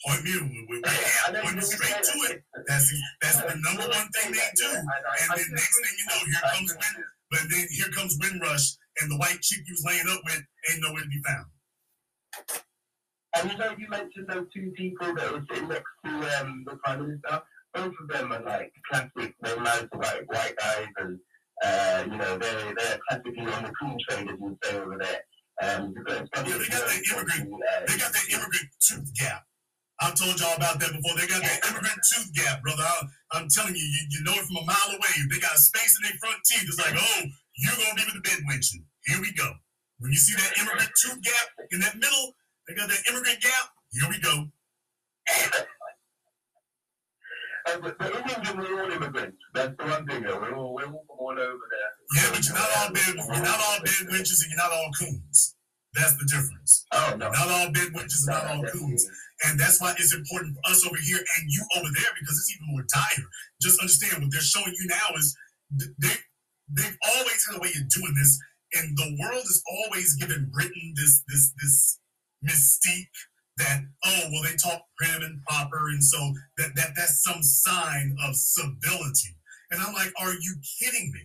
Point 0.05 0.25
me, 0.25 0.33
we, 0.41 0.67
we, 0.69 0.83
point 1.43 1.57
me 1.57 1.63
straight 1.63 2.03
to 2.03 2.17
it. 2.33 2.45
That's 2.69 2.93
that's 3.23 3.41
the 3.41 3.57
number 3.65 3.89
one 3.89 4.09
thing 4.13 4.33
they 4.33 4.49
do. 4.57 4.69
And 4.69 5.29
then 5.33 5.47
next 5.53 5.77
thing 5.81 5.95
you 5.97 6.07
know, 6.09 6.21
here 6.27 6.43
comes 6.53 6.73
Win, 6.73 7.05
but 7.31 7.41
then 7.51 7.67
here 7.71 7.91
comes 7.95 8.19
Windrush, 8.21 8.77
and 9.01 9.11
the 9.11 9.17
white 9.17 9.41
chick 9.43 9.61
you 9.67 9.75
was 9.75 9.85
laying 9.87 10.09
up 10.09 10.21
with 10.25 10.43
ain't 10.71 10.83
nowhere 10.83 11.03
to 11.03 11.09
be 11.09 11.23
found. 11.27 11.47
And 13.37 13.53
you 13.53 13.59
know, 13.59 13.75
you 13.77 13.89
mentioned 13.89 14.27
those 14.29 14.47
two 14.55 14.73
people 14.77 15.15
that 15.15 15.33
were 15.33 15.45
sitting 15.51 15.69
next 15.69 15.91
to 16.05 16.11
um, 16.41 16.65
the 16.67 16.77
prime 16.77 17.03
minister. 17.03 17.43
Both 17.75 17.93
of 18.01 18.09
them 18.09 18.33
are 18.33 18.43
like 18.43 18.73
classic. 18.91 19.35
They're 19.43 19.61
married 19.61 19.89
to 19.93 19.99
like 19.99 20.33
white 20.33 20.57
guys, 20.57 20.87
and 20.97 21.19
uh, 21.63 22.05
you 22.07 22.17
know, 22.17 22.39
they're 22.39 22.75
they're 22.75 22.99
classically 23.09 23.53
on 23.53 23.65
the 23.65 23.73
clean 23.79 23.99
trade, 24.09 24.29
as 24.31 24.39
you 24.41 24.59
say 24.63 24.79
over 24.79 24.97
there. 24.99 25.21
Um, 25.63 25.95
yeah, 25.97 26.15
they 26.35 26.69
got 26.69 26.85
that 26.85 27.03
immigrant. 27.13 27.51
They 27.89 27.97
got 27.97 28.13
that 28.13 28.27
immigrant 28.31 28.69
tooth 28.81 29.13
gap. 29.19 29.43
I've 30.01 30.15
told 30.15 30.39
y'all 30.39 30.57
about 30.57 30.79
that 30.81 30.93
before. 30.93 31.17
They 31.17 31.27
got 31.27 31.41
that 31.41 31.61
immigrant 31.69 32.01
tooth 32.13 32.33
gap, 32.35 32.63
brother. 32.63 32.85
I, 33.37 33.41
am 33.41 33.49
telling 33.49 33.77
you, 33.77 33.85
you, 33.85 34.03
you 34.11 34.25
know 34.25 34.33
it 34.33 34.45
from 34.49 34.57
a 34.57 34.65
mile 34.65 34.91
away. 34.97 35.15
They 35.29 35.39
got 35.41 35.61
space 35.61 35.99
in 36.01 36.09
their 36.09 36.17
front 36.19 36.41
teeth. 36.49 36.65
It's 36.65 36.81
like, 36.81 36.97
oh, 36.97 37.23
you're 37.61 37.77
gonna 37.77 37.95
be 37.95 38.05
with 38.09 38.17
the 38.17 38.25
bed 38.25 38.41
winching. 38.49 38.85
Here 39.05 39.21
we 39.21 39.33
go. 39.33 39.53
When 39.99 40.13
you 40.13 40.19
see 40.19 40.37
that 40.37 40.57
immigrant 40.57 40.91
tooth 41.01 41.21
gap 41.23 41.49
in 41.71 41.81
that 41.81 41.97
middle, 41.97 42.33
they 42.69 42.75
got 42.75 42.89
that 42.89 43.03
immigrant 43.09 43.41
gap. 43.41 43.67
Here 43.93 44.09
we 44.09 44.19
go. 44.21 44.49
Uh, 47.67 47.79
but 47.83 47.99
the 47.99 48.07
Indians 48.07 48.47
their 48.47 48.81
own 48.81 48.93
immigrants. 48.93 49.39
That's 49.53 49.75
the 49.77 49.85
one 49.85 50.07
thing. 50.07 50.23
We're 50.23 50.55
all, 50.55 50.75
we 50.75 50.85
won't 50.85 51.03
come 51.09 51.19
on 51.19 51.39
over 51.39 51.67
there. 51.67 51.91
Yeah, 52.15 52.31
but 52.31 52.47
you're 52.47 52.55
not 52.55 52.71
all 52.79 52.93
bed, 52.93 53.15
you're 53.17 53.45
not 53.45 53.59
all 53.59 53.79
bed 53.83 54.07
witches 54.13 54.43
and 54.43 54.51
you're 54.53 54.63
not 54.63 54.73
all 54.73 54.91
coons. 54.99 55.57
That's 55.95 56.17
the 56.17 56.27
difference. 56.31 56.87
Oh 56.93 57.15
no. 57.19 57.31
Not 57.31 57.49
all 57.49 57.73
bed 57.73 57.89
witches 57.93 58.29
and 58.29 58.37
not 58.37 58.47
all 58.55 58.63
coons. 58.71 59.11
And 59.45 59.61
that's 59.61 59.81
why 59.81 59.93
it's 59.99 60.15
important 60.15 60.57
for 60.57 60.71
us 60.73 60.87
over 60.87 60.97
here 60.97 61.19
and 61.19 61.45
you 61.49 61.63
over 61.77 61.89
there 61.95 62.13
because 62.19 62.39
it's 62.39 62.55
even 62.57 62.73
more 62.73 62.87
dire. 62.93 63.27
Just 63.61 63.81
understand 63.81 64.23
what 64.23 64.33
they're 64.33 64.41
showing 64.41 64.73
you 64.79 64.87
now 64.89 65.15
is 65.17 65.37
they 65.99 66.17
they've 66.73 66.99
always 67.15 67.47
had 67.47 67.57
a 67.59 67.61
way 67.61 67.69
of 67.69 67.89
doing 67.91 68.15
this, 68.17 68.39
and 68.75 68.97
the 68.97 69.17
world 69.21 69.45
has 69.45 69.63
always 69.69 70.17
given 70.17 70.51
Britain 70.53 70.95
this 70.97 71.23
this 71.29 71.53
this 71.61 72.01
mystique 72.49 73.13
that 73.59 73.81
oh 74.05 74.21
well 74.33 74.43
they 74.43 74.57
talk 74.57 74.83
prim 74.99 75.23
and 75.23 75.43
proper 75.45 75.89
and 75.89 76.03
so 76.03 76.19
that 76.57 76.71
that 76.77 76.91
that's 76.97 77.23
some 77.23 77.43
sign 77.43 78.17
of 78.27 78.35
civility. 78.37 79.37
And 79.71 79.83
I'm 79.83 79.93
like, 79.95 80.13
are 80.21 80.33
you 80.33 80.57
kidding 80.81 81.13
me? 81.13 81.21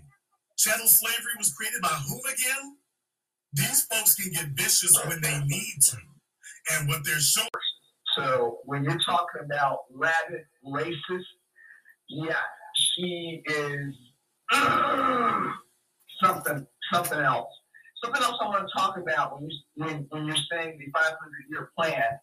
Chattel 0.58 0.88
slavery 0.88 1.34
was 1.38 1.54
created 1.54 1.82
by 1.82 1.90
whom 2.08 2.22
again? 2.26 2.78
These 3.54 3.86
folks 3.86 4.16
can 4.16 4.32
get 4.34 4.48
vicious 4.56 4.98
when 5.06 5.22
they 5.22 5.40
need 5.46 5.78
to. 5.90 5.98
And 6.74 6.88
what 6.88 7.04
they're 7.06 7.20
showing 7.20 7.50
So 8.16 8.60
when 8.66 8.84
you're 8.84 9.00
talking 9.00 9.42
about 9.44 9.80
rabid 9.94 10.46
racist, 10.66 11.26
yeah, 12.10 12.36
she 12.74 13.42
is 13.46 13.96
something 16.22 16.68
something 16.92 17.20
else. 17.20 17.50
Something 18.04 18.24
else 18.24 18.38
I 18.42 18.48
want 18.48 18.68
to 18.68 18.74
talk 18.78 18.98
about 18.98 19.40
when 19.40 19.50
you 19.50 19.58
when, 19.76 20.08
when 20.10 20.26
you're 20.26 20.36
saying 20.52 20.80
the 20.80 20.92
500 20.94 21.16
year 21.50 21.72
plan. 21.78 22.20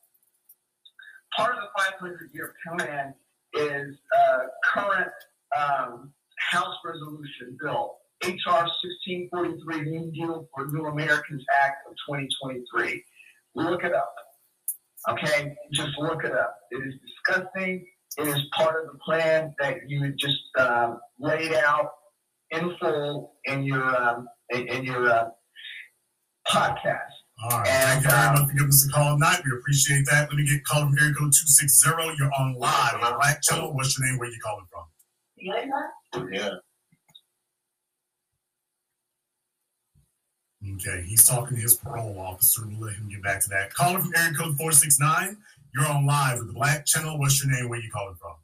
Part 1.36 1.54
of 1.56 1.62
the 1.62 1.68
500 1.76 2.30
year 2.32 2.54
plan 2.66 3.14
is 3.54 3.96
uh, 4.18 4.38
current 4.64 5.12
um, 5.56 6.12
House 6.50 6.76
resolution 6.84 7.56
bill 7.60 7.98
HR 8.22 8.66
1643 8.82 9.90
New 9.90 10.10
Deal 10.12 10.48
for 10.54 10.66
New 10.66 10.86
Americans 10.86 11.44
Act 11.62 11.86
of 11.88 11.94
2023. 12.08 13.04
Look 13.54 13.84
it 13.84 13.94
up. 13.94 14.14
Okay, 15.10 15.54
just 15.72 15.90
look 15.98 16.24
it 16.24 16.32
up. 16.32 16.56
It 16.70 16.76
is 16.76 16.94
disgusting. 17.06 17.86
It 18.18 18.28
is 18.28 18.42
part 18.56 18.84
of 18.84 18.92
the 18.92 18.98
plan 19.04 19.54
that 19.60 19.76
you 19.86 20.12
just 20.18 20.38
um, 20.58 20.98
laid 21.20 21.52
out 21.52 21.90
in 22.50 22.74
full 22.80 23.34
in 23.44 23.62
your 23.62 23.84
um, 23.84 24.26
in, 24.50 24.66
in 24.68 24.84
your 24.84 25.08
uh, 25.08 25.28
podcast. 26.48 26.98
All 27.44 27.60
right. 27.60 27.68
Thank 27.68 28.04
you 28.04 28.10
very 28.10 28.32
much 28.32 28.48
for 28.48 28.54
giving 28.54 28.68
us 28.68 28.88
a 28.88 28.90
call 28.90 29.14
tonight. 29.14 29.40
We 29.44 29.56
appreciate 29.56 30.04
that. 30.06 30.28
Let 30.28 30.36
me 30.36 30.44
get 30.44 30.64
called 30.64 30.88
from 30.88 30.98
area 30.98 31.14
code 31.14 31.32
260. 31.32 31.90
You're 32.18 32.32
on 32.36 32.56
live 32.58 32.94
on 33.00 33.14
Black 33.14 33.40
Channel. 33.42 33.74
What's 33.74 33.96
your 33.96 34.08
name? 34.08 34.18
Where 34.18 34.28
you 34.28 34.38
calling 34.42 34.66
from? 34.72 34.84
Yeah. 36.32 36.50
Okay, 40.74 41.04
he's 41.06 41.24
talking 41.24 41.56
to 41.56 41.62
his 41.62 41.76
parole 41.76 42.18
officer. 42.18 42.62
We'll 42.66 42.88
let 42.88 42.96
him 42.96 43.08
get 43.08 43.22
back 43.22 43.40
to 43.42 43.48
that. 43.50 43.72
Caller 43.74 44.00
from 44.00 44.12
area 44.16 44.32
code 44.34 44.56
469. 44.56 45.36
You're 45.74 45.86
on 45.86 46.06
live 46.06 46.38
with 46.38 46.48
the 46.48 46.52
Black 46.52 46.86
Channel. 46.86 47.18
What's 47.18 47.42
your 47.42 47.52
name? 47.52 47.68
Where 47.68 47.80
you 47.80 47.90
calling 47.90 48.16
from? 48.16 48.34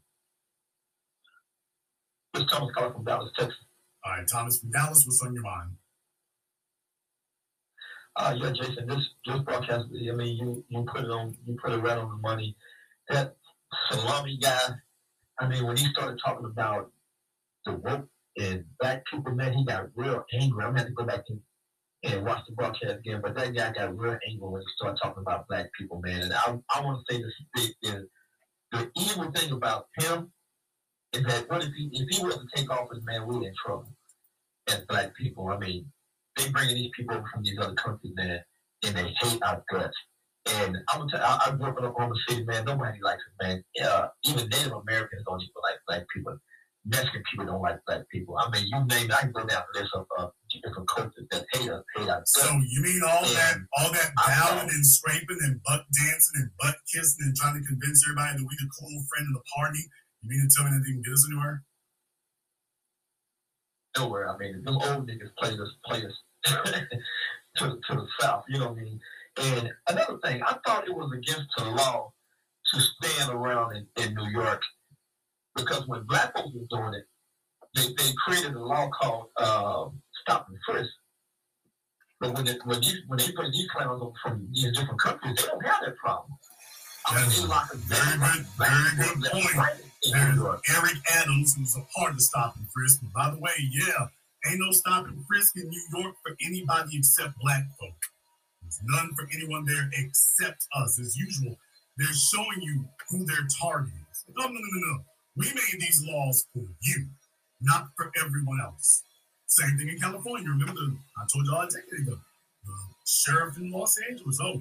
It's 2.35 2.51
Thomas 2.51 2.75
calling 2.75 2.93
from 2.93 3.05
Dallas, 3.05 3.31
Texas. 3.37 3.57
All 4.05 4.13
right, 4.13 4.27
Thomas 4.27 4.59
from 4.59 4.71
Dallas. 4.71 5.05
What's 5.07 5.23
on 5.23 5.35
your 5.35 5.43
mind? 5.43 5.71
Uh, 8.17 8.35
yeah, 8.37 8.53
Jason, 8.53 8.87
this 8.87 9.09
this 9.27 9.41
broadcast, 9.41 9.87
I 9.91 10.13
mean, 10.15 10.37
you 10.37 10.65
you 10.69 10.85
put 10.85 11.05
it 11.05 11.11
on, 11.11 11.37
you 11.47 11.57
put 11.61 11.73
it 11.73 11.79
right 11.79 11.99
on 11.99 12.11
the 12.11 12.17
money. 12.17 12.57
That 13.09 13.35
salami 13.91 14.39
guy, 14.41 14.59
I 15.41 15.49
mean, 15.49 15.67
when 15.67 15.77
he 15.77 15.89
started 15.89 16.21
talking 16.25 16.47
about 16.47 16.93
the 17.65 17.73
woke 17.73 18.07
and 18.39 18.65
black 18.81 19.03
people, 19.11 19.33
man, 19.33 19.53
he 19.53 19.65
got 19.65 19.89
real 19.97 20.25
angry. 20.33 20.65
I'm 20.65 20.71
gonna 20.71 20.81
have 20.81 20.89
to 20.89 20.95
go 20.95 21.05
back 21.05 21.25
and, 21.29 21.41
and 22.05 22.25
watch 22.25 22.45
the 22.47 22.55
broadcast 22.55 22.99
again, 22.99 23.21
but 23.23 23.35
that 23.35 23.55
guy 23.55 23.73
got 23.73 23.97
real 23.97 24.19
angry 24.29 24.49
when 24.49 24.61
he 24.61 24.67
started 24.77 24.99
talking 25.03 25.23
about 25.23 25.49
black 25.49 25.67
people, 25.79 26.01
man. 26.05 26.23
And 26.23 26.33
I, 26.33 26.59
I 26.75 26.81
want 26.83 27.05
to 27.07 27.15
say 27.15 27.23
this: 27.23 27.33
the, 27.55 27.75
the, 27.83 28.09
the 28.73 28.91
evil 28.97 29.31
thing 29.33 29.53
about 29.53 29.87
him 29.99 30.31
is 31.13 31.23
that 31.25 31.49
what 31.49 31.63
if 31.63 31.73
he 31.73 31.89
if 31.93 32.09
he 32.17 32.25
was 32.25 32.37
to 32.37 32.47
take 32.55 32.71
office, 32.71 33.03
man, 33.05 33.27
we're 33.27 33.47
in 33.47 33.55
trouble 33.65 33.89
as 34.69 34.81
black 34.89 35.15
people. 35.17 35.49
I 35.49 35.59
mean, 35.59 35.87
they 36.37 36.49
bringing 36.51 36.75
these 36.75 36.91
people 36.97 37.23
from 37.33 37.43
these 37.43 37.59
other 37.59 37.75
countries, 37.75 38.13
man, 38.17 38.41
and 38.85 38.97
they 38.97 39.15
hate 39.21 39.43
our 39.43 39.63
guts. 39.71 39.97
And 40.47 40.77
I'm 40.89 40.99
gonna 41.01 41.11
tell 41.11 41.21
you, 41.21 41.27
I, 41.27 41.41
I 41.47 41.51
grew 41.53 41.69
up 41.69 41.79
in 41.79 41.87
Oklahoma 41.87 42.15
City, 42.29 42.45
man. 42.45 42.67
Nobody 42.67 42.99
likes 43.03 43.23
it, 43.23 43.45
man. 43.45 43.65
Yeah, 43.75 44.09
even 44.25 44.49
Native 44.51 44.73
Americans 44.73 45.23
don't 45.27 45.41
even 45.41 45.53
like 45.63 45.79
black 45.89 46.07
people. 46.15 46.39
Mexican 46.87 47.23
people 47.31 47.47
don't 47.47 47.63
like 47.63 47.79
black 47.87 48.03
people. 48.11 48.37
I 48.37 48.51
mean, 48.51 48.67
you 48.67 48.79
name 48.85 49.11
it, 49.11 49.15
I 49.15 49.23
can 49.23 49.33
go 49.33 49.47
down 49.47 49.63
the 49.73 49.81
list 49.81 49.95
of 49.95 50.07
different 50.63 50.89
cultures 50.89 51.27
that 51.31 51.47
hate 51.53 51.71
us, 51.71 51.83
hate 51.97 52.07
guts. 52.07 52.33
So 52.35 52.47
you 52.47 52.83
mean 52.83 53.01
all 53.03 53.25
that, 53.25 53.57
all 53.79 53.91
that 53.91 54.13
bowing 54.15 54.71
and 54.71 54.87
scraping 54.87 55.41
and 55.43 55.61
butt 55.65 55.85
dancing 55.91 56.47
and 56.47 56.51
butt 56.61 56.77
kissing 56.93 57.27
and 57.27 57.37
trying 57.37 57.59
to 57.59 57.67
convince 57.67 58.05
everybody 58.07 58.39
that 58.39 58.47
we 58.47 58.55
the 58.61 58.71
cool 58.79 58.99
friend 59.11 59.27
of 59.31 59.35
the 59.41 59.47
party? 59.57 59.83
You 60.23 60.31
mean 60.31 60.47
to 60.47 60.51
tell 60.55 60.65
me 60.65 60.73
that 60.77 60.85
they 60.85 60.93
can 60.93 61.03
get 61.03 61.13
us 61.13 61.27
anywhere? 61.29 61.65
nowhere. 63.97 64.31
I 64.31 64.37
mean, 64.39 64.63
them 64.63 64.77
old 64.77 65.09
niggas 65.09 65.31
played 65.39 65.59
us, 65.59 65.69
played 65.85 66.05
us 66.05 66.13
to, 67.57 67.69
to 67.69 67.95
the 67.97 68.07
south. 68.21 68.45
You 68.49 68.61
know 68.61 68.71
what 68.71 68.79
I 68.79 68.83
mean? 68.83 69.01
And 69.37 69.71
another 69.89 70.19
thing, 70.25 70.43
I 70.43 70.57
thought 70.67 70.87
it 70.87 70.95
was 70.95 71.11
against 71.17 71.49
the 71.57 71.65
law 71.65 72.13
to 72.73 72.81
stand 72.81 73.33
around 73.33 73.77
in, 73.77 73.87
in 74.03 74.15
New 74.15 74.29
York 74.31 74.63
because 75.57 75.87
when 75.87 76.05
black 76.05 76.35
folks 76.37 76.51
were 76.55 76.79
doing 76.79 76.95
it, 76.95 77.05
they, 77.75 77.89
they 77.89 78.13
created 78.25 78.55
a 78.55 78.61
law 78.61 78.89
called 78.91 79.27
uh, 79.37 79.87
stop 80.25 80.49
and 80.49 80.59
frisk. 80.67 80.91
But 82.21 82.35
when 82.35 82.47
it, 82.47 82.59
when 82.65 82.81
these 82.81 83.03
when 83.07 83.19
they 83.19 83.33
bring 83.33 83.53
these 83.53 83.69
clowns 83.71 84.03
over 84.03 84.13
from 84.23 84.49
these 84.53 84.73
different 84.73 85.01
countries, 85.01 85.37
they 85.37 85.47
don't 85.47 85.65
have 85.65 85.81
that 85.85 85.97
problem. 85.97 86.39
I 87.07 87.29
mean, 87.29 87.49
lock 87.49 87.69
us 87.75 87.81
Very 87.85 88.33
good, 88.33 88.47
very 88.57 89.21
good 89.21 89.31
point. 89.31 89.85
There's 90.11 90.39
Eric 90.77 90.97
Adams, 91.21 91.55
who's 91.55 91.77
a 91.77 91.81
part 91.97 92.13
of 92.13 92.17
the 92.17 92.23
Stop 92.23 92.57
and 92.57 92.67
Frisk. 92.71 93.03
And 93.03 93.13
by 93.13 93.31
the 93.31 93.39
way, 93.39 93.53
yeah, 93.71 94.07
ain't 94.49 94.61
no 94.61 94.71
Stop 94.71 95.07
and 95.07 95.25
Frisk 95.27 95.57
in 95.57 95.69
New 95.69 95.83
York 95.99 96.15
for 96.23 96.35
anybody 96.45 96.97
except 96.97 97.39
black 97.41 97.65
folk. 97.79 97.97
There's 98.63 98.81
none 98.85 99.15
for 99.15 99.29
anyone 99.35 99.67
there 99.67 99.91
except 99.93 100.67
us. 100.77 100.99
As 100.99 101.17
usual, 101.17 101.57
they're 101.99 102.09
showing 102.33 102.63
you 102.63 102.87
who 103.11 103.27
their 103.27 103.47
target 103.61 103.93
is. 104.13 104.25
No, 104.37 104.47
no, 104.47 104.53
no, 104.53 104.59
no, 104.59 104.93
no. 104.93 104.99
We 105.37 105.47
made 105.47 105.81
these 105.81 106.03
laws 106.07 106.47
for 106.55 106.65
you, 106.81 107.07
not 107.61 107.89
for 107.97 108.11
everyone 108.23 108.61
else. 108.63 109.03
Same 109.55 109.79
thing 109.79 109.89
in 109.89 109.99
California. 110.03 110.51
Remember, 110.51 110.75
the, 110.75 110.97
I 111.15 111.23
told 111.31 111.47
y'all 111.47 111.63
a 111.63 111.71
decade 111.71 112.03
ago, 112.03 112.19
the 112.67 112.75
sheriff 113.07 113.57
in 113.57 113.71
Los 113.71 113.95
Angeles. 114.11 114.41
Oh, 114.43 114.59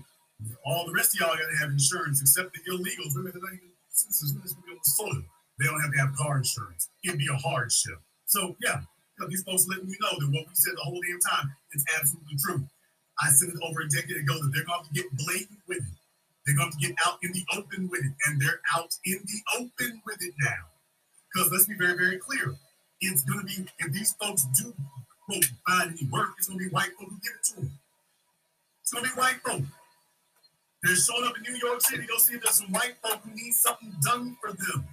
all 0.65 0.85
the 0.85 0.93
rest 0.93 1.15
of 1.15 1.21
y'all 1.21 1.33
got 1.33 1.49
to 1.49 1.57
have 1.65 1.71
insurance 1.73 2.21
except 2.21 2.53
the 2.53 2.61
illegals. 2.69 3.17
Remember, 3.17 3.41
they're 3.41 3.41
not 3.41 3.57
even 3.57 3.73
citizens. 3.89 4.53
They 5.57 5.65
don't 5.65 5.81
have 5.81 5.91
to 5.93 5.97
have 5.97 6.15
car 6.15 6.37
insurance. 6.37 6.89
It'd 7.03 7.17
be 7.17 7.25
a 7.25 7.37
hardship. 7.37 7.97
So, 8.25 8.55
yeah, 8.61 8.81
you 8.81 9.17
know, 9.17 9.27
these 9.29 9.41
folks 9.41 9.65
letting 9.67 9.89
you 9.89 9.97
know 9.97 10.13
that 10.13 10.29
what 10.29 10.45
we 10.45 10.53
said 10.53 10.73
the 10.77 10.85
whole 10.85 11.01
damn 11.09 11.19
time 11.25 11.49
is 11.73 11.83
absolutely 11.97 12.37
true. 12.37 12.61
I 13.17 13.29
said 13.29 13.49
it 13.49 13.57
over 13.65 13.81
a 13.81 13.89
decade 13.89 14.17
ago 14.17 14.37
that 14.41 14.51
they're 14.53 14.65
going 14.65 14.85
to 14.85 14.93
get 14.93 15.09
blatant 15.25 15.57
with 15.67 15.81
it. 15.81 15.97
They're 16.45 16.57
going 16.57 16.71
to 16.71 16.77
get 16.77 16.93
out 17.07 17.17
in 17.23 17.31
the 17.31 17.41
open 17.57 17.89
with 17.89 18.05
it, 18.05 18.13
and 18.27 18.39
they're 18.39 18.61
out 18.77 18.93
in 19.05 19.17
the 19.25 19.39
open 19.57 20.01
with 20.05 20.21
it 20.21 20.33
now. 20.37 20.69
Because 21.33 21.51
let's 21.51 21.65
be 21.65 21.73
very, 21.81 21.97
very 21.97 22.17
clear. 22.17 22.53
It's 23.05 23.23
to 23.23 23.43
be, 23.43 23.65
if 23.79 23.91
these 23.91 24.13
folks 24.13 24.43
do, 24.57 24.73
quote, 25.25 25.45
find 25.67 25.91
any 25.91 26.07
work, 26.09 26.29
it's 26.37 26.47
to 26.47 26.55
be 26.55 26.69
white 26.69 26.91
folks 26.97 27.11
who 27.11 27.19
give 27.21 27.33
it 27.35 27.43
to 27.43 27.55
them. 27.55 27.71
It's 28.81 28.91
to 28.91 29.01
be 29.01 29.09
white 29.09 29.41
folks. 29.45 29.67
They're 30.83 30.95
showing 30.95 31.25
up 31.27 31.35
in 31.37 31.43
New 31.43 31.59
York 31.61 31.81
City 31.81 32.05
go 32.07 32.17
see 32.17 32.35
if 32.35 32.43
there's 32.43 32.55
some 32.55 32.71
white 32.71 32.95
folk 33.03 33.19
who 33.23 33.35
need 33.35 33.53
something 33.53 33.93
done 34.01 34.37
for 34.41 34.51
them. 34.51 34.87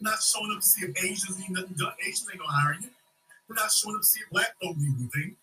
They're 0.00 0.12
not 0.12 0.22
showing 0.22 0.52
up 0.54 0.60
to 0.60 0.66
see 0.66 0.86
if 0.86 1.04
Asians 1.04 1.38
need 1.38 1.50
nothing 1.50 1.76
done. 1.76 1.92
Asians 2.00 2.28
ain't 2.32 2.40
to 2.40 2.48
hire 2.48 2.74
you. 2.80 2.88
They're 3.48 3.56
not 3.56 3.70
showing 3.70 3.96
up 3.96 4.02
to 4.02 4.06
see 4.06 4.20
if 4.20 4.30
black 4.30 4.54
folk 4.62 4.76
need 4.76 4.94
anything. 4.98 5.36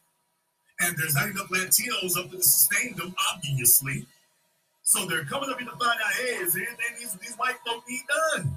And 0.82 0.98
there's 0.98 1.16
not 1.16 1.30
enough 1.30 1.50
Latinos 1.50 2.18
up 2.18 2.32
to 2.32 2.42
sustain 2.42 2.96
them, 2.96 3.14
obviously. 3.34 4.06
So 4.84 5.06
they're 5.06 5.26
coming 5.26 5.50
up 5.50 5.60
here 5.60 5.70
to 5.70 5.78
find 5.78 6.00
out, 6.02 6.14
hey, 6.18 6.42
is 6.42 6.54
there 6.54 6.66
anything 6.66 6.96
these, 7.00 7.14
these 7.16 7.36
white 7.36 7.58
folk 7.66 7.84
need 7.88 8.02
done? 8.34 8.56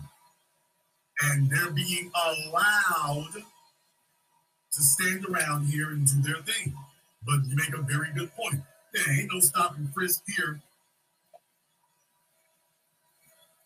And 1.25 1.51
they're 1.51 1.71
being 1.71 2.11
allowed 2.15 3.45
to 4.73 4.83
stand 4.83 5.27
around 5.27 5.67
here 5.67 5.91
and 5.91 6.07
do 6.07 6.21
their 6.23 6.43
thing. 6.43 6.75
But 7.25 7.45
you 7.47 7.57
make 7.57 7.75
a 7.75 7.83
very 7.83 8.09
good 8.15 8.35
point. 8.35 8.63
There 8.93 9.15
ain't 9.15 9.31
no 9.33 9.41
stop 9.41 9.77
and 9.77 9.93
frisk 9.95 10.23
here. 10.37 10.61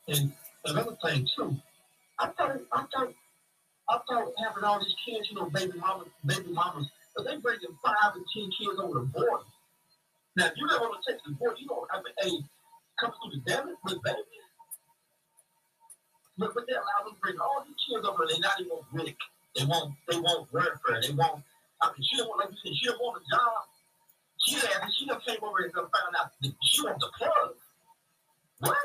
And 0.09 0.33
another 0.65 0.97
thing 1.05 1.27
too, 1.37 1.57
I 2.19 2.29
thought, 2.29 2.61
I 2.73 2.85
thought, 2.95 3.13
I 3.89 3.99
thought 4.09 4.33
having 4.45 4.65
all 4.65 4.79
these 4.79 4.95
kids, 5.05 5.29
you 5.31 5.37
know, 5.37 5.51
baby 5.51 5.79
mamas, 5.79 6.09
baby 6.25 6.53
mamas, 6.53 6.89
but 7.17 7.25
they 7.25 7.37
bringing 7.39 7.77
five 7.85 8.15
and 8.15 8.25
ten 8.33 8.51
kids 8.59 8.79
over 8.79 9.01
the 9.01 9.07
border. 9.07 9.45
Now, 10.37 10.47
if 10.47 10.53
you 10.57 10.69
live 10.69 10.83
on 10.83 10.91
the 10.91 11.13
Texas 11.13 11.33
border, 11.39 11.57
you 11.59 11.67
don't 11.67 11.91
have 11.91 12.03
a 12.05 12.25
hey, 12.25 12.39
come 13.01 13.13
through 13.13 13.41
the 13.41 13.51
desert 13.51 13.77
with 13.85 14.03
babies. 14.03 14.46
But, 16.39 16.55
but 16.55 16.67
they 16.67 16.75
allow 16.75 17.05
them 17.05 17.15
to 17.15 17.21
bring 17.21 17.39
all 17.41 17.65
these 17.67 17.77
kids 17.89 18.05
over. 18.07 18.27
They 18.29 18.39
not 18.41 18.61
even 18.61 18.79
Rick. 18.93 19.17
They 19.57 19.65
won't 19.65 19.95
they 20.09 20.17
want 20.19 20.53
welfare. 20.53 21.01
They 21.03 21.15
want. 21.15 21.43
I 21.83 21.89
mean, 21.93 22.03
she 22.05 22.17
don't 22.17 22.29
want 22.29 22.41
like 22.45 22.51
you 22.53 22.59
said. 22.63 22.77
She 22.77 22.87
don't 22.87 23.01
want 23.01 23.23
a 23.23 23.25
job. 23.35 23.63
She 24.47 24.55
had. 24.57 24.89
She 24.93 25.07
done 25.07 25.21
came 25.27 25.39
over 25.43 25.59
and 25.65 25.73
done 25.73 25.89
found 25.89 26.15
out 26.21 26.31
that 26.43 26.53
she 26.63 26.83
wants 26.85 27.05
a 27.05 27.11
plug. 27.19 27.55
What? 28.61 28.77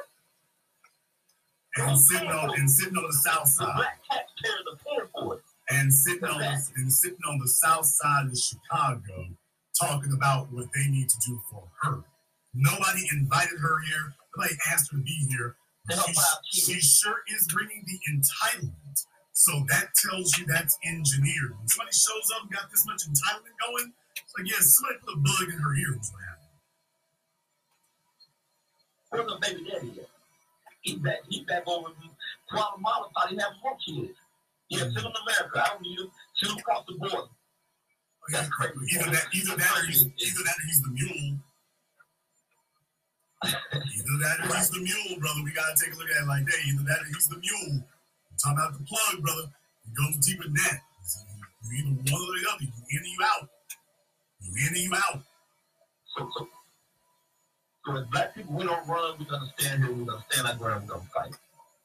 And 1.77 1.97
sitting 1.99 2.29
on 2.29 2.59
and 2.59 2.69
sitting 2.69 2.97
on 2.97 3.03
the 3.07 3.13
south 3.13 3.43
The 3.43 3.49
side. 3.49 3.75
black 3.75 3.99
taxpayers 4.09 4.63
are 4.71 4.79
paying 4.85 5.09
for 5.13 5.35
it. 5.35 5.41
and 5.69 5.93
sitting 5.93 6.23
on 6.25 6.39
the, 6.39 6.63
and 6.75 6.91
sitting 6.91 7.19
on 7.29 7.39
the 7.39 7.47
south 7.47 7.85
side 7.85 8.27
of 8.27 8.37
Chicago, 8.37 9.27
talking 9.79 10.11
about 10.13 10.51
what 10.51 10.67
they 10.75 10.87
need 10.89 11.07
to 11.09 11.17
do 11.25 11.39
for 11.49 11.63
her. 11.83 12.03
Nobody 12.53 13.01
invited 13.13 13.57
her 13.61 13.79
here. 13.87 14.13
Nobody 14.35 14.55
asked 14.71 14.91
her 14.91 14.97
to 14.97 15.03
be 15.03 15.27
here. 15.29 15.55
She, 16.51 16.61
she 16.61 16.79
sure 16.79 17.23
is 17.35 17.47
bringing 17.51 17.83
the 17.85 17.99
entitlement. 18.11 19.05
So 19.33 19.65
that 19.69 19.95
tells 19.95 20.37
you 20.37 20.45
that's 20.45 20.77
engineered. 20.85 21.57
When 21.57 21.67
somebody 21.67 21.91
shows 21.93 22.29
up 22.35 22.43
and 22.43 22.51
got 22.51 22.69
this 22.69 22.85
much 22.85 23.07
entitlement 23.07 23.57
going, 23.65 23.93
it's 24.15 24.33
like, 24.37 24.47
yeah, 24.47 24.59
somebody 24.59 24.99
put 25.03 25.13
a 25.13 25.17
bug 25.17 25.53
in 25.53 25.59
her 25.59 25.73
ear. 25.75 25.97
was 25.97 26.11
what 26.13 26.21
happened. 26.29 26.51
Where's 29.09 29.27
the 29.27 29.37
baby 29.41 29.69
daddy 29.69 30.01
at? 30.01 30.09
He 30.81 30.97
back, 30.97 31.19
he 31.29 31.43
back 31.45 31.63
over 31.67 31.89
in 31.89 32.09
Guatemala. 32.49 33.09
Thought 33.13 33.29
he 33.29 33.35
had 33.35 33.53
more 33.63 33.77
kids. 33.77 34.17
Yeah, 34.69 34.85
him 34.85 34.93
to 34.93 34.99
America. 35.01 35.63
I 35.63 35.67
don't 35.73 35.81
need 35.81 35.99
him. 35.99 36.11
Send 36.35 36.53
him 36.53 36.59
across 36.59 36.85
the 36.87 36.93
border. 36.93 37.17
Oh, 37.17 38.29
that's 38.31 38.49
crazy. 38.49 38.77
Either 38.95 39.11
that, 39.11 39.25
either 39.33 39.55
that, 39.57 39.77
or 39.77 39.85
he's, 39.85 40.05
either 40.05 40.43
that, 40.45 40.55
or 40.55 40.65
he's 40.65 40.81
the 40.81 40.89
mule. 40.89 41.39
Either 43.43 44.17
that, 44.21 44.37
or 44.45 44.55
he's 44.55 44.69
the 44.69 44.79
mule, 44.79 45.19
brother. 45.19 45.41
We 45.43 45.51
gotta 45.51 45.73
take 45.73 45.93
a 45.93 45.97
look 45.97 46.09
at 46.09 46.23
it 46.23 46.27
like 46.27 46.45
that. 46.45 46.59
Either 46.69 46.83
that, 46.83 47.01
or 47.01 47.07
he's 47.09 47.27
the 47.27 47.41
mule. 47.41 47.81
I'm 47.81 48.37
talking 48.37 48.57
about 48.57 48.77
the 48.77 48.85
plug, 48.85 49.21
brother. 49.21 49.49
It 49.85 49.93
goes 49.97 50.17
deeper 50.21 50.43
than 50.43 50.53
that. 50.53 50.79
You 51.65 51.77
either 51.81 51.95
one 52.05 52.21
or 52.21 52.33
the 52.37 52.45
other. 52.53 52.63
You 52.63 52.69
in 52.69 53.01
or 53.01 53.09
you 53.09 53.21
out. 53.25 53.49
You 54.41 54.51
in 54.67 54.73
or 54.73 54.77
you 54.77 54.93
out. 54.93 55.23
So, 56.13 56.29
so, 56.37 56.47
so 57.85 57.97
as 57.97 58.05
black 58.13 58.35
people, 58.35 58.53
we 58.53 58.63
don't 58.63 58.87
run. 58.87 59.17
We're 59.17 59.25
gonna 59.25 59.51
stand 59.57 59.83
here. 59.83 59.93
We're 59.93 60.05
gonna 60.05 60.25
stand 60.29 60.47
our 60.47 60.55
ground. 60.55 60.85
We're 60.85 60.95
gonna 60.95 61.09
fight. 61.09 61.33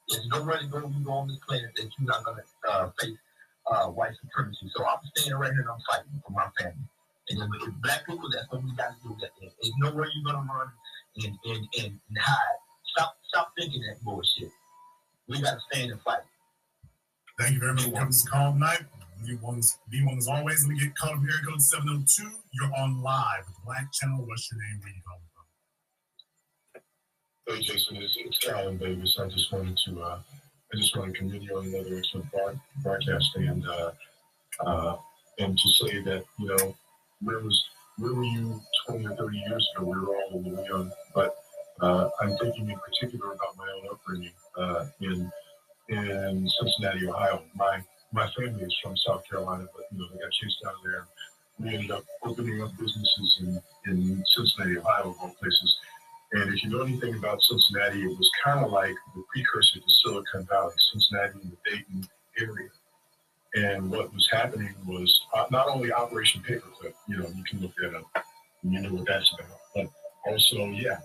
There's 0.08 0.26
nowhere 0.28 0.60
to 0.60 0.66
go. 0.66 0.78
You 0.84 1.04
go 1.04 1.12
on 1.12 1.28
this 1.28 1.40
planet 1.48 1.72
that 1.76 1.88
you're 1.96 2.06
not 2.06 2.24
gonna 2.24 2.44
uh, 2.68 2.90
face 3.00 3.16
uh, 3.72 3.86
white 3.88 4.12
supremacy. 4.20 4.70
So 4.76 4.84
I'm 4.84 5.00
standing 5.16 5.40
right 5.40 5.52
here 5.52 5.62
and 5.62 5.70
I'm 5.70 5.82
fighting 5.88 6.20
for 6.20 6.32
my 6.32 6.48
family. 6.60 6.84
And 7.28 7.40
with 7.50 7.82
black 7.82 8.06
people, 8.06 8.28
that's 8.30 8.46
what 8.52 8.62
we 8.62 8.70
got 8.76 8.92
to 9.02 9.08
do. 9.08 9.16
There's 9.18 9.72
nowhere 9.78 10.06
you're 10.14 10.24
gonna 10.24 10.46
run 10.46 10.68
and, 11.24 11.36
and, 11.44 11.68
and 11.78 12.18
hide. 12.18 12.58
Stop 12.96 13.16
stop 13.28 13.52
thinking 13.58 13.82
that 13.82 14.02
bullshit. 14.02 14.50
We 15.28 15.40
got 15.40 15.54
to 15.54 15.60
stand 15.70 15.90
and 15.90 16.00
fight. 16.02 16.20
Thank 17.38 17.54
you 17.54 17.60
very 17.60 17.74
much 17.74 17.84
for 17.84 17.90
coming 17.90 18.12
to 18.12 18.18
the 18.18 18.30
call 18.30 18.52
tonight. 18.52 18.80
You 19.24 19.38
ones, 19.38 19.78
be 19.90 20.04
one 20.04 20.18
as 20.18 20.28
always. 20.28 20.62
Let 20.62 20.74
me 20.74 20.80
get 20.80 20.96
called 20.96 21.16
up 21.16 21.20
here. 21.20 21.30
Code 21.48 21.60
702. 21.60 22.30
You're 22.52 22.70
on 22.78 23.02
live 23.02 23.46
with 23.46 23.56
Black 23.64 23.92
Channel. 23.92 24.24
What's 24.26 24.50
your 24.52 24.60
name? 24.60 24.80
Where 24.80 24.88
you 24.88 25.02
calling 25.06 25.22
from? 27.44 27.56
Hey 27.56 27.62
Jason, 27.62 27.96
it's, 27.96 28.16
it's 28.18 28.48
Alan 28.48 28.76
Davis. 28.76 29.18
I 29.20 29.28
just 29.28 29.52
wanted 29.52 29.78
to 29.86 30.00
uh, 30.00 30.18
I 30.72 30.76
just 30.76 30.96
want 30.96 31.12
to 31.12 31.18
commend 31.18 31.42
you 31.42 31.56
on 31.56 31.66
another 31.66 31.96
excellent 31.96 32.30
broad, 32.30 32.60
broadcast 32.82 33.36
and 33.36 33.66
uh, 33.66 33.90
uh, 34.60 34.96
and 35.38 35.56
to 35.56 35.68
say 35.70 36.02
that 36.02 36.24
you 36.38 36.48
know 36.48 36.74
where 37.20 37.40
was 37.40 37.64
where 37.98 38.14
were 38.14 38.24
you 38.24 38.60
20 38.88 39.06
or 39.06 39.16
30 39.16 39.38
years 39.38 39.68
ago? 39.74 39.86
We 39.86 39.98
were 39.98 40.16
all 40.16 40.34
a 40.34 40.36
little 40.36 40.66
young, 40.66 40.92
but 41.14 41.36
uh, 41.80 42.08
I'm 42.20 42.36
thinking 42.38 42.70
in 42.70 42.78
particular 42.78 43.32
about 43.32 43.56
my 43.56 43.66
own 43.76 43.88
upbringing 43.92 44.32
uh, 44.56 44.86
in 45.00 45.30
in 45.88 46.48
Cincinnati, 46.60 47.08
Ohio. 47.08 47.42
My 47.54 47.80
my 48.12 48.28
family 48.36 48.62
is 48.62 48.76
from 48.82 48.96
South 48.96 49.22
Carolina, 49.28 49.66
but 49.74 49.84
you 49.92 49.98
know 49.98 50.06
they 50.12 50.20
got 50.20 50.32
chased 50.32 50.62
out 50.66 50.74
of 50.74 50.80
there. 50.84 51.06
We 51.58 51.74
ended 51.74 51.90
up 51.90 52.04
opening 52.22 52.62
up 52.62 52.70
businesses 52.78 53.38
in, 53.40 53.62
in 53.86 54.24
Cincinnati, 54.26 54.78
Ohio, 54.78 55.10
of 55.10 55.16
all 55.22 55.34
places. 55.40 55.76
And 56.32 56.52
if 56.52 56.62
you 56.62 56.70
know 56.70 56.82
anything 56.82 57.14
about 57.14 57.40
Cincinnati, 57.40 58.02
it 58.02 58.18
was 58.18 58.30
kind 58.44 58.62
of 58.62 58.72
like 58.72 58.94
the 59.14 59.22
precursor 59.32 59.80
to 59.80 59.90
Silicon 60.02 60.46
Valley, 60.50 60.74
Cincinnati 60.92 61.38
and 61.42 61.52
the 61.52 61.70
Dayton 61.70 62.08
area. 62.38 62.68
And 63.56 63.90
what 63.90 64.12
was 64.12 64.28
happening 64.30 64.74
was 64.86 65.20
uh, 65.34 65.46
not 65.50 65.68
only 65.68 65.90
Operation 65.90 66.42
Paperclip, 66.42 66.92
you 67.08 67.16
know, 67.16 67.26
you 67.34 67.42
can 67.44 67.60
look 67.60 67.72
that 67.80 67.94
up, 67.94 68.26
you 68.62 68.82
know 68.82 68.90
what 68.90 69.06
that's 69.06 69.32
about, 69.32 69.58
but 69.74 69.86
also, 70.30 70.66
yeah, 70.66 70.98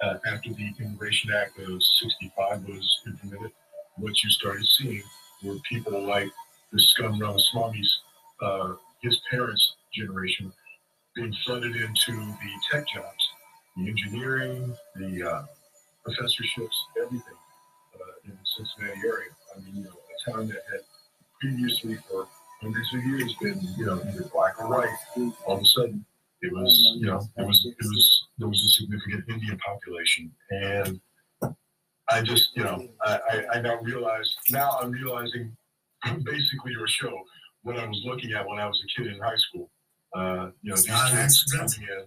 uh, 0.00 0.14
after 0.26 0.48
the 0.54 0.72
Immigration 0.80 1.30
Act 1.34 1.58
of 1.58 1.82
65 2.00 2.64
was 2.64 2.98
implemented, 3.06 3.52
what 3.96 4.22
you 4.24 4.30
started 4.30 4.66
seeing 4.66 5.02
were 5.44 5.56
people 5.68 6.00
like 6.02 6.30
the 6.72 6.80
scum 6.80 7.20
Ramaswamy's, 7.20 8.00
uh, 8.40 8.72
his 9.02 9.20
parents' 9.30 9.74
generation, 9.92 10.50
being 11.14 11.34
flooded 11.44 11.76
into 11.76 12.12
the 12.12 12.50
tech 12.72 12.86
jobs, 12.88 13.28
the 13.76 13.86
engineering, 13.86 14.74
the 14.96 15.30
uh, 15.30 15.42
professorships, 16.04 16.76
everything 16.96 17.38
uh, 17.96 18.12
in 18.24 18.30
the 18.30 18.46
Cincinnati 18.56 19.06
area. 19.06 19.30
I 19.54 19.60
mean, 19.60 19.76
you 19.76 19.84
know, 19.84 19.90
a 19.90 20.30
town 20.30 20.48
that 20.48 20.62
had 20.72 20.80
previously 21.40 21.96
for 22.08 22.28
hundreds 22.60 22.92
of 22.94 23.04
years 23.04 23.34
been, 23.40 23.60
you 23.76 23.86
know, 23.86 24.00
either 24.08 24.24
black 24.32 24.60
or 24.60 24.68
white. 24.68 24.88
All 25.46 25.56
of 25.56 25.62
a 25.62 25.64
sudden, 25.64 26.04
it 26.42 26.52
was, 26.52 26.96
you 26.98 27.06
know, 27.06 27.20
it 27.36 27.46
was, 27.46 27.64
it 27.66 27.76
was, 27.80 28.26
there 28.38 28.48
was 28.48 28.60
a 28.60 28.68
significant 28.80 29.24
Indian 29.28 29.58
population, 29.58 30.32
and 30.50 31.00
I 32.10 32.22
just, 32.22 32.50
you 32.56 32.64
know, 32.64 32.88
I, 33.04 33.18
I, 33.30 33.44
I 33.54 33.60
now 33.60 33.76
realize, 33.82 34.34
now 34.50 34.78
I'm 34.80 34.90
realizing 34.90 35.56
basically 36.24 36.72
your 36.72 36.88
show 36.88 37.12
what 37.62 37.76
I 37.76 37.86
was 37.86 38.00
looking 38.04 38.32
at 38.32 38.46
when 38.46 38.58
I 38.58 38.66
was 38.66 38.82
a 38.82 39.00
kid 39.02 39.12
in 39.12 39.20
high 39.20 39.36
school. 39.36 39.70
Uh, 40.14 40.50
you 40.62 40.70
know, 40.70 40.74
It's 40.74 40.84
these 40.84 41.10
kids 41.10 41.44
coming 41.52 41.88
in. 41.88 42.04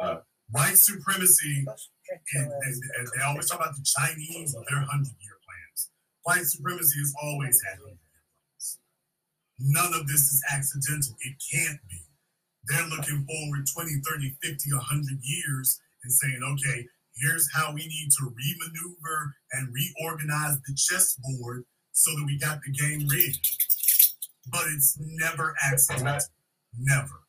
Uh, 0.00 0.16
White 0.50 0.76
supremacy, 0.76 1.64
and, 1.66 2.52
and, 2.52 2.82
and 2.98 3.08
they 3.16 3.24
always 3.24 3.48
talk 3.48 3.60
about 3.60 3.74
the 3.74 3.82
Chinese 3.82 4.54
and 4.54 4.64
their 4.70 4.80
hundred 4.80 5.16
year 5.20 5.38
plans. 5.40 5.90
White 6.22 6.44
supremacy 6.44 6.98
has 7.00 7.14
always 7.22 7.58
had 7.66 7.78
hundred 7.78 7.88
year 7.88 7.96
plans. 7.96 8.03
None 9.58 9.94
of 9.94 10.06
this 10.06 10.20
is 10.20 10.42
accidental. 10.52 11.14
It 11.20 11.34
can't 11.52 11.80
be. 11.88 12.00
They're 12.66 12.86
looking 12.88 13.26
forward 13.26 13.66
20, 13.74 14.00
30, 14.08 14.36
50, 14.42 14.72
100 14.72 15.18
years 15.22 15.80
and 16.02 16.12
saying, 16.12 16.40
okay, 16.42 16.86
here's 17.16 17.48
how 17.54 17.72
we 17.72 17.86
need 17.86 18.08
to 18.18 18.24
remaneuver 18.24 19.32
and 19.52 19.72
reorganize 19.72 20.58
the 20.66 20.74
chessboard 20.74 21.64
so 21.92 22.10
that 22.12 22.24
we 22.26 22.38
got 22.38 22.60
the 22.64 22.72
game 22.72 23.06
rigged. 23.08 23.46
But 24.50 24.64
it's 24.74 24.98
never 25.00 25.54
accidental. 25.64 26.26
Never. 26.78 27.20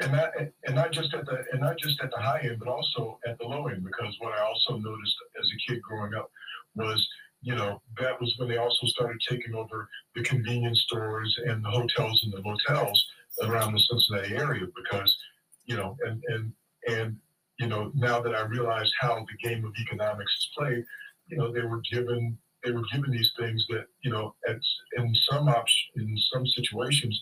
and 0.00 0.12
not 0.12 0.30
and 0.64 0.74
not 0.74 0.92
just 0.92 1.12
at 1.14 1.24
the 1.26 1.44
and 1.52 1.60
not 1.60 1.78
just 1.78 2.00
at 2.02 2.10
the 2.10 2.18
high 2.18 2.40
end, 2.42 2.58
but 2.58 2.68
also 2.68 3.18
at 3.26 3.38
the 3.38 3.44
low 3.44 3.66
end. 3.68 3.84
Because 3.84 4.14
what 4.20 4.32
I 4.32 4.42
also 4.42 4.76
noticed 4.78 5.16
as 5.40 5.50
a 5.50 5.72
kid 5.72 5.82
growing 5.82 6.14
up 6.14 6.30
was, 6.74 7.06
you 7.42 7.54
know, 7.54 7.80
that 8.00 8.20
was 8.20 8.34
when 8.38 8.48
they 8.48 8.56
also 8.56 8.86
started 8.86 9.20
taking 9.28 9.54
over 9.54 9.88
the 10.14 10.22
convenience 10.22 10.80
stores 10.82 11.38
and 11.46 11.64
the 11.64 11.70
hotels 11.70 12.22
and 12.24 12.32
the 12.32 12.42
motels 12.42 13.06
around 13.42 13.72
the 13.72 13.80
Cincinnati 13.80 14.34
area. 14.34 14.66
Because, 14.74 15.16
you 15.64 15.76
know, 15.76 15.96
and 16.06 16.22
and 16.28 16.52
and 16.88 17.16
you 17.58 17.66
know, 17.66 17.90
now 17.94 18.20
that 18.20 18.34
I 18.34 18.42
realize 18.42 18.90
how 19.00 19.24
the 19.24 19.48
game 19.48 19.64
of 19.64 19.72
economics 19.80 20.32
is 20.32 20.48
played, 20.56 20.84
you 21.28 21.36
know, 21.38 21.52
they 21.52 21.62
were 21.62 21.80
given 21.90 22.36
they 22.64 22.72
were 22.72 22.84
given 22.92 23.10
these 23.10 23.32
things 23.38 23.64
that 23.68 23.86
you 24.02 24.10
know, 24.10 24.34
at 24.48 24.56
in 24.96 25.14
some 25.30 25.48
op- 25.48 25.66
in 25.96 26.16
some 26.32 26.46
situations 26.46 27.20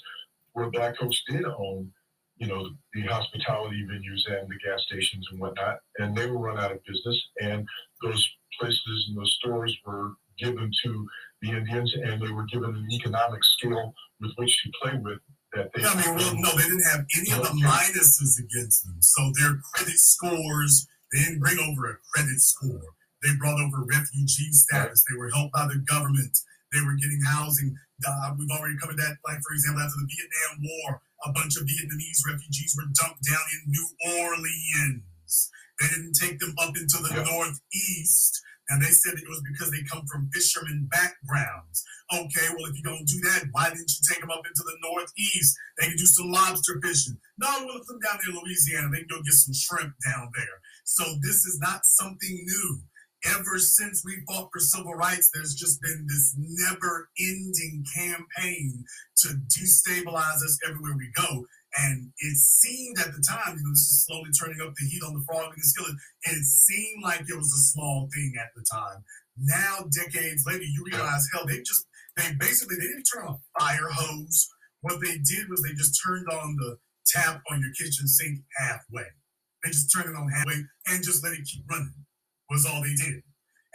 where 0.53 0.71
black 0.71 0.97
folks 0.97 1.23
did 1.29 1.45
own 1.45 1.91
you 2.37 2.47
know, 2.47 2.69
the 2.93 3.03
hospitality 3.03 3.85
venues 3.85 4.27
and 4.27 4.49
the 4.49 4.59
gas 4.65 4.83
stations 4.87 5.27
and 5.31 5.41
whatnot, 5.41 5.79
and 5.99 6.17
they 6.17 6.27
were 6.27 6.39
run 6.39 6.59
out 6.59 6.73
of 6.73 6.85
business. 6.85 7.21
And 7.41 7.67
those 8.03 8.29
places 8.61 9.07
and 9.09 9.17
those 9.17 9.37
stores 9.39 9.77
were 9.87 10.13
given 10.39 10.71
to 10.85 11.07
the 11.43 11.51
Indians, 11.51 11.95
and 11.95 12.21
they 12.21 12.33
were 12.33 12.47
given 12.47 12.75
an 12.75 12.87
economic 12.91 13.43
scale 13.45 13.95
with 14.21 14.33
which 14.37 14.63
to 14.65 14.73
play 14.83 14.99
with. 15.03 15.19
That 15.53 15.71
they, 15.75 15.83
Yeah, 15.83 15.95
I 15.95 16.07
mean, 16.07 16.17
well, 16.17 16.35
no, 16.35 16.51
they 16.57 16.65
didn't 16.65 16.91
have 16.91 17.07
any 17.17 17.31
of 17.31 17.43
the 17.43 17.55
minuses 17.63 18.39
against 18.43 18.87
them. 18.87 18.97
So 19.01 19.33
their 19.39 19.61
credit 19.75 19.99
scores, 19.99 20.87
they 21.13 21.21
didn't 21.21 21.41
bring 21.41 21.59
over 21.59 21.91
a 21.91 21.97
credit 22.13 22.41
score. 22.41 22.83
They 23.23 23.31
brought 23.39 23.61
over 23.61 23.87
refugee 23.87 24.53
status. 24.53 25.05
They 25.09 25.17
were 25.17 25.31
helped 25.31 25.55
by 25.55 25.67
the 25.69 25.79
government. 25.87 26.37
They 26.73 26.81
were 26.81 26.99
getting 26.99 27.23
housing. 27.25 27.75
Uh, 28.05 28.35
we've 28.37 28.51
already 28.51 28.77
covered 28.79 28.99
that. 28.99 29.17
Like, 29.25 29.39
for 29.47 29.55
example, 29.55 29.81
after 29.81 29.97
the 29.97 30.11
Vietnam 30.11 30.55
War, 30.61 31.01
a 31.25 31.33
bunch 31.33 31.57
of 31.57 31.65
Vietnamese 31.65 32.23
refugees 32.27 32.77
were 32.77 32.91
dumped 32.93 33.25
down 33.25 33.47
in 33.55 33.73
New 33.73 33.87
Orleans. 34.21 35.51
They 35.81 35.89
didn't 35.89 36.15
take 36.21 36.39
them 36.39 36.55
up 36.61 36.77
into 36.77 36.99
the 37.03 37.25
Northeast. 37.25 38.41
And 38.69 38.81
they 38.81 38.89
said 38.97 39.15
it 39.15 39.29
was 39.29 39.43
because 39.45 39.71
they 39.71 39.85
come 39.85 40.07
from 40.07 40.31
fishermen 40.33 40.89
backgrounds. 40.91 41.85
Okay, 42.13 42.49
well, 42.57 42.65
if 42.65 42.77
you're 42.77 42.93
going 42.93 43.05
to 43.05 43.13
do 43.13 43.21
that, 43.29 43.45
why 43.53 43.69
didn't 43.69 43.93
you 43.93 44.03
take 44.09 44.21
them 44.21 44.31
up 44.31 44.41
into 44.47 44.65
the 44.65 44.77
Northeast? 44.81 45.57
They 45.79 45.89
can 45.89 45.97
do 45.97 46.07
some 46.07 46.33
lobster 46.33 46.81
fishing. 46.83 47.19
No, 47.37 47.49
we'll 47.61 47.79
put 47.81 47.89
them 47.89 48.01
down 48.01 48.19
there 48.25 48.33
in 48.33 48.41
Louisiana. 48.41 48.89
They 48.89 49.05
can 49.05 49.09
go 49.11 49.21
get 49.21 49.37
some 49.37 49.53
shrimp 49.53 49.93
down 50.01 50.31
there. 50.33 50.57
So 50.85 51.05
this 51.21 51.45
is 51.45 51.59
not 51.61 51.85
something 51.85 52.37
new. 52.41 52.81
Ever 53.25 53.59
since 53.59 54.03
we 54.05 54.23
fought 54.29 54.51
for 54.53 54.61
civil 54.61 54.95
rights, 54.95 55.31
there's 55.33 55.55
just 55.55 55.81
been 55.81 56.07
this 56.09 56.35
never 56.39 57.09
ending 57.19 57.85
campaign 57.95 58.85
to 59.19 59.29
destabilize 59.49 60.43
us 60.45 60.59
everywhere 60.67 60.95
we 60.97 61.11
go. 61.17 61.47
And 61.77 62.13
it 62.19 62.37
seemed 62.37 62.99
at 62.99 63.13
the 63.13 63.25
time, 63.27 63.57
you 63.57 63.65
know, 63.65 63.71
this 63.71 63.81
is 63.81 64.05
slowly 64.07 64.31
turning 64.39 64.61
up 64.61 64.75
the 64.75 64.87
heat 64.87 65.03
on 65.03 65.15
the 65.15 65.25
frog 65.27 65.51
and 65.51 65.59
the 65.59 65.67
skillet. 65.67 65.97
It 66.25 66.45
seemed 66.45 67.03
like 67.03 67.21
it 67.21 67.37
was 67.37 67.53
a 67.53 67.67
small 67.73 68.09
thing 68.15 68.33
at 68.39 68.51
the 68.55 68.65
time. 68.71 69.03
Now, 69.37 69.89
decades 69.91 70.45
later, 70.47 70.63
you 70.63 70.85
realize, 70.87 71.27
hell, 71.33 71.47
they 71.47 71.59
just, 71.59 71.87
they 72.17 72.31
basically, 72.39 72.77
they 72.77 72.87
didn't 72.87 73.05
turn 73.13 73.27
on 73.27 73.35
a 73.35 73.61
fire 73.61 73.91
hose. 73.91 74.49
What 74.83 75.01
they 75.01 75.19
did 75.19 75.49
was 75.51 75.63
they 75.63 75.75
just 75.75 76.01
turned 76.07 76.29
on 76.29 76.57
the 76.57 76.79
tap 77.07 77.43
on 77.51 77.61
your 77.61 77.73
kitchen 77.73 78.07
sink 78.07 78.39
halfway. 78.57 79.07
They 79.65 79.71
just 79.71 79.91
turned 79.93 80.11
it 80.11 80.17
on 80.17 80.29
halfway 80.31 80.63
and 80.87 81.03
just 81.03 81.25
let 81.25 81.33
it 81.33 81.49
keep 81.51 81.65
running 81.69 81.95
was 82.55 82.65
all 82.65 82.81
they 82.81 82.95
did. 82.95 83.21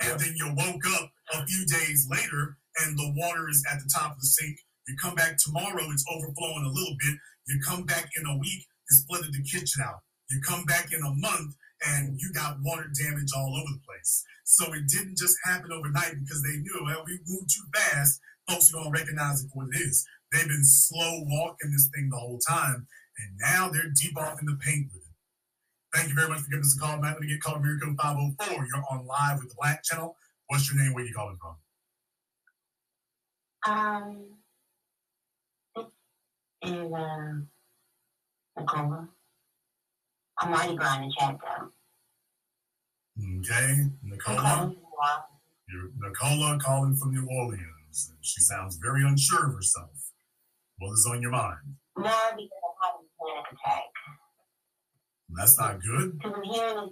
And 0.02 0.20
then 0.20 0.34
you 0.40 0.48
woke 0.56 0.88
up 0.96 1.12
a 1.36 1.46
few 1.46 1.66
days 1.68 2.08
later 2.10 2.58
and 2.80 2.98
the 2.98 3.12
water 3.20 3.50
is 3.50 3.62
at 3.72 3.80
the 3.84 3.92
top 3.92 4.16
of 4.16 4.20
the 4.20 4.26
sink. 4.26 4.56
You 4.88 4.96
come 4.96 5.16
back 5.16 5.36
tomorrow, 5.38 5.84
it's 5.92 6.06
overflowing 6.10 6.66
a 6.66 6.72
little 6.72 6.96
bit. 6.98 7.16
You 7.48 7.60
come 7.68 7.84
back 7.84 8.08
in 8.16 8.26
a 8.26 8.40
week, 8.40 8.66
it's 8.90 9.04
flooded 9.04 9.34
the 9.34 9.44
kitchen 9.44 9.84
out. 9.84 10.00
You 10.32 10.40
come 10.42 10.64
back 10.64 10.94
in 10.94 11.04
a 11.04 11.14
month 11.14 11.54
and 11.86 12.18
you 12.20 12.32
got 12.34 12.58
water 12.64 12.88
damage 12.96 13.30
all 13.36 13.56
over 13.56 13.74
the 13.76 13.84
place. 13.86 14.24
So 14.46 14.72
it 14.74 14.88
didn't 14.88 15.18
just 15.18 15.36
happen 15.44 15.72
overnight 15.72 16.16
because 16.24 16.42
they 16.42 16.58
knew, 16.58 16.80
well, 16.86 17.04
we 17.06 17.20
moved 17.28 17.52
too 17.52 17.68
fast. 17.76 18.20
Folks 18.50 18.72
are 18.72 18.80
going 18.80 18.94
to 18.94 19.00
recognize 19.00 19.44
it 19.44 19.50
for 19.54 19.66
what 19.66 19.76
it 19.76 19.82
is. 19.82 20.08
They've 20.32 20.48
been 20.48 20.64
slow 20.64 21.22
walking 21.28 21.72
this 21.72 21.90
thing 21.94 22.10
the 22.10 22.18
whole 22.18 22.40
time. 22.40 22.88
And 23.20 23.38
now 23.40 23.70
they're 23.70 23.92
deep 23.94 24.18
off 24.18 24.40
in 24.40 24.48
the 24.48 24.58
paint 24.64 24.88
with 24.94 25.04
it. 25.04 25.09
Thank 25.94 26.10
you 26.10 26.16
very 26.16 26.30
much 26.30 26.42
for 26.42 26.50
giving 26.50 26.62
us 26.64 26.78
a 26.78 26.80
call. 26.80 26.92
I'm 26.92 27.02
going 27.02 27.16
to 27.22 27.28
get 27.28 27.42
called 27.42 27.64
Miracle 27.64 27.96
504. 28.00 28.54
You're 28.54 28.84
on 28.92 29.08
live 29.08 29.40
with 29.40 29.50
the 29.50 29.56
Black 29.58 29.84
Channel. 29.84 30.16
What's 30.48 30.72
your 30.72 30.82
name? 30.82 30.94
Where 30.94 31.04
you 31.04 31.14
calling 31.14 31.38
from? 31.42 31.56
Um, 33.68 34.26
this 35.76 35.86
is 36.72 36.94
uh, 36.94 37.34
Nicola. 38.58 39.10
I'm 40.40 40.54
already 40.54 40.76
going 40.78 41.10
to 41.10 41.16
chat 41.18 41.38
though. 41.42 41.70
Okay, 43.40 43.86
Nicola. 44.04 44.74
You're 45.68 45.90
Nicola 46.00 46.58
calling 46.60 46.96
from 46.96 47.12
New 47.14 47.28
Orleans. 47.30 48.14
She 48.22 48.42
sounds 48.42 48.78
very 48.78 49.04
unsure 49.04 49.48
of 49.48 49.56
herself. 49.56 50.12
What 50.78 50.94
is 50.94 51.08
on 51.12 51.22
your 51.22 51.32
mind? 51.32 51.58
No, 51.98 52.04
because 52.04 52.14
I'm 52.32 52.38
having 52.38 53.06
a 53.06 53.26
panic 53.26 53.46
attack. 53.52 53.89
That's 55.36 55.58
not 55.60 55.82
good. 55.82 56.18
Because 56.18 56.34
I'm 56.36 56.44
hearing 56.44 56.76
this 56.76 56.90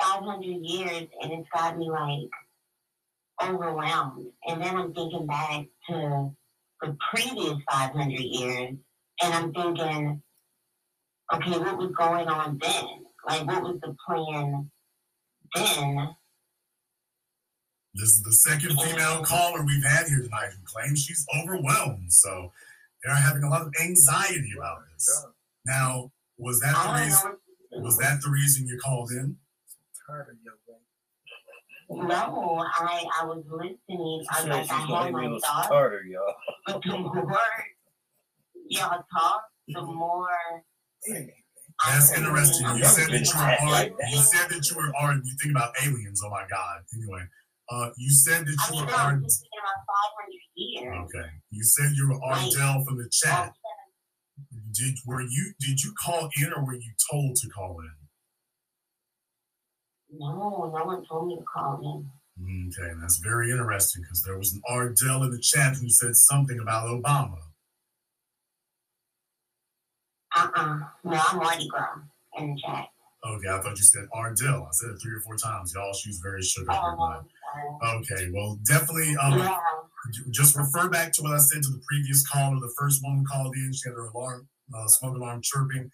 500 0.00 0.44
years 0.44 1.08
and 1.22 1.32
it's 1.32 1.48
got 1.54 1.76
me 1.78 1.90
like 1.90 2.30
overwhelmed. 3.42 4.26
And 4.46 4.62
then 4.62 4.76
I'm 4.76 4.92
thinking 4.92 5.26
back 5.26 5.66
to 5.88 6.30
the 6.80 6.96
previous 7.12 7.56
500 7.70 8.10
years 8.10 8.74
and 9.22 9.34
I'm 9.34 9.52
thinking, 9.52 10.22
okay, 11.34 11.58
what 11.58 11.78
was 11.78 11.90
going 11.96 12.28
on 12.28 12.58
then? 12.58 12.84
Like, 13.26 13.46
what 13.46 13.62
was 13.62 13.78
the 13.82 13.94
plan 14.06 14.70
then? 15.54 16.14
This 17.94 18.10
is 18.10 18.22
the 18.22 18.32
second 18.32 18.80
female 18.80 19.24
caller 19.24 19.64
we've 19.64 19.84
had 19.84 20.06
here 20.06 20.22
tonight 20.22 20.50
who 20.52 20.64
claims 20.64 21.02
she's 21.02 21.26
overwhelmed. 21.36 22.12
So 22.12 22.52
they're 23.02 23.14
having 23.14 23.42
a 23.42 23.48
lot 23.48 23.62
of 23.62 23.72
anxiety 23.80 24.52
about 24.56 24.78
this. 24.92 25.26
Now, 25.66 26.12
was 26.38 26.60
that 26.60 26.74
the 26.74 27.04
reason? 27.04 27.32
Was 27.84 27.98
that 27.98 28.20
the 28.22 28.30
reason 28.30 28.66
you 28.66 28.78
called 28.78 29.10
in? 29.10 29.36
No, 31.90 32.64
I 32.78 33.04
I 33.20 33.24
was 33.24 33.44
listening. 33.50 34.24
I 34.30 34.40
Said 34.40 34.48
like 34.50 34.70
I 34.70 34.76
had 35.06 35.12
my 35.12 35.26
thoughts, 35.40 35.68
Carter, 35.68 36.02
y'all. 36.06 36.34
but 36.66 36.82
the 36.82 36.98
more 36.98 37.40
y'all 38.68 39.04
talk, 39.16 39.42
the 39.68 39.82
more 39.82 40.28
That's 41.86 42.12
interesting. 42.16 42.66
You 42.76 42.84
said 42.84 43.08
that 43.08 43.24
you 43.32 43.38
were 43.38 43.46
Like 43.46 43.60
already, 43.60 43.90
that. 44.00 44.10
you 44.10 44.18
said 44.18 44.48
that 44.50 44.70
you 44.70 44.76
were 44.76 44.92
already 45.00 45.20
you 45.24 45.36
think 45.42 45.56
about 45.56 45.72
aliens. 45.82 46.20
Oh 46.24 46.30
my 46.30 46.44
God. 46.50 46.80
Anyway, 46.94 47.22
uh, 47.70 47.90
you 47.96 48.10
said 48.10 48.44
that 48.46 48.56
I 48.60 48.66
you 48.68 48.76
mean, 48.76 48.84
were 48.84 48.90
no, 48.90 48.96
I'm 48.96 49.06
already 49.06 49.24
just 49.24 49.40
thinking 49.40 49.60
about 49.64 50.92
500 50.92 51.00
years. 51.00 51.08
okay. 51.14 51.28
You 51.50 51.64
said 51.64 51.92
you 51.96 52.08
were 52.08 52.18
Like, 52.18 52.42
Ardell 52.52 52.84
from 52.84 52.98
the 52.98 53.08
chat. 53.10 53.52
Did 54.72 54.96
were 55.06 55.22
you 55.22 55.52
did 55.60 55.80
you 55.82 55.92
call 56.02 56.28
in 56.40 56.52
or 56.52 56.64
were 56.64 56.74
you 56.74 56.92
told 57.10 57.36
to 57.36 57.48
call 57.48 57.78
in? 57.80 57.90
No, 60.18 60.70
no 60.74 60.84
one 60.84 61.04
told 61.06 61.28
me 61.28 61.36
to 61.36 61.42
call 61.44 61.80
in. 61.82 62.10
Okay, 62.40 62.92
that's 63.00 63.18
very 63.18 63.50
interesting 63.50 64.02
because 64.02 64.22
there 64.22 64.38
was 64.38 64.52
an 64.54 64.62
Ardell 64.68 65.24
in 65.24 65.30
the 65.30 65.40
chat 65.40 65.76
who 65.76 65.88
said 65.90 66.14
something 66.14 66.58
about 66.60 66.86
Obama. 66.86 67.38
Uh-uh. 70.36 70.78
No, 71.04 71.20
I'm 71.30 71.36
Mardi 71.38 71.68
Gras 71.68 71.98
in 72.38 72.54
the 72.54 72.60
chat. 72.60 72.88
Okay, 73.26 73.48
I 73.48 73.60
thought 73.60 73.76
you 73.76 73.82
said 73.84 74.06
Ardell. 74.14 74.64
I 74.64 74.68
said 74.72 74.90
it 74.90 74.98
three 75.02 75.14
or 75.16 75.20
four 75.20 75.36
times. 75.36 75.72
Y'all, 75.74 75.92
she's 75.94 76.20
very 76.22 76.42
sugar. 76.42 76.70
Oh, 76.70 77.22
Okay, 77.82 78.30
well, 78.32 78.58
definitely. 78.64 79.16
Um, 79.16 79.38
Yeah. 79.38 79.58
just 80.30 80.56
refer 80.56 80.88
back 80.88 81.12
to 81.14 81.22
what 81.22 81.32
I 81.32 81.38
said 81.38 81.62
to 81.62 81.70
the 81.70 81.82
previous 81.88 82.26
caller. 82.28 82.60
The 82.60 82.72
first 82.78 83.02
one 83.02 83.18
who 83.18 83.24
called 83.24 83.54
in, 83.56 83.72
she 83.72 83.88
had 83.88 83.94
her 83.94 84.06
alarm, 84.06 84.48
uh, 84.74 84.86
smoke 84.86 85.16
alarm 85.16 85.40
chirping, 85.42 85.90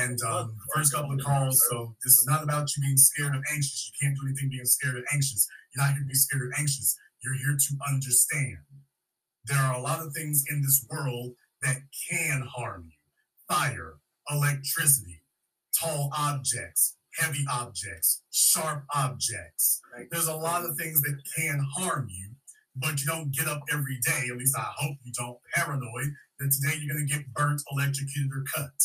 and 0.00 0.18
um, 0.22 0.54
the 0.56 0.72
first 0.74 0.94
couple 0.94 1.12
of 1.12 1.20
calls. 1.20 1.60
So 1.70 1.94
this 2.02 2.14
is 2.14 2.26
not 2.26 2.42
about 2.42 2.68
you 2.74 2.82
being 2.82 2.96
scared 2.96 3.34
or 3.34 3.42
anxious. 3.52 3.90
You 3.90 4.08
can't 4.08 4.16
do 4.16 4.26
anything 4.26 4.50
being 4.50 4.64
scared 4.64 4.96
or 4.96 5.04
anxious. 5.12 5.46
You're 5.74 5.84
not 5.84 5.92
here 5.94 6.02
to 6.02 6.08
be 6.08 6.14
scared 6.14 6.42
or 6.42 6.52
anxious. 6.58 6.96
You're 7.22 7.34
here 7.34 7.56
to 7.58 7.74
understand. 7.92 8.58
There 9.46 9.58
are 9.58 9.74
a 9.74 9.82
lot 9.82 10.00
of 10.00 10.12
things 10.12 10.44
in 10.50 10.62
this 10.62 10.86
world 10.90 11.32
that 11.62 11.78
can 12.10 12.46
harm 12.54 12.86
you: 12.86 13.54
fire, 13.54 13.96
electricity, 14.30 15.22
tall 15.78 16.10
objects, 16.16 16.96
heavy 17.18 17.44
objects, 17.50 18.22
sharp 18.30 18.84
objects. 18.94 19.80
There's 20.10 20.28
a 20.28 20.36
lot 20.36 20.64
of 20.64 20.76
things 20.76 21.00
that 21.02 21.20
can 21.36 21.64
harm 21.76 22.08
you, 22.10 22.30
but 22.76 23.00
you 23.00 23.06
don't 23.06 23.34
get 23.34 23.46
up 23.46 23.62
every 23.72 23.98
day. 24.00 24.28
At 24.30 24.38
least 24.38 24.56
I 24.56 24.70
hope 24.76 24.96
you 25.04 25.12
don't 25.12 25.38
paranoid 25.54 26.12
that 26.44 26.52
today 26.52 26.76
you're 26.78 26.94
going 26.94 27.06
to 27.06 27.12
get 27.12 27.32
burnt, 27.32 27.62
electrocuted, 27.72 28.30
or 28.30 28.44
cut. 28.54 28.76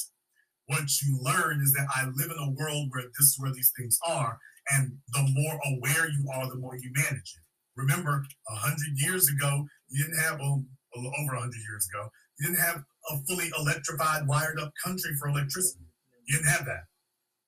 What 0.68 0.88
you 1.04 1.20
learn 1.22 1.62
is 1.62 1.74
that 1.74 1.88
I 1.96 2.06
live 2.16 2.32
in 2.32 2.40
a 2.40 2.56
world 2.56 2.88
where 2.92 3.04
this 3.04 3.28
is 3.28 3.38
where 3.38 3.52
these 3.52 3.72
things 3.78 3.98
are, 4.08 4.38
and 4.72 4.94
the 5.14 5.28
more 5.34 5.60
aware 5.66 6.08
you 6.08 6.24
are, 6.34 6.48
the 6.48 6.62
more 6.62 6.78
you 6.78 6.92
manage 6.96 7.36
it. 7.36 7.44
Remember, 7.76 8.24
a 8.50 8.56
hundred 8.56 8.96
years 8.96 9.28
ago, 9.30 9.66
you 9.90 10.04
didn't 10.04 10.20
have 10.20 10.40
well, 10.40 10.64
over 10.96 11.36
a 11.36 11.40
hundred 11.40 11.62
years 11.70 11.88
ago, 11.92 12.10
you 12.40 12.48
didn't 12.48 12.62
have 12.62 12.84
a 13.12 13.18
fully 13.28 13.50
electrified, 13.60 14.28
wired 14.28 14.60
up 14.60 14.72
country 14.84 15.12
for 15.20 15.30
electricity. 15.30 15.86
You 16.28 16.38
didn't 16.38 16.52
have 16.52 16.66
that. 16.66 16.84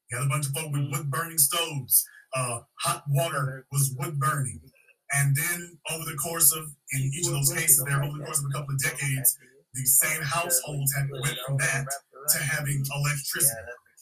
You 0.09 0.17
had 0.17 0.25
a 0.25 0.29
bunch 0.29 0.47
of 0.47 0.53
folk 0.53 0.71
with 0.71 0.91
wood 0.91 1.09
burning 1.09 1.37
stoves. 1.37 2.05
Uh, 2.35 2.59
hot 2.79 3.03
water 3.09 3.65
was 3.71 3.95
wood 3.99 4.19
burning. 4.19 4.59
And 5.13 5.35
then 5.35 5.77
over 5.91 6.05
the 6.05 6.15
course 6.15 6.53
of, 6.55 6.63
in 6.93 7.11
each 7.13 7.27
of 7.27 7.33
those 7.33 7.53
cases 7.53 7.83
there, 7.85 8.01
over 8.01 8.17
the 8.17 8.23
course 8.23 8.39
of 8.39 8.45
a 8.49 8.53
couple 8.53 8.73
of 8.73 8.81
decades, 8.81 9.37
these 9.73 9.99
same 9.99 10.21
households 10.21 10.93
had 10.95 11.07
went 11.11 11.37
from 11.45 11.57
that 11.57 11.85
to 12.29 12.37
having 12.39 12.83
electricity, 12.95 13.61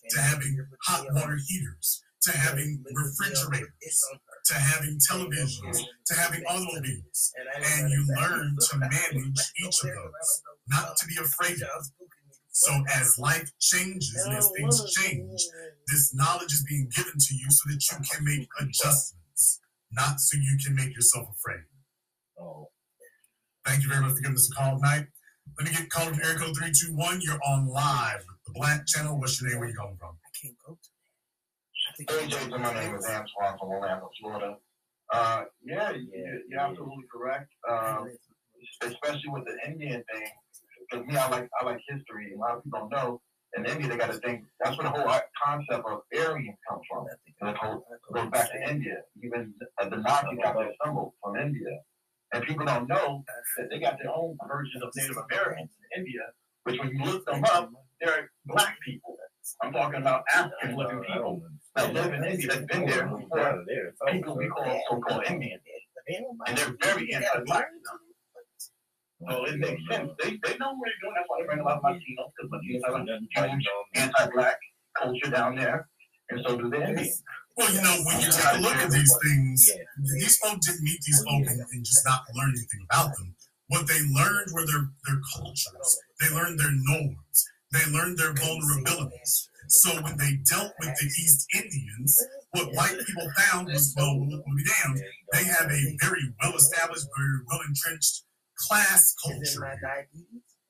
to 0.09 0.21
having 0.21 0.67
hot 0.83 1.05
water 1.13 1.37
heaters, 1.47 2.03
to 2.23 2.31
having 2.37 2.83
refrigerators, 2.93 4.03
to 4.45 4.53
having 4.55 4.99
televisions, 5.09 5.77
to 6.07 6.15
having 6.15 6.43
automobiles. 6.45 7.33
And 7.79 7.89
you 7.89 8.05
learn 8.19 8.57
to 8.71 8.77
manage 8.77 9.39
each 9.63 9.83
of 9.83 9.89
those, 9.89 10.41
not 10.67 10.97
to 10.97 11.05
be 11.07 11.15
afraid 11.21 11.61
of. 11.61 11.85
So 12.51 12.71
as 12.93 13.17
life 13.19 13.49
changes 13.59 14.21
and 14.25 14.35
as 14.35 14.49
things 14.57 14.93
change, 14.95 15.41
this 15.87 16.13
knowledge 16.13 16.51
is 16.51 16.65
being 16.67 16.89
given 16.95 17.13
to 17.17 17.35
you 17.35 17.45
so 17.49 17.69
that 17.69 17.81
you 17.91 17.97
can 18.11 18.25
make 18.25 18.47
adjustments, 18.59 19.61
not 19.91 20.19
so 20.19 20.37
you 20.37 20.57
can 20.65 20.75
make 20.75 20.93
yourself 20.93 21.29
afraid. 21.29 21.63
Oh. 22.39 22.69
Thank 23.65 23.83
you 23.83 23.89
very 23.89 24.01
much 24.01 24.13
for 24.13 24.21
giving 24.21 24.35
us 24.35 24.49
a 24.51 24.55
call 24.55 24.75
tonight. 24.75 25.05
Let 25.57 25.67
me 25.67 25.73
get 25.77 25.89
called 25.89 26.09
from 26.15 26.19
Air 26.23 26.35
Code 26.35 26.55
321. 26.55 27.21
You're 27.21 27.39
on 27.47 27.67
live 27.67 28.23
the 28.45 28.53
Black 28.53 28.85
Channel. 28.87 29.19
What's 29.19 29.41
your 29.41 29.49
name? 29.51 29.59
Where 29.59 29.69
you 29.69 29.75
calling 29.75 29.97
from? 29.99 30.15
I 30.15 30.29
can't 30.41 30.55
vote 30.65 30.77
today. 31.97 32.19
Hey, 32.21 32.27
Jason, 32.27 32.61
my 32.61 32.73
name 32.73 32.95
is 32.95 33.05
Antoine 33.05 33.57
from 33.59 33.69
Orlando, 33.69 34.09
Florida. 34.19 34.57
Uh, 35.11 35.43
yeah, 35.63 35.91
you- 35.91 36.43
you're 36.47 36.59
absolutely 36.59 37.05
correct. 37.11 37.51
Um, 37.67 38.17
especially 38.83 39.29
with 39.29 39.45
the 39.45 39.57
Indian 39.69 40.03
thing, 40.11 40.31
because 40.89 41.05
me, 41.05 41.17
I 41.17 41.27
like 41.29 41.49
I 41.59 41.65
like 41.65 41.81
history. 41.87 42.33
A 42.33 42.37
lot 42.37 42.57
of 42.57 42.63
people 42.63 42.79
don't 42.79 42.91
know. 42.91 43.21
In 43.57 43.65
India, 43.65 43.87
they 43.89 43.97
got 43.97 44.11
to 44.11 44.19
think. 44.19 44.45
That's 44.59 44.77
where 44.77 44.91
the 44.91 44.91
whole 44.91 45.19
concept 45.43 45.83
of 45.85 46.01
Aryan 46.13 46.55
comes 46.69 46.83
from. 46.89 47.07
And 47.07 47.17
it 47.49 47.59
goes 47.59 47.81
goes 48.13 48.29
back 48.29 48.51
to 48.51 48.69
India. 48.69 49.01
Even 49.23 49.53
uh, 49.81 49.89
the 49.89 49.97
Nazis 49.97 50.39
got 50.43 50.55
their 50.55 50.71
symbol 50.85 51.15
from 51.23 51.35
India. 51.37 51.79
And 52.31 52.43
people 52.43 52.65
don't 52.65 52.87
know 52.87 53.23
that 53.57 53.69
they 53.69 53.79
got 53.79 53.97
their 54.01 54.11
own 54.13 54.37
version 54.47 54.83
of 54.83 54.89
Native 54.95 55.17
Americans 55.29 55.71
in 55.93 56.01
India, 56.01 56.21
which 56.63 56.79
when 56.79 56.89
you 56.95 57.03
look 57.03 57.25
them 57.25 57.43
up, 57.45 57.71
they're 57.99 58.29
black 58.45 58.77
people. 58.85 59.17
I'm 59.63 59.73
talking 59.73 60.01
about 60.01 60.23
African 60.33 60.77
looking 60.77 61.01
people, 61.01 61.41
that 61.75 61.93
live 61.93 62.13
in 62.13 62.23
India 62.23 62.47
that's 62.47 62.65
been 62.65 62.85
there 62.85 63.07
before 63.07 63.65
people 64.11 64.37
we 64.37 64.47
call 64.47 64.79
so-called 64.89 65.23
Indians. 65.27 65.61
And 66.47 66.57
they're 66.57 66.75
very 66.81 67.11
anti-black. 67.13 67.67
So 69.27 69.45
it 69.45 69.57
makes 69.57 69.81
sense. 69.89 70.11
They, 70.21 70.39
they 70.43 70.57
know 70.57 70.73
what 70.73 70.85
they're 70.85 71.01
doing. 71.01 71.13
That's 71.15 71.27
why 71.27 71.41
they 71.41 71.45
bring 71.47 71.59
a 71.59 71.63
lot 71.63 71.77
of 71.77 71.83
Latinos, 71.83 72.31
because 72.37 72.51
Latinos 72.51 72.81
have 73.33 73.45
a 73.45 73.49
huge 73.49 73.67
anti-black 73.95 74.57
culture 74.97 75.29
down 75.31 75.55
there. 75.55 75.89
And 76.29 76.41
so 76.45 76.55
do 76.55 76.69
the 76.69 76.87
Indians. 76.87 77.23
Well, 77.59 77.75
you 77.75 77.81
know, 77.81 77.97
when 78.07 78.21
you 78.21 78.31
take 78.31 78.55
a 78.55 78.61
look 78.61 78.75
at 78.75 78.89
these 78.89 79.13
things, 79.21 79.69
these 80.15 80.37
folk 80.37 80.61
didn't 80.61 80.81
meet 80.81 81.01
these 81.05 81.21
folk 81.27 81.43
and, 81.45 81.59
and 81.59 81.83
just 81.83 82.05
not 82.05 82.23
learn 82.33 82.51
anything 82.55 82.87
about 82.89 83.11
them. 83.17 83.35
What 83.67 83.85
they 83.85 83.99
learned 84.15 84.47
were 84.53 84.65
their, 84.65 84.87
their 85.05 85.19
cultures. 85.35 85.99
They 86.21 86.33
learned 86.33 86.57
their 86.57 86.71
norms. 86.71 87.37
They 87.73 87.83
learned 87.91 88.17
their 88.17 88.33
vulnerabilities. 88.33 89.49
So 89.67 90.01
when 90.01 90.15
they 90.17 90.39
dealt 90.49 90.71
with 90.79 90.95
the 90.97 91.05
East 91.05 91.47
Indians, 91.53 92.17
what 92.51 92.73
white 92.73 92.97
people 93.05 93.27
found 93.37 93.67
was, 93.67 93.93
well, 93.97 94.17
we'll 94.17 94.29
be. 94.29 94.63
They 95.33 95.43
have 95.43 95.69
a 95.69 95.97
very 96.01 96.33
well 96.41 96.55
established, 96.55 97.05
very 97.15 97.39
well 97.45 97.59
entrenched 97.67 98.23
class 98.57 99.13
culture. 99.23 99.77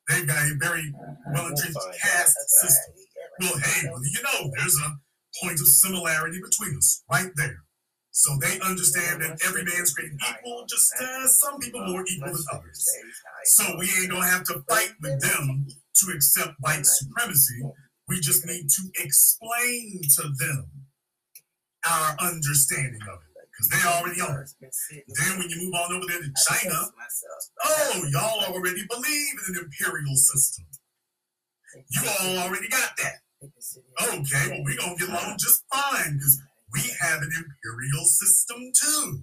They've 0.10 0.28
got 0.28 0.38
a 0.38 0.56
very 0.60 0.92
well 1.34 1.48
entrenched 1.48 1.78
caste 2.02 2.38
system. 2.62 2.94
Well, 3.40 3.58
hey, 3.64 3.88
you 3.88 4.24
know, 4.24 4.52
there's 4.58 4.78
a 4.80 4.98
point 5.42 5.60
of 5.60 5.68
similarity 5.68 6.40
between 6.42 6.78
us 6.78 7.04
right 7.12 7.32
there. 7.36 7.64
So 8.12 8.36
they 8.42 8.60
understand 8.60 9.22
that 9.22 9.40
every 9.46 9.64
man's 9.64 9.94
created 9.94 10.20
equal, 10.20 10.66
just 10.68 10.92
uh, 11.00 11.28
some 11.28 11.60
people 11.60 11.86
more 11.86 12.04
equal 12.10 12.34
than 12.34 12.44
others. 12.52 12.86
So 13.46 13.64
we 13.78 13.90
ain't 14.00 14.12
gonna 14.12 14.26
have 14.26 14.44
to 14.46 14.64
fight 14.68 14.92
with 15.02 15.22
them 15.22 15.68
to 15.96 16.12
accept 16.14 16.56
white 16.60 16.86
supremacy. 16.86 17.62
We 18.08 18.20
just 18.20 18.46
need 18.46 18.68
to 18.68 19.04
explain 19.04 20.02
to 20.18 20.24
them 20.24 20.70
our 21.88 22.18
understanding 22.20 23.00
of 23.10 23.20
it 23.20 23.48
because 23.48 23.70
they 23.70 23.88
already 23.88 24.22
are. 24.22 24.46
Then 24.60 25.40
when 25.40 25.50
you 25.50 25.64
move 25.64 25.74
on 25.76 25.94
over 25.94 26.06
there 26.08 26.20
to 26.20 26.34
China, 26.48 26.90
oh, 27.66 28.06
y'all 28.12 28.54
already 28.54 28.86
believe 28.90 29.34
in 29.48 29.56
an 29.56 29.64
imperial 29.64 30.16
system. 30.16 30.66
You 31.90 32.02
all 32.20 32.38
already 32.40 32.68
got 32.68 32.98
that. 32.98 33.22
Okay, 33.42 33.52
well, 34.02 34.64
we're 34.64 34.76
going 34.76 34.98
to 34.98 35.06
get 35.06 35.10
along 35.10 35.36
just 35.40 35.64
fine 35.72 36.14
because 36.14 36.42
we 36.74 36.82
have 37.02 37.22
an 37.22 37.30
imperial 37.32 38.06
system 38.06 38.58
too. 38.80 39.22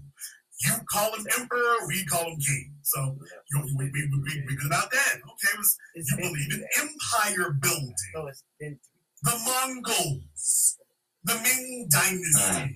You 0.65 0.73
call 0.91 1.15
him 1.15 1.27
emperor, 1.39 1.87
we 1.87 2.05
call 2.07 2.25
him 2.25 2.39
king. 2.41 2.75
So 2.83 3.19
you 3.21 3.59
know, 3.59 3.67
we, 3.77 3.85
we, 3.93 4.09
we, 4.11 4.45
we 4.49 4.57
good 4.57 4.67
about 4.67 4.91
that. 4.91 5.15
Okay, 5.17 5.59
was, 5.59 5.77
you 5.95 6.17
believe 6.17 6.55
in 6.55 6.65
empire 6.79 7.53
building. 7.61 8.79
The 9.23 9.39
Mongols, 9.45 10.79
the 11.25 11.35
Ming 11.43 11.89
Dynasty. 11.91 12.39
Uh. 12.39 12.67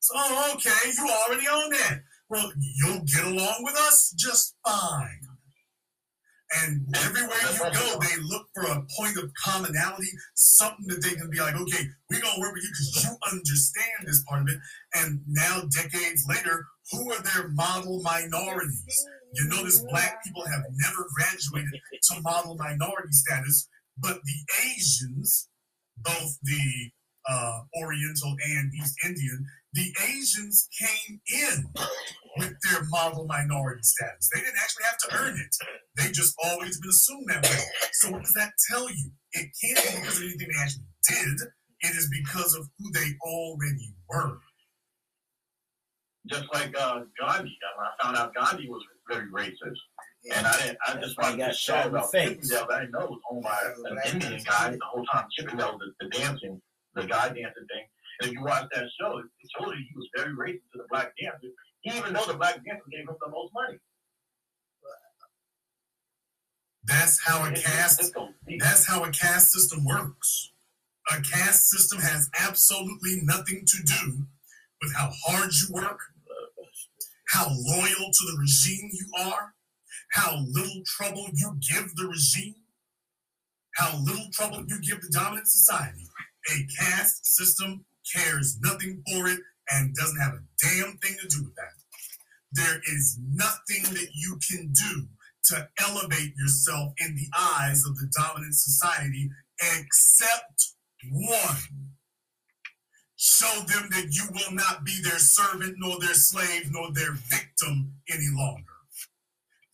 So, 0.00 0.14
okay, 0.54 0.90
you 0.96 1.08
already 1.08 1.46
own 1.48 1.70
that. 1.70 2.00
Well, 2.28 2.52
you'll 2.58 3.02
get 3.04 3.24
along 3.24 3.62
with 3.62 3.76
us 3.76 4.12
just 4.18 4.56
fine. 4.66 5.20
And 6.60 6.84
everywhere 6.96 7.38
you 7.52 7.58
go, 7.58 7.98
they 8.00 8.22
look 8.22 8.46
for 8.54 8.64
a 8.64 8.84
point 8.98 9.16
of 9.16 9.32
commonality, 9.42 10.08
something 10.34 10.86
that 10.88 11.02
they 11.02 11.14
can 11.14 11.30
be 11.30 11.38
like, 11.38 11.54
okay, 11.54 11.84
we're 12.10 12.20
going 12.20 12.34
to 12.34 12.40
work 12.40 12.54
with 12.54 12.62
you 12.62 12.70
because 12.70 13.04
you 13.04 13.16
understand 13.32 14.06
this 14.06 14.22
part 14.28 14.42
of 14.42 14.48
it. 14.48 14.58
And 14.94 15.20
now, 15.26 15.62
decades 15.70 16.26
later, 16.28 16.66
who 16.90 17.10
are 17.12 17.22
their 17.22 17.48
model 17.48 18.02
minorities? 18.02 19.06
You 19.34 19.48
notice 19.48 19.82
black 19.88 20.22
people 20.24 20.44
have 20.44 20.62
never 20.72 21.06
graduated 21.16 21.80
to 22.10 22.20
model 22.20 22.56
minority 22.56 23.12
status, 23.12 23.68
but 23.98 24.18
the 24.22 24.54
Asians, 24.66 25.48
both 25.96 26.38
the 26.42 26.90
uh, 27.28 27.60
Oriental 27.80 28.36
and 28.44 28.72
East 28.74 28.96
Indian, 29.06 29.46
the 29.74 29.92
Asians 30.04 30.68
came 30.78 31.20
in 31.26 31.66
with 32.36 32.54
their 32.64 32.84
model 32.90 33.26
minority 33.26 33.82
status. 33.82 34.28
They 34.32 34.40
didn't 34.40 34.56
actually 34.62 34.84
have 34.84 34.98
to 34.98 35.16
earn 35.16 35.38
it. 35.38 35.56
They 35.96 36.12
just 36.12 36.34
always 36.44 36.78
been 36.80 36.90
assumed 36.90 37.26
that 37.28 37.42
way. 37.44 37.58
So 37.92 38.10
what 38.10 38.22
does 38.22 38.34
that 38.34 38.52
tell 38.70 38.88
you? 38.88 39.10
It 39.32 39.48
can't 39.62 39.78
be 39.78 40.00
because 40.00 40.18
of 40.18 40.24
anything 40.24 40.48
they 40.48 40.62
actually 40.62 40.84
did. 41.08 41.48
It 41.80 41.96
is 41.96 42.10
because 42.10 42.54
of 42.54 42.68
who 42.78 42.92
they 42.92 43.08
already 43.26 43.94
were. 44.08 44.38
Just 46.26 46.44
like 46.52 46.72
uh, 46.78 47.00
Gandhi. 47.18 47.58
I 47.80 48.04
found 48.04 48.16
out 48.16 48.34
Gandhi 48.34 48.68
was 48.68 48.82
very 49.10 49.28
racist. 49.30 49.80
And 50.34 50.46
I 50.46 50.56
didn't, 50.62 50.78
I 50.86 51.00
just 51.00 51.18
wanted 51.18 51.44
to 51.44 51.52
show 51.52 51.82
about 51.82 52.12
Chippendale 52.12 52.66
that 52.68 52.82
I 52.82 52.84
know 52.84 53.06
was 53.06 53.20
owned 53.30 53.42
by 53.42 53.58
an 53.90 54.14
Indian 54.14 54.40
guy 54.44 54.70
the 54.70 54.78
whole 54.84 55.04
time 55.06 55.26
Chippendale, 55.36 55.78
the, 55.78 55.92
the 56.06 56.16
dancing, 56.16 56.62
the 56.94 57.02
guy 57.02 57.26
dancing 57.26 57.66
thing. 57.68 57.86
If 58.22 58.32
you 58.32 58.42
watch 58.42 58.68
that 58.74 58.84
show, 59.00 59.18
it 59.18 59.26
shows 59.58 59.74
you 59.74 59.84
he 59.90 59.96
was 59.96 60.08
very 60.16 60.32
racist 60.34 60.70
to 60.72 60.78
the 60.78 60.84
black 60.90 61.12
dancers, 61.20 61.52
even 61.84 62.12
though 62.12 62.24
the 62.26 62.34
black 62.34 62.54
dancers 62.64 62.86
gave 62.90 63.00
him 63.00 63.16
the 63.20 63.30
most 63.30 63.52
money. 63.52 63.78
That's 66.84 67.20
how 67.24 67.44
a 67.44 67.52
caste. 67.52 68.12
That's 68.58 68.86
how 68.86 69.04
a 69.04 69.10
caste 69.10 69.52
system 69.52 69.84
works. 69.84 70.52
A 71.10 71.20
caste 71.20 71.68
system 71.68 71.98
has 72.00 72.30
absolutely 72.38 73.20
nothing 73.22 73.64
to 73.66 73.82
do 73.82 74.26
with 74.80 74.94
how 74.94 75.10
hard 75.26 75.50
you 75.52 75.74
work, 75.74 75.98
how 77.28 77.48
loyal 77.48 78.10
to 78.10 78.26
the 78.30 78.36
regime 78.40 78.90
you 78.92 79.06
are, 79.20 79.54
how 80.12 80.44
little 80.48 80.82
trouble 80.86 81.28
you 81.34 81.56
give 81.72 81.94
the 81.96 82.06
regime, 82.06 82.54
how 83.76 83.98
little 83.98 84.26
trouble 84.32 84.64
you 84.68 84.80
give 84.80 85.00
the 85.00 85.08
dominant 85.08 85.48
society. 85.48 86.06
A 86.52 86.66
caste 86.78 87.26
system 87.26 87.84
cares 88.14 88.58
nothing 88.62 89.02
for 89.10 89.28
it 89.28 89.40
and 89.70 89.94
doesn't 89.94 90.20
have 90.20 90.34
a 90.34 90.42
damn 90.60 90.96
thing 90.98 91.16
to 91.20 91.28
do 91.28 91.44
with 91.44 91.54
that. 91.56 91.72
There 92.52 92.80
is 92.92 93.18
nothing 93.32 93.94
that 93.94 94.08
you 94.14 94.38
can 94.50 94.72
do 94.72 95.08
to 95.44 95.68
elevate 95.80 96.34
yourself 96.36 96.92
in 96.98 97.16
the 97.16 97.26
eyes 97.36 97.84
of 97.86 97.96
the 97.96 98.10
dominant 98.16 98.54
society 98.54 99.30
except 99.60 100.74
one. 101.10 101.92
Show 103.16 103.60
them 103.68 103.88
that 103.90 104.08
you 104.10 104.24
will 104.32 104.54
not 104.54 104.84
be 104.84 105.00
their 105.02 105.18
servant, 105.18 105.76
nor 105.78 105.98
their 106.00 106.14
slave, 106.14 106.70
nor 106.70 106.92
their 106.92 107.12
victim 107.12 107.92
any 108.10 108.28
longer. 108.32 108.64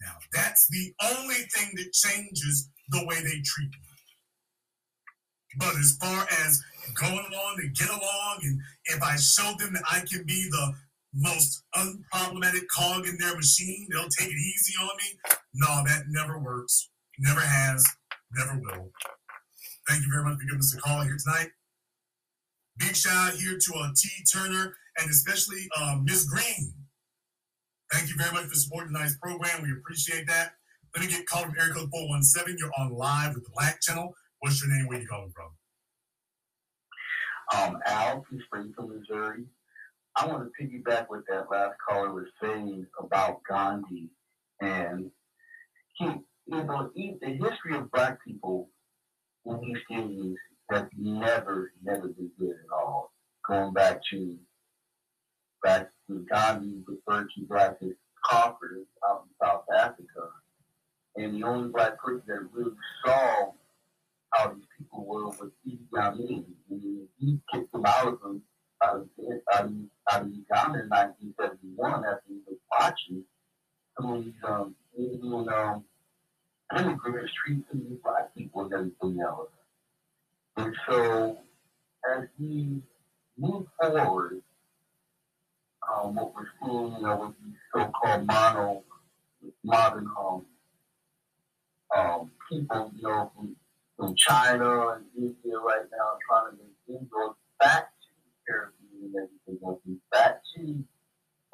Now, 0.02 0.16
that's 0.32 0.68
the 0.68 0.92
only 1.02 1.34
thing 1.34 1.70
that 1.76 1.92
changes 1.92 2.68
the 2.90 3.04
way 3.06 3.16
they 3.16 3.40
treat 3.44 3.70
you. 3.70 3.88
But 5.58 5.76
as 5.76 5.96
far 6.00 6.26
as 6.46 6.62
going 6.94 7.12
along 7.32 7.56
and 7.58 7.74
get 7.74 7.88
along, 7.88 8.38
and 8.42 8.60
if 8.86 9.02
I 9.02 9.16
show 9.16 9.54
them 9.58 9.72
that 9.74 9.84
I 9.90 10.00
can 10.00 10.24
be 10.24 10.48
the 10.50 10.74
most 11.14 11.64
unproblematic 11.74 12.66
cog 12.70 13.06
in 13.06 13.16
their 13.18 13.34
machine, 13.34 13.88
they'll 13.90 14.08
take 14.08 14.28
it 14.28 14.36
easy 14.36 14.74
on 14.80 14.90
me. 14.96 15.18
No, 15.54 15.82
that 15.86 16.04
never 16.08 16.38
works. 16.38 16.90
Never 17.18 17.40
has. 17.40 17.84
Never 18.36 18.60
will. 18.60 18.90
Thank 19.88 20.04
you 20.04 20.12
very 20.12 20.24
much 20.24 20.38
for 20.38 20.44
giving 20.44 20.58
us 20.58 20.74
a 20.74 20.80
call 20.80 21.02
here 21.02 21.16
tonight. 21.24 21.48
Big 22.76 22.94
shout 22.94 23.32
out 23.32 23.38
here 23.38 23.58
to 23.58 23.74
uh, 23.74 23.88
T. 23.96 24.08
Turner 24.32 24.74
and 25.00 25.10
especially 25.10 25.66
uh, 25.80 25.96
Miss 26.02 26.24
Green. 26.24 26.72
Thank 27.92 28.08
you 28.08 28.16
very 28.18 28.32
much 28.32 28.44
for 28.44 28.54
supporting 28.54 28.92
tonight's 28.92 29.16
program. 29.16 29.62
We 29.62 29.72
appreciate 29.72 30.26
that. 30.26 30.52
Let 30.94 31.04
me 31.04 31.10
get 31.10 31.26
called 31.26 31.46
from 31.46 31.54
area 31.58 31.72
code 31.72 31.90
417. 31.90 32.56
You're 32.58 32.70
on 32.78 32.92
live 32.92 33.34
with 33.34 33.44
the 33.44 33.50
Black 33.54 33.80
Channel. 33.80 34.14
What's 34.40 34.62
your 34.62 34.72
name? 34.72 34.86
Where 34.86 35.00
you 35.00 35.08
calling 35.08 35.32
from? 35.34 35.50
Um, 37.56 37.78
Al 37.86 38.24
from 38.28 38.40
Springfield, 38.46 38.90
Missouri. 38.90 39.44
I 40.16 40.26
want 40.26 40.50
to 40.50 40.62
piggyback 40.62 41.06
what 41.08 41.22
that 41.28 41.50
last 41.50 41.74
caller 41.88 42.12
was 42.12 42.26
saying 42.42 42.86
about 42.98 43.40
Gandhi. 43.48 44.10
And 44.60 45.10
he, 45.94 46.04
you 46.04 46.64
know, 46.64 46.90
he, 46.94 47.16
the 47.20 47.28
history 47.28 47.76
of 47.76 47.90
black 47.92 48.18
people 48.24 48.68
in 49.46 49.62
East 49.64 49.84
Indies 49.90 50.36
has 50.70 50.84
never, 50.96 51.72
never 51.82 52.08
been 52.08 52.30
good 52.38 52.50
at 52.50 52.72
all. 52.72 53.12
Going 53.46 53.72
back 53.72 54.00
to 54.10 54.36
back 55.62 55.90
to 56.08 56.26
Gandhi 56.30 56.82
referred 56.86 57.28
to 57.34 57.44
blacks 57.46 57.82
as 57.82 57.92
conquerors 58.24 58.86
out 59.08 59.24
in 59.24 59.46
South 59.46 59.64
Africa. 59.76 60.28
And 61.16 61.34
the 61.34 61.46
only 61.46 61.70
black 61.70 61.98
person 61.98 62.22
that 62.28 62.48
really 62.52 62.76
saw 63.04 63.52
how 64.32 64.52
these 64.52 64.64
people 64.76 65.04
were 65.06 65.26
was 65.26 65.50
Idi 65.66 65.78
Amin. 65.96 66.44
And 66.70 67.08
he 67.18 67.40
kicked 67.52 67.72
them 67.72 67.86
out 67.86 68.08
of 68.08 68.20
them 68.20 68.42
out 68.84 68.96
of, 68.96 69.08
out 69.52 69.64
of, 69.64 69.72
of 70.12 70.32
Uganda 70.32 70.82
in 70.82 70.88
1971 70.88 72.04
after 72.04 72.22
he 72.28 72.38
was 72.46 72.58
watching 72.70 73.24
some 73.96 74.12
of 74.12 74.24
these 74.24 74.34
um, 74.46 74.74
Indian 74.96 75.48
um, 75.48 75.84
immigrants 76.76 77.32
treat 77.44 77.64
these 77.72 77.98
black 78.02 78.34
people 78.36 78.62
and 78.62 78.72
everything 78.72 79.20
else. 79.20 79.48
And 80.56 80.74
so 80.88 81.38
as 82.14 82.24
we 82.38 82.80
move 83.36 83.66
forward, 83.80 84.42
um, 85.88 86.16
what 86.16 86.34
we're 86.34 86.48
seeing, 86.60 86.92
you 86.96 87.02
know, 87.02 87.16
with 87.16 87.34
these 87.44 87.56
so-called 87.74 88.26
mono, 88.26 88.82
modern 89.64 90.08
um, 90.18 90.44
um, 91.96 92.30
people, 92.50 92.92
you 92.94 93.02
know, 93.02 93.32
from 93.98 94.14
China 94.16 94.94
and 94.94 95.04
India 95.16 95.58
right 95.58 95.84
now 95.90 96.16
trying 96.28 96.52
to 96.52 96.62
make 96.62 96.72
inroads 96.88 97.36
back 97.58 97.90
to 98.00 98.08
the 98.22 98.30
Caribbean 98.46 99.12
and 99.14 99.28
everything 99.48 99.66
else. 99.66 99.80
Back 100.12 100.40
to 100.54 100.84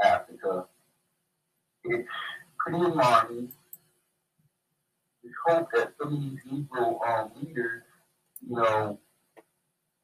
Africa, 0.05 0.67
it's 1.85 2.09
pretty 2.59 2.85
alarming. 2.85 3.53
We 5.23 5.31
hope 5.49 5.69
that 5.75 5.95
some 6.01 6.15
of 6.15 6.21
these 6.21 6.39
Negro 6.53 6.99
um, 7.09 7.31
leaders, 7.41 7.83
you 8.47 8.57
know, 8.57 8.99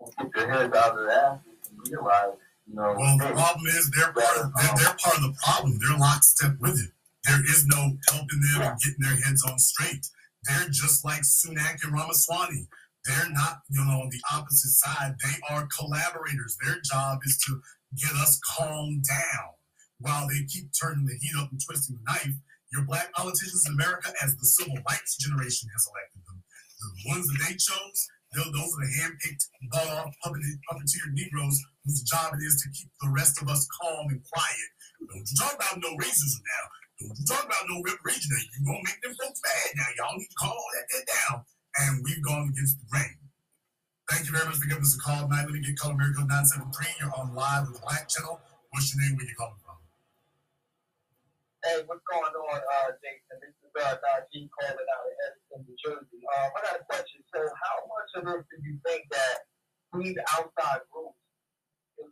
will 0.01 0.12
get 0.17 0.33
their 0.35 0.51
heads 0.51 0.75
out 0.75 0.93
of 0.93 0.97
their 0.97 1.11
asses 1.11 1.69
and 1.69 1.79
realize, 1.91 2.33
you 2.67 2.75
know, 2.75 2.95
Well, 2.97 3.19
the 3.19 3.35
problem 3.35 3.67
is 3.67 3.91
they're 3.91 4.12
part 4.12 4.39
of 4.39 4.53
they're, 4.55 4.75
they're 4.77 4.97
part 4.99 5.17
of 5.17 5.23
the 5.23 5.35
problem. 5.45 5.79
They're 5.79 5.99
lockstep 5.99 6.57
with 6.59 6.81
it. 6.81 6.91
There 7.25 7.41
is 7.45 7.67
no 7.67 7.99
helping 8.09 8.41
them 8.41 8.62
and 8.62 8.81
getting 8.81 9.01
their 9.01 9.17
heads 9.17 9.45
on 9.45 9.59
straight. 9.59 10.07
They're 10.45 10.69
just 10.71 11.05
like 11.05 11.23
Sunak 11.23 11.83
and 11.83 11.93
Ramaswamy. 11.93 12.69
They're 13.05 13.31
not, 13.31 13.61
you 13.71 13.85
know, 13.85 14.03
on 14.03 14.11
the 14.11 14.21
opposite 14.33 14.73
side. 14.77 15.15
They 15.25 15.37
are 15.49 15.69
collaborators. 15.79 16.57
Their 16.65 16.81
job 16.85 17.21
is 17.25 17.39
to 17.47 17.61
get 17.97 18.12
us 18.12 18.39
calmed 18.57 19.05
down 19.09 19.51
while 19.99 20.29
they 20.29 20.45
keep 20.49 20.71
turning 20.81 21.05
the 21.05 21.17
heat 21.21 21.37
up 21.39 21.51
and 21.51 21.61
twisting 21.61 21.97
the 21.97 22.12
knife. 22.12 22.37
Your 22.73 22.85
black 22.85 23.12
politicians 23.12 23.65
in 23.67 23.75
America, 23.75 24.12
as 24.23 24.37
the 24.37 24.47
civil 24.47 24.77
rights 24.89 25.17
generation 25.17 25.69
has 25.73 25.89
elected 25.91 26.23
them, 26.29 26.39
the 26.79 27.11
ones 27.11 27.27
that 27.27 27.41
they 27.49 27.55
chose, 27.59 27.99
those 28.33 28.47
are 28.55 28.85
the 28.87 28.93
hand-picked, 29.03 29.45
bought-off, 29.73 30.15
puppeteered 30.25 31.12
Negroes 31.12 31.59
whose 31.85 32.03
job 32.03 32.33
it 32.33 32.45
is 32.47 32.62
to 32.62 32.71
keep 32.71 32.89
the 33.03 33.11
rest 33.11 33.43
of 33.43 33.49
us 33.49 33.67
calm 33.83 34.07
and 34.09 34.23
quiet. 34.33 34.71
Don't 35.11 35.27
you 35.27 35.37
talk 35.37 35.55
about 35.57 35.83
no 35.83 35.91
racism 35.99 36.39
now. 36.47 36.65
You 37.01 37.25
talk 37.25 37.49
about 37.49 37.65
no 37.65 37.81
reparation 37.81 38.29
now. 38.29 38.45
You 38.45 38.61
gonna 38.69 38.85
make 38.85 39.01
them 39.01 39.17
folks 39.17 39.41
mad 39.41 39.73
now. 39.73 39.89
Y'all 39.97 40.17
need 40.21 40.29
to 40.29 40.37
calm 40.37 40.53
all 40.53 40.71
that, 40.77 40.87
that 40.93 41.05
down. 41.09 41.37
And 41.81 42.05
we've 42.05 42.21
gone 42.21 42.53
against 42.53 42.77
the 42.77 42.85
grain. 42.93 43.17
Thank 44.13 44.29
you 44.29 44.37
very 44.37 44.45
much 44.45 44.61
for 44.61 44.69
giving 44.69 44.85
us 44.85 44.99
a 44.99 45.01
call 45.01 45.25
tonight. 45.25 45.49
Let 45.49 45.57
me 45.57 45.65
get 45.65 45.81
Color 45.81 45.97
Miracle 45.97 46.29
973. 46.29 47.01
You're 47.01 47.15
on 47.17 47.33
live 47.33 47.73
with 47.73 47.81
the 47.81 47.85
Black 47.89 48.05
Channel. 48.13 48.37
What's 48.69 48.93
your 48.93 49.01
name? 49.01 49.17
Where 49.17 49.25
you 49.25 49.33
calling 49.33 49.57
from? 49.65 49.81
Hey, 51.65 51.81
what's 51.89 52.05
going 52.05 52.37
on, 52.37 52.61
uh, 52.61 52.91
Jason? 53.01 53.37
This 53.41 53.55
is 53.65 53.73
uh, 53.81 53.97
Najee 53.97 54.53
calling 54.53 54.77
out 54.93 55.05
of 55.09 55.15
Edison, 55.25 55.59
New 55.65 55.77
Jersey. 55.81 56.21
Um, 56.37 56.53
I 56.53 56.59
got 56.69 56.81
a 56.81 56.85
question. 56.85 57.25
So, 57.33 57.49
how 57.49 57.77
much 57.89 58.11
of 58.21 58.23
this 58.29 58.45
do 58.53 58.57
you 58.61 58.77
think 58.85 59.09
that 59.09 59.49
these 59.97 60.21
outside 60.37 60.85
groups 60.93 61.17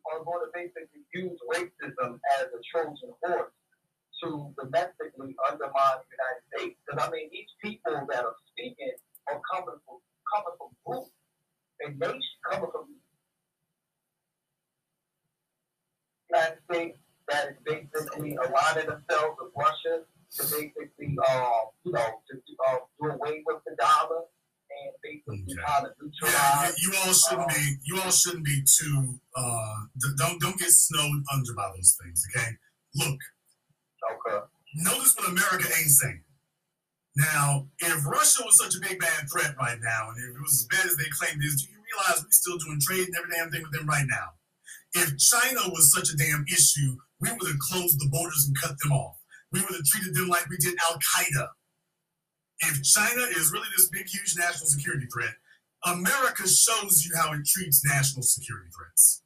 are 0.08 0.24
going 0.24 0.48
to 0.48 0.50
basically 0.56 1.04
use 1.12 1.36
racism 1.52 2.16
as 2.40 2.48
a 2.56 2.60
Trojan 2.72 3.12
horse 3.20 3.52
to 4.24 4.54
domestically 4.58 5.34
undermine 5.48 5.98
the 6.02 6.10
United 6.14 6.42
States? 6.52 6.76
Because 6.86 6.98
I 7.02 7.10
mean, 7.10 7.28
these 7.32 7.52
people 7.62 7.94
that 8.10 8.22
are 8.24 8.36
speaking 8.52 8.92
are 9.30 9.40
coming 9.52 9.78
from 9.86 9.98
coming 10.32 10.54
from 10.58 10.70
groups 10.84 11.12
and 11.80 11.98
nations 11.98 12.24
coming 12.50 12.70
from 12.72 12.84
the 12.90 12.98
United 16.30 16.58
States 16.70 16.98
that 17.28 17.48
is 17.52 17.58
basically 17.64 18.36
aligning 18.36 18.88
themselves 18.88 19.36
with 19.40 19.52
Russia 19.56 20.04
to 20.36 20.42
basically, 20.44 21.16
uh, 21.28 21.60
you 21.84 21.92
know, 21.92 22.08
to 22.28 22.34
uh, 22.68 22.78
do 23.00 23.08
away 23.10 23.42
with 23.46 23.60
the 23.66 23.74
dollar 23.80 24.24
and 24.68 24.92
basically 25.02 25.56
kind 25.64 25.86
of 25.86 25.92
Yeah, 25.96 26.04
neutralize. 26.04 26.74
you, 26.80 26.92
you 26.92 26.98
all 27.04 27.12
shouldn't 27.12 27.48
be. 27.48 27.64
You 27.84 28.00
all 28.02 28.10
shouldn't 28.10 28.44
be 28.44 28.62
too. 28.64 29.20
Uh, 29.36 29.74
d- 29.98 30.14
don't 30.18 30.40
don't 30.40 30.58
get 30.58 30.70
snowed 30.70 31.22
under 31.32 31.54
by 31.54 31.70
those 31.76 31.96
things. 32.02 32.24
Okay. 32.36 32.50
Look. 32.96 33.18
Okay. 34.04 34.38
Notice 34.74 35.16
what 35.16 35.28
America 35.28 35.66
ain't 35.78 35.90
saying. 35.90 36.22
Now, 37.16 37.66
if 37.80 38.06
Russia 38.06 38.42
was 38.44 38.58
such 38.58 38.76
a 38.76 38.80
big 38.80 39.00
bad 39.00 39.28
threat 39.30 39.56
right 39.58 39.78
now, 39.82 40.10
and 40.10 40.18
if 40.18 40.36
it 40.36 40.42
was 40.42 40.62
as 40.62 40.68
bad 40.70 40.86
as 40.86 40.96
they 40.96 41.10
claimed 41.10 41.42
it 41.42 41.46
is, 41.46 41.62
do 41.62 41.68
you 41.72 41.82
realize 41.82 42.22
we're 42.22 42.30
still 42.30 42.58
doing 42.58 42.78
trade 42.80 43.08
and 43.08 43.16
every 43.16 43.30
damn 43.34 43.50
thing 43.50 43.62
with 43.62 43.72
them 43.72 43.88
right 43.88 44.06
now? 44.06 44.38
If 44.94 45.18
China 45.18 45.60
was 45.74 45.92
such 45.92 46.14
a 46.14 46.16
damn 46.16 46.44
issue, 46.46 46.96
we 47.20 47.32
would 47.32 47.48
have 47.48 47.58
closed 47.58 47.98
the 47.98 48.08
borders 48.08 48.46
and 48.46 48.56
cut 48.56 48.78
them 48.78 48.92
off. 48.92 49.16
We 49.52 49.60
would 49.60 49.74
have 49.74 49.84
treated 49.84 50.14
them 50.14 50.28
like 50.28 50.48
we 50.48 50.58
did 50.58 50.78
Al 50.86 50.98
Qaeda. 50.98 51.48
If 52.70 52.82
China 52.84 53.22
is 53.34 53.50
really 53.52 53.68
this 53.76 53.88
big, 53.88 54.06
huge 54.06 54.36
national 54.38 54.66
security 54.66 55.06
threat, 55.12 55.34
America 55.86 56.46
shows 56.46 57.04
you 57.04 57.16
how 57.16 57.32
it 57.32 57.46
treats 57.46 57.84
national 57.84 58.22
security 58.22 58.70
threats. 58.76 59.22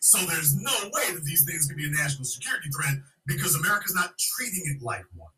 So 0.00 0.18
there's 0.18 0.54
no 0.56 0.90
way 0.92 1.14
that 1.14 1.24
these 1.24 1.44
things 1.44 1.66
can 1.66 1.76
be 1.76 1.86
a 1.86 1.90
national 1.90 2.24
security 2.24 2.68
threat 2.70 2.98
because 3.26 3.54
America's 3.54 3.94
not 3.94 4.14
treating 4.18 4.62
it 4.66 4.82
like 4.82 5.04
one. 5.14 5.30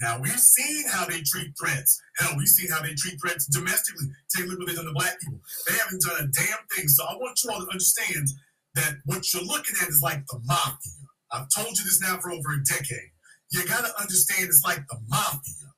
Now 0.00 0.18
we've 0.18 0.40
seen 0.40 0.84
how 0.88 1.04
they 1.04 1.20
treat 1.20 1.52
threats. 1.60 2.00
Hell, 2.18 2.34
we've 2.36 2.48
seen 2.48 2.70
how 2.70 2.80
they 2.82 2.94
treat 2.94 3.20
threats 3.20 3.46
domestically. 3.46 4.06
Take 4.34 4.48
look 4.48 4.58
what 4.58 4.68
they've 4.68 4.76
done 4.76 4.86
to 4.86 4.92
black 4.92 5.20
people. 5.20 5.40
They 5.68 5.76
haven't 5.76 6.00
done 6.02 6.16
a 6.16 6.28
damn 6.32 6.66
thing. 6.74 6.88
So 6.88 7.04
I 7.04 7.14
want 7.16 7.38
you 7.44 7.50
all 7.50 7.60
to 7.60 7.70
understand 7.70 8.28
that 8.74 8.94
what 9.04 9.32
you're 9.32 9.44
looking 9.44 9.76
at 9.82 9.88
is 9.88 10.00
like 10.02 10.24
the 10.26 10.40
mafia. 10.44 10.92
I've 11.32 11.48
told 11.54 11.78
you 11.78 11.84
this 11.84 12.00
now 12.00 12.18
for 12.18 12.30
over 12.32 12.52
a 12.52 12.64
decade. 12.64 13.10
You 13.52 13.64
gotta 13.66 13.92
understand 14.00 14.48
it's 14.48 14.64
like 14.64 14.86
the 14.88 14.98
mafia. 15.08 15.68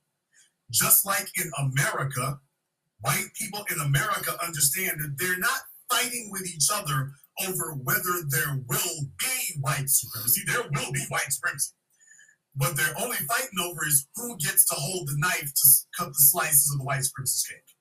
Just 0.70 1.04
like 1.04 1.28
in 1.36 1.50
America, 1.58 2.38
white 3.00 3.28
people 3.38 3.64
in 3.70 3.80
America 3.80 4.36
understand 4.44 5.00
that 5.00 5.16
they're 5.18 5.38
not 5.38 5.60
fighting 5.90 6.30
with 6.30 6.46
each 6.46 6.68
other 6.72 7.12
over 7.46 7.72
whether 7.74 8.24
there 8.28 8.60
will 8.68 9.06
be 9.18 9.60
white 9.60 9.88
supremacy. 9.88 10.42
There 10.46 10.62
will 10.62 10.92
be 10.92 11.04
white 11.08 11.30
supremacy. 11.32 11.72
What 12.54 12.76
they're 12.76 12.94
only 13.00 13.16
fighting 13.16 13.58
over 13.62 13.86
is 13.86 14.06
who 14.16 14.36
gets 14.36 14.66
to 14.66 14.74
hold 14.74 15.08
the 15.08 15.16
knife 15.16 15.52
to 15.54 15.68
cut 15.98 16.08
the 16.08 16.14
slices 16.14 16.70
of 16.72 16.78
the 16.78 16.84
white 16.84 17.00
supremacist 17.00 17.48
cake. 17.48 17.76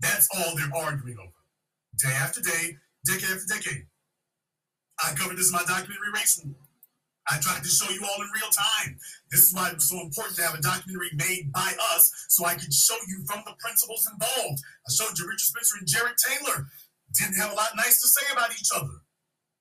That's 0.00 0.28
all 0.36 0.54
they're 0.54 0.76
arguing 0.76 1.16
over. 1.18 1.32
Day 1.96 2.12
after 2.12 2.40
day, 2.40 2.76
decade 3.06 3.30
after 3.30 3.46
decade. 3.48 3.86
I 5.02 5.14
covered 5.14 5.38
this 5.38 5.48
in 5.48 5.54
my 5.54 5.64
documentary 5.64 6.12
Race 6.14 6.40
War. 6.44 6.54
I 7.30 7.38
tried 7.40 7.62
to 7.62 7.68
show 7.68 7.90
you 7.90 8.04
all 8.04 8.20
in 8.20 8.28
real 8.36 8.50
time. 8.52 8.98
This 9.30 9.48
is 9.48 9.54
why 9.54 9.70
it 9.70 9.76
was 9.76 9.88
so 9.88 10.00
important 10.00 10.36
to 10.36 10.42
have 10.42 10.58
a 10.58 10.60
documentary 10.60 11.08
made 11.14 11.52
by 11.52 11.72
us 11.94 12.12
so 12.28 12.44
I 12.44 12.54
could 12.54 12.72
show 12.72 12.96
you 13.08 13.24
from 13.26 13.42
the 13.46 13.54
principles 13.58 14.06
involved. 14.12 14.60
I 14.86 14.92
showed 14.92 15.18
you 15.18 15.24
Richard 15.24 15.48
Spencer 15.48 15.76
and 15.78 15.88
Jared 15.88 16.16
Taylor 16.18 16.68
didn't 17.14 17.36
have 17.36 17.52
a 17.52 17.54
lot 17.54 17.76
nice 17.76 18.00
to 18.00 18.08
say 18.08 18.26
about 18.32 18.52
each 18.52 18.68
other. 18.74 19.02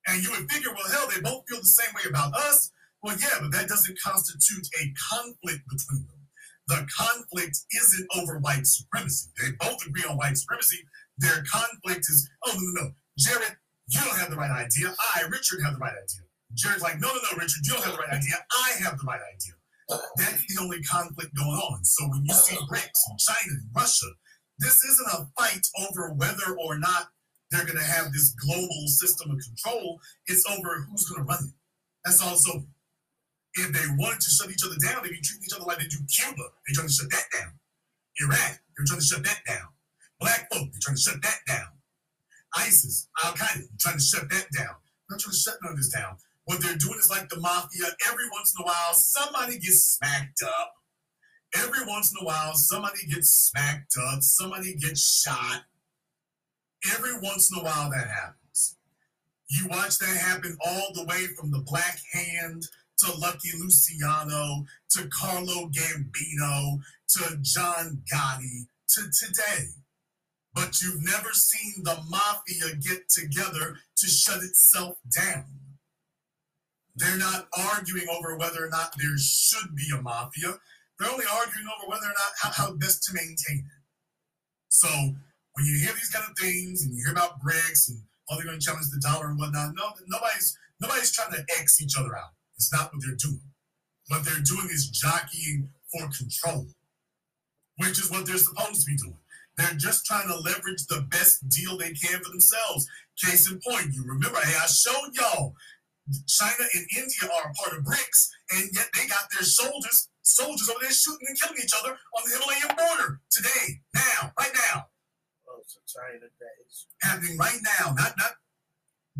And 0.08 0.22
you 0.22 0.32
would 0.32 0.52
figure, 0.52 0.72
well, 0.74 0.92
hell, 0.92 1.08
they 1.08 1.22
both 1.22 1.44
feel 1.48 1.60
the 1.60 1.78
same 1.80 1.94
way 1.96 2.04
about 2.10 2.34
us. 2.36 2.72
Well, 3.02 3.16
yeah, 3.20 3.40
but 3.42 3.52
that 3.52 3.68
doesn't 3.68 3.98
constitute 4.04 4.68
a 4.82 4.92
conflict 5.12 5.64
between 5.70 6.08
them. 6.08 6.24
The 6.68 6.88
conflict 6.98 7.58
isn't 7.76 8.08
over 8.18 8.40
white 8.40 8.66
supremacy. 8.66 9.30
They 9.42 9.52
both 9.60 9.86
agree 9.86 10.04
on 10.10 10.18
white 10.18 10.38
supremacy. 10.38 10.80
Their 11.18 11.44
conflict 11.52 12.08
is, 12.10 12.30
oh, 12.46 12.54
no, 12.56 12.60
no, 12.60 12.88
no. 12.88 12.92
Jared, 13.18 13.58
you 13.88 14.00
don't 14.00 14.18
have 14.18 14.30
the 14.30 14.38
right 14.38 14.52
idea. 14.52 14.94
I, 15.16 15.24
Richard, 15.30 15.62
have 15.64 15.74
the 15.74 15.80
right 15.80 15.92
idea. 15.92 16.24
Jared's 16.56 16.82
like, 16.82 17.00
no, 17.00 17.10
no, 17.10 17.16
no, 17.16 17.38
Richard, 17.38 17.64
you 17.64 17.74
don't 17.74 17.84
have 17.84 17.94
the 17.94 18.00
right 18.00 18.14
idea. 18.14 18.36
I 18.52 18.72
have 18.84 18.98
the 18.98 19.06
right 19.06 19.20
idea. 19.20 19.56
That's 20.18 20.46
the 20.48 20.62
only 20.62 20.82
conflict 20.84 21.36
going 21.36 21.50
on. 21.50 21.84
So 21.84 22.08
when 22.08 22.24
you 22.26 22.34
see 22.34 22.56
BRICS 22.56 23.02
and 23.10 23.20
China 23.20 23.52
and 23.52 23.70
Russia, 23.76 24.08
this 24.60 24.84
isn't 24.84 25.08
a 25.08 25.28
fight 25.38 25.66
over 25.82 26.14
whether 26.14 26.56
or 26.58 26.80
not 26.80 27.10
they're 27.54 27.66
going 27.66 27.78
to 27.78 27.86
have 27.86 28.12
this 28.12 28.34
global 28.34 28.88
system 28.88 29.30
of 29.30 29.38
control. 29.38 30.00
It's 30.26 30.44
over 30.50 30.88
who's 30.90 31.08
going 31.08 31.22
to 31.22 31.30
run 31.30 31.44
it. 31.46 31.54
That's 32.04 32.22
all. 32.22 32.34
If 33.56 33.72
they 33.72 33.86
wanted 33.98 34.22
to 34.22 34.30
shut 34.32 34.50
each 34.50 34.66
other 34.66 34.76
down, 34.82 35.04
they'd 35.04 35.12
be 35.12 35.22
treating 35.22 35.46
each 35.46 35.54
other 35.54 35.66
like 35.66 35.78
they 35.78 35.86
do 35.86 36.00
Cuba. 36.10 36.42
They're 36.42 36.74
trying 36.74 36.88
to 36.88 36.94
shut 36.94 37.12
that 37.12 37.26
down. 37.32 37.54
Iraq, 38.20 38.60
they're 38.76 38.86
trying 38.88 39.00
to 39.00 39.06
shut 39.06 39.24
that 39.24 39.42
down. 39.48 39.70
Black 40.20 40.50
folk, 40.52 40.72
they're 40.72 40.82
trying 40.82 40.96
to 40.98 41.02
shut 41.02 41.22
that 41.22 41.40
down. 41.48 41.68
ISIS, 42.58 43.08
Al 43.24 43.34
Qaeda, 43.34 43.56
they're 43.56 43.80
trying 43.80 43.98
to 43.98 44.04
shut 44.04 44.30
that 44.30 44.48
down. 44.58 44.74
They're 45.06 45.12
not 45.12 45.20
trying 45.20 45.34
to 45.34 45.38
shut 45.38 45.58
none 45.62 45.74
of 45.74 45.78
this 45.78 45.90
down. 45.90 46.18
What 46.46 46.62
they're 46.62 46.76
doing 46.76 46.98
is 47.00 47.10
like 47.10 47.30
the 47.30 47.40
mafia. 47.40 47.86
Every 48.10 48.26
once 48.32 48.54
in 48.58 48.64
a 48.64 48.66
while, 48.66 48.94
somebody 48.94 49.60
gets 49.60 49.84
smacked 49.84 50.42
up. 50.44 50.74
Every 51.56 51.86
once 51.86 52.12
in 52.12 52.18
a 52.22 52.26
while, 52.26 52.56
somebody 52.56 53.06
gets 53.08 53.30
smacked 53.30 53.96
up. 53.98 54.22
Somebody 54.22 54.76
gets 54.76 55.22
shot. 55.24 55.62
Every 56.92 57.18
once 57.20 57.52
in 57.52 57.60
a 57.60 57.64
while, 57.64 57.90
that 57.92 58.08
happens. 58.08 58.78
You 59.48 59.68
watch 59.68 60.00
that 60.00 60.18
happen 60.18 60.58
all 60.66 60.92
the 60.94 61.06
way 61.06 61.28
from 61.38 61.52
the 61.52 61.60
Black 61.60 62.00
Hand 62.12 62.64
to 63.00 63.12
Lucky 63.18 63.52
Luciano 63.58 64.66
to 64.92 65.10
Carlo 65.10 65.70
Gambino 65.70 66.80
to 67.10 67.38
John 67.42 68.04
Gotti 68.12 68.68
to 68.90 69.02
today. 69.12 69.68
But 70.54 70.82
you've 70.82 71.04
never 71.04 71.32
seen 71.34 71.84
the 71.84 71.98
mafia 72.10 72.76
get 72.76 73.10
together 73.10 73.78
to 73.98 74.08
shut 74.08 74.44
itself 74.44 74.98
down. 75.16 75.46
They're 76.96 77.18
not 77.18 77.48
arguing 77.58 78.08
over 78.10 78.38
whether 78.38 78.66
or 78.66 78.70
not 78.70 78.94
there 78.98 79.18
should 79.18 79.76
be 79.76 79.88
a 79.98 80.02
mafia. 80.02 80.60
They're 81.00 81.12
only 81.12 81.26
arguing 81.32 81.68
over 81.76 81.90
whether 81.90 82.06
or 82.06 82.14
not 82.14 82.34
how, 82.40 82.52
how 82.52 82.74
best 82.74 83.04
to 83.04 83.14
maintain 83.14 83.66
it. 83.66 83.84
So 84.70 85.16
when 85.54 85.66
you 85.66 85.80
hear 85.80 85.94
these 85.94 86.10
kind 86.10 86.26
of 86.30 86.38
things 86.38 86.84
and 86.84 86.96
you 86.96 87.04
hear 87.06 87.14
about 87.14 87.40
BRICS 87.42 87.90
and 87.90 88.00
oh 88.30 88.36
they're 88.36 88.46
going 88.46 88.60
to 88.60 88.66
challenge 88.66 88.90
the 88.90 89.00
dollar 89.00 89.28
and 89.30 89.38
whatnot, 89.38 89.74
no, 89.76 89.90
nobody's 90.08 90.58
nobody's 90.82 91.12
trying 91.12 91.32
to 91.32 91.46
X 91.60 91.82
each 91.82 91.98
other 91.98 92.16
out. 92.18 92.34
It's 92.56 92.72
not 92.72 92.94
what 92.94 93.02
they're 93.06 93.16
doing. 93.16 93.42
What 94.10 94.26
they're 94.26 94.44
doing 94.44 94.68
is 94.70 94.90
jockeying 94.90 95.70
for 95.92 96.10
control, 96.18 96.68
which 97.78 98.00
is 98.00 98.12
what 98.12 98.26
they're 98.26 98.38
supposed 98.38 98.82
to 98.82 98.92
be 98.92 98.98
doing. 98.98 99.18
They're 99.58 99.78
just 99.78 100.06
trying 100.06 100.28
to 100.28 100.38
leverage 100.38 100.88
the 100.88 101.06
best 101.10 101.48
deal 101.48 101.78
they 101.78 101.94
can 101.94 102.20
for 102.24 102.32
themselves. 102.32 102.88
Case 103.24 103.50
in 103.52 103.60
point, 103.62 103.94
you 103.94 104.04
remember, 104.04 104.40
hey, 104.40 104.58
I 104.62 104.66
showed 104.66 105.14
y'all 105.14 105.54
China 106.28 106.66
and 106.74 106.86
India 106.98 107.30
are 107.32 107.52
a 107.52 107.54
part 107.54 107.78
of 107.78 107.86
BRICS, 107.86 108.30
and 108.52 108.70
yet 108.74 108.88
they 108.94 109.08
got 109.08 109.30
their 109.32 109.44
soldiers, 109.44 110.10
soldiers 110.24 110.70
over 110.70 110.80
there 110.82 110.92
shooting 110.92 111.28
and 111.28 111.40
killing 111.40 111.62
each 111.64 111.74
other 111.80 111.92
on 111.92 112.24
the 112.26 112.36
Himalayan 112.36 112.76
border 112.76 113.22
today, 113.30 113.80
now, 113.94 114.34
right 114.38 114.52
now. 114.74 114.88
Oh, 115.76 115.82
so 115.86 116.00
China 116.00 116.20
days. 116.20 116.88
Happening 117.02 117.38
right 117.38 117.60
now, 117.80 117.94
not 117.94 118.14
not 118.18 118.32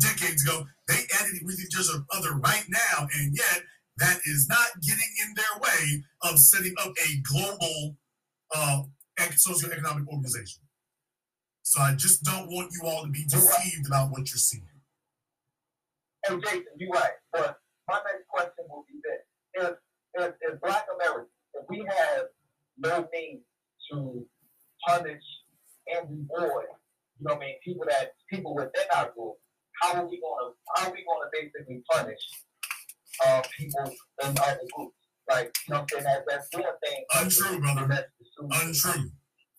decades 0.00 0.42
ago. 0.42 0.66
They 0.88 1.00
added 1.20 1.40
with 1.44 1.60
each 1.60 1.76
other 1.78 2.34
right 2.34 2.64
now, 2.68 3.08
and 3.16 3.36
yet 3.36 3.62
that 3.98 4.18
is 4.26 4.48
not 4.48 4.80
getting 4.82 5.10
in 5.22 5.34
their 5.34 5.60
way 5.60 6.02
of 6.22 6.38
setting 6.38 6.74
up 6.80 6.92
a 6.92 7.20
global 7.22 7.96
uh, 8.54 8.82
socioeconomic 9.18 10.06
organization. 10.08 10.62
So 11.62 11.80
I 11.80 11.94
just 11.94 12.22
don't 12.24 12.48
want 12.48 12.72
you 12.72 12.88
all 12.88 13.04
to 13.04 13.10
be 13.10 13.24
deceived 13.24 13.86
about 13.86 14.10
what 14.10 14.30
you're 14.30 14.38
seeing. 14.38 14.68
Hey, 16.26 16.36
Jason, 16.44 16.64
you're 16.78 16.90
right. 16.90 17.12
But 17.32 17.58
my 17.88 18.00
next 18.04 18.28
question 18.28 18.64
will 18.68 18.84
be 18.88 19.00
this. 19.02 19.22
If, 19.54 20.22
if, 20.22 20.34
if 20.40 20.60
Black 20.60 20.86
America, 20.94 21.28
if 21.54 21.64
we 21.68 21.78
have 21.78 22.26
no 22.78 23.08
means 23.12 23.42
to 23.90 24.26
punish 24.86 25.22
and 25.88 26.08
reward, 26.30 26.66
you 27.18 27.26
know 27.26 27.34
what 27.34 27.42
I 27.42 27.46
mean, 27.46 27.54
people 27.64 27.86
that 27.88 28.12
people 28.30 28.54
within 28.54 28.88
our 28.96 29.10
group, 29.12 29.34
how 29.82 29.94
are 29.94 30.06
we 30.06 30.20
gonna 30.20 30.52
how 30.76 30.88
are 30.88 30.92
we 30.92 31.04
gonna 31.04 31.30
basically 31.32 31.82
punish 31.90 32.20
uh, 33.24 33.42
people 33.56 33.92
in 34.22 34.34
other 34.38 34.60
groups? 34.74 34.96
Like, 35.28 35.52
you 35.66 35.74
know 35.74 35.80
what 35.80 35.90
I'm 35.96 36.02
saying, 36.02 36.04
that, 36.04 36.24
that's 36.28 36.48
doing 36.50 36.64
things. 36.84 37.06
Untrue, 37.16 37.60
brother. 37.60 38.06
Untrue. 38.62 39.10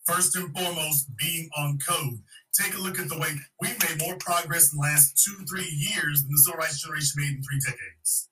First 0.06 0.36
and 0.36 0.56
foremost, 0.56 1.10
being 1.16 1.48
on 1.58 1.78
code. 1.86 2.22
Take 2.54 2.74
a 2.74 2.80
look 2.80 3.00
at 3.00 3.08
the 3.08 3.18
way 3.18 3.34
we've 3.60 3.76
made 3.82 4.00
more 4.00 4.16
progress 4.18 4.72
in 4.72 4.78
the 4.78 4.82
last 4.82 5.20
two, 5.22 5.44
three 5.44 5.68
years 5.68 6.22
than 6.22 6.30
the 6.30 6.38
civil 6.38 6.58
rights 6.58 6.80
generation 6.80 7.12
made 7.16 7.36
in 7.36 7.42
three 7.42 7.60
decades. 7.66 8.30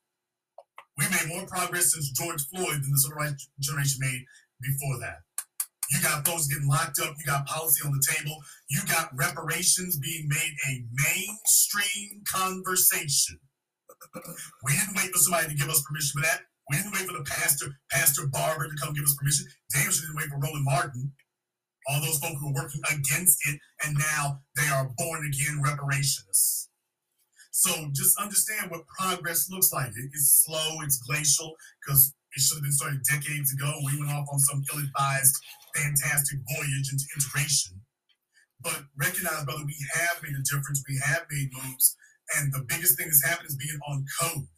We 0.96 1.04
made 1.08 1.28
more 1.36 1.46
progress 1.46 1.92
since 1.92 2.10
George 2.10 2.46
Floyd 2.54 2.80
than 2.80 2.92
the 2.92 2.98
civil 2.98 3.18
rights 3.18 3.48
generation 3.60 3.98
made 4.00 4.24
before 4.62 5.00
that. 5.00 5.18
You 5.94 6.02
got 6.02 6.26
folks 6.26 6.48
getting 6.48 6.68
locked 6.68 6.98
up. 6.98 7.14
You 7.18 7.24
got 7.24 7.46
policy 7.46 7.86
on 7.86 7.92
the 7.92 8.02
table. 8.02 8.36
You 8.68 8.80
got 8.88 9.10
reparations 9.14 9.96
being 9.98 10.28
made 10.28 10.54
a 10.68 10.82
mainstream 10.90 12.22
conversation. 12.26 13.38
we 14.64 14.72
didn't 14.72 14.96
wait 14.96 15.12
for 15.12 15.18
somebody 15.18 15.48
to 15.48 15.54
give 15.54 15.68
us 15.70 15.82
permission 15.86 16.20
for 16.20 16.26
that. 16.26 16.40
We 16.70 16.78
didn't 16.78 16.92
wait 16.92 17.06
for 17.06 17.16
the 17.16 17.24
pastor, 17.24 17.66
Pastor 17.92 18.26
Barber, 18.26 18.66
to 18.66 18.74
come 18.82 18.94
give 18.94 19.04
us 19.04 19.14
permission. 19.14 19.46
Damn 19.72 19.90
didn't 19.90 20.16
wait 20.16 20.26
for 20.26 20.38
Roland 20.38 20.64
Martin. 20.64 21.12
All 21.86 22.00
those 22.00 22.18
folks 22.18 22.40
who 22.40 22.48
were 22.48 22.62
working 22.62 22.80
against 22.90 23.38
it, 23.46 23.60
and 23.84 23.96
now 23.96 24.40
they 24.56 24.66
are 24.68 24.90
born 24.96 25.26
again 25.26 25.62
reparationists. 25.62 26.68
So 27.50 27.70
just 27.92 28.18
understand 28.18 28.70
what 28.70 28.86
progress 28.86 29.48
looks 29.50 29.72
like. 29.72 29.92
It's 30.12 30.42
slow, 30.44 30.80
it's 30.80 30.98
glacial, 30.98 31.54
because 31.80 32.14
it 32.34 32.40
should 32.40 32.56
have 32.56 32.62
been 32.62 32.72
started 32.72 33.04
decades 33.04 33.52
ago. 33.52 33.70
We 33.84 33.98
went 33.98 34.10
off 34.10 34.26
on 34.32 34.38
some 34.40 34.64
ill-advised, 34.72 35.36
fantastic 35.74 36.38
voyage 36.56 36.90
into 36.92 37.04
integration. 37.14 37.80
But 38.62 38.84
recognize, 38.96 39.44
brother, 39.44 39.64
we 39.66 39.76
have 39.94 40.22
made 40.22 40.34
a 40.34 40.42
difference. 40.42 40.82
We 40.88 41.00
have 41.04 41.26
made 41.30 41.50
moves. 41.52 41.96
And 42.36 42.52
the 42.52 42.64
biggest 42.66 42.96
thing 42.96 43.08
that's 43.08 43.24
happened 43.24 43.48
is 43.48 43.56
being 43.56 43.78
on 43.88 44.04
code. 44.20 44.48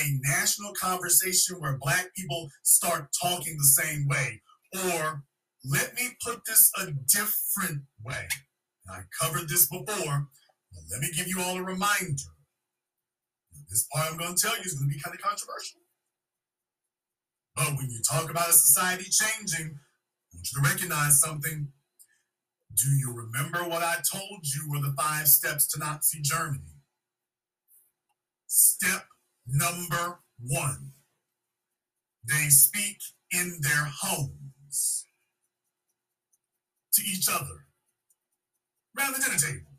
A 0.00 0.20
national 0.22 0.72
conversation 0.74 1.56
where 1.58 1.78
black 1.80 2.14
people 2.14 2.50
start 2.62 3.08
talking 3.20 3.56
the 3.56 3.82
same 3.82 4.06
way. 4.06 4.42
Or 4.74 5.24
let 5.64 5.94
me 5.94 6.10
put 6.24 6.42
this 6.46 6.70
a 6.78 6.92
different 7.12 7.82
way. 8.04 8.28
I 8.88 9.00
covered 9.20 9.48
this 9.48 9.66
before, 9.66 10.28
but 10.72 10.82
let 10.92 11.00
me 11.00 11.08
give 11.16 11.26
you 11.26 11.40
all 11.40 11.56
a 11.56 11.62
reminder. 11.62 12.30
This 13.68 13.86
part 13.92 14.12
I'm 14.12 14.18
going 14.18 14.34
to 14.36 14.40
tell 14.40 14.56
you 14.56 14.62
is 14.62 14.74
going 14.74 14.88
to 14.88 14.94
be 14.94 15.00
kind 15.00 15.16
of 15.16 15.22
controversial. 15.22 15.80
But 17.56 17.76
when 17.76 17.90
you 17.90 18.00
talk 18.08 18.30
about 18.30 18.50
a 18.50 18.52
society 18.52 19.10
changing, 19.10 19.78
want 20.36 20.52
you 20.52 20.62
to 20.62 20.68
recognize 20.68 21.20
something. 21.20 21.68
Do 22.74 22.90
you 22.90 23.12
remember 23.12 23.68
what 23.68 23.82
I 23.82 23.96
told 24.10 24.44
you 24.44 24.70
were 24.70 24.80
the 24.80 24.94
five 24.98 25.28
steps 25.28 25.66
to 25.68 25.78
Nazi 25.78 26.20
Germany? 26.20 26.82
Step 28.46 29.06
number 29.46 30.20
one 30.40 30.92
they 32.28 32.48
speak 32.48 32.98
in 33.30 33.60
their 33.60 33.84
homes 34.02 35.06
to 36.92 37.02
each 37.02 37.28
other 37.32 37.66
around 38.98 39.14
the 39.14 39.20
dinner 39.20 39.38
table. 39.38 39.70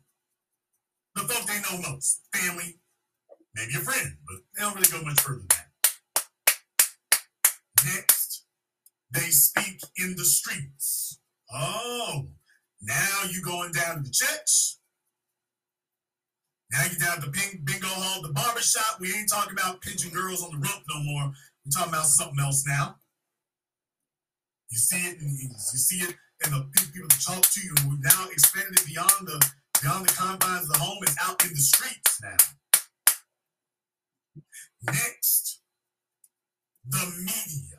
The 1.14 1.22
folk 1.22 1.46
they 1.46 1.60
know 1.60 1.90
most 1.90 2.22
family, 2.34 2.80
maybe 3.54 3.74
a 3.74 3.80
friend, 3.80 4.16
but 4.26 4.36
they 4.56 4.62
don't 4.62 4.74
really 4.74 4.90
go 4.90 5.02
much 5.02 5.20
further 5.20 5.40
than 5.40 5.48
that. 5.48 5.68
Next, 7.84 8.27
they 9.10 9.30
speak 9.30 9.80
in 9.96 10.14
the 10.16 10.24
streets. 10.24 11.18
Oh, 11.52 12.28
now 12.82 13.22
you're 13.30 13.44
going 13.44 13.72
down 13.72 13.96
to 13.96 14.02
the 14.02 14.10
church. 14.10 14.76
Now 16.70 16.84
you're 16.90 16.98
down 16.98 17.20
to 17.20 17.30
the 17.30 17.60
bingo 17.64 17.86
hall, 17.86 18.22
the 18.22 18.32
barber 18.32 18.60
shop. 18.60 19.00
We 19.00 19.14
ain't 19.14 19.30
talking 19.30 19.54
about 19.54 19.80
pinching 19.80 20.12
girls 20.12 20.44
on 20.44 20.50
the 20.50 20.58
rope 20.58 20.82
no 20.94 21.02
more. 21.02 21.32
We're 21.64 21.70
talking 21.72 21.92
about 21.94 22.06
something 22.06 22.38
else 22.40 22.64
now. 22.66 22.96
You 24.70 24.78
see 24.78 24.98
it, 24.98 25.16
you 25.20 25.48
see 25.58 26.04
it, 26.04 26.14
and 26.44 26.52
the 26.52 26.68
people 26.76 27.08
that 27.08 27.20
talk 27.24 27.42
to 27.42 27.60
you. 27.60 27.74
We've 27.88 28.02
now 28.02 28.28
expanded 28.30 28.78
it 28.80 28.86
beyond 28.86 29.26
the 29.26 29.50
beyond 29.80 30.06
the 30.06 30.12
confines 30.12 30.64
of 30.64 30.72
the 30.72 30.78
home. 30.78 30.98
It's 31.02 31.16
out 31.22 31.42
in 31.44 31.50
the 31.50 31.56
streets 31.56 32.20
now. 32.22 32.36
Next, 34.82 35.60
the 36.86 37.12
media. 37.18 37.77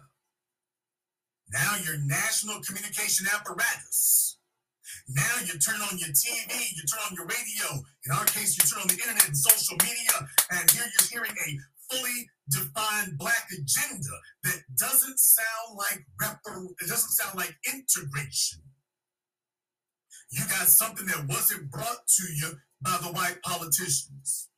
Now 1.52 1.76
your 1.84 1.98
national 2.06 2.62
communication 2.62 3.28
apparatus. 3.34 4.38
Now 5.08 5.36
you 5.46 5.58
turn 5.60 5.82
on 5.82 5.98
your 5.98 6.10
TV, 6.10 6.54
you 6.76 6.84
turn 6.86 7.02
on 7.10 7.16
your 7.16 7.26
radio. 7.26 7.84
In 8.06 8.12
our 8.12 8.26
case, 8.26 8.58
you 8.58 8.64
turn 8.70 8.82
on 8.82 8.88
the 8.88 9.02
internet 9.02 9.26
and 9.28 9.38
social 9.38 9.78
media, 9.82 10.28
and 10.52 10.70
here 10.70 10.86
you're 10.86 11.10
hearing 11.10 11.32
a 11.32 11.58
fully 11.90 12.30
defined 12.50 13.18
black 13.18 13.48
agenda 13.52 14.14
that 14.44 14.62
doesn't 14.78 15.20
sound 15.20 15.78
like 15.78 16.06
repar- 16.22 16.70
it 16.82 16.88
doesn't 16.88 17.12
sound 17.12 17.36
like 17.36 17.56
integration. 17.66 18.62
You 20.32 20.44
got 20.46 20.68
something 20.68 21.08
that 21.08 21.26
wasn't 21.28 21.72
brought 21.72 22.08
to 22.08 22.24
you 22.36 22.54
by 22.82 22.98
the 23.02 23.10
white 23.10 23.42
politicians. 23.44 24.50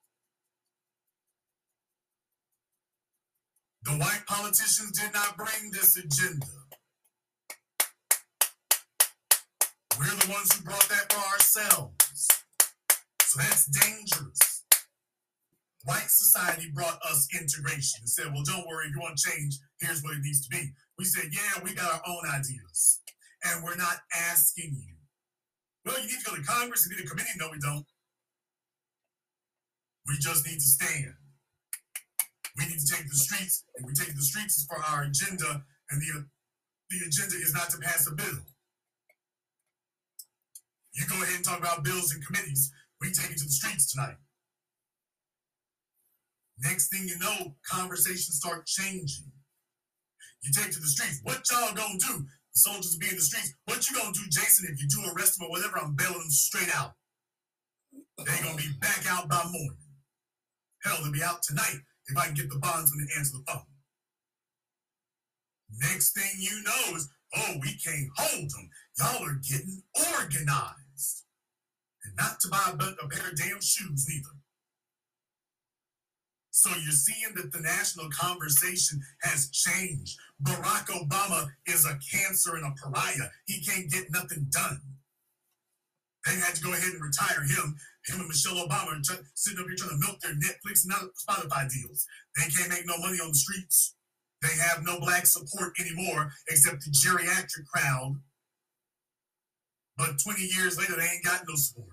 The 3.83 3.91
white 3.93 4.23
politicians 4.27 4.91
did 4.91 5.13
not 5.13 5.37
bring 5.37 5.71
this 5.71 5.97
agenda. 5.97 6.45
We're 10.01 10.17
the 10.17 10.33
ones 10.33 10.49
who 10.57 10.65
brought 10.65 10.89
that 10.89 11.13
for 11.13 11.21
ourselves. 11.29 12.27
So 13.21 13.37
that's 13.37 13.69
dangerous. 13.69 14.65
White 15.85 16.09
society 16.09 16.71
brought 16.73 16.97
us 17.05 17.27
integration 17.39 18.01
and 18.01 18.09
said, 18.09 18.33
well, 18.33 18.41
don't 18.41 18.65
worry, 18.65 18.87
if 18.87 18.95
you 18.95 18.99
want 18.99 19.21
change, 19.21 19.59
here's 19.79 20.01
what 20.01 20.17
it 20.17 20.23
needs 20.23 20.41
to 20.41 20.49
be. 20.49 20.73
We 20.97 21.05
said, 21.05 21.29
yeah, 21.31 21.61
we 21.63 21.75
got 21.75 21.93
our 21.93 22.01
own 22.07 22.23
ideas. 22.33 23.01
And 23.45 23.63
we're 23.63 23.77
not 23.77 23.97
asking 24.15 24.73
you. 24.73 24.95
Well, 25.85 26.01
you 26.01 26.07
need 26.07 26.17
to 26.25 26.31
go 26.31 26.35
to 26.35 26.43
Congress 26.49 26.87
and 26.87 26.97
need 26.97 27.05
a 27.05 27.07
committee. 27.07 27.37
No, 27.39 27.49
we 27.51 27.59
don't. 27.59 27.85
We 30.07 30.17
just 30.17 30.47
need 30.47 30.57
to 30.57 30.69
stand. 30.81 31.13
We 32.57 32.65
need 32.65 32.79
to 32.79 32.95
take 32.95 33.07
the 33.07 33.15
streets, 33.15 33.65
and 33.77 33.85
we 33.85 33.93
take 33.93 34.15
the 34.15 34.21
streets 34.21 34.65
for 34.67 34.81
our 34.83 35.03
agenda, 35.03 35.63
and 35.91 36.01
the, 36.01 36.25
the 36.89 37.05
agenda 37.05 37.35
is 37.35 37.53
not 37.53 37.69
to 37.69 37.77
pass 37.77 38.07
a 38.07 38.15
bill. 38.15 38.41
You 40.93 41.05
go 41.07 41.15
ahead 41.23 41.35
and 41.35 41.45
talk 41.45 41.59
about 41.59 41.83
bills 41.83 42.13
and 42.13 42.25
committees. 42.25 42.71
We 42.99 43.11
take 43.11 43.31
it 43.31 43.37
to 43.37 43.45
the 43.45 43.51
streets 43.51 43.91
tonight. 43.91 44.17
Next 46.59 46.89
thing 46.89 47.07
you 47.07 47.17
know, 47.17 47.55
conversations 47.67 48.37
start 48.37 48.65
changing. 48.67 49.31
You 50.43 50.51
take 50.51 50.71
to 50.71 50.79
the 50.79 50.87
streets. 50.87 51.19
What 51.23 51.41
y'all 51.51 51.73
gonna 51.73 51.97
do? 51.97 52.25
The 52.53 52.59
soldiers 52.59 52.97
be 52.97 53.09
in 53.09 53.15
the 53.15 53.21
streets. 53.21 53.53
What 53.65 53.89
you 53.89 53.95
gonna 53.95 54.11
do, 54.11 54.21
Jason? 54.29 54.67
If 54.71 54.81
you 54.81 54.87
do 54.87 55.01
arrest 55.15 55.39
them 55.39 55.47
or 55.47 55.51
whatever, 55.51 55.77
I'm 55.77 55.95
bailing 55.95 56.19
them 56.19 56.29
straight 56.29 56.69
out. 56.75 56.93
They 58.17 58.43
gonna 58.43 58.57
be 58.57 58.71
back 58.79 59.05
out 59.09 59.29
by 59.29 59.43
morning. 59.43 59.77
Hell, 60.83 60.97
they'll 61.01 61.11
be 61.11 61.23
out 61.23 61.41
tonight 61.43 61.77
if 62.07 62.17
I 62.17 62.25
can 62.25 62.33
get 62.33 62.49
the 62.49 62.59
bondsman 62.59 63.07
to 63.07 63.17
answer 63.17 63.37
the 63.37 63.51
phone. 63.51 63.63
Next 65.79 66.13
thing 66.13 66.31
you 66.37 66.63
know 66.63 66.95
is, 66.95 67.09
oh, 67.35 67.53
we 67.61 67.77
can't 67.77 68.09
hold 68.17 68.49
them. 68.49 68.69
Y'all 68.99 69.23
are 69.23 69.39
getting 69.47 69.81
organized. 69.95 70.80
And 72.03 72.15
not 72.17 72.39
to 72.41 72.49
buy 72.49 72.73
a 72.73 73.07
pair 73.07 73.29
of 73.29 73.35
damn 73.37 73.61
shoes, 73.61 74.07
neither. 74.09 74.35
So 76.51 76.69
you're 76.69 76.91
seeing 76.91 77.33
that 77.35 77.51
the 77.51 77.61
national 77.61 78.09
conversation 78.09 79.01
has 79.21 79.49
changed. 79.49 80.17
Barack 80.43 80.87
Obama 80.87 81.47
is 81.65 81.85
a 81.85 81.97
cancer 82.11 82.55
and 82.55 82.65
a 82.65 82.75
pariah. 82.81 83.29
He 83.45 83.61
can't 83.61 83.89
get 83.89 84.11
nothing 84.11 84.47
done. 84.51 84.81
They 86.25 86.35
had 86.35 86.53
to 86.55 86.61
go 86.61 86.73
ahead 86.73 86.93
and 86.93 87.01
retire 87.01 87.43
him. 87.43 87.77
Him 88.05 88.19
and 88.19 88.27
Michelle 88.27 88.67
Obama 88.67 88.99
are 88.99 89.23
sitting 89.33 89.59
up 89.59 89.65
here 89.65 89.75
trying 89.77 89.91
to 89.91 90.05
milk 90.05 90.19
their 90.19 90.33
Netflix 90.33 90.85
and 90.85 90.93
Spotify 91.15 91.69
deals. 91.69 92.05
They 92.37 92.49
can't 92.49 92.69
make 92.69 92.85
no 92.85 92.97
money 92.97 93.17
on 93.19 93.29
the 93.29 93.35
streets. 93.35 93.95
They 94.41 94.55
have 94.57 94.83
no 94.83 94.99
black 94.99 95.25
support 95.25 95.73
anymore 95.79 96.31
except 96.49 96.83
the 96.83 96.91
geriatric 96.91 97.65
crowd. 97.73 98.19
But 99.97 100.19
20 100.23 100.41
years 100.41 100.77
later, 100.77 100.95
they 100.97 101.07
ain't 101.07 101.23
got 101.23 101.41
no 101.47 101.55
support. 101.55 101.90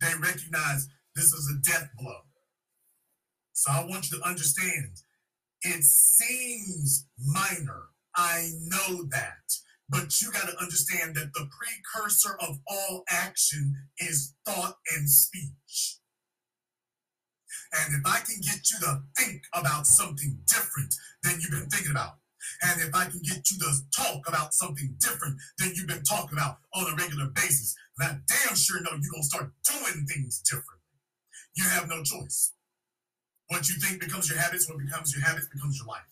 They 0.00 0.12
recognize 0.20 0.88
this 1.14 1.32
is 1.32 1.50
a 1.50 1.70
death 1.70 1.88
blow. 1.98 2.20
So 3.52 3.70
I 3.72 3.86
want 3.86 4.10
you 4.10 4.18
to 4.18 4.28
understand 4.28 4.96
it 5.62 5.82
seems 5.82 7.06
minor. 7.18 7.84
I 8.14 8.50
know 8.64 9.04
that. 9.10 9.52
But 9.88 10.20
you 10.20 10.32
got 10.32 10.48
to 10.48 10.60
understand 10.60 11.14
that 11.14 11.32
the 11.34 11.48
precursor 11.48 12.36
of 12.40 12.58
all 12.66 13.04
action 13.08 13.74
is 13.98 14.34
thought 14.44 14.76
and 14.94 15.08
speech. 15.08 15.98
And 17.72 17.94
if 17.94 18.02
I 18.04 18.18
can 18.18 18.40
get 18.40 18.70
you 18.70 18.78
to 18.80 19.02
think 19.16 19.42
about 19.54 19.86
something 19.86 20.38
different 20.48 20.94
than 21.22 21.40
you've 21.40 21.50
been 21.50 21.68
thinking 21.68 21.92
about, 21.92 22.14
and 22.62 22.80
if 22.82 22.94
I 22.94 23.06
can 23.06 23.20
get 23.20 23.50
you 23.50 23.58
to 23.58 23.72
talk 23.96 24.28
about 24.28 24.54
something 24.54 24.94
different 25.00 25.36
than 25.58 25.72
you've 25.74 25.86
been 25.86 26.02
talking 26.02 26.36
about 26.36 26.58
on 26.74 26.92
a 26.92 26.96
regular 26.96 27.26
basis, 27.34 27.74
then 27.98 28.10
I 28.10 28.16
damn 28.26 28.56
sure 28.56 28.80
know 28.80 28.90
you're 28.92 29.12
going 29.12 29.22
to 29.22 29.28
start 29.28 29.50
doing 29.64 30.06
things 30.06 30.40
differently. 30.40 30.76
You 31.56 31.64
have 31.64 31.88
no 31.88 32.02
choice. 32.02 32.52
What 33.48 33.68
you 33.68 33.76
think 33.76 34.00
becomes 34.00 34.28
your 34.28 34.38
habits, 34.38 34.68
what 34.68 34.78
becomes 34.78 35.14
your 35.14 35.24
habits 35.24 35.48
becomes 35.52 35.78
your 35.78 35.86
life. 35.86 36.02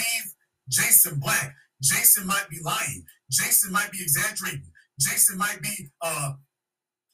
Leave 0.00 0.34
Jason 0.68 1.18
Black. 1.20 1.54
Jason 1.80 2.26
might 2.26 2.46
be 2.50 2.58
lying. 2.62 3.04
Jason 3.30 3.72
might 3.72 3.90
be 3.90 3.98
exaggerating. 4.00 4.70
Jason 5.00 5.38
might 5.38 5.60
be 5.62 5.90
uh, 6.00 6.32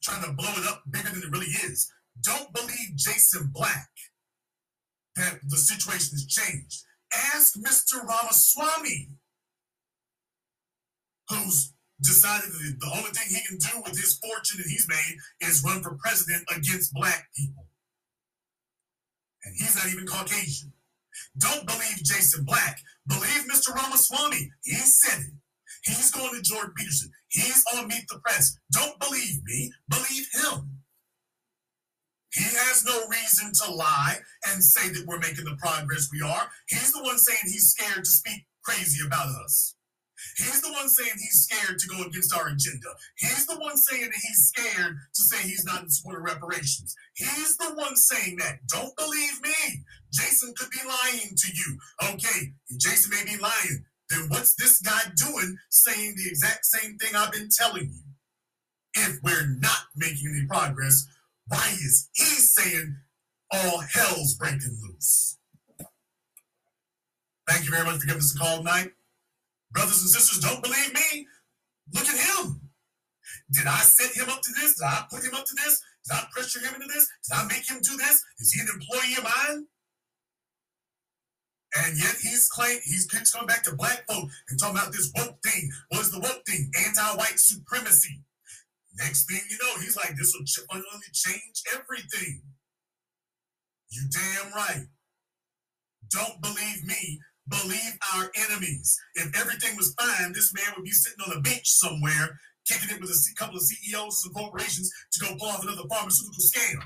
trying 0.02 0.24
to 0.24 0.32
blow 0.32 0.50
it 0.56 0.66
up 0.66 0.82
bigger 0.90 1.08
than 1.10 1.22
it 1.22 1.30
really 1.30 1.46
is. 1.46 1.90
Don't 2.22 2.52
believe 2.52 2.96
Jason 2.96 3.50
Black 3.52 3.88
that 5.16 5.40
the 5.46 5.56
situation 5.56 6.10
has 6.12 6.26
changed. 6.26 6.82
Ask 7.14 7.54
Mr. 7.56 8.04
Ramaswamy, 8.06 9.08
who's 11.28 11.72
decided 12.02 12.50
that 12.50 12.76
the 12.80 12.90
only 12.96 13.10
thing 13.10 13.26
he 13.28 13.40
can 13.46 13.58
do 13.58 13.82
with 13.82 13.96
his 13.98 14.18
fortune 14.18 14.58
that 14.58 14.68
he's 14.68 14.86
made 14.88 15.48
is 15.48 15.64
run 15.64 15.82
for 15.82 15.96
president 15.96 16.44
against 16.54 16.92
black 16.92 17.28
people. 17.36 17.66
And 19.44 19.54
he's 19.56 19.76
not 19.76 19.88
even 19.88 20.06
Caucasian. 20.06 20.72
Don't 21.38 21.66
believe 21.66 22.02
Jason 22.02 22.44
Black. 22.44 22.80
Believe 23.06 23.46
Mr. 23.50 23.74
Ramaswamy. 23.74 24.50
He 24.62 24.74
said 24.74 25.20
it. 25.20 25.34
He's 25.84 26.10
going 26.10 26.34
to 26.34 26.42
Jordan 26.42 26.72
Peterson. 26.76 27.10
He's 27.28 27.64
on 27.74 27.88
Meet 27.88 28.08
the 28.08 28.18
Press. 28.18 28.58
Don't 28.72 28.98
believe 29.00 29.42
me. 29.44 29.72
Believe 29.88 30.26
him. 30.32 30.78
He 32.38 32.44
has 32.44 32.84
no 32.84 33.06
reason 33.08 33.52
to 33.64 33.72
lie 33.72 34.16
and 34.46 34.62
say 34.62 34.90
that 34.90 35.06
we're 35.06 35.18
making 35.18 35.44
the 35.44 35.56
progress 35.58 36.08
we 36.12 36.22
are. 36.22 36.48
He's 36.68 36.92
the 36.92 37.02
one 37.02 37.18
saying 37.18 37.40
he's 37.42 37.74
scared 37.74 38.04
to 38.04 38.10
speak 38.10 38.46
crazy 38.62 39.04
about 39.04 39.26
us. 39.44 39.74
He's 40.36 40.62
the 40.62 40.72
one 40.72 40.88
saying 40.88 41.12
he's 41.14 41.48
scared 41.48 41.78
to 41.78 41.88
go 41.88 42.04
against 42.04 42.36
our 42.36 42.48
agenda. 42.48 42.88
He's 43.16 43.46
the 43.46 43.58
one 43.58 43.76
saying 43.76 44.04
that 44.04 44.22
he's 44.22 44.52
scared 44.54 44.96
to 45.14 45.22
say 45.22 45.48
he's 45.48 45.64
not 45.64 45.82
in 45.82 45.90
support 45.90 46.18
of 46.18 46.24
reparations. 46.24 46.94
He's 47.14 47.56
the 47.56 47.74
one 47.74 47.96
saying 47.96 48.36
that. 48.38 48.58
Don't 48.68 48.96
believe 48.96 49.42
me. 49.42 49.84
Jason 50.12 50.54
could 50.56 50.70
be 50.70 50.78
lying 50.86 51.34
to 51.36 51.48
you. 51.52 51.78
Okay, 52.12 52.52
Jason 52.78 53.10
may 53.10 53.24
be 53.24 53.40
lying. 53.40 53.84
Then 54.10 54.28
what's 54.28 54.54
this 54.54 54.80
guy 54.80 55.00
doing 55.16 55.56
saying 55.70 56.14
the 56.16 56.28
exact 56.28 56.66
same 56.66 56.98
thing 56.98 57.14
I've 57.14 57.32
been 57.32 57.48
telling 57.50 57.90
you? 57.90 58.02
If 58.94 59.18
we're 59.22 59.56
not 59.60 59.82
making 59.96 60.34
any 60.34 60.46
progress, 60.46 61.06
why 61.48 61.68
is 61.72 62.08
he 62.14 62.24
saying 62.24 62.96
all 63.50 63.80
hell's 63.80 64.34
breaking 64.34 64.78
loose? 64.82 65.38
Thank 67.48 67.64
you 67.64 67.70
very 67.70 67.84
much 67.84 68.00
for 68.00 68.06
giving 68.06 68.20
us 68.20 68.34
a 68.34 68.38
call 68.38 68.58
tonight. 68.58 68.92
Brothers 69.72 70.02
and 70.02 70.10
sisters, 70.10 70.40
don't 70.40 70.62
believe 70.62 70.92
me? 70.92 71.26
Look 71.94 72.06
at 72.06 72.44
him. 72.44 72.60
Did 73.50 73.66
I 73.66 73.78
set 73.78 74.14
him 74.14 74.28
up 74.28 74.42
to 74.42 74.52
this? 74.60 74.76
Did 74.76 74.84
I 74.84 75.04
put 75.10 75.24
him 75.24 75.34
up 75.34 75.46
to 75.46 75.54
this? 75.64 75.82
Did 76.04 76.16
I 76.16 76.24
pressure 76.30 76.60
him 76.60 76.74
into 76.74 76.86
this? 76.86 77.08
Did 77.28 77.36
I 77.36 77.46
make 77.46 77.68
him 77.68 77.80
do 77.82 77.96
this? 77.96 78.24
Is 78.38 78.52
he 78.52 78.60
an 78.60 78.68
employee 78.72 79.16
of 79.16 79.24
mine? 79.24 79.66
And 81.76 81.98
yet 81.98 82.16
he's 82.22 82.48
claiming 82.48 82.80
he's 82.84 83.06
coming 83.06 83.46
back 83.46 83.62
to 83.64 83.76
black 83.76 84.04
folk 84.08 84.28
and 84.48 84.58
talking 84.58 84.76
about 84.76 84.92
this 84.92 85.12
woke 85.16 85.38
thing. 85.42 85.70
What 85.88 86.00
is 86.00 86.10
the 86.10 86.20
woke 86.20 86.44
thing? 86.46 86.70
Anti-white 86.86 87.38
supremacy. 87.38 88.22
Next 88.98 89.26
thing 89.26 89.40
you 89.48 89.56
know, 89.62 89.80
he's 89.80 89.96
like, 89.96 90.16
this 90.16 90.34
will 90.34 90.46
fundamentally 90.66 91.12
change 91.12 91.62
everything. 91.72 92.42
You 93.90 94.02
damn 94.10 94.52
right. 94.52 94.86
Don't 96.10 96.40
believe 96.42 96.84
me. 96.84 97.20
Believe 97.48 97.96
our 98.14 98.30
enemies. 98.34 98.98
If 99.14 99.38
everything 99.40 99.76
was 99.76 99.94
fine, 99.98 100.32
this 100.32 100.52
man 100.52 100.74
would 100.76 100.84
be 100.84 100.90
sitting 100.90 101.20
on 101.26 101.36
a 101.36 101.40
bench 101.40 101.66
somewhere, 101.66 102.38
kicking 102.66 102.94
it 102.94 103.00
with 103.00 103.10
a 103.10 103.34
couple 103.38 103.56
of 103.56 103.62
CEOs 103.62 104.24
and 104.26 104.34
corporations 104.34 104.90
to 105.12 105.20
go 105.20 105.34
pull 105.38 105.48
off 105.48 105.62
another 105.62 105.88
pharmaceutical 105.88 106.42
scam. 106.42 106.82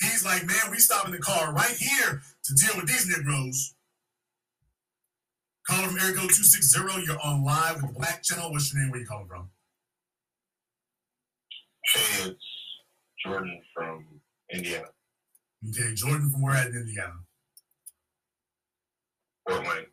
He's 0.00 0.24
like, 0.24 0.46
man, 0.46 0.70
we 0.70 0.78
stopping 0.78 1.12
the 1.12 1.18
car 1.18 1.52
right 1.52 1.76
here 1.76 2.22
to 2.44 2.54
deal 2.54 2.76
with 2.76 2.86
these 2.86 3.06
Negroes. 3.06 3.74
Calling 5.66 5.90
from 5.90 5.98
code 5.98 6.30
260. 6.30 7.04
You're 7.04 7.20
on 7.22 7.44
live 7.44 7.82
with 7.82 7.94
Black 7.94 8.22
Channel. 8.22 8.50
What's 8.50 8.72
your 8.72 8.82
name? 8.82 8.90
Where 8.90 9.00
you 9.00 9.06
calling 9.06 9.28
from? 9.28 9.50
Hey, 11.94 12.28
it's 12.28 12.44
Jordan 13.24 13.62
from 13.74 14.04
Indiana. 14.52 14.88
Okay, 15.66 15.94
Jordan 15.94 16.30
from 16.30 16.42
where 16.42 16.54
at 16.54 16.66
in 16.66 16.76
Indiana? 16.76 17.14
Fort 19.48 19.62
Wayne. 19.62 19.86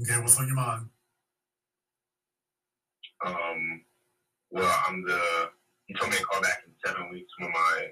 Okay, 0.00 0.18
what's 0.22 0.38
on 0.38 0.46
your 0.46 0.56
mind? 0.56 0.86
Um, 3.26 3.82
well, 4.50 4.82
I'm 4.88 5.04
the. 5.04 5.50
You 5.88 5.96
told 5.96 6.10
me 6.10 6.16
to 6.16 6.24
call 6.24 6.40
back 6.40 6.62
in 6.66 6.72
seven 6.84 7.10
weeks 7.12 7.30
when 7.38 7.52
my 7.52 7.86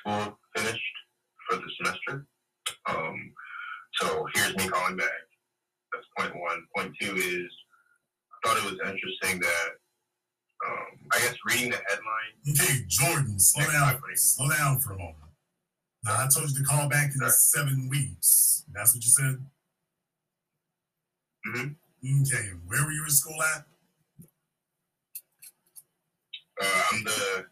school 0.00 0.38
finished 0.54 0.82
for 1.48 1.56
the 1.56 1.70
semester. 1.78 2.26
Um, 2.86 3.32
so 3.94 4.26
here's 4.34 4.54
me 4.58 4.68
calling 4.68 4.98
back. 4.98 5.06
That's 5.94 6.06
point 6.18 6.38
one. 6.38 6.66
Point 6.76 6.94
two 7.00 7.14
is 7.16 7.50
I 8.44 8.48
thought 8.48 8.58
it 8.58 8.64
was 8.64 8.92
interesting 8.92 9.40
that 9.40 9.68
um, 10.66 10.98
I 11.12 11.18
guess 11.20 11.34
reading 11.46 11.70
the 11.70 11.80
headline. 11.88 12.34
Okay, 12.50 12.84
Jordan, 12.88 13.38
slow 13.38 13.64
down. 13.70 14.00
Slow 14.14 14.48
down 14.50 14.80
for 14.80 14.92
a 14.92 14.98
moment. 14.98 15.16
Now 16.04 16.16
I 16.24 16.28
told 16.28 16.50
you 16.50 16.56
to 16.58 16.64
call 16.64 16.88
back 16.88 17.10
in 17.20 17.30
seven 17.30 17.88
weeks. 17.88 18.64
That's 18.74 18.94
what 18.94 19.04
you 19.04 19.10
said. 19.10 19.44
Mm-hmm. 21.46 22.22
Okay, 22.22 22.48
where 22.66 22.84
were 22.84 22.92
you 22.92 23.04
in 23.04 23.10
school 23.10 23.40
at? 23.54 23.64
Uh, 26.60 26.82
I'm 26.92 27.04
the, 27.04 27.46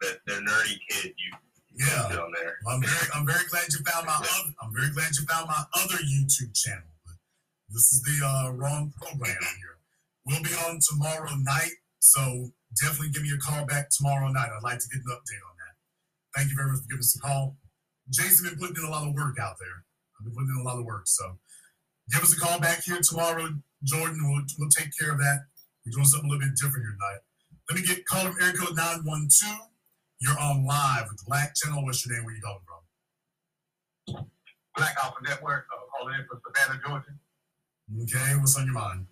the 0.00 0.18
the 0.26 0.32
nerdy 0.34 0.78
kid 0.88 1.14
you 1.16 1.36
Yeah. 1.86 2.08
down 2.14 2.32
there. 2.34 2.56
Well, 2.64 2.76
I'm 2.76 2.82
very, 2.82 3.08
I'm 3.14 3.26
very 3.26 3.44
glad 3.50 3.64
you 3.72 3.78
found 3.84 4.06
my 4.06 4.14
other, 4.18 4.54
I'm 4.62 4.72
very 4.74 4.90
glad 4.92 5.16
you 5.16 5.24
found 5.26 5.48
my 5.48 5.62
other 5.74 5.96
YouTube 5.96 6.54
channel. 6.54 6.84
This 7.70 7.92
is 7.92 8.02
the 8.02 8.26
uh, 8.26 8.50
wrong 8.52 8.92
program 9.00 9.36
here. 9.58 9.78
We'll 10.26 10.42
be 10.42 10.50
on 10.68 10.78
tomorrow 10.90 11.30
night, 11.36 11.72
so 12.00 12.50
definitely 12.80 13.10
give 13.10 13.22
me 13.22 13.30
a 13.32 13.38
call 13.38 13.64
back 13.66 13.88
tomorrow 13.90 14.28
night. 14.28 14.48
I'd 14.48 14.64
like 14.64 14.80
to 14.80 14.88
get 14.88 15.04
an 15.04 15.12
update 15.12 15.44
on 15.44 15.54
that. 15.60 15.74
Thank 16.36 16.50
you 16.50 16.56
very 16.56 16.72
much 16.72 16.80
for 16.80 16.88
giving 16.88 17.04
us 17.04 17.16
a 17.16 17.20
call. 17.20 17.56
Jason 18.10 18.48
been 18.48 18.58
putting 18.58 18.82
in 18.82 18.88
a 18.88 18.90
lot 18.90 19.06
of 19.06 19.14
work 19.14 19.38
out 19.38 19.56
there. 19.60 19.84
I've 20.18 20.24
been 20.24 20.34
putting 20.34 20.50
in 20.50 20.60
a 20.60 20.68
lot 20.68 20.80
of 20.80 20.84
work, 20.84 21.04
so 21.06 21.38
give 22.10 22.22
us 22.22 22.36
a 22.36 22.40
call 22.40 22.58
back 22.58 22.82
here 22.84 22.98
tomorrow, 23.00 23.48
Jordan. 23.84 24.18
We'll, 24.24 24.44
we'll 24.58 24.70
take 24.70 24.90
care 24.98 25.12
of 25.12 25.18
that. 25.18 25.46
We're 25.86 25.92
doing 25.92 26.04
something 26.04 26.28
a 26.28 26.32
little 26.32 26.48
bit 26.48 26.56
different 26.56 26.84
here 26.84 26.96
tonight. 26.96 27.20
Let 27.70 27.78
me 27.78 27.86
get 27.86 28.06
call 28.06 28.32
from 28.32 28.42
air 28.42 28.52
code 28.52 28.76
912. 28.76 29.70
You're 30.20 30.38
on 30.38 30.66
live 30.66 31.08
with 31.08 31.24
Black 31.26 31.54
Channel. 31.54 31.84
What's 31.84 32.04
your 32.04 32.16
name? 32.16 32.24
Where 32.24 32.34
you 32.34 32.42
calling 32.42 32.60
from? 32.66 34.26
Black 34.76 34.96
Alpha 35.02 35.16
Network, 35.22 35.66
uh, 35.72 35.80
calling 35.96 36.14
in 36.18 36.26
from 36.26 36.40
Savannah, 36.44 36.80
Georgia. 36.84 37.14
Okay, 38.02 38.36
what's 38.38 38.56
on 38.56 38.66
your 38.66 38.74
mind? 38.74 39.06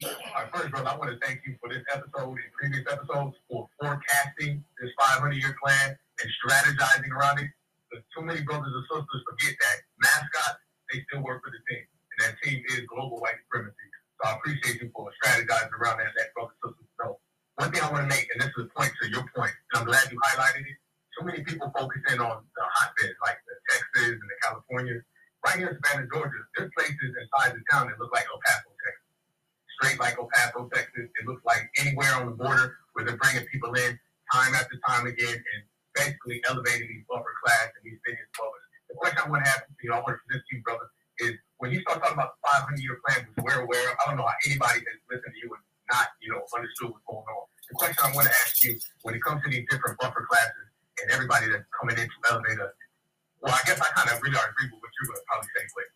Right, 0.00 0.48
first, 0.48 0.72
brother, 0.72 0.88
I 0.88 0.96
want 0.96 1.12
to 1.12 1.20
thank 1.20 1.44
you 1.44 1.60
for 1.60 1.68
this 1.68 1.84
episode 1.92 2.32
and 2.32 2.50
previous 2.56 2.88
episodes 2.88 3.36
for 3.52 3.68
forecasting 3.76 4.64
this 4.80 4.88
500 4.96 5.36
year 5.36 5.52
plan 5.60 5.92
and 5.92 6.28
strategizing 6.40 7.12
around 7.12 7.36
it. 7.44 7.52
Because 7.84 8.00
too 8.16 8.24
many 8.24 8.40
brothers 8.40 8.72
and 8.72 8.84
sisters 8.88 9.20
forget 9.28 9.52
that 9.60 9.76
mascots, 10.00 10.64
they 10.88 11.04
still 11.04 11.20
work 11.20 11.44
for 11.44 11.52
the 11.52 11.60
team. 11.68 11.84
And 11.84 12.18
that 12.24 12.34
team 12.40 12.64
is 12.72 12.88
global 12.88 13.20
white 13.20 13.44
supremacy. 13.44 13.76
So 14.16 14.32
I 14.32 14.40
appreciate 14.40 14.80
you 14.80 14.88
for 14.96 15.12
strategizing 15.20 15.76
around 15.76 16.00
that, 16.00 16.16
that 16.16 16.32
brothers 16.32 16.56
and 16.64 16.72
sisters 16.72 16.96
know. 16.96 17.20
One 17.60 17.68
thing 17.68 17.84
I 17.84 17.92
want 17.92 18.08
to 18.08 18.10
make, 18.10 18.24
and 18.32 18.40
this 18.40 18.56
is 18.56 18.64
a 18.64 18.72
point 18.72 18.96
to 19.04 19.04
your 19.12 19.28
point, 19.36 19.52
and 19.52 19.84
I'm 19.84 19.86
glad 19.86 20.08
you 20.08 20.16
highlighted 20.32 20.64
it. 20.64 20.80
Too 21.12 21.28
many 21.28 21.44
people 21.44 21.68
focus 21.76 22.00
in 22.08 22.24
on 22.24 22.40
the 22.40 22.64
hotbeds 22.64 23.20
like 23.20 23.36
the 23.44 23.52
Texas 23.68 24.16
and 24.16 24.28
the 24.32 24.38
California. 24.48 24.96
Right 25.44 25.60
here 25.60 25.68
in 25.68 25.76
Savannah, 25.76 26.08
Georgia, 26.08 26.40
there's 26.56 26.72
places 26.72 27.12
inside 27.20 27.52
the 27.52 27.60
town 27.68 27.92
that 27.92 28.00
look 28.00 28.08
like 28.16 28.24
El 28.32 28.40
Paso, 28.48 28.72
Texas. 28.80 28.99
Straight 29.80 29.98
like 29.98 30.16
El 30.20 30.28
Paso, 30.28 30.68
Texas. 30.72 31.08
It 31.08 31.24
looks 31.26 31.44
like 31.44 31.64
anywhere 31.80 32.12
on 32.14 32.26
the 32.28 32.36
border 32.36 32.76
where 32.92 33.04
they're 33.04 33.16
bringing 33.16 33.44
people 33.48 33.72
in 33.74 33.98
time 34.32 34.52
after 34.54 34.76
time 34.86 35.06
again 35.08 35.34
and 35.34 35.60
basically 35.96 36.40
elevating 36.48 36.86
these 36.88 37.04
buffer 37.08 37.32
class 37.42 37.72
and 37.72 37.82
these 37.82 37.98
vineyard 38.04 38.28
dwellers. 38.36 38.66
The 38.92 38.96
question 39.00 39.18
I 39.24 39.28
want 39.30 39.44
to 39.44 39.50
ask 39.50 39.64
you, 39.82 39.92
I 39.92 40.04
want 40.04 40.18
to 40.18 40.20
present 40.28 40.44
to 40.44 40.50
you, 40.52 40.62
brother, 40.62 40.86
is 41.24 41.34
when 41.58 41.72
you 41.72 41.80
start 41.82 42.04
talking 42.04 42.20
about 42.20 42.36
the 42.36 42.76
500 42.76 42.78
year 42.84 43.00
plan, 43.06 43.24
which 43.24 43.40
we're 43.40 43.64
aware 43.64 43.84
of, 43.88 43.94
I 43.96 44.02
don't 44.12 44.18
know 44.20 44.28
how 44.28 44.38
anybody 44.44 44.84
has 44.84 44.98
listened 45.08 45.32
to 45.32 45.40
you 45.40 45.48
and 45.50 45.62
not, 45.88 46.12
you 46.20 46.30
know, 46.30 46.44
understood 46.52 46.92
what's 46.92 47.04
going 47.08 47.24
on. 47.24 47.44
The 47.70 47.76
question 47.78 48.00
I 48.04 48.10
want 48.12 48.26
to 48.28 48.34
ask 48.44 48.60
you, 48.62 48.76
when 49.02 49.14
it 49.14 49.22
comes 49.22 49.42
to 49.46 49.48
these 49.48 49.64
different 49.70 49.98
buffer 49.98 50.26
classes 50.26 50.66
and 51.02 51.06
everybody 51.14 51.48
that's 51.48 51.66
coming 51.70 51.96
in 51.96 52.06
to 52.06 52.18
elevate 52.28 52.58
us, 52.58 52.74
well, 53.40 53.54
I 53.56 53.62
guess 53.64 53.80
I 53.80 53.88
kind 53.96 54.10
of 54.10 54.20
really 54.20 54.36
agree 54.36 54.68
with 54.68 54.82
what 54.82 54.90
you're 54.92 55.08
going 55.08 55.22
to 55.22 55.26
probably 55.30 55.48
say, 55.56 55.64
but 55.72 55.86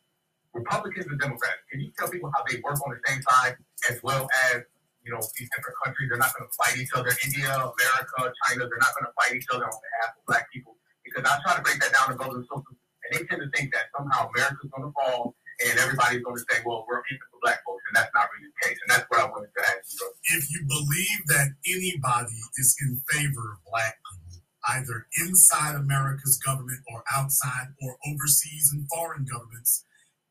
Republicans 0.54 1.06
and 1.10 1.18
Democrats, 1.18 1.60
can 1.70 1.80
you 1.80 1.90
tell 1.98 2.08
people 2.08 2.30
how 2.34 2.42
they 2.48 2.62
work 2.62 2.78
on 2.86 2.94
the 2.94 3.00
same 3.04 3.20
side 3.22 3.58
as 3.90 3.98
well 4.02 4.28
as, 4.50 4.62
you 5.02 5.10
know, 5.12 5.20
these 5.36 5.50
different 5.50 5.76
countries? 5.82 6.08
They're 6.08 6.22
not 6.22 6.32
going 6.38 6.48
to 6.48 6.54
fight 6.54 6.78
each 6.78 6.94
other. 6.94 7.10
India, 7.26 7.50
America, 7.50 8.32
China, 8.46 8.64
they're 8.70 8.82
not 8.82 8.94
going 8.94 9.10
to 9.10 9.14
fight 9.18 9.34
each 9.34 9.50
other 9.52 9.66
on 9.66 9.74
behalf 9.74 10.14
of 10.16 10.22
black 10.26 10.46
people. 10.54 10.78
Because 11.02 11.26
I 11.26 11.36
try 11.42 11.58
to 11.58 11.62
break 11.62 11.82
that 11.82 11.92
down 11.92 12.08
to 12.08 12.16
brothers 12.16 12.46
and 12.46 12.48
sisters, 12.48 12.78
and 12.78 13.10
they 13.12 13.22
tend 13.26 13.42
to 13.42 13.50
think 13.52 13.74
that 13.74 13.92
somehow 13.92 14.30
America's 14.32 14.70
going 14.72 14.88
to 14.88 14.94
fall 14.94 15.36
and 15.62 15.78
everybody's 15.78 16.22
going 16.22 16.34
to 16.34 16.44
say, 16.50 16.58
well, 16.66 16.84
we're 16.88 16.98
even 17.10 17.22
for 17.30 17.38
black 17.42 17.62
folks. 17.62 17.82
And 17.86 17.94
that's 17.94 18.10
not 18.14 18.26
really 18.34 18.50
the 18.50 18.58
case. 18.66 18.78
And 18.82 18.90
that's 18.90 19.06
what 19.06 19.22
I 19.22 19.30
wanted 19.30 19.54
to 19.54 19.62
ask 19.62 19.86
you. 19.86 20.06
If 20.34 20.50
you 20.50 20.66
believe 20.66 21.20
that 21.30 21.54
anybody 21.62 22.38
is 22.58 22.74
in 22.82 22.98
favor 23.06 23.54
of 23.54 23.58
black 23.70 23.94
people, 24.02 24.42
either 24.74 25.06
inside 25.22 25.76
America's 25.76 26.40
government 26.42 26.80
or 26.90 27.04
outside 27.14 27.70
or 27.82 27.96
overseas 28.08 28.72
in 28.74 28.86
foreign 28.90 29.24
governments, 29.30 29.84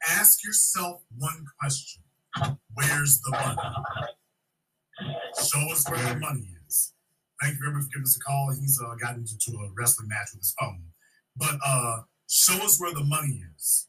ask 0.09 0.43
yourself 0.43 1.01
one 1.17 1.45
question 1.59 2.03
Where's 2.73 3.21
the 3.21 3.31
money? 3.31 3.61
Show 5.37 5.71
us 5.71 5.89
where 5.89 6.13
the 6.13 6.19
money 6.19 6.47
is. 6.67 6.93
Thank 7.41 7.55
you 7.55 7.59
very 7.61 7.73
much 7.73 7.83
for 7.83 7.89
giving 7.89 8.03
us 8.03 8.17
a 8.17 8.19
call. 8.19 8.55
He's 8.59 8.79
uh, 8.81 8.95
gotten 8.95 9.21
into 9.21 9.59
a 9.59 9.69
wrestling 9.77 10.07
match 10.07 10.29
with 10.33 10.41
his 10.41 10.55
phone. 10.59 10.81
But 11.35 11.57
uh, 11.65 12.01
show 12.29 12.55
us 12.63 12.79
where 12.79 12.93
the 12.93 13.03
money 13.03 13.41
is. 13.55 13.87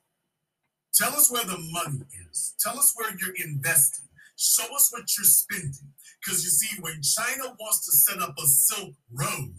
Tell 0.95 1.13
us 1.13 1.31
where 1.31 1.45
the 1.45 1.59
money 1.59 2.05
is. 2.31 2.55
Tell 2.61 2.79
us 2.79 2.93
where 2.97 3.11
you're 3.19 3.35
investing. 3.47 4.07
Show 4.37 4.75
us 4.75 4.91
what 4.93 5.05
you're 5.17 5.25
spending. 5.25 5.93
Because 6.25 6.45
you 6.45 6.51
see, 6.51 6.81
when 6.81 7.01
China 7.03 7.55
wants 7.59 7.85
to 7.87 7.93
set 7.93 8.23
up 8.23 8.35
a 8.39 8.47
Silk 8.47 8.95
Road, 9.13 9.55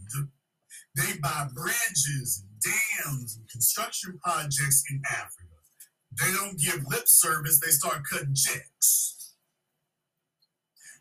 they 0.95 1.17
buy 1.21 1.47
bridges 1.53 2.43
and 2.43 2.61
dams 2.61 3.37
and 3.37 3.49
construction 3.49 4.19
projects 4.23 4.83
in 4.89 5.01
Africa. 5.09 5.44
They 6.21 6.31
don't 6.31 6.59
give 6.59 6.85
lip 6.87 7.07
service, 7.07 7.59
they 7.59 7.71
start 7.71 8.03
cutting 8.09 8.35
checks. 8.35 9.33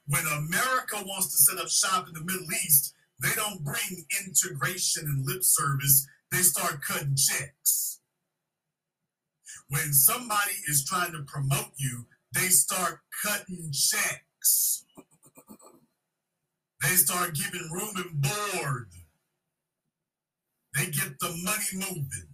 When 0.07 0.25
America 0.27 0.97
wants 1.07 1.29
to 1.33 1.39
set 1.39 1.63
up 1.63 1.69
shop 1.71 2.09
in 2.09 2.15
the 2.15 2.25
Middle 2.25 2.53
East, 2.65 2.95
they 3.23 3.31
don't 3.37 3.65
bring 3.65 4.05
integration 4.27 5.05
and 5.07 5.27
lip 5.27 5.43
service, 5.43 6.07
they 6.31 6.39
start 6.39 6.83
cutting 6.83 7.17
checks. 7.17 8.01
When 9.69 9.93
somebody 9.93 10.53
is 10.69 10.85
trying 10.85 11.13
to 11.13 11.23
promote 11.23 11.73
you, 11.77 12.07
they 12.33 12.49
start 12.49 13.01
cutting 13.25 13.73
checks. 13.73 14.85
They 16.83 16.97
start 16.97 17.35
giving 17.35 17.71
room 17.73 17.95
and 17.97 18.21
board. 18.21 18.89
They 20.77 20.87
get 20.87 21.19
the 21.21 21.31
money 21.43 21.65
moving. 21.75 22.34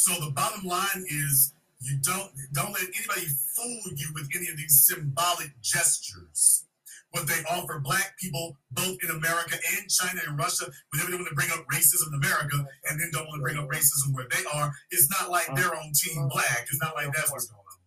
So 0.00 0.14
the 0.24 0.30
bottom 0.30 0.64
line 0.66 1.04
is 1.10 1.52
you 1.82 1.98
don't 2.00 2.32
don't 2.54 2.72
let 2.72 2.84
anybody 2.84 3.26
fool 3.54 3.82
you 3.94 4.08
with 4.14 4.30
any 4.34 4.48
of 4.48 4.56
these 4.56 4.88
symbolic 4.88 5.52
gestures. 5.60 6.64
What 7.10 7.26
they 7.26 7.42
offer 7.50 7.80
black 7.84 8.16
people, 8.18 8.56
both 8.70 8.96
in 9.02 9.10
America 9.10 9.56
and 9.76 9.90
China 9.90 10.22
and 10.26 10.38
Russia, 10.38 10.72
whenever 10.90 11.10
they 11.10 11.16
want 11.18 11.28
to 11.28 11.34
bring 11.34 11.50
up 11.50 11.66
racism 11.68 12.08
in 12.08 12.14
America 12.14 12.64
and 12.88 12.98
then 12.98 13.10
don't 13.12 13.26
want 13.26 13.40
to 13.40 13.42
bring 13.42 13.58
up 13.58 13.68
racism 13.68 14.14
where 14.14 14.26
they 14.30 14.42
are, 14.54 14.72
it's 14.90 15.10
not 15.10 15.28
like 15.28 15.50
uh, 15.50 15.54
they're 15.54 15.76
on 15.76 15.92
team 15.92 16.22
uh, 16.22 16.28
black. 16.28 16.66
It's 16.70 16.80
not 16.80 16.94
like 16.94 17.12
that's 17.12 17.30
what's 17.30 17.46
going 17.46 17.58
on. 17.58 17.78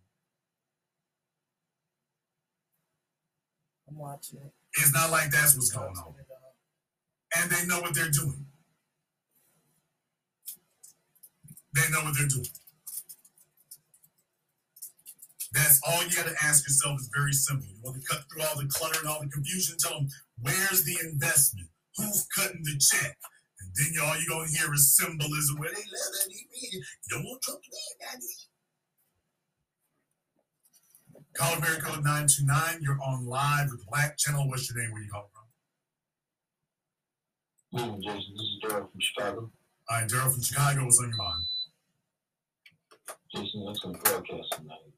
I'm 3.88 3.98
watching 3.98 4.38
it. 4.38 4.52
It's 4.74 4.94
not 4.94 5.10
like 5.10 5.32
that's 5.32 5.56
what's 5.56 5.72
going 5.72 5.96
on. 5.96 6.14
Uh, 6.14 7.40
and 7.42 7.50
they 7.50 7.66
know 7.66 7.80
what 7.80 7.92
they're 7.92 8.10
doing. 8.10 8.46
They 11.74 11.90
know 11.90 12.02
what 12.04 12.14
they're 12.16 12.28
doing. 12.28 12.46
That's 15.52 15.80
all 15.86 16.02
you 16.02 16.16
got 16.16 16.26
to 16.26 16.34
ask 16.42 16.66
yourself 16.66 16.98
is 16.98 17.08
very 17.14 17.32
simple. 17.32 17.66
You 17.68 17.78
want 17.82 18.00
to 18.00 18.06
cut 18.06 18.24
through 18.26 18.42
all 18.42 18.56
the 18.56 18.66
clutter 18.66 18.98
and 18.98 19.08
all 19.08 19.20
the 19.22 19.28
confusion, 19.28 19.76
tell 19.78 19.98
them, 19.98 20.08
where's 20.42 20.84
the 20.84 20.98
investment? 21.04 21.68
Who's 21.96 22.26
cutting 22.34 22.62
the 22.64 22.76
check? 22.78 23.16
And 23.60 23.70
then 23.76 23.94
you 23.94 24.02
all 24.02 24.16
you're 24.16 24.28
going 24.28 24.48
to 24.50 24.58
hear 24.58 24.74
is 24.74 24.96
symbolism 24.96 25.58
where 25.58 25.70
they 25.70 25.76
live 25.76 25.86
and 25.86 25.92
love 25.92 26.26
that. 26.26 26.72
You 26.72 26.82
don't 27.10 27.24
want 27.24 27.42
Trump 27.42 27.62
to 27.62 27.70
be 27.70 27.76
that. 28.00 28.20
Call 31.36 31.54
America 31.54 31.82
Code 31.82 32.04
929. 32.04 32.82
You're 32.82 32.98
on 33.04 33.26
live 33.26 33.70
with 33.70 33.86
Black 33.86 34.18
Channel. 34.18 34.48
What's 34.48 34.68
your 34.70 34.82
name? 34.82 34.92
Where 34.92 35.02
you 35.02 35.10
calling 35.10 35.28
from? 37.72 37.80
Morning, 37.80 38.02
Jason. 38.02 38.34
This 38.34 38.42
is 38.42 38.58
Daryl 38.62 38.90
from 38.90 39.00
Chicago. 39.00 39.50
All 39.90 40.00
right, 40.00 40.08
Daryl 40.08 40.32
from 40.32 40.42
Chicago. 40.42 40.84
What's 40.84 40.98
on 40.98 41.08
your 41.08 41.16
mind? 41.16 41.44
Jason, 43.34 43.64
that's 43.66 43.78
excellent 43.78 44.04
broadcast 44.04 44.52
tonight. 44.52 44.92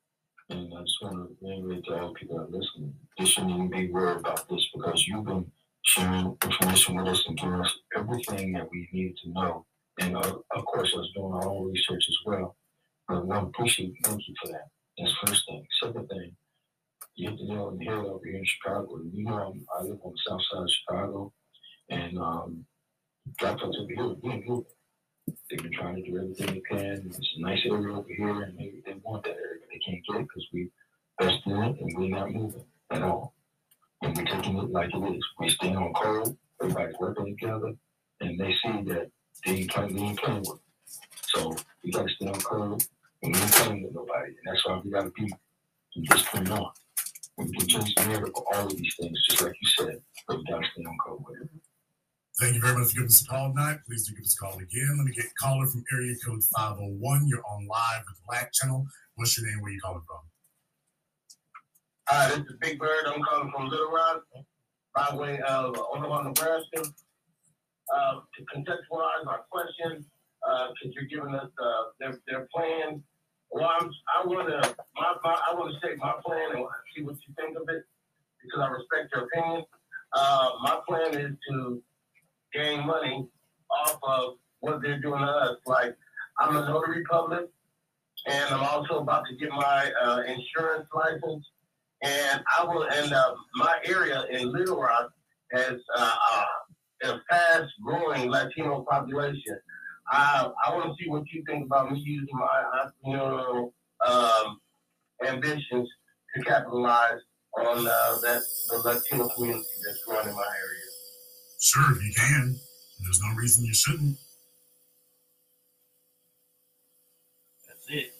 And 0.51 0.73
I 0.77 0.81
just 0.83 0.99
want 1.03 1.17
to 1.17 1.37
reiterate 1.41 1.85
to 1.87 2.01
all 2.01 2.15
people 2.15 2.37
that 2.37 2.45
are 2.45 2.59
listening, 2.59 2.95
they 3.19 3.25
shouldn't 3.25 3.53
even 3.53 3.71
be 3.71 3.91
worried 3.91 4.19
about 4.21 4.49
this 4.49 4.69
because 4.75 5.07
you've 5.07 5.25
been 5.25 5.51
sharing 5.83 6.37
information 6.45 6.97
with 6.97 7.09
us 7.09 7.25
and 7.27 7.39
giving 7.39 7.61
us 7.61 7.75
everything 7.97 8.53
that 8.53 8.69
we 8.71 8.89
need 8.93 9.17
to 9.25 9.31
know. 9.31 9.67
And 10.01 10.17
uh, 10.17 10.37
of 10.55 10.65
course, 10.67 10.95
us 10.95 11.09
doing 11.15 11.33
our 11.33 11.49
own 11.49 11.73
research 11.73 12.05
as 12.09 12.17
well. 12.27 12.57
But 13.09 13.25
I 13.31 13.41
appreciate 13.41 13.89
you. 13.89 13.97
Thank 14.05 14.29
you 14.29 14.35
for 14.43 14.53
that. 14.53 14.69
That's 14.99 15.15
first 15.25 15.47
thing. 15.49 15.67
Second 15.83 16.09
thing, 16.09 16.37
you 17.15 17.31
the 17.31 17.45
nail 17.45 17.67
on 17.67 17.79
the 17.79 17.85
head 17.87 17.95
over 17.95 18.21
here 18.25 18.37
in 18.37 18.45
Chicago. 18.45 19.01
You 19.13 19.25
know, 19.25 19.55
I 19.79 19.83
live 19.83 19.99
on 20.05 20.13
the 20.13 20.19
south 20.29 20.43
side 20.51 20.63
of 20.63 20.71
Chicago. 20.71 21.33
And 21.91 22.19
um, 22.19 22.67
we 23.43 24.33
ain't 24.33 24.49
moving. 24.49 24.65
They've 25.27 25.59
been 25.59 25.73
trying 25.73 25.97
to 25.97 26.03
do 26.03 26.16
everything 26.16 26.47
they 26.47 26.61
can. 26.61 27.05
It's 27.07 27.35
a 27.36 27.40
nice 27.40 27.61
area 27.66 27.97
over 27.97 28.09
here, 28.09 28.43
and 28.43 28.57
maybe 28.57 28.82
they 28.85 28.94
want 29.03 29.24
that 29.24 29.36
area, 29.36 29.61
but 29.61 29.69
they 29.73 29.78
can't 29.78 30.03
get 30.07 30.20
it 30.20 30.28
because 30.28 30.47
we 30.53 30.70
best 31.19 31.47
in 31.47 31.53
it, 31.53 31.81
and 31.81 31.98
we're 31.98 32.09
not 32.09 32.32
moving 32.32 32.65
at 32.90 33.03
all. 33.03 33.35
And 34.03 34.16
we're 34.16 34.24
taking 34.24 34.59
it 34.59 34.70
like 34.70 34.90
it 34.93 35.16
is. 35.16 35.24
We 35.39 35.48
stay 35.51 35.74
on 35.74 35.93
code. 35.94 36.36
Everybody's 36.62 36.97
working 36.98 37.36
together, 37.39 37.74
and 38.20 38.39
they 38.39 38.53
see 38.62 38.82
that 38.85 39.11
they 39.44 39.53
ain't 39.53 39.70
playing, 39.70 39.94
we 39.94 40.01
ain't 40.01 40.19
playing 40.19 40.44
with. 40.47 40.61
So 41.35 41.57
we 41.85 41.90
got 41.93 42.07
to 42.09 42.15
stay 42.15 42.27
on 42.27 42.40
code, 42.40 42.85
and 43.23 43.35
we 43.35 43.40
ain't 43.40 43.53
playing 43.53 43.82
with 43.82 43.94
nobody. 43.94 44.28
And 44.28 44.47
that's 44.47 44.66
why 44.66 44.81
we 44.82 44.90
got 44.90 45.05
to 45.05 45.11
be 45.11 45.32
point 46.36 46.51
on. 46.51 46.70
We 47.39 47.53
can 47.53 47.66
change 47.66 47.94
the 47.94 48.07
narrative 48.07 48.32
for 48.35 48.55
all 48.55 48.66
of 48.66 48.77
these 48.77 48.94
things, 48.98 49.19
just 49.28 49.43
like 49.43 49.55
you 49.61 49.69
said, 49.78 50.01
but 50.27 50.39
we 50.39 50.44
got 50.44 50.61
to 50.61 50.66
stay 50.73 50.85
on 50.85 50.97
code 51.05 51.24
with 51.27 51.43
it. 51.43 51.48
Thank 52.39 52.55
you 52.55 52.61
very 52.61 52.77
much 52.77 52.89
for 52.89 52.97
giving 52.97 53.07
us 53.07 53.23
a 53.23 53.27
call 53.27 53.49
tonight. 53.49 53.79
Please 53.89 54.07
do 54.07 54.15
give 54.15 54.23
us 54.23 54.37
a 54.39 54.45
call 54.45 54.59
again. 54.59 54.95
Let 54.99 55.07
me 55.07 55.13
get 55.13 55.25
caller 55.41 55.67
from 55.69 55.83
area 55.91 56.15
code 56.23 56.45
501. 56.45 57.27
You're 57.29 57.41
on 57.49 57.67
live 57.67 58.03
with 58.07 58.21
Black 58.29 58.53
Channel. 58.53 58.87
What's 59.15 59.39
your 59.39 59.49
name? 59.49 59.63
Where 59.63 59.73
you 59.73 59.81
calling 59.81 60.03
from? 60.07 60.19
Hi, 62.09 62.29
this 62.29 62.41
is 62.41 62.57
Big 62.61 62.79
Bird. 62.79 63.07
I'm 63.07 63.23
calling 63.23 63.51
from 63.51 63.71
Little 63.71 63.91
Rock, 63.91 64.25
by 64.95 65.17
way 65.17 65.41
of 65.49 65.79
Omaha, 65.79 66.25
Nebraska. 66.25 66.93
Uh, 67.95 68.21
to 68.37 68.45
contextualize 68.55 69.27
our 69.27 69.47
question, 69.51 70.05
because 70.43 70.75
uh, 70.85 70.91
you're 70.93 71.09
giving 71.09 71.35
us 71.35 71.49
uh, 71.59 71.85
their, 71.99 72.21
their 72.29 72.49
plan. 72.55 73.03
Well, 73.51 73.71
I'm, 73.81 73.91
I 74.15 74.27
want 74.27 74.49
to 74.49 74.77
my, 74.95 75.15
my, 75.25 75.41
I 75.51 75.55
want 75.55 75.73
to 75.73 75.81
say 75.81 75.95
my 75.97 76.13
plan 76.23 76.51
and 76.55 76.67
see 76.95 77.03
what 77.03 77.17
you 77.27 77.35
think 77.35 77.57
of 77.57 77.63
it, 77.71 77.85
because 78.43 78.61
I 78.61 78.69
respect 78.69 79.15
your 79.15 79.25
opinion. 79.25 79.65
Uh, 80.13 80.51
my 80.63 80.81
plan 80.87 81.15
is 81.15 81.33
to 81.49 81.83
gain 82.52 82.86
money 82.86 83.28
off 83.70 83.98
of 84.02 84.35
what 84.60 84.82
they're 84.82 85.01
doing 85.01 85.20
to 85.20 85.27
us. 85.27 85.56
Like, 85.66 85.97
I'm 86.39 86.56
a 86.56 86.66
notary 86.66 87.05
public, 87.05 87.48
and 88.27 88.55
I'm 88.55 88.62
also 88.62 88.98
about 88.98 89.24
to 89.27 89.36
get 89.36 89.51
my 89.51 89.93
uh, 90.02 90.23
insurance 90.27 90.89
license. 90.94 91.47
And 92.02 92.43
I 92.59 92.64
will 92.64 92.85
end 92.85 93.12
up, 93.12 93.36
my 93.55 93.78
area 93.85 94.24
in 94.31 94.52
Little 94.52 94.81
Rock 94.81 95.10
has 95.52 95.77
uh, 95.97 96.16
uh, 96.32 96.44
a 97.05 97.20
fast 97.28 97.73
growing 97.82 98.31
Latino 98.31 98.85
population. 98.89 99.59
I, 100.10 100.51
I 100.64 100.74
want 100.74 100.86
to 100.86 101.02
see 101.02 101.09
what 101.09 101.24
you 101.32 101.43
think 101.47 101.66
about 101.66 101.90
me 101.90 101.98
using 101.98 102.36
my 102.36 102.82
entrepreneurial 103.06 103.73
um, 104.06 104.60
ambitions 105.27 105.89
to 106.35 106.43
capitalize 106.43 107.20
on 107.59 107.78
uh, 107.78 108.18
that 108.23 108.43
the 108.68 108.78
Latino 108.85 109.28
community 109.31 109.64
that's 109.85 110.05
growing 110.05 110.28
in 110.28 110.35
my 110.35 110.43
area. 110.43 110.86
Sure, 111.67 111.91
if 111.91 111.99
you 112.01 112.13
can. 112.15 112.55
There's 113.03 113.21
no 113.21 113.35
reason 113.35 113.65
you 113.65 113.75
shouldn't. 113.75 114.17
That's 117.67 117.87
it. 117.91 118.15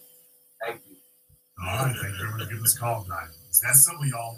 Thank 0.59 0.81
you. 0.89 0.97
All 1.63 1.85
right, 1.85 1.95
thank 1.95 2.11
you 2.11 2.19
very 2.19 2.31
much 2.31 2.43
for 2.43 2.49
giving 2.49 2.65
us 2.65 2.75
a 2.75 2.79
call 2.79 3.03
tonight. 3.03 3.31
It's 3.47 3.61
that 3.61 3.75
simple, 3.75 4.05
y'all. 4.05 4.35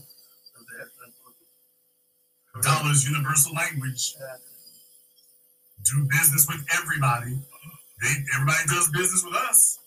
Dollar 2.61 2.91
is 2.91 3.09
universal 3.09 3.55
language. 3.55 4.13
Do 5.85 6.05
business 6.05 6.45
with 6.47 6.61
everybody. 6.77 7.33
They, 8.03 8.13
everybody 8.35 8.61
does 8.67 8.91
business 8.93 9.25
with 9.25 9.33
us. 9.33 9.79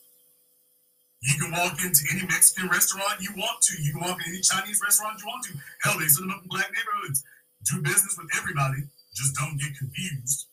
You 1.22 1.38
can 1.38 1.52
walk 1.52 1.78
into 1.84 2.02
any 2.10 2.26
Mexican 2.26 2.68
restaurant 2.70 3.20
you 3.20 3.30
want 3.36 3.62
to. 3.70 3.80
You 3.80 3.92
can 3.92 4.00
walk 4.00 4.18
into 4.18 4.30
any 4.30 4.40
Chinese 4.40 4.80
restaurant 4.82 5.20
you 5.22 5.28
want 5.28 5.44
to. 5.44 5.52
Hell, 5.82 6.00
they 6.00 6.08
set 6.08 6.22
them 6.22 6.32
up 6.32 6.42
in 6.42 6.48
black 6.48 6.72
neighborhoods. 6.74 7.22
Do 7.70 7.80
business 7.82 8.18
with 8.18 8.26
everybody. 8.36 8.82
Just 9.14 9.34
don't 9.34 9.58
get 9.60 9.76
confused. 9.78 10.48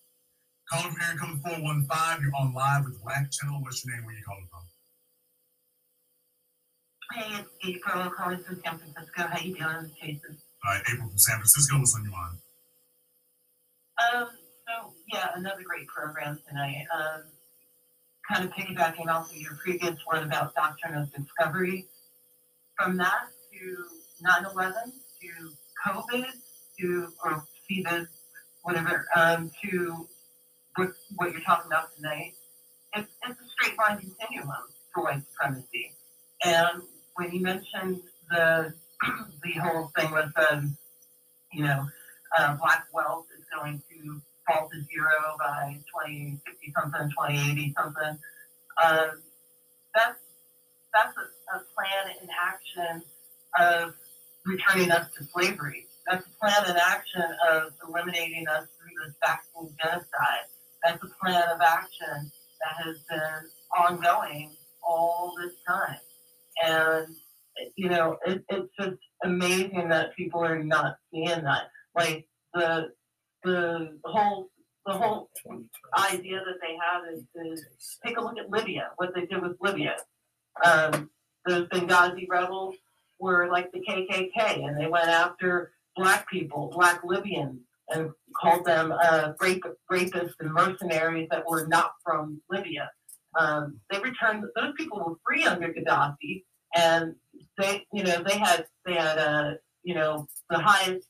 Call 0.70 0.84
from 0.84 0.96
area 1.02 1.18
code 1.18 1.42
415. 1.42 2.24
You're 2.24 2.36
on 2.36 2.54
live 2.54 2.86
with 2.86 3.02
Black 3.02 3.32
Channel. 3.32 3.62
What's 3.62 3.84
your 3.86 3.96
name? 3.96 4.06
Where 4.06 4.14
you 4.14 4.24
calling 4.24 4.48
from? 4.52 4.64
Hey, 7.16 7.42
it's 7.42 7.50
April 7.66 8.12
calling 8.12 8.44
from 8.44 8.62
San 8.64 8.78
Francisco. 8.78 9.24
How 9.24 9.40
you 9.40 9.56
doing, 9.56 9.92
Jason? 10.00 10.38
All 10.64 10.74
right, 10.74 10.84
April 10.94 11.10
from 11.10 11.18
San 11.18 11.38
Francisco. 11.38 11.80
What's 11.80 11.96
on 11.96 12.04
your 12.04 12.12
mind? 12.12 12.38
Um, 13.98 14.28
so 14.68 14.94
yeah, 15.12 15.30
another 15.36 15.64
great 15.64 15.88
program 15.88 16.40
tonight. 16.48 16.86
Um, 16.94 17.24
kind 18.30 18.46
of 18.46 18.52
piggybacking 18.52 19.08
off 19.08 19.32
of 19.32 19.38
your 19.38 19.56
previous 19.56 19.98
one 20.06 20.24
about 20.24 20.54
doctrine 20.54 20.94
of 20.96 21.12
discovery. 21.12 21.88
From 22.78 22.98
that 22.98 23.24
to 23.54 23.86
9/11 24.24 24.74
to 25.22 25.52
COVID 25.86 26.26
to 26.80 27.14
or 27.24 27.44
CVID, 27.70 28.08
whatever, 28.70 29.06
um, 29.16 29.52
to 29.64 30.08
what, 30.76 30.90
what 31.16 31.32
you're 31.32 31.42
talking 31.42 31.68
about 31.68 31.96
tonight, 31.96 32.34
it's, 32.96 33.12
it's 33.28 33.40
a 33.40 33.50
straight 33.50 33.78
line 33.80 33.98
continuum 33.98 34.64
for 34.94 35.04
white 35.04 35.24
supremacy. 35.32 35.96
And 36.46 36.84
when 37.16 37.32
you 37.32 37.42
mentioned 37.42 38.02
the 38.30 38.74
the 39.44 39.52
whole 39.62 39.92
thing 39.98 40.12
with 40.12 40.32
um, 40.52 40.78
you 41.52 41.64
know, 41.64 41.86
uh, 42.38 42.56
black 42.58 42.86
wealth 42.94 43.26
is 43.38 43.46
going 43.54 43.82
to 43.90 44.22
fall 44.48 44.70
to 44.70 44.84
zero 44.84 45.36
by 45.40 45.80
2060 46.06 46.74
something, 46.80 47.10
2080 47.10 47.74
something. 47.78 48.20
Um, 48.84 49.10
that's 49.96 50.20
that's 50.94 51.16
a, 51.18 51.58
a 51.58 51.62
plan 51.74 52.16
in 52.22 52.30
action 52.30 53.04
of 53.60 53.94
returning 54.46 54.92
us 54.92 55.10
to 55.18 55.24
slavery. 55.34 55.89
That's 56.10 56.26
a 56.26 56.40
plan 56.40 56.70
in 56.72 56.76
action 56.76 57.24
of 57.52 57.74
eliminating 57.88 58.48
us 58.48 58.68
through 58.80 59.06
this 59.06 59.16
vaccine 59.24 59.70
genocide. 59.80 60.48
That's 60.84 61.04
a 61.04 61.10
plan 61.24 61.44
of 61.54 61.62
action 61.62 62.32
that 62.62 62.86
has 62.86 62.98
been 63.10 63.50
ongoing 63.78 64.56
all 64.82 65.36
this 65.40 65.54
time. 65.68 66.00
And, 66.66 67.16
you 67.76 67.90
know, 67.90 68.18
it, 68.26 68.44
it's 68.50 68.70
just 68.80 68.98
amazing 69.24 69.90
that 69.90 70.16
people 70.16 70.44
are 70.44 70.64
not 70.64 70.96
seeing 71.12 71.44
that. 71.44 71.70
Like 71.96 72.28
the 72.54 72.92
the 73.44 73.90
whole 74.04 74.50
the 74.86 74.94
whole 74.94 75.30
idea 75.98 76.40
that 76.40 76.60
they 76.62 76.76
have 76.76 77.04
is, 77.14 77.24
is 77.36 77.66
take 78.04 78.18
a 78.18 78.22
look 78.22 78.38
at 78.38 78.50
Libya, 78.50 78.90
what 78.98 79.14
they 79.14 79.26
did 79.26 79.42
with 79.42 79.58
Libya. 79.62 79.98
Um, 80.64 81.10
Benghazi 81.48 82.28
rebels 82.30 82.76
were 83.20 83.50
like 83.52 83.72
the 83.72 83.80
KKK, 83.80 84.68
and 84.68 84.80
they 84.80 84.88
went 84.88 85.08
after 85.08 85.72
black 86.00 86.30
people, 86.30 86.72
black 86.74 87.02
Libyans, 87.04 87.60
and 87.90 88.10
called 88.40 88.66
them 88.66 88.94
uh, 89.04 89.34
rape, 89.42 89.64
rapists 89.92 90.34
and 90.40 90.54
mercenaries 90.54 91.28
that 91.30 91.46
were 91.46 91.68
not 91.68 91.92
from 92.04 92.42
Libya. 92.50 92.90
Um, 93.38 93.80
they 93.92 94.00
returned; 94.00 94.46
those 94.56 94.74
people 94.78 95.04
were 95.06 95.16
free 95.28 95.46
under 95.46 95.74
Gaddafi, 95.74 96.44
and 96.76 97.16
they, 97.58 97.86
you 97.92 98.04
know, 98.04 98.24
they 98.24 98.38
had 98.38 98.66
they 98.86 98.94
had 98.94 99.18
uh, 99.18 99.52
you 99.84 99.94
know 99.94 100.26
the 100.50 100.60
highest 100.60 101.09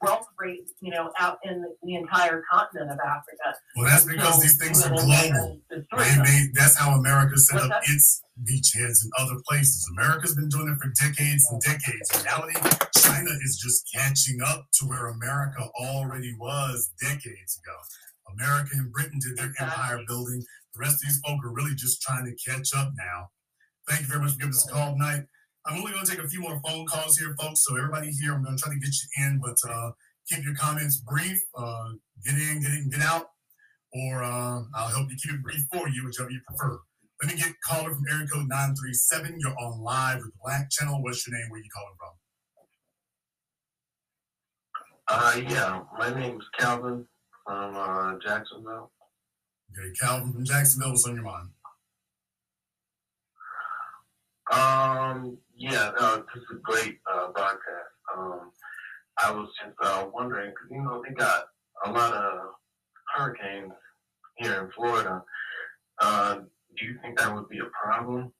wealth 0.00 0.26
rate, 0.38 0.68
you 0.80 0.90
know, 0.90 1.10
out 1.18 1.38
in 1.44 1.60
the, 1.60 1.74
the 1.82 1.94
entire 1.96 2.42
continent 2.50 2.90
of 2.90 2.98
Africa. 2.98 3.58
Well, 3.76 3.86
that's 3.86 4.04
because 4.04 4.34
So, 4.36 4.40
these 4.40 4.56
things 4.58 4.84
are 4.84 4.90
global. 4.90 5.60
they 5.70 5.78
They, 5.98 6.46
that's 6.54 6.76
how 6.76 6.92
America 6.98 7.36
set 7.36 7.54
What's 7.56 7.64
up 7.66 7.70
that? 7.70 7.82
its 7.92 8.22
beachheads 8.44 9.04
in 9.04 9.10
other 9.18 9.34
places. 9.48 9.88
America's 9.98 10.34
been 10.34 10.48
doing 10.48 10.68
it 10.68 10.78
for 10.82 10.92
decades 11.04 11.46
and 11.50 11.60
decades. 11.62 12.10
In 12.14 12.22
reality, 12.22 12.54
China 12.96 13.30
is 13.44 13.58
just 13.62 13.88
catching 13.94 14.38
up 14.46 14.66
to 14.74 14.86
where 14.86 15.08
America 15.08 15.62
already 15.80 16.34
was 16.38 16.92
decades 17.00 17.60
ago. 17.64 17.76
America 18.38 18.70
and 18.74 18.92
Britain 18.92 19.18
did 19.20 19.36
their 19.36 19.52
empire 19.60 20.00
building. 20.06 20.42
The 20.74 20.80
rest 20.80 20.94
of 20.96 21.00
these 21.08 21.20
folk 21.26 21.42
are 21.44 21.52
really 21.52 21.74
just 21.74 22.02
trying 22.02 22.24
to 22.26 22.50
catch 22.50 22.74
up 22.76 22.92
now. 22.96 23.30
Thank 23.88 24.02
you 24.02 24.06
very 24.08 24.20
much 24.20 24.32
for 24.32 24.38
giving 24.38 24.50
us 24.52 24.68
a 24.68 24.72
call 24.72 24.92
tonight. 24.92 25.24
I'm 25.66 25.78
only 25.78 25.92
going 25.92 26.04
to 26.04 26.10
take 26.10 26.24
a 26.24 26.28
few 26.28 26.40
more 26.40 26.60
phone 26.66 26.86
calls 26.86 27.18
here, 27.18 27.34
folks. 27.40 27.64
So 27.64 27.76
everybody 27.76 28.10
here, 28.10 28.34
I'm 28.34 28.42
going 28.42 28.56
to 28.56 28.62
try 28.62 28.72
to 28.72 28.78
get 28.78 28.90
you 28.90 29.24
in, 29.24 29.40
but 29.42 29.56
uh, 29.68 29.90
keep 30.28 30.44
your 30.44 30.54
comments 30.54 30.96
brief. 30.96 31.42
Uh, 31.54 31.90
get 32.24 32.34
in, 32.34 32.62
get 32.62 32.70
in, 32.72 32.90
get 32.90 33.00
out, 33.00 33.26
or 33.92 34.22
uh, 34.22 34.62
I'll 34.74 34.88
help 34.88 35.10
you 35.10 35.16
keep 35.22 35.34
it 35.34 35.42
brief 35.42 35.62
for 35.72 35.88
you, 35.88 36.04
whichever 36.04 36.30
you 36.30 36.40
prefer. 36.46 36.78
Let 37.22 37.34
me 37.34 37.40
get 37.40 37.52
caller 37.66 37.92
from 37.92 38.04
area 38.10 38.26
code 38.28 38.48
937. 38.48 39.38
You're 39.40 39.58
on 39.58 39.80
live 39.82 40.18
with 40.18 40.26
the 40.26 40.32
Black 40.42 40.70
Channel. 40.70 41.02
What's 41.02 41.26
your 41.26 41.36
name? 41.36 41.50
Where 41.50 41.60
you 41.60 41.68
calling 41.74 41.96
from? 41.98 42.14
Uh, 45.10 45.40
yeah, 45.50 45.82
my 45.98 46.18
name's 46.18 46.44
Calvin 46.58 47.06
from 47.44 47.74
uh, 47.74 48.14
Jacksonville. 48.22 48.92
Okay, 49.72 49.90
Calvin 50.00 50.32
from 50.32 50.44
Jacksonville. 50.44 50.90
What's 50.90 51.06
on 51.06 51.14
your 51.14 51.24
mind? 51.24 51.48
Um, 54.52 55.38
yeah, 55.58 55.90
no, 56.00 56.16
this 56.16 56.42
is 56.42 56.56
a 56.56 56.60
great 56.62 56.98
uh, 57.12 57.32
broadcast. 57.32 57.92
Um, 58.16 58.50
I 59.22 59.32
was 59.32 59.48
just 59.60 59.76
uh, 59.82 60.06
wondering 60.14 60.50
because 60.50 60.68
you 60.70 60.82
know 60.82 61.02
they 61.06 61.14
got 61.14 61.46
a 61.84 61.90
lot 61.90 62.12
of 62.14 62.38
hurricanes 63.14 63.72
here 64.36 64.62
in 64.62 64.70
Florida. 64.70 65.22
Uh, 66.00 66.36
do 66.78 66.86
you 66.86 66.96
think 67.02 67.18
that 67.18 67.34
would 67.34 67.48
be 67.48 67.58
a 67.58 67.70
problem? 67.82 68.32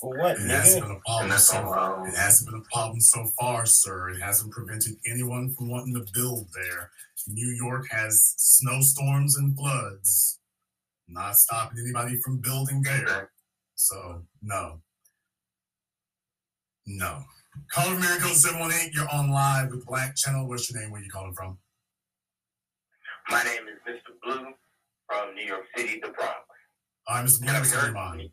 For 0.00 0.18
what, 0.18 0.32
It 0.32 0.50
hasn't 0.50 0.82
been 0.82 0.96
a 0.96 1.00
problem 1.06 1.30
And 1.30 1.40
so 1.40 1.62
far. 1.62 2.06
It 2.06 2.14
hasn't 2.16 2.50
been 2.50 2.60
a 2.60 2.74
problem 2.74 3.00
so 3.00 3.26
far, 3.40 3.64
sir. 3.64 4.10
It 4.10 4.20
hasn't 4.20 4.52
prevented 4.52 4.96
anyone 5.06 5.54
from 5.54 5.70
wanting 5.70 5.94
to 5.94 6.04
build 6.12 6.48
there. 6.52 6.90
New 7.28 7.54
York 7.54 7.86
has 7.90 8.34
snowstorms 8.36 9.36
and 9.38 9.56
floods, 9.56 10.38
not 11.08 11.38
stopping 11.38 11.78
anybody 11.80 12.20
from 12.20 12.38
building 12.38 12.82
there. 12.82 13.30
So 13.76 14.22
no, 14.42 14.80
no. 16.86 17.22
Caller 17.70 17.94
from 17.94 18.04
area 18.04 18.20
seven 18.34 18.58
one 18.60 18.72
eight. 18.72 18.92
You're 18.94 19.08
on 19.12 19.30
live 19.30 19.70
with 19.70 19.86
Black 19.86 20.16
Channel. 20.16 20.48
What's 20.48 20.70
your 20.70 20.80
name? 20.80 20.90
Where 20.90 21.02
you 21.02 21.10
calling 21.10 21.34
from? 21.34 21.58
My 23.28 23.42
name 23.42 23.62
is 23.68 23.78
Mr. 23.86 24.14
Blue 24.22 24.46
from 25.08 25.34
New 25.34 25.44
York 25.44 25.64
City, 25.76 26.00
the 26.02 26.08
Bronx. 26.08 26.34
All 27.06 27.16
right, 27.16 27.26
Mr. 27.26 27.42
Blue. 27.42 27.52
What's 27.52 27.72
your 27.72 27.92
mind? 27.92 28.30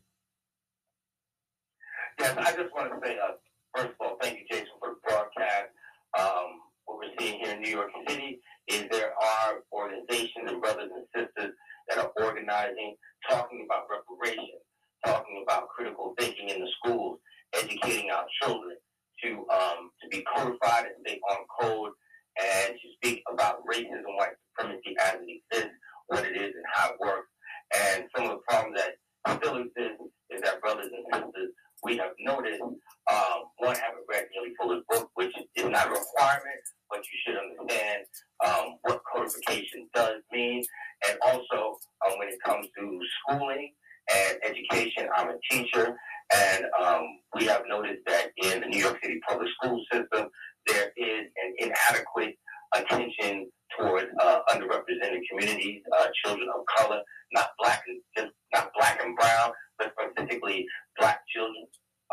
Yes, 2.19 2.37
I 2.37 2.51
just 2.51 2.73
want 2.73 2.91
to 2.91 2.99
say, 3.07 3.17
uh, 3.17 3.31
first 3.75 3.89
of 3.89 3.95
all, 3.99 4.17
thank 4.21 4.39
you, 4.39 4.45
Jason, 4.49 4.67
for 4.79 4.89
the 4.91 4.95
broadcast. 5.09 5.69
Um, 6.17 6.61
what 6.85 6.99
we're 6.99 7.11
seeing 7.19 7.39
here 7.39 7.53
in 7.53 7.61
New 7.61 7.71
York 7.71 7.89
City 8.07 8.39
is 8.67 8.85
there 8.91 9.13
are 9.21 9.55
organizations 9.73 10.47
and 10.47 10.61
brothers 10.61 10.89
and 10.93 11.05
sisters 11.13 11.53
that 11.89 11.97
are 11.97 12.11
organizing, 12.23 12.95
talking 13.29 13.65
about 13.65 13.87
reparations, 13.89 14.61
talking 15.05 15.43
about 15.43 15.67
critical 15.69 16.13
thinking 16.19 16.49
in 16.49 16.61
the 16.61 16.69
schools, 16.79 17.19
educating 17.53 18.09
our 18.11 18.25
children 18.41 18.75
to 19.23 19.29
um, 19.49 19.89
to 20.01 20.07
be 20.09 20.23
codified 20.35 20.85
and 20.85 20.95
stay 21.05 21.19
on 21.29 21.37
code, 21.59 21.91
and 22.39 22.73
to 22.73 22.87
speak 22.95 23.23
about 23.31 23.63
racism, 23.65 24.17
white 24.17 24.35
supremacy 24.49 24.95
as 25.01 25.15
it 25.15 25.41
exists, 25.53 25.77
what 26.07 26.25
it 26.25 26.35
is, 26.35 26.53
and 26.55 26.65
how 26.73 26.91
it 26.91 26.99
works. 26.99 27.29
And 27.73 28.05
some 28.15 28.25
of 28.25 28.37
the 28.37 28.43
problems 28.47 28.77
that 28.77 29.39
still 29.39 29.57
exist 29.57 30.01
is 30.29 30.41
that 30.41 30.61
brothers 30.61 30.91
and 30.93 31.05
sisters, 31.13 31.51
we 31.83 31.97
have 31.97 32.11
noticed, 32.19 32.61
um, 32.61 33.39
one, 33.57 33.75
haven't 33.75 34.07
read 34.09 34.25
Neely 34.33 34.53
Fuller's 34.59 34.83
book, 34.89 35.09
which 35.15 35.33
is 35.55 35.65
not 35.65 35.87
a 35.87 35.91
requirement, 35.91 36.63
but 36.89 36.99
you 36.99 37.17
should 37.25 37.37
understand 37.37 38.05
um, 38.45 38.77
what 38.83 39.01
codification 39.11 39.87
does 39.93 40.21
mean. 40.31 40.63
And 41.07 41.17
also, 41.25 41.77
um, 42.05 42.19
when 42.19 42.29
it 42.29 42.39
comes 42.45 42.67
to 42.77 42.99
schooling 43.19 43.73
and 44.11 44.37
education, 44.43 45.07
I'm 45.15 45.29
a 45.29 45.35
teacher, 45.49 45.95
and 46.33 46.65
um, 46.81 47.03
we 47.35 47.45
have 47.45 47.63
noticed 47.67 48.01
that 48.07 48.27
in 48.37 48.61
the 48.61 48.67
New 48.67 48.79
York 48.79 48.97
City 49.01 49.19
public 49.27 49.49
school 49.61 49.83
system, 49.91 50.27
there 50.67 50.91
is 50.97 51.21
an 51.43 51.53
inadequate 51.59 52.35
attention 52.75 53.49
towards 53.77 54.07
uh, 54.21 54.39
underrepresented 54.49 55.19
communities, 55.29 55.81
uh, 55.99 56.07
children 56.23 56.47
of 56.55 56.65
color, 56.75 57.01
not 57.33 57.49
black 57.59 57.81
and 57.87 57.99
just 58.17 58.33
not 58.53 58.71
black 58.77 58.99
and 59.03 59.15
brown, 59.15 59.51
but 59.77 59.93
specifically 59.99 60.65
black 60.97 61.21
children, 61.35 61.65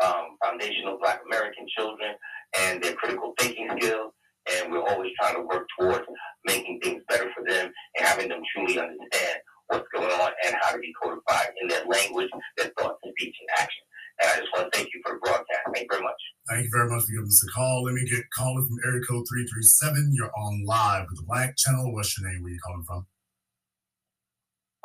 um, 0.03 0.37
foundational 0.43 0.97
black 0.99 1.21
American 1.27 1.65
children, 1.77 2.13
and 2.59 2.83
their 2.83 2.93
critical 2.93 3.33
thinking 3.39 3.69
skills. 3.77 4.11
And 4.51 4.71
we're 4.71 4.83
always 4.83 5.11
trying 5.19 5.35
to 5.35 5.43
work 5.43 5.67
towards 5.79 6.05
making 6.45 6.79
things 6.81 7.03
better 7.07 7.29
for 7.35 7.43
them 7.47 7.71
and 7.95 8.07
having 8.07 8.29
them 8.29 8.41
truly 8.55 8.79
understand 8.79 9.37
what's 9.71 9.87
going 9.95 10.11
on 10.11 10.31
and 10.45 10.55
how 10.61 10.71
to 10.71 10.79
be 10.79 10.93
codified 11.01 11.55
in 11.61 11.67
their 11.67 11.85
language, 11.85 12.29
their 12.57 12.71
thoughts, 12.77 12.99
speech, 13.07 13.35
and 13.39 13.49
action. 13.57 13.83
And 14.21 14.29
I 14.29 14.35
just 14.39 14.51
want 14.53 14.71
to 14.71 14.77
thank 14.77 14.93
you 14.93 15.01
for 15.05 15.15
the 15.15 15.19
broadcast. 15.19 15.63
Thank 15.73 15.87
you 15.87 15.87
very 15.89 16.03
much. 16.03 16.21
Thank 16.49 16.63
you 16.65 16.71
very 16.71 16.89
much 16.89 17.03
for 17.05 17.11
giving 17.11 17.27
us 17.27 17.45
a 17.47 17.51
call. 17.51 17.83
Let 17.83 17.95
me 17.95 18.05
get 18.05 18.23
caller 18.35 18.61
from 18.61 18.77
area 18.85 19.01
code 19.07 19.25
337. 19.27 20.11
You're 20.13 20.31
on 20.35 20.65
live 20.65 21.07
with 21.09 21.19
the 21.19 21.25
Black 21.25 21.55
Channel. 21.57 21.93
What's 21.93 22.19
your 22.19 22.29
name? 22.29 22.43
Where 22.43 22.51
you 22.51 22.59
calling 22.59 22.83
from? 22.83 23.07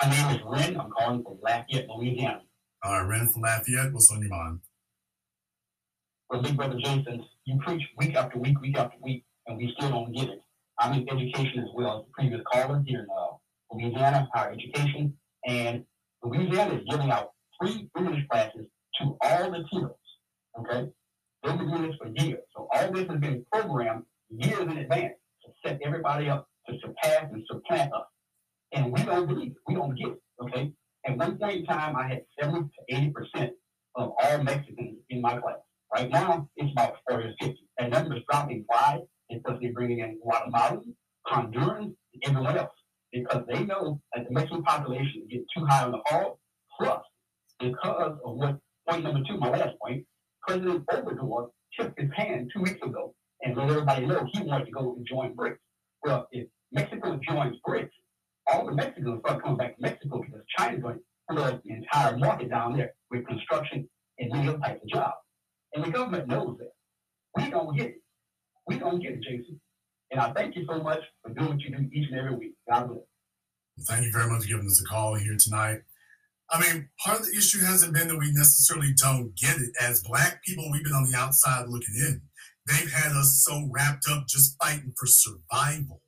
My 0.02 0.10
name 0.10 0.36
is 0.36 0.42
Ren. 0.46 0.80
I'm 0.80 0.90
calling 0.90 1.22
from 1.22 1.38
Lafayette, 1.42 1.88
Louisiana. 1.88 2.42
All 2.84 2.92
right, 2.92 3.08
Ren 3.08 3.28
from 3.28 3.42
Lafayette. 3.42 3.92
What's 3.92 4.10
on 4.12 4.20
your 4.20 4.30
mind? 4.30 4.60
Well, 6.30 6.42
Big 6.42 6.56
Brother 6.56 6.78
Jason, 6.78 7.24
you 7.44 7.58
preach 7.64 7.82
week 7.98 8.14
after 8.14 8.38
week, 8.38 8.60
week 8.60 8.76
after 8.76 8.96
week, 9.02 9.24
and 9.46 9.56
we 9.56 9.72
still 9.76 9.90
don't 9.90 10.12
get 10.12 10.28
it. 10.28 10.42
I'm 10.78 10.92
in 10.92 11.08
education 11.08 11.60
as 11.60 11.70
well 11.74 12.00
as 12.00 12.04
the 12.04 12.12
previous 12.12 12.42
caller 12.52 12.82
here 12.86 13.00
in 13.00 13.06
uh, 13.10 13.25
Louisiana, 13.72 14.28
higher 14.32 14.52
education, 14.52 15.14
and 15.46 15.84
Louisiana 16.22 16.74
is 16.74 16.84
giving 16.88 17.10
out 17.10 17.32
free 17.60 17.88
English 17.96 18.24
classes 18.30 18.66
to 19.00 19.16
all 19.22 19.50
the 19.50 19.64
kiddos. 19.72 19.94
Okay, 20.58 20.88
they've 21.42 21.58
been 21.58 21.68
doing 21.68 21.82
this 21.82 21.96
for 22.00 22.08
years, 22.14 22.42
so 22.54 22.68
all 22.72 22.92
this 22.92 23.08
has 23.08 23.18
been 23.18 23.44
programmed 23.52 24.04
years 24.30 24.60
in 24.60 24.78
advance 24.78 25.14
to 25.44 25.50
set 25.64 25.80
everybody 25.84 26.28
up 26.28 26.48
to 26.68 26.74
surpass 26.80 27.26
and 27.32 27.42
supplant 27.50 27.92
us, 27.92 28.06
and 28.72 28.92
we 28.92 29.02
don't 29.02 29.26
believe 29.26 29.52
it. 29.52 29.58
We 29.66 29.74
don't 29.74 29.94
get 29.94 30.08
it. 30.08 30.22
Okay, 30.42 30.72
at 31.06 31.16
one 31.16 31.38
point 31.38 31.60
in 31.60 31.66
time, 31.66 31.96
I 31.96 32.08
had 32.08 32.22
seventy 32.38 32.68
to 32.68 32.94
eighty 32.96 33.10
percent 33.10 33.52
of 33.96 34.12
all 34.22 34.42
Mexicans 34.42 34.98
in 35.10 35.20
my 35.20 35.36
class. 35.38 35.56
Right 35.94 36.10
now, 36.10 36.48
it's 36.56 36.72
about 36.72 36.96
40 37.08 37.28
or 37.28 37.34
50. 37.40 37.56
And 37.78 37.92
number 37.92 38.16
is 38.16 38.22
dropping. 38.30 38.64
Why? 38.66 39.00
Because 39.30 39.58
they're 39.60 39.72
bringing 39.72 40.00
in 40.00 40.18
Guatemalans, 40.24 40.84
Hondurans, 41.26 41.94
and 42.12 42.22
everyone 42.24 42.58
else. 42.58 42.70
Because 43.12 43.44
they 43.48 43.64
know 43.64 44.00
that 44.14 44.26
the 44.26 44.32
Mexican 44.32 44.62
population 44.62 45.26
getting 45.30 45.46
too 45.56 45.64
high 45.66 45.84
on 45.84 45.92
the 45.92 46.00
hall. 46.06 46.38
Plus, 46.78 47.02
because 47.58 48.18
of 48.24 48.36
what 48.36 48.58
point 48.88 49.04
number 49.04 49.20
two, 49.26 49.38
my 49.38 49.50
last 49.50 49.74
point, 49.82 50.04
President 50.46 50.86
Obrador 50.86 51.48
tipped 51.78 51.98
his 51.98 52.10
hand 52.14 52.50
two 52.54 52.62
weeks 52.62 52.80
ago 52.82 53.14
and 53.42 53.56
let 53.56 53.70
everybody 53.70 54.06
know 54.06 54.26
he 54.32 54.42
wanted 54.42 54.66
to 54.66 54.70
go 54.72 54.94
and 54.96 55.06
join 55.06 55.34
BRICS. 55.34 55.56
Well, 56.04 56.28
if 56.32 56.46
Mexico 56.72 57.18
joins 57.28 57.56
BRICS, 57.66 57.90
all 58.52 58.66
the 58.66 58.72
Mexicans 58.72 59.20
start 59.20 59.42
coming 59.42 59.56
back 59.56 59.76
to 59.76 59.82
Mexico 59.82 60.20
because 60.20 60.42
China's 60.56 60.82
going 60.82 60.96
to 60.96 61.34
flood 61.34 61.60
the 61.64 61.72
entire 61.74 62.16
market 62.16 62.50
down 62.50 62.76
there 62.76 62.92
with 63.10 63.26
construction 63.26 63.88
and 64.18 64.32
many 64.32 64.48
other 64.48 64.58
types 64.58 64.80
of 64.82 64.88
jobs. 64.88 65.16
And 65.74 65.84
the 65.84 65.90
government 65.90 66.28
knows 66.28 66.56
that. 66.58 66.72
We 67.36 67.50
don't 67.50 67.76
get 67.76 67.86
it. 67.86 68.02
We 68.66 68.78
don't 68.78 69.00
get 69.00 69.12
it, 69.12 69.22
Jason. 69.22 69.60
And 70.10 70.20
I 70.20 70.32
thank 70.32 70.56
you 70.56 70.64
so 70.68 70.82
much 70.82 71.00
for 71.22 71.32
doing 71.32 71.48
what 71.50 71.60
you 71.60 71.70
do 71.70 71.88
each 71.92 72.08
and 72.10 72.18
every 72.18 72.36
week. 72.36 72.54
God 72.70 72.88
bless. 72.88 73.00
Thank 73.88 74.06
you 74.06 74.12
very 74.12 74.30
much 74.30 74.42
for 74.42 74.48
giving 74.48 74.66
us 74.66 74.80
a 74.80 74.88
call 74.88 75.14
here 75.14 75.36
tonight. 75.38 75.80
I 76.48 76.60
mean, 76.60 76.88
part 77.04 77.20
of 77.20 77.26
the 77.26 77.36
issue 77.36 77.60
hasn't 77.60 77.92
been 77.92 78.08
that 78.08 78.18
we 78.18 78.30
necessarily 78.32 78.94
don't 78.96 79.36
get 79.36 79.56
it. 79.56 79.70
As 79.80 80.02
black 80.02 80.42
people, 80.44 80.70
we've 80.70 80.84
been 80.84 80.92
on 80.92 81.10
the 81.10 81.18
outside 81.18 81.68
looking 81.68 81.96
in. 81.96 82.22
They've 82.66 82.90
had 82.90 83.12
us 83.12 83.44
so 83.44 83.68
wrapped 83.70 84.06
up 84.08 84.26
just 84.28 84.56
fighting 84.62 84.92
for 84.96 85.06
survival. 85.06 86.02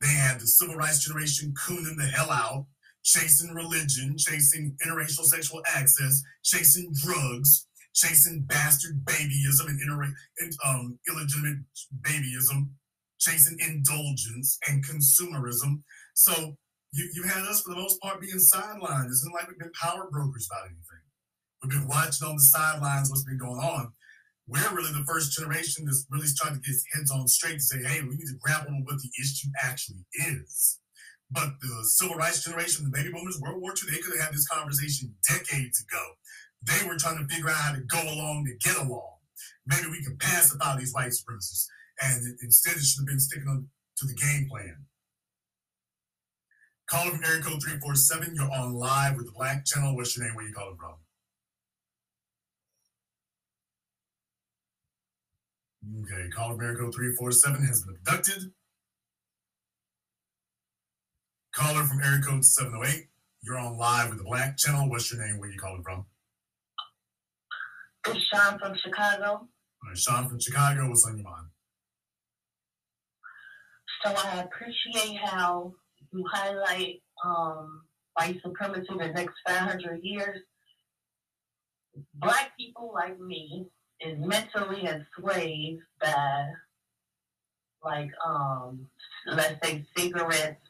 They 0.00 0.08
had 0.08 0.40
the 0.40 0.46
civil 0.46 0.76
rights 0.76 1.04
generation 1.04 1.52
cooning 1.54 1.96
the 1.96 2.04
hell 2.06 2.30
out, 2.30 2.66
chasing 3.04 3.54
religion, 3.54 4.16
chasing 4.18 4.76
interracial 4.86 5.24
sexual 5.24 5.62
access, 5.74 6.22
chasing 6.44 6.92
drugs, 6.94 7.66
chasing 7.94 8.44
bastard 8.46 9.04
babyism 9.04 9.68
and, 9.68 9.80
inter- 9.80 10.14
and 10.38 10.52
um, 10.64 10.98
illegitimate 11.08 11.58
babyism, 12.02 12.68
chasing 13.18 13.58
indulgence 13.60 14.58
and 14.68 14.84
consumerism. 14.84 15.82
So 16.14 16.56
you, 16.92 17.10
you 17.14 17.22
had 17.24 17.44
us 17.44 17.62
for 17.62 17.70
the 17.70 17.80
most 17.80 18.00
part 18.00 18.20
being 18.20 18.36
sidelined. 18.36 19.06
It's 19.06 19.24
not 19.24 19.34
like 19.34 19.48
we've 19.48 19.58
been 19.58 19.72
power 19.80 20.08
brokers 20.10 20.48
about 20.50 20.66
anything. 20.66 21.04
We've 21.62 21.72
been 21.72 21.88
watching 21.88 22.28
on 22.28 22.36
the 22.36 22.42
sidelines 22.42 23.10
what's 23.10 23.24
been 23.24 23.38
going 23.38 23.60
on. 23.60 23.92
We're 24.48 24.74
really 24.74 24.92
the 24.92 25.04
first 25.06 25.32
generation 25.32 25.84
that's 25.84 26.06
really 26.10 26.28
trying 26.36 26.54
to 26.54 26.60
get 26.60 26.70
its 26.70 26.84
heads 26.94 27.10
on 27.10 27.26
straight 27.26 27.58
and 27.58 27.62
say, 27.62 27.82
hey, 27.82 28.02
we 28.02 28.16
need 28.16 28.30
to 28.30 28.38
grapple 28.40 28.72
with 28.76 28.86
what 28.86 29.02
the 29.02 29.10
issue 29.20 29.48
actually 29.62 30.06
is. 30.14 30.78
But 31.30 31.58
the 31.60 31.84
civil 31.84 32.14
rights 32.16 32.44
generation, 32.44 32.84
the 32.84 32.96
baby 32.96 33.10
boomers, 33.12 33.40
World 33.40 33.60
War 33.60 33.72
II, 33.72 33.90
they 33.90 34.00
could 34.00 34.14
have 34.16 34.26
had 34.26 34.34
this 34.34 34.46
conversation 34.46 35.12
decades 35.28 35.82
ago. 35.82 36.02
They 36.62 36.86
were 36.86 36.96
trying 36.96 37.18
to 37.18 37.34
figure 37.34 37.50
out 37.50 37.56
how 37.56 37.74
to 37.74 37.80
go 37.80 38.00
along 38.00 38.46
to 38.46 38.68
get 38.68 38.78
along. 38.78 39.18
Maybe 39.66 39.88
we 39.90 40.02
can 40.02 40.16
pacify 40.18 40.76
these 40.78 40.94
white 40.94 41.10
supremacists. 41.10 41.66
And 42.00 42.38
instead, 42.42 42.76
it 42.76 42.82
should 42.82 43.00
have 43.00 43.06
been 43.06 43.20
sticking 43.20 43.68
to 43.96 44.06
the 44.06 44.14
game 44.14 44.48
plan. 44.50 44.86
Caller 46.88 47.10
from 47.10 47.24
area 47.24 47.42
code 47.42 47.62
347, 47.62 48.34
you're 48.36 48.50
on 48.50 48.74
live 48.74 49.16
with 49.16 49.26
the 49.26 49.32
Black 49.32 49.64
Channel. 49.64 49.96
What's 49.96 50.16
your 50.16 50.26
name? 50.26 50.36
Where 50.36 50.46
you 50.46 50.54
calling 50.54 50.76
from? 50.76 50.94
Okay, 56.04 56.28
caller 56.30 56.54
from 56.54 56.64
area 56.64 56.76
code 56.78 56.94
347 56.94 57.66
has 57.66 57.82
been 57.82 57.96
abducted. 57.96 58.52
Caller 61.54 61.84
from 61.84 62.00
area 62.02 62.20
code 62.20 62.44
708, 62.44 63.08
you're 63.42 63.58
on 63.58 63.78
live 63.78 64.10
with 64.10 64.18
the 64.18 64.24
Black 64.24 64.56
Channel. 64.56 64.88
What's 64.88 65.12
your 65.12 65.26
name? 65.26 65.40
Where 65.40 65.50
you 65.50 65.58
calling 65.58 65.82
from? 65.82 66.04
It's 68.08 68.24
Sean 68.26 68.58
from 68.58 68.76
Chicago. 68.76 69.26
All 69.26 69.48
right, 69.88 69.98
Sean 69.98 70.28
from 70.28 70.38
Chicago, 70.38 70.88
what's 70.88 71.04
on 71.06 71.16
your 71.16 71.24
mind? 71.24 71.46
So 74.04 74.14
I 74.14 74.42
appreciate 74.42 75.18
how 75.18 75.74
you 76.12 76.24
highlight 76.32 77.02
um, 77.24 77.82
white 78.14 78.40
supremacy 78.42 78.86
in 78.90 78.98
the 78.98 79.08
next 79.08 79.34
500 79.46 80.00
years. 80.02 80.40
Black 82.14 82.56
people 82.58 82.92
like 82.94 83.18
me 83.18 83.66
is 84.00 84.18
mentally 84.18 84.86
enslaved 84.86 85.82
by, 86.00 86.46
like, 87.82 88.10
um, 88.24 88.86
let's 89.26 89.56
say 89.66 89.84
cigarettes, 89.96 90.60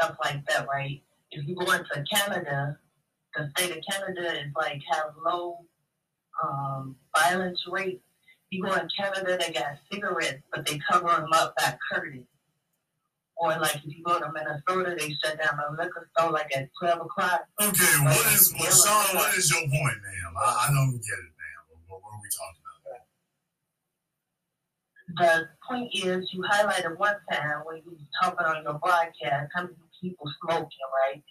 stuff 0.00 0.16
like 0.24 0.44
that, 0.46 0.66
right? 0.66 1.02
If 1.30 1.46
you 1.46 1.54
go 1.54 1.70
into 1.72 2.04
Canada, 2.10 2.78
the 3.36 3.50
state 3.56 3.76
of 3.76 3.82
Canada 3.88 4.40
is 4.40 4.52
like 4.56 4.80
have 4.90 5.14
low 5.24 5.58
um, 6.42 6.96
violence 7.16 7.60
rate. 7.68 8.00
You 8.50 8.64
go 8.64 8.74
in 8.74 8.88
Canada, 8.96 9.38
they 9.38 9.52
got 9.52 9.78
cigarettes, 9.90 10.42
but 10.52 10.66
they 10.66 10.80
cover 10.90 11.06
them 11.06 11.32
up 11.32 11.54
by 11.56 11.76
curtains. 11.90 12.26
Or 13.36 13.50
like 13.58 13.76
if 13.76 13.86
you 13.86 14.02
go 14.04 14.18
to 14.18 14.30
Minnesota, 14.32 14.96
they 14.98 15.14
shut 15.24 15.38
down 15.38 15.56
the 15.56 15.82
liquor 15.82 16.10
store 16.18 16.32
like 16.32 16.54
at 16.54 16.68
twelve 16.78 17.00
o'clock. 17.00 17.46
Okay, 17.62 18.04
what 18.04 18.32
is 18.34 18.52
well, 18.58 18.70
Sean? 18.70 19.16
What 19.16 19.34
is 19.38 19.50
your 19.50 19.60
point, 19.60 19.72
ma'am? 19.72 20.34
I, 20.36 20.66
I 20.68 20.70
don't 20.74 20.92
get 20.92 20.98
it, 20.98 21.32
ma'am. 21.40 21.62
What, 21.86 22.02
what 22.02 22.12
are 22.12 22.20
we 22.20 22.28
talking 22.36 22.60
about? 25.14 25.38
The 25.40 25.48
point 25.66 25.94
is, 25.94 26.28
you 26.34 26.42
highlighted 26.42 26.98
one 26.98 27.16
time 27.32 27.62
when 27.64 27.76
you 27.76 27.82
was 27.86 28.00
talking 28.20 28.44
on 28.44 28.62
your 28.62 28.74
broadcast 28.74 29.50
how 29.54 29.62
many 29.62 29.74
people 30.00 30.26
smoking, 30.42 30.68
right? 31.08 31.22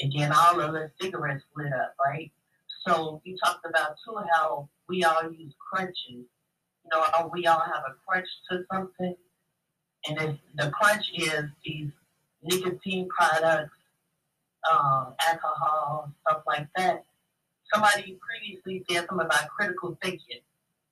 And 0.00 0.12
then 0.16 0.32
all 0.32 0.58
of 0.58 0.72
the 0.72 0.90
cigarettes 1.00 1.44
lit 1.54 1.72
up, 1.72 1.94
right? 2.04 2.32
So 2.86 3.20
you 3.24 3.36
talked 3.44 3.64
about 3.66 3.96
too 4.04 4.16
how 4.34 4.68
we 4.88 5.04
all 5.04 5.30
use 5.30 5.54
crunches. 5.70 6.26
Know, 6.92 7.04
how 7.12 7.30
we 7.32 7.46
all 7.46 7.60
have 7.60 7.84
a 7.88 7.94
crunch 8.06 8.28
to 8.50 8.64
something, 8.70 9.14
and 10.06 10.20
if 10.20 10.36
the 10.56 10.70
crunch 10.70 11.04
is 11.14 11.44
these 11.64 11.90
nicotine 12.42 13.08
products, 13.08 13.72
um, 14.70 15.14
alcohol, 15.28 16.12
stuff 16.20 16.42
like 16.46 16.68
that. 16.76 17.04
Somebody 17.72 18.18
previously 18.20 18.84
said 18.88 19.06
something 19.08 19.26
about 19.26 19.48
critical 19.48 19.96
thinking. 20.02 20.40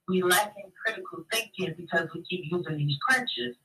We 0.08 0.22
lack 0.22 0.54
in 0.56 0.72
critical 0.84 1.24
thinking 1.30 1.74
because 1.76 2.08
we 2.14 2.22
keep 2.22 2.50
using 2.50 2.78
these 2.78 2.96
crunches. 3.06 3.56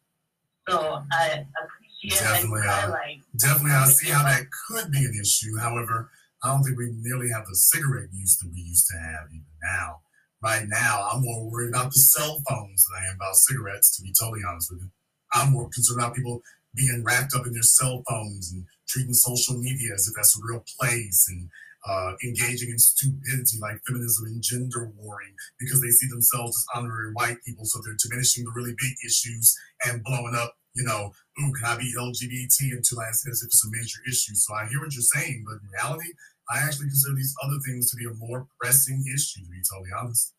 So 0.68 1.02
I 1.12 1.46
appreciate 1.64 2.20
definitely, 2.20 2.62
that 2.62 2.68
uh, 2.68 2.82
highlight. 2.82 3.22
definitely, 3.38 3.72
I 3.72 3.86
see 3.86 4.10
how 4.10 4.24
that 4.24 4.44
could 4.68 4.92
be 4.92 4.98
an 4.98 5.14
issue. 5.22 5.58
However, 5.58 6.10
I 6.44 6.50
don't 6.50 6.64
think 6.64 6.78
we 6.78 6.92
nearly 7.02 7.30
have 7.30 7.46
the 7.48 7.56
cigarette 7.56 8.10
use 8.12 8.38
that 8.38 8.52
we 8.54 8.62
used 8.62 8.88
to 8.88 8.98
have 8.98 9.28
even 9.30 9.46
now. 9.64 10.02
Right 10.46 10.68
now, 10.70 11.10
I'm 11.12 11.24
more 11.24 11.50
worried 11.50 11.74
about 11.74 11.90
the 11.92 11.98
cell 11.98 12.40
phones 12.48 12.86
than 12.86 13.02
I 13.02 13.10
am 13.10 13.16
about 13.16 13.34
cigarettes, 13.34 13.98
to 13.98 14.04
be 14.04 14.14
totally 14.14 14.42
honest 14.48 14.70
with 14.72 14.84
you. 14.84 14.90
I'm 15.34 15.52
more 15.52 15.68
concerned 15.74 16.00
about 16.00 16.14
people 16.14 16.44
being 16.76 17.02
wrapped 17.04 17.34
up 17.34 17.48
in 17.48 17.54
their 17.54 17.64
cell 17.64 18.04
phones 18.08 18.52
and 18.54 18.64
treating 18.88 19.14
social 19.14 19.58
media 19.58 19.96
as 19.96 20.08
if 20.08 20.14
that's 20.16 20.38
a 20.38 20.46
real 20.46 20.64
place 20.78 21.26
and 21.30 21.50
uh, 21.90 22.14
engaging 22.24 22.70
in 22.70 22.78
stupidity 22.78 23.58
like 23.60 23.82
feminism 23.88 24.28
and 24.28 24.44
gender 24.44 24.92
warring 24.96 25.34
because 25.58 25.82
they 25.82 25.90
see 25.90 26.06
themselves 26.10 26.54
as 26.56 26.78
honorary 26.78 27.12
white 27.14 27.42
people. 27.44 27.66
So 27.66 27.82
they're 27.82 27.98
diminishing 27.98 28.46
the 28.46 28.54
really 28.54 28.76
big 28.78 28.94
issues 29.04 29.58
and 29.88 30.04
blowing 30.04 30.36
up, 30.38 30.54
you 30.76 30.84
know, 30.84 31.10
ooh, 31.42 31.54
can 31.58 31.74
I 31.74 31.76
be 31.76 31.92
LGBT 31.98 32.78
until 32.78 33.00
I 33.00 33.10
as 33.10 33.26
if 33.26 33.48
it's 33.50 33.66
a 33.66 33.72
major 33.74 33.98
issue. 34.08 34.36
So 34.36 34.54
I 34.54 34.68
hear 34.70 34.78
what 34.78 34.94
you're 34.94 35.10
saying, 35.10 35.44
but 35.48 35.58
in 35.58 35.74
reality, 35.74 36.14
I 36.54 36.60
actually 36.60 36.94
consider 36.94 37.16
these 37.16 37.34
other 37.42 37.58
things 37.66 37.90
to 37.90 37.98
be 37.98 38.06
a 38.06 38.14
more 38.14 38.46
pressing 38.62 39.04
issue, 39.10 39.42
to 39.42 39.50
be 39.50 39.66
totally 39.66 39.90
honest. 39.98 40.35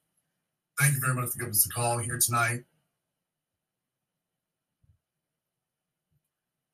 Thank 0.78 0.94
you 0.94 1.00
very 1.00 1.14
much 1.14 1.30
for 1.30 1.38
giving 1.38 1.52
us 1.52 1.66
a 1.66 1.70
call 1.70 1.98
here 1.98 2.18
tonight. 2.18 2.60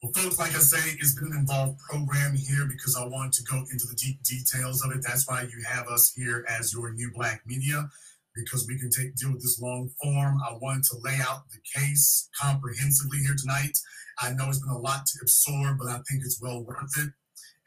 Well, 0.03 0.13
folks, 0.17 0.39
like 0.41 0.51
I 0.51 0.59
say, 0.59 0.97
it's 0.99 1.15
been 1.15 1.31
an 1.31 1.39
involved 1.39 1.79
program 1.89 2.35
here 2.35 2.67
because 2.69 2.97
I 2.97 3.07
want 3.07 3.33
to 3.35 3.45
go 3.45 3.59
into 3.71 3.87
the 3.87 3.95
deep 3.95 4.21
details 4.25 4.85
of 4.85 4.91
it. 4.91 5.05
That's 5.07 5.29
why 5.29 5.43
you 5.43 5.63
have 5.69 5.87
us 5.87 6.13
here 6.13 6.45
as 6.49 6.73
your 6.73 6.93
new 6.93 7.13
black 7.15 7.43
media, 7.47 7.89
because 8.35 8.67
we 8.67 8.77
can 8.81 8.91
take 8.91 9.15
deal 9.15 9.33
with 9.33 9.43
this 9.43 9.61
long 9.61 9.91
form. 10.03 10.41
I 10.45 10.59
wanted 10.61 10.83
to 10.91 10.97
lay 11.05 11.19
out 11.23 11.45
the 11.51 11.61
case 11.79 12.29
comprehensively 12.41 13.19
here 13.19 13.37
tonight. 13.39 13.79
I 14.21 14.33
know 14.33 14.49
it's 14.49 14.59
been 14.59 14.75
a 14.75 14.79
lot 14.79 15.07
to 15.07 15.19
absorb, 15.23 15.79
but 15.79 15.87
I 15.87 16.01
think 16.11 16.25
it's 16.25 16.43
well 16.43 16.65
worth 16.65 16.99
it. 16.99 17.13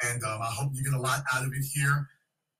And 0.03 0.21
um, 0.25 0.41
I 0.41 0.51
hope 0.51 0.71
you 0.73 0.83
get 0.83 0.93
a 0.93 1.01
lot 1.01 1.23
out 1.33 1.45
of 1.45 1.53
it 1.53 1.63
here. 1.73 2.09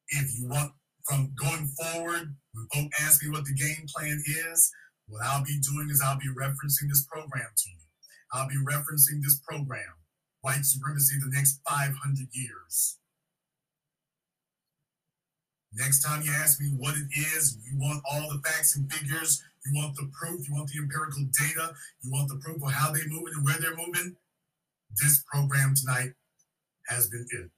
If 0.07 0.39
you 0.39 0.47
want 0.47 0.71
from 1.07 1.33
going 1.39 1.67
forward, 1.67 2.35
folk 2.73 2.91
ask 3.01 3.23
me 3.23 3.29
what 3.29 3.45
the 3.45 3.53
game 3.53 3.85
plan 3.95 4.21
is, 4.51 4.71
what 5.07 5.21
I'll 5.23 5.43
be 5.43 5.59
doing 5.59 5.89
is 5.91 6.01
I'll 6.03 6.17
be 6.17 6.29
referencing 6.29 6.89
this 6.89 7.05
program 7.05 7.47
to 7.55 7.69
you. 7.69 7.77
I'll 8.33 8.49
be 8.49 8.55
referencing 8.55 9.21
this 9.21 9.39
program, 9.47 9.93
White 10.41 10.65
Supremacy, 10.65 11.15
the 11.19 11.31
next 11.31 11.61
500 11.67 12.27
years. 12.33 12.97
Next 15.73 16.01
time 16.01 16.21
you 16.23 16.31
ask 16.31 16.59
me 16.59 16.67
what 16.77 16.95
it 16.95 17.07
is, 17.35 17.57
you 17.69 17.77
want 17.77 18.01
all 18.09 18.29
the 18.31 18.41
facts 18.47 18.75
and 18.75 18.91
figures, 18.91 19.43
you 19.65 19.73
want 19.75 19.95
the 19.95 20.09
proof, 20.13 20.47
you 20.47 20.55
want 20.55 20.69
the 20.69 20.79
empirical 20.79 21.25
data, 21.39 21.73
you 22.01 22.11
want 22.11 22.29
the 22.29 22.37
proof 22.37 22.63
of 22.63 22.71
how 22.71 22.91
they're 22.91 23.07
moving 23.07 23.33
and 23.35 23.45
where 23.45 23.57
they're 23.59 23.75
moving, 23.75 24.15
this 25.01 25.23
program 25.31 25.73
tonight 25.75 26.13
has 26.87 27.09
been 27.09 27.25
it. 27.31 27.49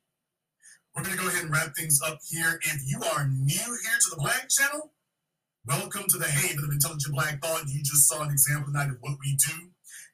We're 0.98 1.04
going 1.04 1.16
to 1.16 1.22
go 1.22 1.30
ahead 1.30 1.44
and 1.44 1.52
wrap 1.54 1.76
things 1.76 2.02
up 2.02 2.18
here. 2.28 2.60
If 2.64 2.82
you 2.90 3.00
are 3.14 3.30
new 3.30 3.54
here 3.54 4.00
to 4.02 4.10
the 4.10 4.16
Black 4.18 4.50
Channel, 4.50 4.92
welcome 5.68 6.06
to 6.10 6.18
the 6.18 6.26
Haven 6.26 6.66
of 6.66 6.72
Intelligent 6.72 7.14
Black 7.14 7.40
Thought. 7.40 7.70
You 7.70 7.84
just 7.84 8.10
saw 8.10 8.24
an 8.24 8.32
example 8.32 8.74
tonight 8.74 8.90
of 8.90 8.98
what 9.02 9.16
we 9.22 9.38
do. 9.38 9.70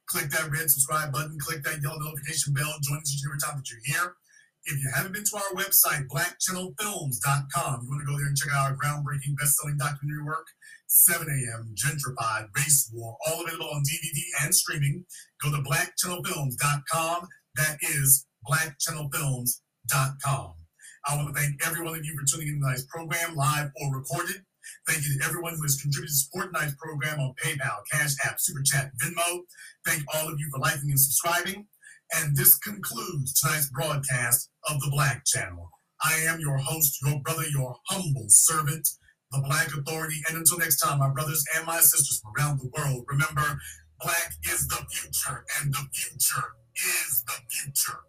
Click 0.08 0.30
that 0.32 0.52
red 0.52 0.70
subscribe 0.70 1.14
button, 1.14 1.40
click 1.40 1.64
that 1.64 1.82
yellow 1.82 2.00
notification 2.03 2.52
bell, 2.52 2.76
join 2.84 3.00
us 3.00 3.16
each 3.16 3.24
every 3.24 3.40
time 3.40 3.56
that 3.56 3.72
you're 3.72 3.80
here. 3.86 4.18
If 4.66 4.84
you 4.84 4.92
haven't 4.94 5.14
been 5.14 5.24
to 5.24 5.38
our 5.38 5.53
website, 5.56 6.06
blackchannelfilms.com, 6.12 7.80
you 7.80 7.88
want 7.88 8.03
to 8.03 8.12
go 8.12 8.20
there 8.20 8.28
and 8.28 8.36
check 8.36 8.52
out 8.52 8.72
our 8.72 8.76
groundbreaking 8.76 9.40
best-selling 9.40 9.78
documentary 9.80 10.28
work, 10.28 10.52
7 10.88 11.24
a.m., 11.24 11.74
Gentrified, 11.80 12.52
Race 12.58 12.92
War, 12.92 13.16
all 13.26 13.40
available 13.40 13.72
on 13.72 13.84
DVD 13.88 14.20
and 14.44 14.53
streaming. 14.53 15.06
Go 15.42 15.50
to 15.50 15.64
blackchannelfilms.com. 15.64 17.30
That 17.56 17.80
is 17.80 18.28
blackchannelfilms.com. 18.52 20.62
I 21.07 21.17
want 21.17 21.35
to 21.35 21.40
thank 21.40 21.65
every 21.67 21.83
one 21.83 21.95
of 21.95 22.06
you 22.06 22.17
for 22.17 22.25
tuning 22.25 22.56
in 22.56 22.61
tonight's 22.61 22.85
program, 22.85 23.35
live 23.35 23.72
or 23.82 23.95
recorded. 23.95 24.43
Thank 24.88 25.03
you 25.06 25.19
to 25.19 25.25
everyone 25.25 25.56
who 25.56 25.64
has 25.64 25.82
contributed 25.82 26.14
to 26.14 26.15
support 26.15 26.53
tonight's 26.53 26.75
program 26.75 27.19
on 27.19 27.33
PayPal, 27.43 27.83
Cash 27.91 28.15
App, 28.25 28.40
Super 28.40 28.61
Chat, 28.64 28.91
Venmo. 29.01 29.41
Thank 29.85 30.03
all 30.15 30.30
of 30.30 30.40
you 30.40 30.49
for 30.49 30.59
liking 30.59 30.90
and 30.90 30.99
subscribing. 30.99 31.67
And 32.15 32.35
this 32.38 32.57
concludes 32.59 33.40
tonight's 33.40 33.69
broadcast 33.69 34.49
of 34.69 34.80
the 34.80 34.91
Black 34.91 35.25
Channel. 35.25 35.69
I 36.03 36.14
am 36.27 36.40
your 36.40 36.57
host, 36.57 36.99
your 37.06 37.19
brother, 37.19 37.43
your 37.49 37.75
humble 37.90 38.25
servant, 38.30 38.88
the 39.32 39.41
Black 39.45 39.67
Authority. 39.75 40.22
And 40.30 40.38
until 40.38 40.59
next 40.59 40.80
time, 40.80 40.99
my 40.99 41.09
brothers 41.09 41.43
and 41.57 41.65
my 41.65 41.80
sisters 41.80 42.22
from 42.22 42.33
around 42.38 42.59
the 42.59 42.72
world, 42.77 43.06
remember, 43.09 43.59
Black 44.01 44.33
is 44.51 44.67
the 44.67 44.85
future, 44.90 45.45
and 45.59 45.73
the 45.73 45.85
future 45.93 46.56
is 46.75 47.23
the 47.25 47.33
future. 47.49 47.99